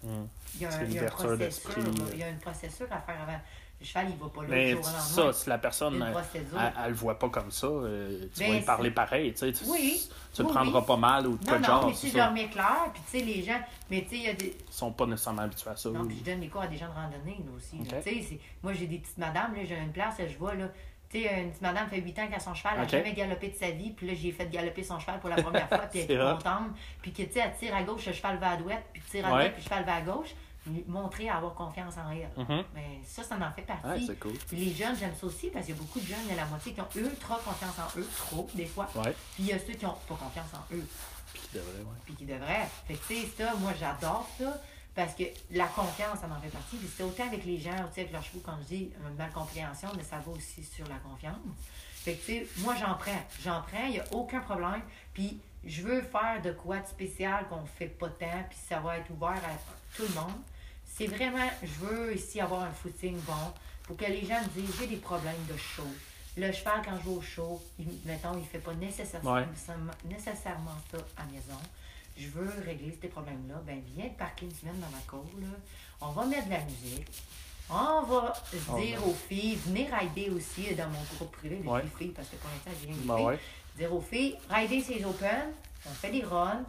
[0.00, 0.08] Mm.
[0.54, 3.40] il y a, un, il y a un procédure à faire avant.
[3.80, 6.94] Le cheval, il va pas là Mais du jour ça, si la personne, elle, le
[6.94, 9.32] voit pas comme ça, euh, tu Ben, vas y c'est- parler pareil.
[9.32, 11.80] Tu sais, tu, Oui, tu le prendras pas mal ou de quoi Non, de non,
[11.80, 11.86] genre.
[11.88, 12.18] mais c'est tu je ça.
[12.18, 14.46] leur mets clair, puis tu sais, les gens, mais tu sais, il y a des,
[14.68, 15.90] Ils sont pas nécessairement habitués à ça.
[15.90, 17.78] Non, puis je donne des cours à des gens de randonnée, là, aussi.
[17.78, 20.66] Tu sais, moi, j'ai des petites madames, là, j'ai une place, je vois, là.
[21.08, 23.12] Tu sais, une petite madame fait 8 ans qu'elle a son cheval, elle n'a jamais
[23.14, 25.78] galopé de sa vie, puis là, j'ai fait galoper son cheval pour la première fois,
[25.86, 26.72] puis elle est contente.
[27.00, 29.24] Puis que, tu sais, elle tire à gauche, le cheval va à droite, puis tire
[29.24, 29.38] à Ouais.
[29.48, 30.34] droite, puis le cheval va à gauche.
[30.86, 32.30] Montrer à avoir confiance en elle.
[32.36, 32.64] Mhm.
[32.74, 34.06] Mais ça, ça en fait partie.
[34.06, 34.32] c'est cool.
[34.48, 36.32] Puis les jeunes, j'aime ça aussi, parce qu'il y a beaucoup de jeunes, il y
[36.32, 38.88] a la moitié qui ont ultra confiance en eux, trop, des fois.
[38.94, 39.14] Ouais.
[39.34, 40.86] Puis il y a ceux qui n'ont pas confiance en eux
[41.32, 41.98] Puis qui devrait, ouais.
[42.04, 42.68] puis qui devrait.
[42.86, 44.60] Fait que, tu sais, ça, moi, j'adore ça.
[44.94, 45.22] Parce que
[45.52, 46.76] la confiance, ça en fait partie.
[46.76, 49.90] Puis c'est autant avec les gens, aussi avec leurs chevaux, quand je dis une malcompréhension,
[49.96, 51.36] mais ça va aussi sur la confiance.
[51.94, 53.22] Fait que, tu sais, moi, j'en prends.
[53.44, 54.82] J'en prends, il n'y a aucun problème.
[55.14, 58.98] Puis je veux faire de quoi de spécial qu'on fait pas tant, puis ça va
[58.98, 60.40] être ouvert à tout le monde.
[60.98, 63.32] C'est vraiment, je veux ici avoir un footing bon
[63.84, 65.86] pour que les gens me disent, j'ai des problèmes de chaud.
[66.36, 69.46] Le cheval, quand je vais au show, il, mettons, il fait pas nécessairement, Ouais.
[70.04, 71.58] nécessairement ça à la maison.
[72.16, 73.62] Je veux régler ces problèmes-là.
[73.64, 75.46] Ben, viens te parquer une semaine dans ma cour, là.
[76.00, 77.06] On va mettre de la musique.
[77.70, 78.32] On va
[78.70, 81.82] Oh, dire aux filles, venez rider aussi dans mon groupe privé, Ouais.
[81.98, 83.24] filles, parce que pour l'instant, j'ai rien Bah filles.
[83.26, 83.38] ouais.
[83.76, 85.52] Dire aux filles, rider ses open,
[85.86, 86.64] on fait des runs,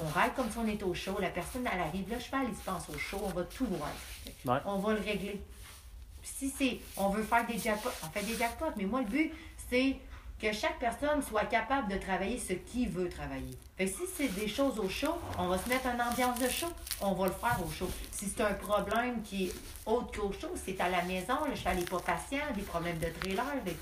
[0.00, 2.56] on ride comme si on était au show, la personne, elle arrive, le cheval, il
[2.56, 3.90] se pense au show, on va tout voir.
[4.44, 4.60] Ouais.
[4.66, 5.40] On va le régler.
[6.22, 9.32] si c'est, on veut faire des jackpots, on fait des jackpots, mais moi, le but,
[9.70, 9.96] c'est
[10.40, 13.56] que chaque personne soit capable de travailler ce qu'il veut travailler.
[13.76, 16.48] Fait que si c'est des choses au show, on va se mettre une ambiance de
[16.48, 16.66] show,
[17.00, 17.88] on va le faire au show.
[18.10, 19.52] Si c'est un problème qui est
[19.86, 23.06] autre qu'au show, c'est à la maison, le cheval n'est pas patient, des problèmes de
[23.20, 23.76] trailer, des-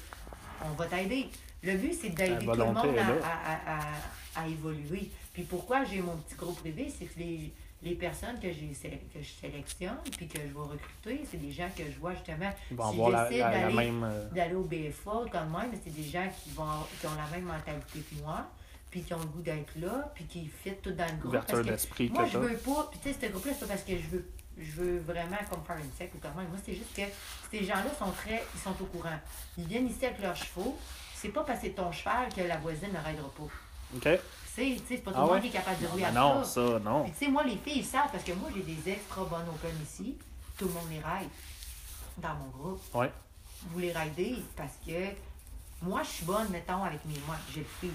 [0.64, 1.30] on va t'aider.
[1.62, 3.14] Le but, c'est d'aider tout le monde est à, là.
[3.24, 5.10] à- à- à évoluer.
[5.32, 7.52] Puis pourquoi j'ai mon petit groupe privé, c'est que les,
[7.82, 11.84] les personnes que, que je sélectionne puis que je vais recruter, c'est des gens que
[11.84, 12.50] je vois justement.
[12.70, 14.04] Ils vont si avoir j'essaie la- la d'aller- même.
[14.04, 16.64] euh, d'aller au BFA quand même, mais c'est des gens qui, vont,
[17.00, 18.46] qui ont la même mentalité que moi,
[18.90, 21.24] puis qui ont le goût d'être là, puis qui fit tout dans le groupe.
[21.28, 23.72] ouverture parce que d'esprit moi, je veux pas, puis tu sais, ce groupe-là, c'est pas
[23.74, 24.28] parce que je veux,
[24.58, 26.34] je veux vraiment comme faire une secte ou comment.
[26.46, 27.02] Moi, c'est juste que
[27.50, 29.18] ces gens-là sont très, ils sont au courant.
[29.56, 30.76] Ils viennent ici avec leurs chevaux.
[31.14, 33.44] C'est pas parce que c'est ton cheval que la voisine ne raidera pas.
[33.96, 34.20] OK.
[34.54, 35.40] C'est, tu sais, c'est pas tout Ah le monde ouais?
[35.42, 36.50] qui est capable de rouler Ah à non, ça.
[36.72, 37.04] ça, non.
[37.04, 39.70] Tu sais, moi, les filles, ils savent parce que moi, j'ai des extra bonnes open
[39.82, 40.16] ici.
[40.58, 41.28] Tout le monde les ride
[42.18, 42.80] dans mon groupe.
[42.94, 43.10] Ouais.
[43.70, 44.92] Vous les ridez parce que
[45.80, 47.38] moi, je suis bonne, mettons, avec mes mains.
[47.54, 47.92] J'ai le fil.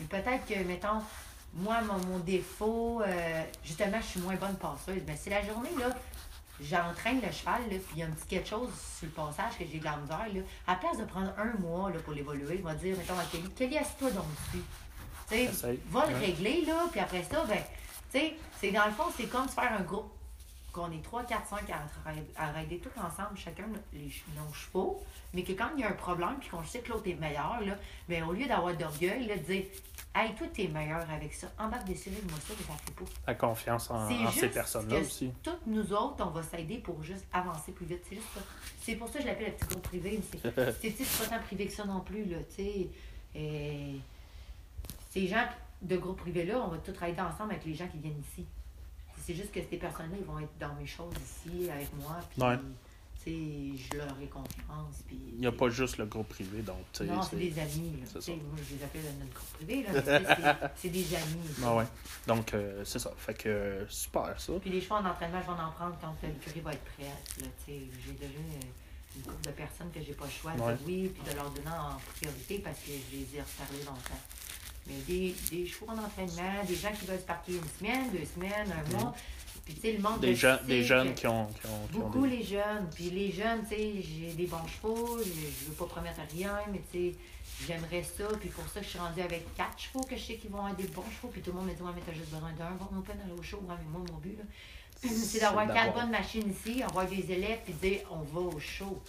[0.00, 1.00] Mais peut-être que, mettons,
[1.54, 5.02] moi, mon, mon défaut, euh, justement, je suis moins bonne passeuse.
[5.06, 5.88] Mais c'est la journée, là,
[6.60, 8.68] j'entraîne le cheval, là, puis il y a un petit quelque chose
[8.98, 10.40] sur le passage que j'ai de la misère, là.
[10.66, 13.24] À la place de prendre un mois là, pour l'évoluer, je vais dire, mettons, à
[13.24, 14.62] Kelly, Kelly, assieds-toi donc dessus.
[15.90, 16.20] Va le Ouais.
[16.26, 17.58] régler, là, puis après ça, ben,
[18.12, 20.10] tu sais, c'est dans le fond, c'est comme se faire un groupe.
[20.72, 21.60] Qu'on est 3, 4, 5
[22.36, 25.92] à, raider tout ensemble, chacun les, nos chevaux, mais que quand il y a un
[25.94, 27.78] problème, puis qu'on sait que l'autre est meilleur, là,
[28.10, 29.64] ben, au lieu d'avoir d'orgueil, là, de dire,
[30.14, 33.10] hey, toi, t'es meilleur avec ça, embarque des séries, moi ça, ça fait pas.
[33.26, 35.32] La confiance en, ces personnes-là aussi.
[35.42, 38.02] Toutes nous autres, on va s'aider pour juste avancer plus vite.
[38.06, 38.40] C'est juste ça.
[38.82, 40.20] C'est pour ça que je l'appelle le petit groupe privé.
[40.20, 40.50] mais C'est
[41.30, 42.26] pas tant privé que ça non plus.
[42.26, 42.62] Là, tu
[43.34, 43.96] sais.
[45.16, 45.46] Ces gens
[45.80, 48.44] de groupe privé-là, on va tous travailler ensemble avec les gens qui viennent ici.
[49.24, 52.20] C'est juste que ces personnes-là, ils vont être dans mes choses ici avec moi.
[52.28, 52.58] Puis, Ouais.
[53.90, 55.02] je leur ai confiance.
[55.06, 56.76] Puis, Il n'y a pas juste le groupe privé, donc.
[57.00, 57.94] Non, c'est des amis.
[58.14, 58.20] là.
[58.20, 58.30] ça.
[58.30, 59.82] Moi, je les appelle notre groupe privé.
[59.84, 61.48] Là, c'est- des amis.
[61.64, 61.84] Ah ouais.
[62.26, 63.10] Donc, euh, c'est ça.
[63.16, 64.52] Fait que, euh, super, ça.
[64.60, 66.84] Puis les chevaux en entraînement, je vais en prendre quand l'écurie va être.
[66.98, 67.06] Là,
[67.64, 67.80] sais.
[68.04, 70.76] j'ai déjà euh, une couple de personnes que j'ai pas le choix de Ouais.
[70.86, 74.20] oui, puis de leur donner en priorité parce que je les ai reparlé longtemps.
[74.86, 78.24] Mais des, des chevaux en entraînement, des gens qui veulent se parquer une semaine, deux
[78.24, 79.14] semaines, un mois.
[79.64, 81.96] Puis tu sais, le monde Des, jeunes, sait des jeunes qui ont, qui ont, qui
[81.96, 82.36] ont Beaucoup des...
[82.36, 82.88] les jeunes.
[82.94, 86.56] Puis les jeunes, tu sais, j'ai des bons chevaux, je, je veux pas promettre rien,
[86.70, 87.14] mais tu sais,
[87.66, 88.28] j'aimerais ça.
[88.38, 90.74] Puis pour ça, je suis rendue avec quatre chevaux que je sais qu'ils vont avoir
[90.76, 91.28] des bons chevaux.
[91.32, 93.32] Puis tout le monde me dit, ouais, mais t'as juste besoin d'un bon open aller
[93.36, 93.56] au show.
[93.68, 94.44] Ouais, mais moi, mon but, là,
[95.10, 99.02] c'est d'avoir quatre bonnes machines ici, avoir des élèves, puis dire, on va au show.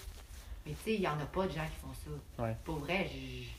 [0.65, 2.43] Mais tu sais, il y en a pas de gens qui font ça.
[2.43, 2.55] Ouais.
[2.65, 3.56] Pour vrai, je-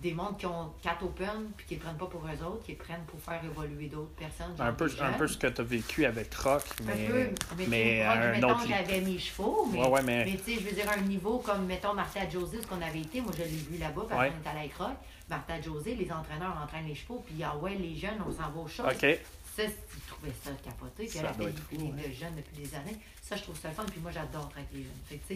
[0.00, 2.72] des mondes qui ont quatre open, puis qui ne prennent pas pour eux autres, qui
[2.72, 4.54] les prennent pour faire évoluer d'autres personnes.
[4.58, 7.26] Un peu, un peu ce que tu as vécu avec Rock, Un mais, peu,
[7.68, 10.68] mais, un mettons, autre j'avais mes chevaux, mais, Ouais, ouais, mais- mais tu sais, je
[10.68, 13.48] veux dire, un niveau comme, mettons, Martha José, ce qu'on avait été, moi, je l'ai
[13.48, 14.30] vu là-bas, parce Ouais.
[14.30, 14.96] qu'on est allé avec Rock.
[15.30, 18.60] Martha José, les entraîneurs entraînent les chevaux, puis ah ouais, les jeunes, on s'en va
[18.62, 18.82] au show.
[18.82, 19.06] OK.
[19.56, 22.98] Ça, ils trouvaient ça capoté, puis elle a fait être de jeunes depuis des années.
[23.22, 24.92] Ça, je trouve ça le fun, puis moi, j'adore avec les jeunes.
[25.06, 25.34] Fait que,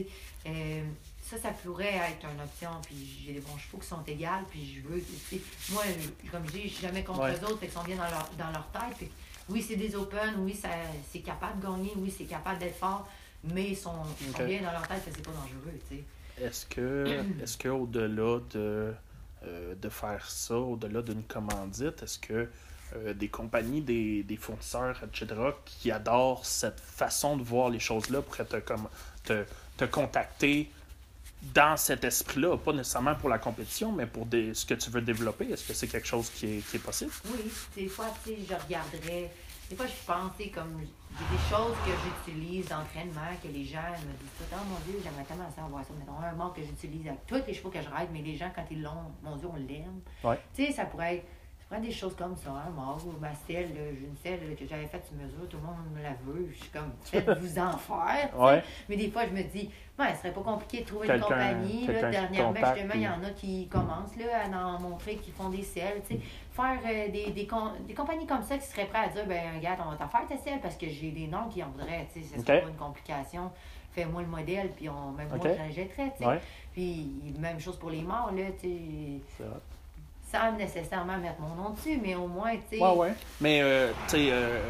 [0.48, 0.82] euh,
[1.22, 4.74] ça, ça pourrait être une option, puis j'ai des bons chevaux qui sont égales, puis
[4.82, 5.02] je veux,
[5.70, 5.84] moi,
[6.32, 7.32] comme je dis, je suis jamais contre Ouais.
[7.34, 8.98] eux autres, fait qu'ils sont bien dans leur, dans leur tête.
[8.98, 9.04] Que
[9.50, 10.68] oui, c'est des open, oui, ça,
[11.12, 13.08] c'est capable de gagner, oui, c'est capable d'être fort,
[13.44, 16.04] mais ils sont, ils sont bien dans leur tête, c'est pas dangereux, tu sais.
[16.44, 18.92] Est-ce que, est-ce que au-delà de,
[19.44, 22.48] euh, de faire ça, au-delà d'une commandite, est-ce que
[22.97, 25.35] euh, des compagnies, des, des fournisseurs, etc.,
[25.65, 28.89] qui adorent cette façon de voir les choses-là pourraient te, comme,
[29.24, 29.44] te,
[29.77, 30.70] te contacter
[31.43, 35.02] dans cet esprit-là, pas nécessairement pour la compétition, mais pour des, ce que tu veux
[35.02, 35.51] développer?
[35.51, 37.12] Est-ce que c'est quelque chose qui est, qui est possible?
[37.27, 39.31] Oui, des fois, tu sais, je regarderais.
[39.70, 41.93] Des fois, je pense, tu sais, comme j'ai des choses que
[42.27, 45.93] j'utilise d'entraînement, que les gens me disent oh mon Dieu, j'aimerais tellement savoir ça.
[45.98, 48.51] Mettons, un mort que j'utilise avec tous les chevaux que je ride, mais les gens,
[48.55, 50.01] quand ils l'ont, mon Dieu, on l'aime.
[50.24, 50.39] Ouais.
[50.55, 51.27] Tu sais, ça pourrait être.
[51.76, 54.86] Des choses comme ça, un mort ou ma selle, là, j'ai une selle que j'avais
[54.86, 56.48] faite sur mesure, tout le monde me la veut.
[56.50, 58.30] Je suis comme, faites-vous en faire.
[58.34, 58.62] Ouais.
[58.88, 61.86] Mais des fois, je me dis, ouais, ce serait pas compliqué de trouver une compagnie.
[61.86, 65.50] Là, dernièrement, justement, il y en a qui commencent là, à en montrer qu'ils font
[65.50, 66.00] des selles.
[66.08, 66.20] tu sais.
[66.52, 69.56] Faire euh, des, des, com- des compagnies comme ça qui seraient prêtes à dire, ben
[69.56, 72.08] regarde, on va t'en faire ta selle parce que j'ai des noms qui en voudraient.
[72.12, 73.50] tu sais, Ce serait pas une complication.
[73.92, 75.44] Fais-moi le modèle, puis on, même Ok.
[75.44, 76.12] moi, je l'achèterais.
[76.16, 76.26] tu sais.
[76.26, 76.40] Ouais.
[76.72, 79.58] Puis même chose pour les morts, là, tu sais, C'est vrai.
[80.30, 83.14] Sans nécessairement mettre mon nom dessus, mais au moins, tu sais, Ouais, ouais.
[83.40, 84.60] Mais, euh, tu sais, euh,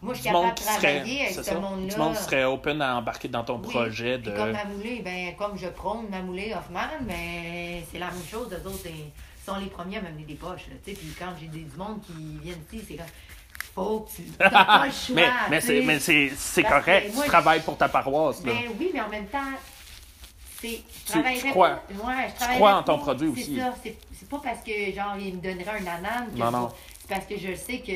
[0.00, 1.94] moi, je suis monde capable de travailler avec ce monde-là.
[1.94, 4.36] du monde qui serait open à embarquer dans ton Oui, projet Puis de...
[4.36, 8.48] comme Mamoulé, ben, comme je prône Mamoulé Hoffman, mais c'est la même chose.
[8.52, 9.10] Eux autres, ils
[9.44, 10.68] sont les premiers à m'amener des poches.
[10.68, 10.96] Là, tu sais.
[10.96, 12.12] puis quand j'ai des, du monde qui
[12.42, 13.06] viennent ici, c'est comme.
[13.74, 14.22] Faut que tu.
[14.32, 15.14] Pas le choix.
[15.50, 18.52] mais mais c'est correct, moi, tu travailles pour ta paroisse là.
[18.54, 19.38] Mais oui, mais en même temps,
[20.60, 23.40] c'est- je Tu- travaillerais tu crois- pas- ouais, je tu crois en ton produit c'est
[23.42, 23.56] aussi.
[23.58, 26.68] ça, c'est c'est pas parce que genre il me donnerait un anane que Non, non.
[27.00, 27.92] c'est parce que je sais que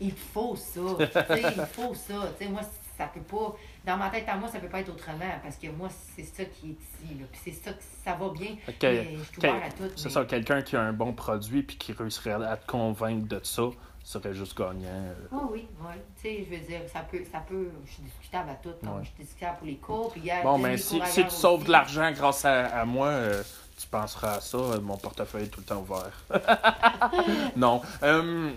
[0.00, 2.60] il faut ça, il faut ça, tu sais, moi
[2.98, 5.68] ça peut pas dans ma tête à moi ça peut pas être autrement parce que
[5.68, 8.74] moi c'est ça qui est ici là, puis c'est ça que ça va bien, Ok,
[8.82, 9.90] mais je suis ouvert à tout.
[9.96, 13.26] C'est mais- ça, quelqu'un qui a un bon produit puis qui réussirait à te convaincre
[13.28, 13.64] de ça
[14.08, 14.86] serait juste gagnant.
[14.88, 15.14] euh.
[15.32, 15.94] Ah oui, oui.
[16.16, 18.72] Tu sais, je veux dire, ça peut, ça peut, je suis discutable à tout.
[18.82, 19.02] donc Ouais.
[19.02, 21.72] Je suis discutable pour les cours, puis gars, Bon, mais si, si tu sauves de
[21.72, 23.42] l'argent grâce à, à moi, euh,
[23.78, 24.56] tu penseras à ça.
[24.58, 26.12] euh, Mon portefeuille est tout le temps ouvert.
[27.56, 27.82] non.
[28.02, 28.50] Euh,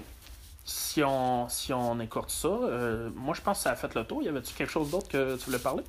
[0.66, 4.04] si, on, si on écoute ça, euh, moi je pense que ça a fait le
[4.04, 4.22] tour.
[4.22, 5.84] Y avait-tu quelque chose d'autre que tu voulais parler?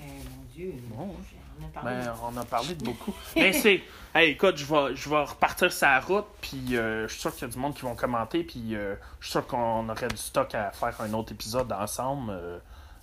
[0.00, 1.14] Euh, mon Dieu, Bon.
[1.60, 1.96] On a parlé.
[1.96, 3.14] Ben, on a parlé de beaucoup.
[3.36, 3.82] Mais c'est.
[4.14, 7.48] Hey, écoute, je vais, je vais repartir sa route, puis euh, je suis sûr qu'il
[7.48, 10.16] y a du monde qui vont commenter, puis euh, je suis sûr qu'on aurait du
[10.16, 12.32] stock à faire un autre épisode ensemble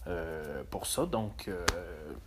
[0.07, 1.05] euh, pour ça.
[1.05, 1.49] Donc,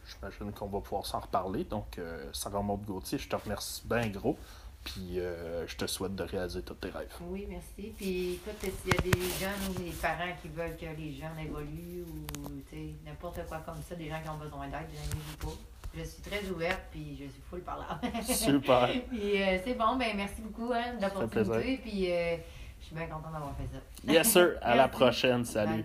[0.06, 1.64] j'imagine qu'on va pouvoir s'en reparler.
[1.64, 1.98] Donc,
[2.32, 4.36] Sarah Maud Gauthier, je te remercie bien gros,
[4.84, 7.10] puis euh, je te souhaite de réaliser tous tes rêves.
[7.22, 7.92] Oui, merci.
[7.96, 11.38] Puis écoute, s'il y a des jeunes ou des parents qui veulent que les jeunes
[11.42, 15.16] évoluent ou tu sais, n'importe quoi comme ça, des gens qui ont besoin d'aide, je
[15.16, 15.73] n'hésite pas.
[15.96, 18.00] Je suis très ouverte, puis je suis full par là.
[18.22, 18.88] Super.
[19.10, 22.36] puis euh, c'est bon, ben merci beaucoup hein, de l'opportunité, puis euh,
[22.80, 24.12] je suis bien contente d'avoir fait ça.
[24.12, 24.54] Yes, sir.
[24.60, 25.44] À la prochaine.
[25.44, 25.84] Salut.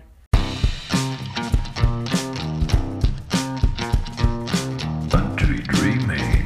[5.10, 6.40] Country dreaming,